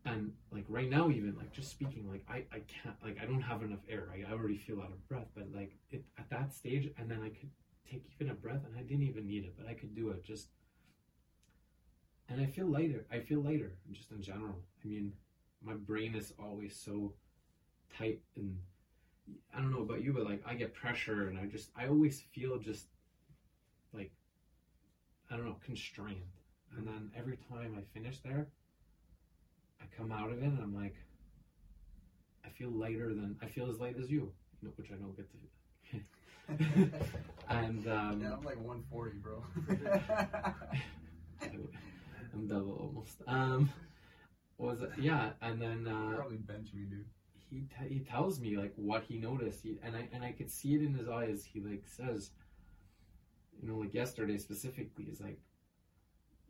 And 0.06 0.32
like 0.50 0.64
right 0.68 0.88
now, 0.88 1.10
even 1.10 1.36
like 1.36 1.52
just 1.52 1.70
speaking, 1.70 2.08
like 2.10 2.24
I, 2.28 2.44
I 2.54 2.60
can't, 2.60 2.96
like 3.04 3.18
I 3.22 3.26
don't 3.26 3.42
have 3.42 3.62
enough 3.62 3.80
air. 3.88 4.08
I, 4.12 4.30
I 4.30 4.32
already 4.32 4.56
feel 4.56 4.80
out 4.80 4.90
of 4.90 5.08
breath, 5.08 5.26
but 5.34 5.48
like 5.54 5.72
it 5.90 6.04
at 6.18 6.30
that 6.30 6.54
stage, 6.54 6.90
and 6.98 7.10
then 7.10 7.20
I 7.22 7.28
could 7.28 7.50
take 7.90 8.04
even 8.14 8.30
a 8.30 8.34
breath 8.34 8.60
and 8.64 8.76
I 8.78 8.82
didn't 8.82 9.02
even 9.02 9.26
need 9.26 9.44
it, 9.44 9.54
but 9.58 9.66
I 9.66 9.74
could 9.74 9.94
do 9.94 10.10
it 10.10 10.24
just. 10.24 10.48
And 12.28 12.40
I 12.40 12.46
feel 12.46 12.66
lighter. 12.66 13.06
I 13.10 13.18
feel 13.20 13.40
lighter 13.40 13.72
just 13.92 14.10
in 14.12 14.22
general. 14.22 14.56
I 14.84 14.88
mean, 14.88 15.12
my 15.62 15.74
brain 15.74 16.14
is 16.14 16.32
always 16.38 16.76
so 16.76 17.12
tight 17.98 18.20
and 18.36 18.56
I 19.54 19.58
don't 19.58 19.72
know 19.72 19.82
about 19.82 20.02
you, 20.02 20.12
but 20.12 20.24
like 20.24 20.42
I 20.46 20.54
get 20.54 20.74
pressure 20.74 21.28
and 21.28 21.38
I 21.38 21.46
just, 21.46 21.70
I 21.76 21.88
always 21.88 22.22
feel 22.32 22.58
just 22.58 22.86
like 22.86 22.99
I 25.30 25.36
don't 25.36 25.46
know, 25.46 25.56
constrained. 25.64 26.22
And 26.76 26.86
then 26.86 27.10
every 27.16 27.38
time 27.48 27.76
I 27.78 27.82
finish 27.98 28.18
there, 28.20 28.48
I 29.80 29.84
come 29.96 30.12
out 30.12 30.30
of 30.30 30.38
it 30.38 30.44
and 30.44 30.60
I'm 30.60 30.74
like, 30.74 30.94
I 32.44 32.48
feel 32.48 32.70
lighter 32.70 33.08
than 33.08 33.36
I 33.42 33.46
feel 33.46 33.70
as 33.70 33.78
light 33.78 33.96
as 34.00 34.10
you, 34.10 34.32
you 34.62 34.72
which 34.76 34.90
I 34.90 34.94
don't 34.94 35.16
get 35.16 35.28
to. 35.32 35.38
and 37.48 37.86
um, 37.88 38.20
yeah, 38.20 38.32
I'm 38.32 38.44
like 38.44 38.60
140, 38.60 39.18
bro. 39.18 39.42
I'm 42.32 42.46
double 42.46 42.76
almost. 42.80 43.16
Um, 43.26 43.70
was 44.58 44.80
it? 44.82 44.90
Yeah, 44.98 45.30
and 45.42 45.60
then 45.60 45.86
uh, 45.88 46.14
Probably 46.16 46.36
bench 46.36 46.68
me, 46.74 46.84
dude. 46.84 47.04
he 47.50 47.60
t- 47.60 47.94
he 47.94 48.00
tells 48.00 48.40
me 48.40 48.56
like 48.56 48.72
what 48.76 49.04
he 49.08 49.18
noticed, 49.18 49.62
he, 49.62 49.78
and 49.82 49.96
I 49.96 50.08
and 50.12 50.22
I 50.24 50.32
could 50.32 50.50
see 50.50 50.74
it 50.74 50.82
in 50.82 50.94
his 50.94 51.08
eyes. 51.08 51.44
He 51.44 51.60
like 51.60 51.82
says, 51.86 52.30
you 53.60 53.68
know, 53.68 53.76
like 53.78 53.94
yesterday 53.94 54.38
specifically, 54.38 55.04
is 55.04 55.20
like, 55.20 55.38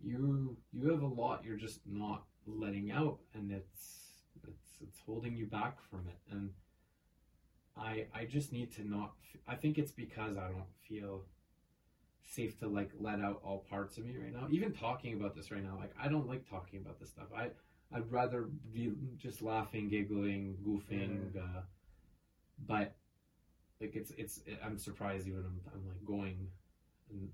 you 0.02 0.56
you 0.72 0.90
have 0.90 1.02
a 1.02 1.06
lot 1.06 1.44
you're 1.44 1.56
just 1.56 1.80
not 1.86 2.24
letting 2.46 2.90
out, 2.90 3.18
and 3.34 3.50
it's 3.50 4.00
it's 4.48 4.68
it's 4.80 4.98
holding 5.04 5.36
you 5.36 5.46
back 5.46 5.78
from 5.90 6.06
it, 6.08 6.18
and 6.30 6.50
I 7.76 8.06
I 8.14 8.24
just 8.24 8.52
need 8.52 8.72
to 8.76 8.88
not. 8.88 9.12
I 9.46 9.54
think 9.56 9.78
it's 9.78 9.92
because 9.92 10.36
I 10.36 10.48
don't 10.48 10.72
feel 10.88 11.24
safe 12.22 12.58
to 12.60 12.68
like 12.68 12.90
let 12.98 13.20
out 13.20 13.40
all 13.44 13.66
parts 13.68 13.98
of 13.98 14.04
me 14.04 14.16
right 14.16 14.32
now. 14.32 14.46
Even 14.50 14.72
talking 14.72 15.14
about 15.14 15.34
this 15.34 15.50
right 15.50 15.62
now, 15.62 15.76
like 15.78 15.92
I 16.00 16.08
don't 16.08 16.28
like 16.28 16.48
talking 16.48 16.80
about 16.80 16.98
this 17.00 17.10
stuff. 17.10 17.26
I 17.36 17.50
I'd 17.92 18.10
rather 18.10 18.48
be 18.72 18.92
just 19.16 19.42
laughing, 19.42 19.88
giggling, 19.88 20.56
goofing. 20.66 21.36
Uh, 21.36 21.62
but 22.66 22.94
like 23.80 23.96
it's 23.96 24.12
it's 24.16 24.40
I'm 24.64 24.78
surprised 24.78 25.26
even 25.26 25.40
I'm, 25.40 25.60
I'm 25.74 25.88
like 25.88 26.04
going. 26.04 26.48
And, 27.10 27.28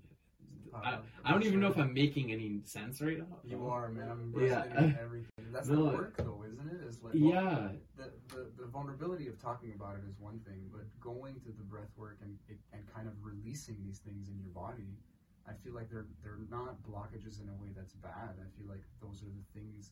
I, 0.75 0.99
I 1.25 1.31
don't 1.31 1.43
even 1.43 1.59
know 1.59 1.69
if 1.69 1.77
I'm 1.77 1.93
making 1.93 2.31
any 2.31 2.59
sense 2.63 3.01
right 3.01 3.17
now. 3.17 3.25
You 3.43 3.67
are, 3.67 3.89
man. 3.89 4.09
I'm 4.09 4.33
Yeah. 4.37 4.63
everything. 5.01 5.29
That's 5.51 5.67
No. 5.69 5.89
the 5.89 5.97
work, 5.97 6.17
though, 6.17 6.43
isn't 6.47 6.69
it? 6.69 6.85
Is 6.87 7.01
like 7.01 7.13
Yeah, 7.15 7.69
the, 7.95 8.11
the 8.29 8.51
the 8.57 8.67
vulnerability 8.67 9.27
of 9.27 9.41
talking 9.41 9.73
about 9.73 9.95
it 9.95 10.03
is 10.07 10.19
one 10.19 10.39
thing, 10.41 10.69
but 10.71 10.85
going 10.99 11.39
to 11.41 11.51
the 11.51 11.63
breath 11.63 11.89
work 11.97 12.17
and 12.21 12.37
and 12.73 12.85
kind 12.93 13.07
of 13.07 13.13
releasing 13.23 13.77
these 13.83 13.99
things 13.99 14.29
in 14.29 14.37
your 14.37 14.53
body, 14.53 14.99
I 15.47 15.53
feel 15.63 15.73
like 15.73 15.89
they're 15.89 16.05
they're 16.23 16.45
not 16.51 16.75
blockages 16.83 17.41
in 17.41 17.49
a 17.49 17.55
way 17.63 17.69
that's 17.75 17.93
bad. 17.93 18.35
I 18.37 18.47
feel 18.57 18.67
like 18.69 18.83
those 19.01 19.23
are 19.23 19.31
the 19.33 19.59
things, 19.59 19.91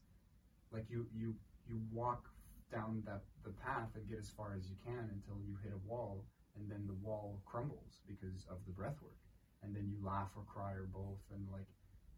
like 0.71 0.85
you 0.89 1.07
you 1.15 1.35
you 1.67 1.81
walk 1.91 2.29
down 2.71 3.01
that 3.05 3.21
the 3.43 3.51
path 3.51 3.89
and 3.95 4.07
get 4.09 4.19
as 4.19 4.29
far 4.29 4.53
as 4.55 4.69
you 4.69 4.75
can 4.85 5.09
until 5.13 5.41
you 5.47 5.55
hit 5.63 5.71
a 5.73 5.81
wall, 5.89 6.23
and 6.55 6.69
then 6.69 6.85
the 6.85 6.95
wall 6.95 7.41
crumbles 7.45 8.01
because 8.07 8.45
of 8.51 8.57
the 8.67 8.71
breath 8.73 9.01
work, 9.01 9.17
and 9.65 9.75
then 9.75 9.89
you 9.89 9.97
laugh 10.05 10.29
or 10.35 10.43
cry 10.43 10.73
or 10.73 10.87
both, 10.93 11.19
and 11.33 11.45
like 11.51 11.67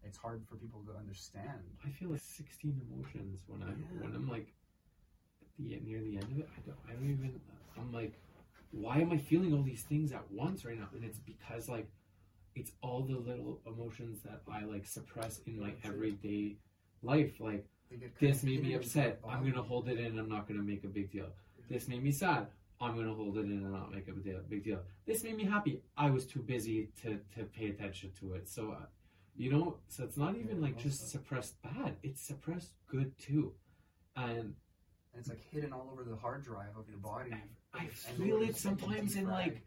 it's 0.04 0.18
hard 0.18 0.44
for 0.48 0.56
people 0.56 0.82
to 0.88 0.98
understand. 0.98 1.62
I 1.86 1.90
feel 1.90 2.10
like 2.10 2.22
16 2.22 2.82
emotions 2.90 3.44
when 3.48 3.64
I 3.64 3.70
Yeah. 3.70 4.02
when 4.04 4.16
I'm 4.16 4.28
like 4.30 4.54
at 5.42 5.48
the 5.58 5.74
end, 5.74 5.86
near 5.86 6.02
the 6.02 6.16
end 6.18 6.32
of 6.32 6.40
it. 6.40 6.50
I 6.56 6.60
don't 6.66 6.78
I 6.90 6.94
don't 6.94 7.10
even. 7.10 7.40
I'm 7.78 7.92
like, 7.94 8.14
why 8.72 8.98
am 9.00 9.12
I 9.12 9.18
feeling 9.18 9.54
all 9.54 9.64
these 9.64 9.84
things 9.84 10.12
at 10.12 10.30
once 10.32 10.66
right 10.66 10.78
now? 10.78 10.88
And 10.94 11.04
it's 11.04 11.20
because 11.20 11.68
like 11.70 11.90
it's 12.56 12.72
all 12.82 13.04
the 13.04 13.18
little 13.18 13.62
emotions 13.68 14.20
that 14.24 14.42
I 14.52 14.64
like 14.64 14.86
suppress 14.86 15.40
in 15.46 15.60
my 15.60 15.74
everyday 15.84 16.58
life. 17.04 17.40
Like 17.40 17.66
this 18.20 18.44
made 18.44 18.62
me 18.64 18.74
upset. 18.74 19.20
I'm 19.28 19.44
gonna 19.50 19.64
hold 19.64 19.88
it 19.90 20.00
in. 20.00 20.18
I'm 20.20 20.30
not 20.30 20.48
gonna 20.48 20.64
make 20.64 20.84
a 20.84 20.88
big 20.88 21.12
deal. 21.12 21.28
This 21.70 21.88
made 21.88 22.04
me 22.04 22.12
sad. 22.12 22.48
I'm 22.80 22.96
gonna 22.96 23.14
hold 23.14 23.38
it 23.38 23.46
in 23.46 23.52
and 23.52 23.72
not 23.72 23.92
make 23.92 24.08
a 24.08 24.12
big 24.12 24.24
deal. 24.24 24.40
Big 24.50 24.64
deal. 24.64 24.80
This 25.06 25.24
made 25.24 25.36
me 25.36 25.46
happy. 25.46 25.82
I 25.98 26.10
was 26.10 26.26
too 26.26 26.40
busy 26.42 26.90
to 27.02 27.20
to 27.36 27.44
pay 27.46 27.70
attention 27.70 28.12
to 28.20 28.34
it. 28.34 28.48
So, 28.48 28.72
uh, 28.72 28.86
you 29.36 29.52
know, 29.52 29.78
so 29.88 30.04
it's 30.04 30.18
not 30.18 30.36
even 30.36 30.62
like 30.62 30.78
just 30.78 31.10
suppressed 31.10 31.62
bad. 31.64 31.98
It's 32.04 32.22
suppressed 32.22 32.74
good 32.88 33.18
too. 33.18 33.54
And 34.16 34.38
And 35.14 35.20
it's 35.22 35.30
like 35.30 35.42
hidden 35.52 35.74
all 35.74 35.90
over 35.92 36.04
the 36.04 36.16
hard 36.16 36.44
drive 36.44 36.76
of 36.78 36.88
your 36.88 37.00
body. 37.00 37.34
I 37.74 37.84
And 37.84 37.92
feel 37.92 38.42
it 38.42 38.50
it's 38.50 38.66
like 38.66 38.76
a 38.76 38.80
sometimes 38.82 39.16
in 39.16 39.28
like, 39.28 39.64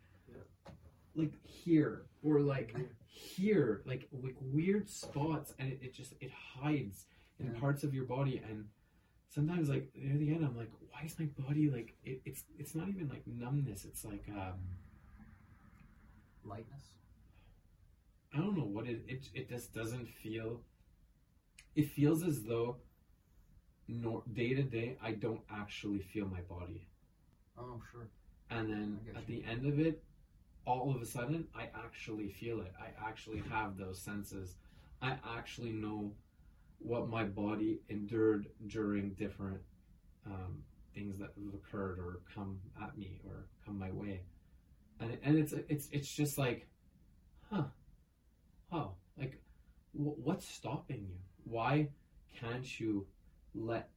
like 1.17 1.33
here 1.45 2.03
or 2.23 2.41
like 2.41 2.75
here, 3.07 3.83
like 3.87 4.09
like 4.23 4.37
weird 4.41 4.89
spots, 4.89 5.53
and 5.59 5.73
it, 5.73 5.81
it 5.83 5.95
just 5.95 6.15
it 6.21 6.31
hides 6.31 7.07
in 7.41 7.47
Yeah. 7.53 7.59
parts 7.61 7.83
of 7.83 7.93
your 7.93 8.05
body. 8.05 8.39
And 8.49 8.67
sometimes, 9.31 9.69
like 9.69 9.91
near 9.95 10.19
the 10.19 10.31
end, 10.35 10.45
I'm 10.45 10.57
like, 10.57 10.71
why 10.91 11.03
is 11.07 11.19
my 11.19 11.27
body 11.47 11.71
like 11.71 11.95
it, 12.05 12.21
it's 12.25 12.45
it's 12.59 12.75
not 12.75 12.89
even 12.89 13.09
like 13.09 13.27
numbness. 13.27 13.85
It's 13.85 14.05
like 14.05 14.25
um, 14.31 14.59
lightness. 16.45 16.85
I 18.35 18.39
don't 18.39 18.57
know 18.57 18.65
what 18.65 18.87
it 18.87 19.03
it 19.09 19.29
it 19.35 19.49
just 19.49 19.73
doesn't 19.75 20.09
feel. 20.09 20.61
It 21.75 21.89
feels 21.89 22.23
as 22.23 22.43
though, 22.43 22.77
nor 23.89 24.23
day 24.33 24.55
to 24.55 24.63
day, 24.63 24.97
I 25.03 25.13
don't 25.13 25.41
actually 25.51 26.01
feel 26.01 26.27
my 26.27 26.41
body. 26.43 26.87
Oh, 27.59 27.81
sure. 27.93 28.09
and 28.51 28.71
then 28.71 29.01
at 29.17 29.29
you. 29.29 29.43
the 29.43 29.51
end 29.51 29.67
of 29.67 29.79
it, 29.79 30.03
all 30.65 30.95
of 30.95 31.01
a 31.03 31.07
sudden, 31.07 31.47
I 31.55 31.69
actually 31.85 32.29
feel 32.29 32.61
it. 32.61 32.73
I 32.81 32.89
actually 33.09 33.43
have 33.51 33.77
those 33.77 34.01
senses. 34.01 34.57
I 35.03 35.17
actually 35.39 35.71
know 35.73 36.13
what 36.81 37.09
my 37.09 37.25
body 37.25 37.81
endured 37.89 38.47
during 38.67 39.11
different 39.11 39.61
um, 40.27 40.63
things 40.95 41.19
that 41.19 41.31
have 41.37 41.55
occurred 41.55 41.99
or 41.99 42.21
come 42.35 42.59
at 42.83 42.97
me 42.99 43.21
or 43.27 43.47
come 43.65 43.79
my 43.79 43.91
way, 43.93 44.23
and 45.01 45.19
and 45.23 45.39
it's 45.39 45.53
it's 45.69 45.89
it's 45.93 46.13
just 46.13 46.39
like, 46.39 46.67
huh, 47.51 47.65
oh, 48.73 48.93
like, 49.19 49.41
wh- 49.93 50.19
what's 50.25 50.47
stopping 50.47 51.07
you? 51.09 51.17
Why 51.45 51.89
can't 52.41 52.81
you 52.81 53.07
let 53.55 53.91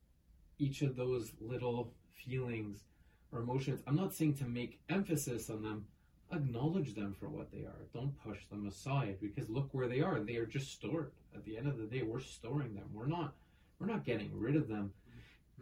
each 0.60 0.81
of 0.81 0.95
those 0.95 1.31
little 1.39 1.93
feelings 2.14 2.84
or 3.31 3.39
emotions? 3.39 3.81
I'm 3.88 3.95
not 3.95 4.14
saying 4.14 4.35
to 4.35 4.45
make 4.45 4.80
emphasis 4.89 5.49
on 5.49 5.61
them. 5.64 5.85
Acknowledge 6.34 6.95
them 6.95 7.15
for 7.19 7.30
what 7.30 7.51
they 7.51 7.60
are. 7.60 7.85
Don't 7.93 8.18
push 8.23 8.45
them 8.47 8.68
aside 8.68 9.18
because 9.22 9.49
look 9.49 9.69
where 9.72 9.88
they 9.88 10.01
are. 10.01 10.19
They 10.19 10.38
are 10.38 10.45
just 10.47 10.72
stored. 10.72 11.11
At 11.35 11.45
the 11.45 11.57
end 11.57 11.68
of 11.68 11.77
the 11.77 11.85
day, 11.85 12.01
we're 12.01 12.19
storing 12.19 12.73
them. 12.73 12.85
We're 12.91 13.07
not. 13.07 13.35
We're 13.80 13.88
not 13.88 14.05
getting 14.05 14.31
rid 14.34 14.55
of 14.55 14.68
them. 14.68 14.93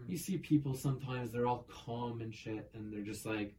You 0.07 0.18
see 0.18 0.38
people 0.38 0.73
sometimes 0.73 1.31
they're 1.31 1.48
all 1.48 1.68
calm 1.69 2.22
and 2.22 2.34
shit, 2.34 2.69
and 2.73 2.91
they're 2.91 3.02
just 3.02 3.26
like, 3.26 3.53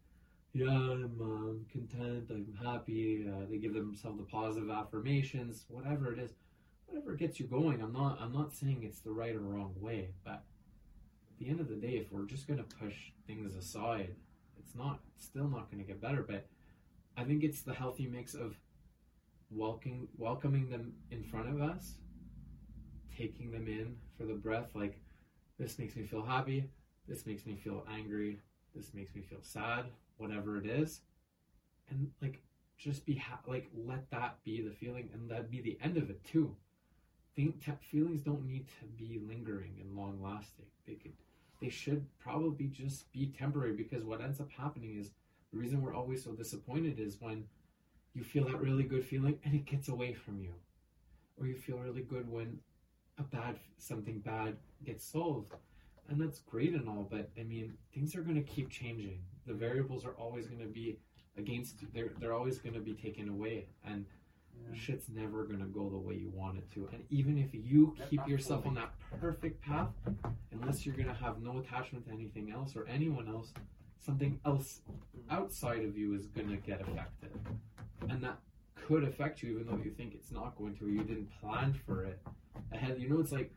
"Yeah, 0.52 0.68
I'm 0.68 1.18
um, 1.20 1.66
content. 1.70 2.30
I'm 2.30 2.54
happy." 2.64 3.26
Uh, 3.28 3.46
they 3.50 3.58
give 3.58 3.74
themselves 3.74 4.18
the 4.18 4.24
positive 4.24 4.70
affirmations, 4.70 5.66
whatever 5.68 6.12
it 6.12 6.18
is, 6.18 6.30
whatever 6.86 7.14
gets 7.14 7.38
you 7.38 7.46
going. 7.46 7.82
I'm 7.82 7.92
not. 7.92 8.18
I'm 8.20 8.32
not 8.32 8.54
saying 8.54 8.82
it's 8.82 9.00
the 9.00 9.12
right 9.12 9.34
or 9.34 9.40
wrong 9.40 9.74
way, 9.80 10.10
but 10.24 10.44
at 11.30 11.38
the 11.38 11.48
end 11.48 11.60
of 11.60 11.68
the 11.68 11.76
day, 11.76 11.96
if 11.98 12.10
we're 12.10 12.24
just 12.24 12.46
gonna 12.48 12.64
push 12.80 13.10
things 13.26 13.54
aside, 13.54 14.14
it's 14.58 14.74
not. 14.74 15.00
It's 15.14 15.26
still 15.26 15.48
not 15.48 15.70
gonna 15.70 15.84
get 15.84 16.00
better. 16.00 16.22
But 16.22 16.46
I 17.16 17.24
think 17.24 17.44
it's 17.44 17.62
the 17.62 17.74
healthy 17.74 18.06
mix 18.06 18.34
of 18.34 18.56
welcoming 19.50 20.08
welcoming 20.16 20.70
them 20.70 20.94
in 21.10 21.22
front 21.22 21.48
of 21.48 21.60
us, 21.60 21.94
taking 23.16 23.50
them 23.50 23.66
in 23.68 23.96
for 24.16 24.24
the 24.24 24.34
breath. 24.34 24.70
Like 24.74 24.98
this 25.58 25.78
makes 25.78 25.96
me 25.96 26.04
feel 26.04 26.22
happy. 26.22 26.68
This 27.06 27.26
makes 27.26 27.46
me 27.46 27.56
feel 27.56 27.86
angry. 27.90 28.38
This 28.74 28.94
makes 28.94 29.14
me 29.14 29.22
feel 29.22 29.42
sad. 29.42 29.86
Whatever 30.16 30.58
it 30.58 30.66
is, 30.66 31.00
and 31.90 32.10
like 32.20 32.40
just 32.78 33.04
be 33.04 33.16
ha- 33.16 33.40
like 33.46 33.68
let 33.86 34.10
that 34.10 34.42
be 34.44 34.62
the 34.62 34.70
feeling, 34.72 35.08
and 35.12 35.30
that 35.30 35.50
be 35.50 35.60
the 35.60 35.78
end 35.82 35.96
of 35.96 36.10
it 36.10 36.22
too. 36.24 36.54
Think 37.34 37.64
te- 37.64 37.72
feelings 37.80 38.20
don't 38.20 38.46
need 38.46 38.66
to 38.80 38.86
be 38.96 39.20
lingering 39.26 39.76
and 39.80 39.96
long 39.96 40.22
lasting. 40.22 40.66
They 40.86 40.94
could, 40.94 41.12
they 41.60 41.70
should 41.70 42.04
probably 42.18 42.66
just 42.66 43.10
be 43.12 43.32
temporary 43.38 43.72
because 43.72 44.04
what 44.04 44.20
ends 44.20 44.40
up 44.40 44.50
happening 44.50 44.98
is 44.98 45.10
the 45.52 45.58
reason 45.58 45.82
we're 45.82 45.94
always 45.94 46.24
so 46.24 46.32
disappointed 46.32 46.98
is 46.98 47.16
when 47.20 47.44
you 48.14 48.22
feel 48.22 48.46
that 48.46 48.60
really 48.60 48.84
good 48.84 49.04
feeling 49.04 49.38
and 49.44 49.54
it 49.54 49.64
gets 49.64 49.88
away 49.88 50.12
from 50.14 50.40
you, 50.40 50.54
or 51.36 51.46
you 51.46 51.56
feel 51.56 51.78
really 51.78 52.02
good 52.02 52.30
when 52.30 52.58
a 53.18 53.22
bad 53.22 53.58
something 53.78 54.18
bad 54.20 54.56
gets 54.84 55.04
solved, 55.04 55.52
and 56.08 56.20
that's 56.20 56.40
great 56.40 56.74
and 56.74 56.88
all. 56.88 57.06
But 57.10 57.30
I 57.38 57.42
mean, 57.42 57.74
things 57.94 58.14
are 58.16 58.22
going 58.22 58.36
to 58.36 58.42
keep 58.42 58.70
changing. 58.70 59.20
The 59.46 59.54
variables 59.54 60.04
are 60.04 60.12
always 60.12 60.46
going 60.46 60.60
to 60.60 60.66
be 60.66 60.98
against. 61.36 61.76
They're 61.92 62.12
they're 62.18 62.34
always 62.34 62.58
going 62.58 62.74
to 62.74 62.80
be 62.80 62.94
taken 62.94 63.28
away, 63.28 63.66
and 63.86 64.06
shit's 64.74 65.08
never 65.08 65.44
going 65.44 65.58
to 65.58 65.66
go 65.66 65.88
the 65.90 65.98
way 65.98 66.14
you 66.14 66.30
want 66.34 66.58
it 66.58 66.70
to. 66.72 66.88
And 66.92 67.02
even 67.10 67.36
if 67.36 67.52
you 67.52 67.94
That's 67.98 68.10
keep 68.10 68.26
yourself 68.26 68.66
on 68.66 68.74
that 68.74 68.92
perfect 69.20 69.60
path, 69.62 69.88
unless 70.52 70.86
you're 70.86 70.94
going 70.94 71.08
to 71.08 71.14
have 71.14 71.42
no 71.42 71.58
attachment 71.58 72.06
to 72.06 72.12
anything 72.12 72.50
else 72.50 72.76
or 72.76 72.86
anyone 72.88 73.28
else, 73.28 73.52
something 74.04 74.38
else 74.44 74.80
outside 75.30 75.84
of 75.84 75.96
you 75.96 76.14
is 76.14 76.26
going 76.26 76.48
to 76.48 76.56
get 76.56 76.80
affected. 76.80 77.30
And 78.08 78.22
that 78.22 78.38
could 78.74 79.04
affect 79.04 79.42
you 79.42 79.50
even 79.52 79.66
though 79.66 79.82
you 79.82 79.90
think 79.90 80.14
it's 80.14 80.32
not 80.32 80.56
going 80.56 80.76
to 80.76 80.86
or 80.86 80.88
you 80.88 81.04
didn't 81.04 81.28
plan 81.40 81.78
for 81.86 82.04
it 82.04 82.20
ahead. 82.72 82.98
You 82.98 83.08
know, 83.08 83.20
it's 83.20 83.32
like 83.32 83.52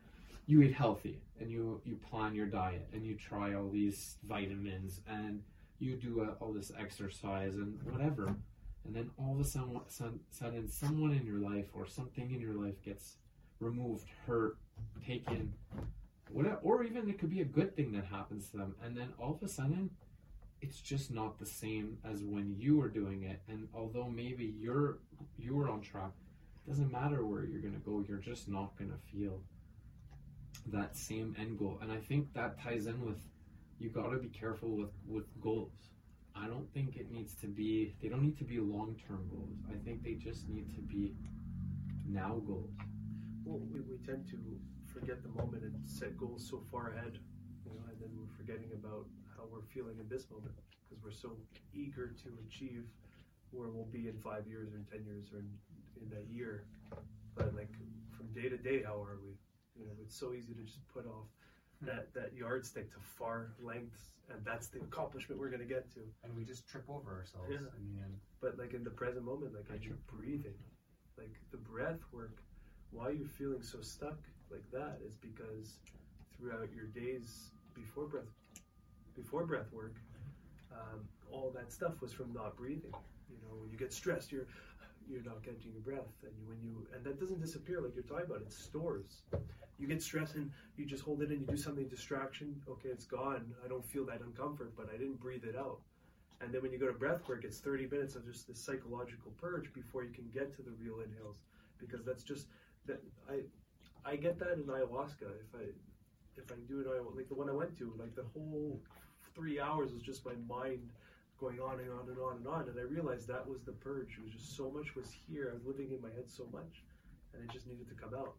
you 0.45 0.61
eat 0.61 0.73
healthy 0.73 1.19
and 1.39 1.49
you, 1.49 1.81
you 1.83 1.95
plan 1.95 2.35
your 2.35 2.45
diet 2.45 2.87
and 2.93 3.03
you 3.03 3.15
try 3.15 3.55
all 3.55 3.69
these 3.69 4.17
vitamins 4.27 5.01
and 5.09 5.41
you 5.79 5.95
do 5.95 6.21
uh, 6.21 6.43
all 6.43 6.53
this 6.53 6.71
exercise 6.79 7.55
and 7.55 7.79
whatever. 7.83 8.35
And 8.85 8.95
then 8.95 9.09
all 9.17 9.33
of 9.33 9.39
a 9.39 9.43
sudden, 9.43 9.81
sudden, 9.87 10.19
sudden, 10.29 10.69
someone 10.69 11.11
in 11.11 11.25
your 11.25 11.39
life 11.39 11.65
or 11.73 11.87
something 11.87 12.31
in 12.31 12.39
your 12.39 12.53
life 12.53 12.81
gets 12.83 13.17
removed, 13.59 14.07
hurt, 14.27 14.57
taken, 15.05 15.53
whatever, 16.29 16.57
or 16.61 16.83
even 16.83 17.09
it 17.09 17.17
could 17.17 17.31
be 17.31 17.41
a 17.41 17.45
good 17.45 17.75
thing 17.75 17.91
that 17.93 18.05
happens 18.05 18.49
to 18.49 18.57
them. 18.57 18.75
And 18.83 18.95
then 18.95 19.09
all 19.19 19.33
of 19.33 19.43
a 19.43 19.51
sudden, 19.51 19.89
it's 20.65 20.81
just 20.81 21.11
not 21.11 21.37
the 21.37 21.45
same 21.45 21.97
as 22.03 22.23
when 22.23 22.55
you 22.57 22.77
were 22.77 22.89
doing 22.89 23.23
it. 23.23 23.39
And 23.47 23.67
although 23.73 24.09
maybe 24.09 24.55
you're 24.59 24.97
you 25.37 25.55
were 25.55 25.69
on 25.69 25.81
track, 25.81 26.11
it 26.65 26.69
doesn't 26.69 26.91
matter 26.91 27.23
where 27.23 27.45
you're 27.45 27.61
gonna 27.61 27.85
go. 27.85 28.03
You're 28.07 28.17
just 28.17 28.47
not 28.47 28.75
gonna 28.77 28.97
feel 29.11 29.41
that 30.73 30.97
same 30.97 31.35
end 31.39 31.59
goal. 31.59 31.77
And 31.81 31.91
I 31.91 31.97
think 31.97 32.33
that 32.33 32.59
ties 32.59 32.87
in 32.87 33.05
with 33.05 33.21
you 33.79 33.89
got 33.89 34.09
to 34.09 34.17
be 34.17 34.29
careful 34.29 34.69
with 34.75 34.93
with 35.07 35.27
goals. 35.39 35.91
I 36.35 36.47
don't 36.47 36.67
think 36.73 36.97
it 36.97 37.11
needs 37.11 37.35
to 37.41 37.47
be. 37.47 37.93
They 38.01 38.09
don't 38.09 38.23
need 38.23 38.37
to 38.39 38.43
be 38.43 38.59
long 38.59 38.95
term 39.07 39.29
goals. 39.29 39.59
I 39.69 39.77
think 39.85 40.03
they 40.03 40.13
just 40.13 40.49
need 40.49 40.73
to 40.73 40.81
be 40.81 41.13
now 42.07 42.41
goals. 42.47 42.73
Well, 43.45 43.59
we, 43.71 43.81
we 43.81 43.97
tend 44.03 44.27
to 44.31 44.37
forget 44.91 45.21
the 45.21 45.29
moment 45.29 45.61
and 45.63 45.75
set 45.85 46.17
goals 46.17 46.47
so 46.49 46.63
far 46.71 46.93
ahead, 46.93 47.19
you 47.65 47.71
know, 47.71 47.83
and 47.87 47.97
then 48.01 48.09
we're 48.17 48.35
forgetting 48.35 48.71
about 48.73 49.05
we're 49.51 49.65
feeling 49.73 49.97
in 49.99 50.07
this 50.09 50.29
moment 50.31 50.55
because 50.83 51.03
we're 51.03 51.11
so 51.11 51.37
eager 51.73 52.13
to 52.23 52.29
achieve 52.47 52.83
where 53.51 53.69
we'll 53.69 53.85
be 53.91 54.07
in 54.07 54.17
five 54.19 54.47
years 54.47 54.73
or 54.73 54.77
in 54.77 54.85
ten 54.85 55.03
years 55.05 55.31
or 55.33 55.39
in, 55.39 55.49
in 56.01 56.09
a 56.17 56.33
year. 56.33 56.65
But 57.35 57.53
like 57.55 57.69
from 58.17 58.27
day 58.33 58.49
to 58.49 58.57
day, 58.57 58.83
how 58.83 59.01
are 59.01 59.17
we? 59.23 59.35
You 59.79 59.85
know, 59.85 59.93
it's 60.01 60.17
so 60.17 60.33
easy 60.33 60.53
to 60.53 60.63
just 60.63 60.87
put 60.93 61.05
off 61.05 61.27
that 61.81 62.13
that 62.13 62.33
yardstick 62.33 62.91
to 62.93 62.99
far 62.99 63.51
lengths, 63.61 64.13
and 64.31 64.39
that's 64.45 64.67
the 64.67 64.79
accomplishment 64.79 65.39
we're 65.39 65.49
going 65.49 65.61
to 65.67 65.73
get 65.73 65.91
to. 65.95 65.99
and 66.23 66.35
we 66.35 66.43
just 66.45 66.67
trip 66.67 66.85
over 66.89 67.11
ourselves 67.13 67.51
Yeah. 67.51 67.67
in 67.77 67.83
the 67.95 68.01
end. 68.03 68.13
But 68.41 68.57
like 68.57 68.73
in 68.73 68.83
the 68.83 68.89
present 68.91 69.25
moment, 69.25 69.53
like 69.53 69.69
as 69.75 69.85
you're 69.85 69.99
breathing, 70.07 70.55
like 71.17 71.35
the 71.51 71.57
breath 71.57 71.99
work, 72.11 72.37
why 72.91 73.07
are 73.07 73.11
you're 73.11 73.27
feeling 73.27 73.61
so 73.63 73.81
stuck 73.81 74.17
like 74.49 74.63
that 74.71 74.99
is 75.05 75.15
because 75.15 75.79
throughout 76.37 76.69
your 76.73 76.85
days 76.87 77.51
before 77.73 78.07
breath, 78.07 78.31
before 79.15 79.45
breath 79.45 79.71
work, 79.71 79.95
um, 80.71 81.01
all 81.31 81.51
that 81.55 81.71
stuff 81.71 82.01
was 82.01 82.13
from 82.13 82.33
not 82.33 82.55
breathing. 82.55 82.93
You 83.29 83.37
know, 83.41 83.61
when 83.61 83.71
you 83.71 83.77
get 83.77 83.93
stressed, 83.93 84.31
you're 84.31 84.47
you're 85.07 85.23
not 85.23 85.43
catching 85.43 85.71
your 85.71 85.81
breath, 85.81 86.13
and 86.23 86.33
when 86.47 86.57
you 86.63 86.87
and 86.93 87.03
that 87.03 87.19
doesn't 87.19 87.39
disappear 87.39 87.81
like 87.81 87.93
you're 87.95 88.03
talking 88.03 88.25
about. 88.25 88.41
It 88.41 88.51
stores. 88.51 89.21
You 89.77 89.87
get 89.87 90.01
stressed 90.01 90.35
and 90.35 90.49
you 90.77 90.85
just 90.85 91.03
hold 91.03 91.21
it 91.21 91.31
in. 91.31 91.41
You 91.41 91.45
do 91.45 91.57
something 91.57 91.87
distraction. 91.87 92.55
Okay, 92.69 92.89
it's 92.89 93.05
gone. 93.05 93.45
I 93.63 93.67
don't 93.67 93.85
feel 93.85 94.05
that 94.05 94.21
uncomfort, 94.21 94.69
but 94.77 94.87
I 94.93 94.97
didn't 94.97 95.19
breathe 95.19 95.43
it 95.43 95.55
out. 95.57 95.79
And 96.41 96.53
then 96.53 96.61
when 96.61 96.71
you 96.71 96.79
go 96.79 96.87
to 96.87 96.93
breath 96.93 97.27
work, 97.27 97.43
it's 97.43 97.59
30 97.59 97.87
minutes 97.87 98.15
of 98.15 98.25
just 98.25 98.47
this 98.47 98.59
psychological 98.59 99.31
purge 99.39 99.73
before 99.73 100.03
you 100.03 100.11
can 100.11 100.29
get 100.33 100.55
to 100.55 100.61
the 100.61 100.71
real 100.71 101.01
inhales. 101.01 101.39
Because 101.77 102.05
that's 102.05 102.23
just 102.23 102.47
that 102.85 103.01
I 103.29 103.41
I 104.05 104.15
get 104.15 104.39
that 104.39 104.53
in 104.53 104.63
ayahuasca. 104.63 105.27
If 105.43 105.55
I 105.55 105.65
if 106.37 106.51
I 106.51 106.55
do 106.67 106.79
it 106.81 106.87
like 107.15 107.29
the 107.29 107.35
one 107.35 107.49
I 107.49 107.53
went 107.53 107.77
to, 107.79 107.93
like 107.97 108.15
the 108.15 108.25
whole 108.33 108.79
three 109.35 109.59
hours 109.59 109.93
was 109.93 110.01
just 110.01 110.25
my 110.25 110.33
mind 110.47 110.89
going 111.39 111.59
on 111.59 111.79
and 111.79 111.91
on 111.91 112.07
and 112.09 112.17
on 112.17 112.37
and 112.37 112.47
on. 112.47 112.69
And 112.69 112.79
I 112.79 112.83
realized 112.83 113.27
that 113.27 113.47
was 113.47 113.61
the 113.63 113.73
purge. 113.73 114.17
It 114.17 114.23
was 114.23 114.33
just 114.33 114.55
so 114.55 114.71
much 114.71 114.95
was 114.95 115.11
here. 115.27 115.49
I 115.51 115.53
was 115.53 115.65
living 115.65 115.91
in 115.91 116.01
my 116.01 116.09
head 116.09 116.29
so 116.29 116.47
much, 116.51 116.83
and 117.33 117.43
it 117.43 117.51
just 117.51 117.67
needed 117.67 117.87
to 117.89 117.95
come 117.95 118.13
out. 118.17 118.35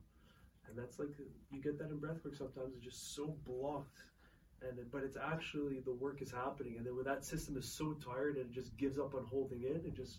And 0.68 0.76
that's 0.76 0.98
like 0.98 1.10
you 1.50 1.60
get 1.60 1.78
that 1.78 1.90
in 1.90 1.98
breathwork 1.98 2.36
sometimes. 2.36 2.74
It's 2.74 2.84
just 2.84 3.14
so 3.14 3.36
blocked 3.46 4.02
and 4.62 4.90
but 4.90 5.02
it's 5.02 5.16
actually 5.16 5.80
the 5.80 5.92
work 5.92 6.22
is 6.22 6.30
happening 6.30 6.76
and 6.76 6.86
then 6.86 6.96
when 6.96 7.04
that 7.04 7.24
system 7.24 7.56
is 7.56 7.66
so 7.66 7.94
tired 8.04 8.36
and 8.36 8.46
it 8.46 8.52
just 8.52 8.76
gives 8.76 8.98
up 8.98 9.14
on 9.14 9.24
holding 9.24 9.62
in 9.62 9.76
and 9.84 9.94
just 9.94 10.18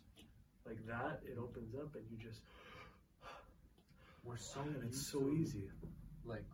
like 0.66 0.78
that 0.86 1.22
it 1.26 1.38
opens 1.38 1.74
up 1.76 1.96
and 1.96 2.04
you 2.10 2.18
just 2.18 2.42
We're 4.24 4.38
so 4.38 4.60
and 4.62 4.84
it's 4.84 5.10
so 5.12 5.22
to, 5.22 5.32
easy 5.32 5.70
Like 6.26 6.46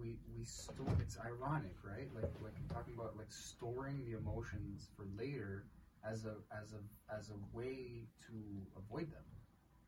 we 0.00 0.16
we 0.36 0.44
store. 0.44 0.96
It's 1.00 1.18
ironic, 1.18 1.76
right? 1.84 2.08
Like 2.14 2.30
like 2.42 2.54
I'm 2.56 2.68
talking 2.74 2.94
about 2.94 3.16
like 3.16 3.32
storing 3.32 4.04
the 4.04 4.16
emotions 4.16 4.88
for 4.96 5.06
later 5.16 5.66
as 6.04 6.24
a 6.24 6.36
as 6.52 6.74
a 6.74 7.14
as 7.14 7.30
a 7.30 7.56
way 7.56 8.06
to 8.26 8.34
avoid 8.76 9.10
them, 9.12 9.24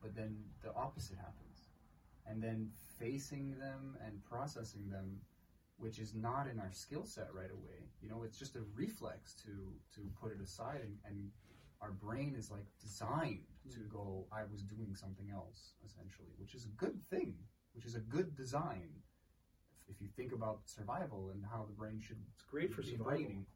but 0.03 0.15
then 0.15 0.37
the 0.63 0.75
opposite 0.75 1.17
happens, 1.17 1.71
and 2.27 2.43
then 2.43 2.71
facing 2.99 3.59
them 3.59 3.97
and 4.05 4.23
processing 4.25 4.89
them, 4.91 5.21
which 5.79 5.99
is 5.99 6.15
not 6.15 6.47
in 6.49 6.59
our 6.59 6.73
skill 6.73 7.05
set 7.05 7.29
right 7.33 7.51
away. 7.51 7.89
You 8.03 8.09
know, 8.09 8.23
it's 8.25 8.39
just 8.39 8.57
a 8.57 8.63
reflex 8.75 9.35
to 9.45 9.75
to 9.95 10.01
put 10.21 10.33
it 10.33 10.41
aside 10.43 10.81
and. 10.83 10.97
and 11.07 11.31
our 11.83 11.93
brain 11.93 12.35
is 12.37 12.51
like 12.51 12.67
designed 12.79 13.47
to 13.71 13.79
hmm. 13.81 13.89
go 13.89 14.27
i 14.31 14.43
was 14.53 14.63
doing 14.63 14.95
something 14.95 15.31
else 15.33 15.73
essentially 15.83 16.29
which 16.37 16.55
is 16.55 16.67
a 16.67 16.69
good 16.77 17.01
thing 17.09 17.35
which 17.73 17.87
is 17.87 17.95
a 17.95 18.01
good 18.01 18.37
design 18.37 18.91
if, 19.91 19.97
if 19.97 20.03
you 20.03 20.09
think 20.17 20.33
about 20.33 20.61
survival 20.65 21.31
and 21.35 21.43
how 21.51 21.67
the 21.67 21.75
brain 21.75 22.01
should 22.01 22.19
it's 22.35 22.45
great 22.45 22.73
for 22.73 22.83
be 22.83 22.91
survival 22.91 23.13
brainy. 23.13 23.47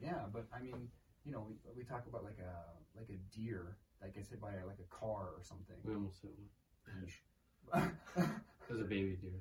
yeah 0.00 0.24
but 0.32 0.46
i 0.54 0.62
mean 0.62 0.88
you 1.24 1.32
know, 1.32 1.46
we, 1.48 1.54
we 1.76 1.84
talk 1.84 2.04
about 2.08 2.24
like 2.24 2.38
a 2.40 2.98
like 2.98 3.08
a 3.10 3.18
deer 3.36 3.76
that 4.00 4.14
gets 4.14 4.30
hit 4.30 4.40
by 4.40 4.52
a, 4.52 4.66
like 4.66 4.80
a 4.80 4.94
car 4.94 5.28
or 5.36 5.42
something. 5.42 5.76
We 5.84 5.94
almost 5.94 6.22
hit 6.22 6.32
one. 6.32 6.48
Little 8.16 8.30
There's 8.68 8.80
a 8.80 8.84
baby 8.84 9.16
deer. 9.20 9.40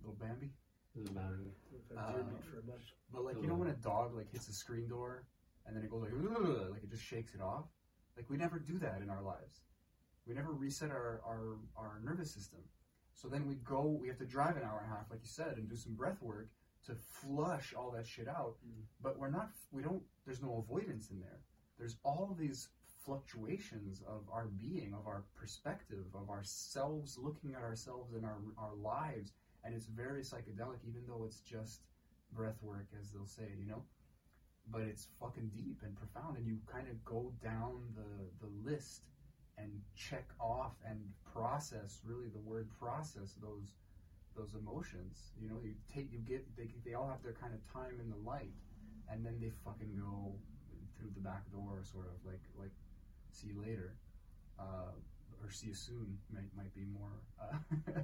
Little 0.00 0.16
Bambi. 0.18 0.50
There's 0.94 1.08
a 1.08 1.12
boundary. 1.12 1.52
We've 1.70 1.96
had 1.96 2.14
deer 2.14 2.24
meat 2.24 2.44
for 2.44 2.56
a 2.56 2.60
um, 2.60 2.66
month. 2.66 2.82
But 3.12 3.24
like 3.24 3.36
you 3.40 3.48
know 3.48 3.54
when 3.54 3.68
a 3.68 3.78
dog 3.78 4.16
like 4.16 4.32
hits 4.32 4.48
a 4.48 4.52
screen 4.52 4.88
door 4.88 5.24
and 5.66 5.76
then 5.76 5.84
it 5.84 5.90
goes 5.90 6.02
like 6.02 6.12
like 6.70 6.82
it 6.82 6.90
just 6.90 7.04
shakes 7.04 7.34
it 7.34 7.40
off. 7.40 7.64
Like 8.16 8.30
we 8.30 8.36
never 8.36 8.58
do 8.58 8.78
that 8.78 9.00
in 9.02 9.10
our 9.10 9.22
lives. 9.22 9.60
We 10.26 10.34
never 10.34 10.52
reset 10.52 10.90
our 10.90 11.20
our, 11.26 11.58
our 11.76 12.00
nervous 12.02 12.32
system. 12.32 12.60
So 13.16 13.28
then 13.28 13.46
we 13.48 13.54
go. 13.56 13.82
We 14.00 14.08
have 14.08 14.18
to 14.18 14.26
drive 14.26 14.56
an 14.56 14.62
hour 14.62 14.82
and 14.84 14.92
a 14.92 14.94
half, 14.94 15.10
like 15.10 15.20
you 15.22 15.28
said, 15.28 15.56
and 15.56 15.68
do 15.68 15.76
some 15.76 15.94
breath 15.94 16.20
work 16.22 16.48
to 16.86 16.94
flush 16.94 17.74
all 17.76 17.90
that 17.92 18.06
shit 18.06 18.28
out. 18.28 18.56
Mm. 18.66 18.82
But 19.02 19.18
we're 19.18 19.30
not. 19.30 19.50
We 19.72 19.82
don't. 19.82 20.02
There's 20.26 20.42
no 20.42 20.64
avoidance 20.66 21.10
in 21.10 21.20
there. 21.20 21.40
There's 21.78 21.96
all 22.04 22.36
these 22.38 22.68
fluctuations 23.04 24.02
of 24.06 24.22
our 24.30 24.46
being, 24.46 24.92
of 24.92 25.06
our 25.06 25.24
perspective, 25.34 26.04
of 26.14 26.28
ourselves, 26.28 27.16
looking 27.18 27.54
at 27.54 27.62
ourselves 27.62 28.12
and 28.14 28.24
our 28.24 28.38
our 28.58 28.74
lives, 28.74 29.32
and 29.64 29.74
it's 29.74 29.86
very 29.86 30.22
psychedelic, 30.22 30.80
even 30.86 31.02
though 31.08 31.24
it's 31.24 31.40
just 31.40 31.80
breath 32.32 32.62
work, 32.62 32.86
as 33.00 33.10
they'll 33.10 33.26
say, 33.26 33.48
you 33.58 33.66
know. 33.66 33.82
But 34.70 34.82
it's 34.82 35.08
fucking 35.20 35.52
deep 35.54 35.78
and 35.84 35.96
profound, 35.96 36.36
and 36.36 36.46
you 36.46 36.58
kind 36.70 36.88
of 36.88 37.02
go 37.04 37.32
down 37.42 37.80
the 37.94 38.46
the 38.46 38.70
list 38.70 39.02
and 39.58 39.70
check 39.96 40.28
off 40.40 40.72
and 40.86 40.98
process. 41.32 42.00
Really, 42.04 42.28
the 42.28 42.40
word 42.40 42.68
process 42.78 43.34
those 43.40 43.74
those 44.36 44.54
emotions. 44.54 45.32
You 45.40 45.48
know, 45.48 45.56
you 45.64 45.74
take 45.92 46.12
you 46.12 46.18
get 46.18 46.44
they 46.56 46.68
they 46.84 46.94
all 46.94 47.08
have 47.08 47.22
their 47.22 47.32
kind 47.32 47.54
of 47.54 47.60
time 47.72 48.00
in 48.00 48.10
the 48.10 48.20
light, 48.28 48.52
and 49.10 49.24
then 49.24 49.38
they 49.40 49.50
fucking 49.64 49.96
go 49.98 50.32
through 50.98 51.10
the 51.14 51.20
back 51.20 51.50
door, 51.52 51.82
sort 51.82 52.06
of 52.06 52.24
like 52.24 52.42
like 52.58 52.72
see 53.30 53.48
you 53.48 53.60
later, 53.60 53.94
uh, 54.58 54.92
or 55.42 55.50
see 55.50 55.68
you 55.68 55.74
soon 55.74 56.18
might 56.32 56.50
might 56.56 56.74
be 56.74 56.84
more 56.84 57.12
uh, 57.40 57.56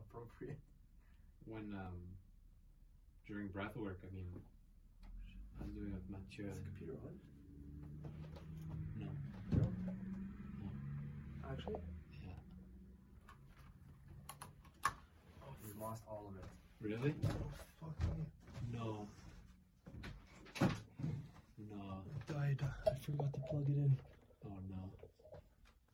appropriate. 0.00 0.58
When 1.46 1.74
um 1.74 2.00
during 3.26 3.48
breath 3.48 3.76
work, 3.76 4.00
I 4.02 4.14
mean, 4.14 4.28
I'm 5.60 5.72
doing 5.72 5.88
it 5.88 5.94
with 5.94 6.10
Mathieu. 6.10 6.50
Is 6.50 6.58
the 6.58 6.64
computer 6.64 6.98
on? 7.04 7.14
No. 9.00 9.08
Actually? 11.50 11.80
Yeah. 12.24 12.30
Oh, 15.42 15.54
we 15.64 15.80
lost 15.80 16.02
all 16.08 16.26
of 16.28 16.36
it. 16.38 16.44
Really? 16.80 17.14
Oh, 17.24 17.50
fuck 17.80 18.00
me. 18.16 18.24
No. 18.72 19.06
No. 21.70 22.02
Died. 22.26 22.60
I 22.86 22.94
forgot 23.00 23.32
to 23.32 23.40
plug 23.50 23.68
it 23.68 23.76
in. 23.76 23.96
Oh 24.46 24.58
no. 24.68 24.90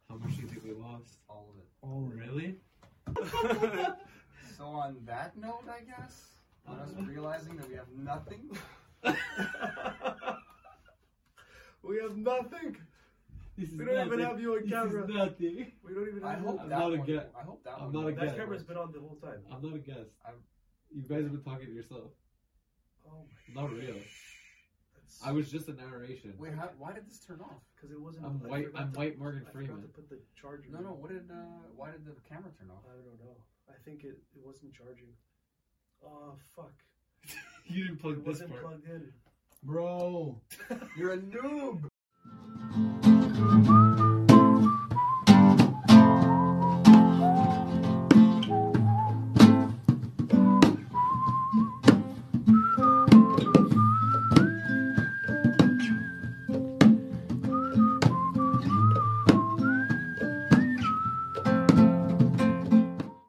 How 0.09 0.17
much 0.17 0.37
do 0.37 0.43
you 0.43 0.49
think 0.49 0.65
we 0.65 0.73
lost? 0.73 1.19
All 1.29 1.49
of 1.53 1.59
it. 1.59 1.69
All 1.83 2.07
of 2.07 2.13
it. 2.13 2.19
Really? 2.19 2.57
So 4.57 4.67
on 4.67 4.97
that 5.07 5.39
note, 5.39 5.65
I 5.71 5.81
guess, 5.85 6.35
on 6.69 6.79
us 6.81 6.91
uh-huh. 6.91 7.07
realizing 7.09 7.57
that 7.57 7.67
we 7.67 7.77
have 7.77 7.89
nothing. 7.97 8.51
We 11.83 11.99
have 12.03 12.17
nothing. 12.17 12.77
This 13.61 13.69
is 13.73 13.79
We 13.79 13.85
don't 13.85 14.07
even 14.07 14.21
have 14.21 14.41
you 14.41 14.55
on 14.57 14.63
This 14.63 14.71
camera. 14.71 15.03
is 15.05 15.09
nothing. 15.15 15.73
We 15.85 15.95
don't 15.95 16.09
even 16.09 16.25
I 16.25 16.31
have 16.33 16.41
hope 16.41 16.61
I'm 16.61 16.69
that 16.71 16.79
not 16.79 16.95
a 16.95 16.97
one. 16.97 17.11
I 17.39 17.43
hope 17.45 17.65
that 17.65 17.75
I'm 17.77 17.93
one. 17.93 17.93
not 17.93 18.09
a 18.09 18.15
that 18.15 18.27
get- 18.29 18.37
camera's 18.37 18.63
been 18.65 18.77
on 18.79 18.93
the 18.93 19.01
whole 19.01 19.19
time. 19.23 19.41
I'm 19.53 19.61
not 19.63 19.75
a 19.75 19.79
guest. 19.79 20.11
I'm- 20.25 20.43
You 20.91 21.03
guys 21.03 21.23
have 21.25 21.33
been 21.33 21.43
talking 21.45 21.67
to 21.67 21.73
yourself. 21.73 22.11
Oh 23.07 23.25
my 23.55 23.63
Not 23.63 23.73
real. 23.73 23.95
That's 24.95 25.21
I 25.25 25.33
was 25.33 25.51
just 25.51 25.69
a 25.69 25.75
narration. 25.75 26.35
Wait, 26.39 26.55
how, 26.55 26.71
why 26.79 26.93
did 26.93 27.07
this 27.07 27.21
turn 27.21 27.41
off? 27.41 27.61
because 27.77 27.91
it 27.95 28.01
wasn't. 28.01 28.25
I'm 28.27 28.41
white- 28.49 28.73
I'm 28.75 28.93
to- 28.93 28.99
white 28.99 29.19
Morgan 29.19 29.45
I 29.49 29.53
forgot 29.53 29.83
to 29.83 29.89
put 29.89 30.09
the 30.09 30.19
charger. 30.41 30.71
No, 30.71 30.81
no. 30.81 30.93
What 30.93 31.11
did? 31.11 31.31
Uh, 31.31 31.69
why 31.77 31.91
did 31.93 32.05
the 32.07 32.15
camera 32.29 32.51
turn 32.59 32.71
off? 32.71 32.85
I 32.89 32.95
don't 32.97 33.19
know. 33.21 33.37
I 33.69 33.75
think 33.85 34.05
it, 34.05 34.17
it 34.37 34.43
wasn't 34.45 34.73
charging. 34.75 35.13
Oh 36.05 36.35
fuck! 36.57 36.73
you 37.67 37.85
didn't 37.85 37.99
It 37.99 38.03
plug 38.03 38.17
this 38.19 38.27
wasn't 38.27 38.51
part. 38.51 38.63
plugged 38.63 38.89
in. 38.89 39.13
Bro, 39.63 40.41
you're 40.97 41.13
a 41.13 41.19
noob. 41.19 41.85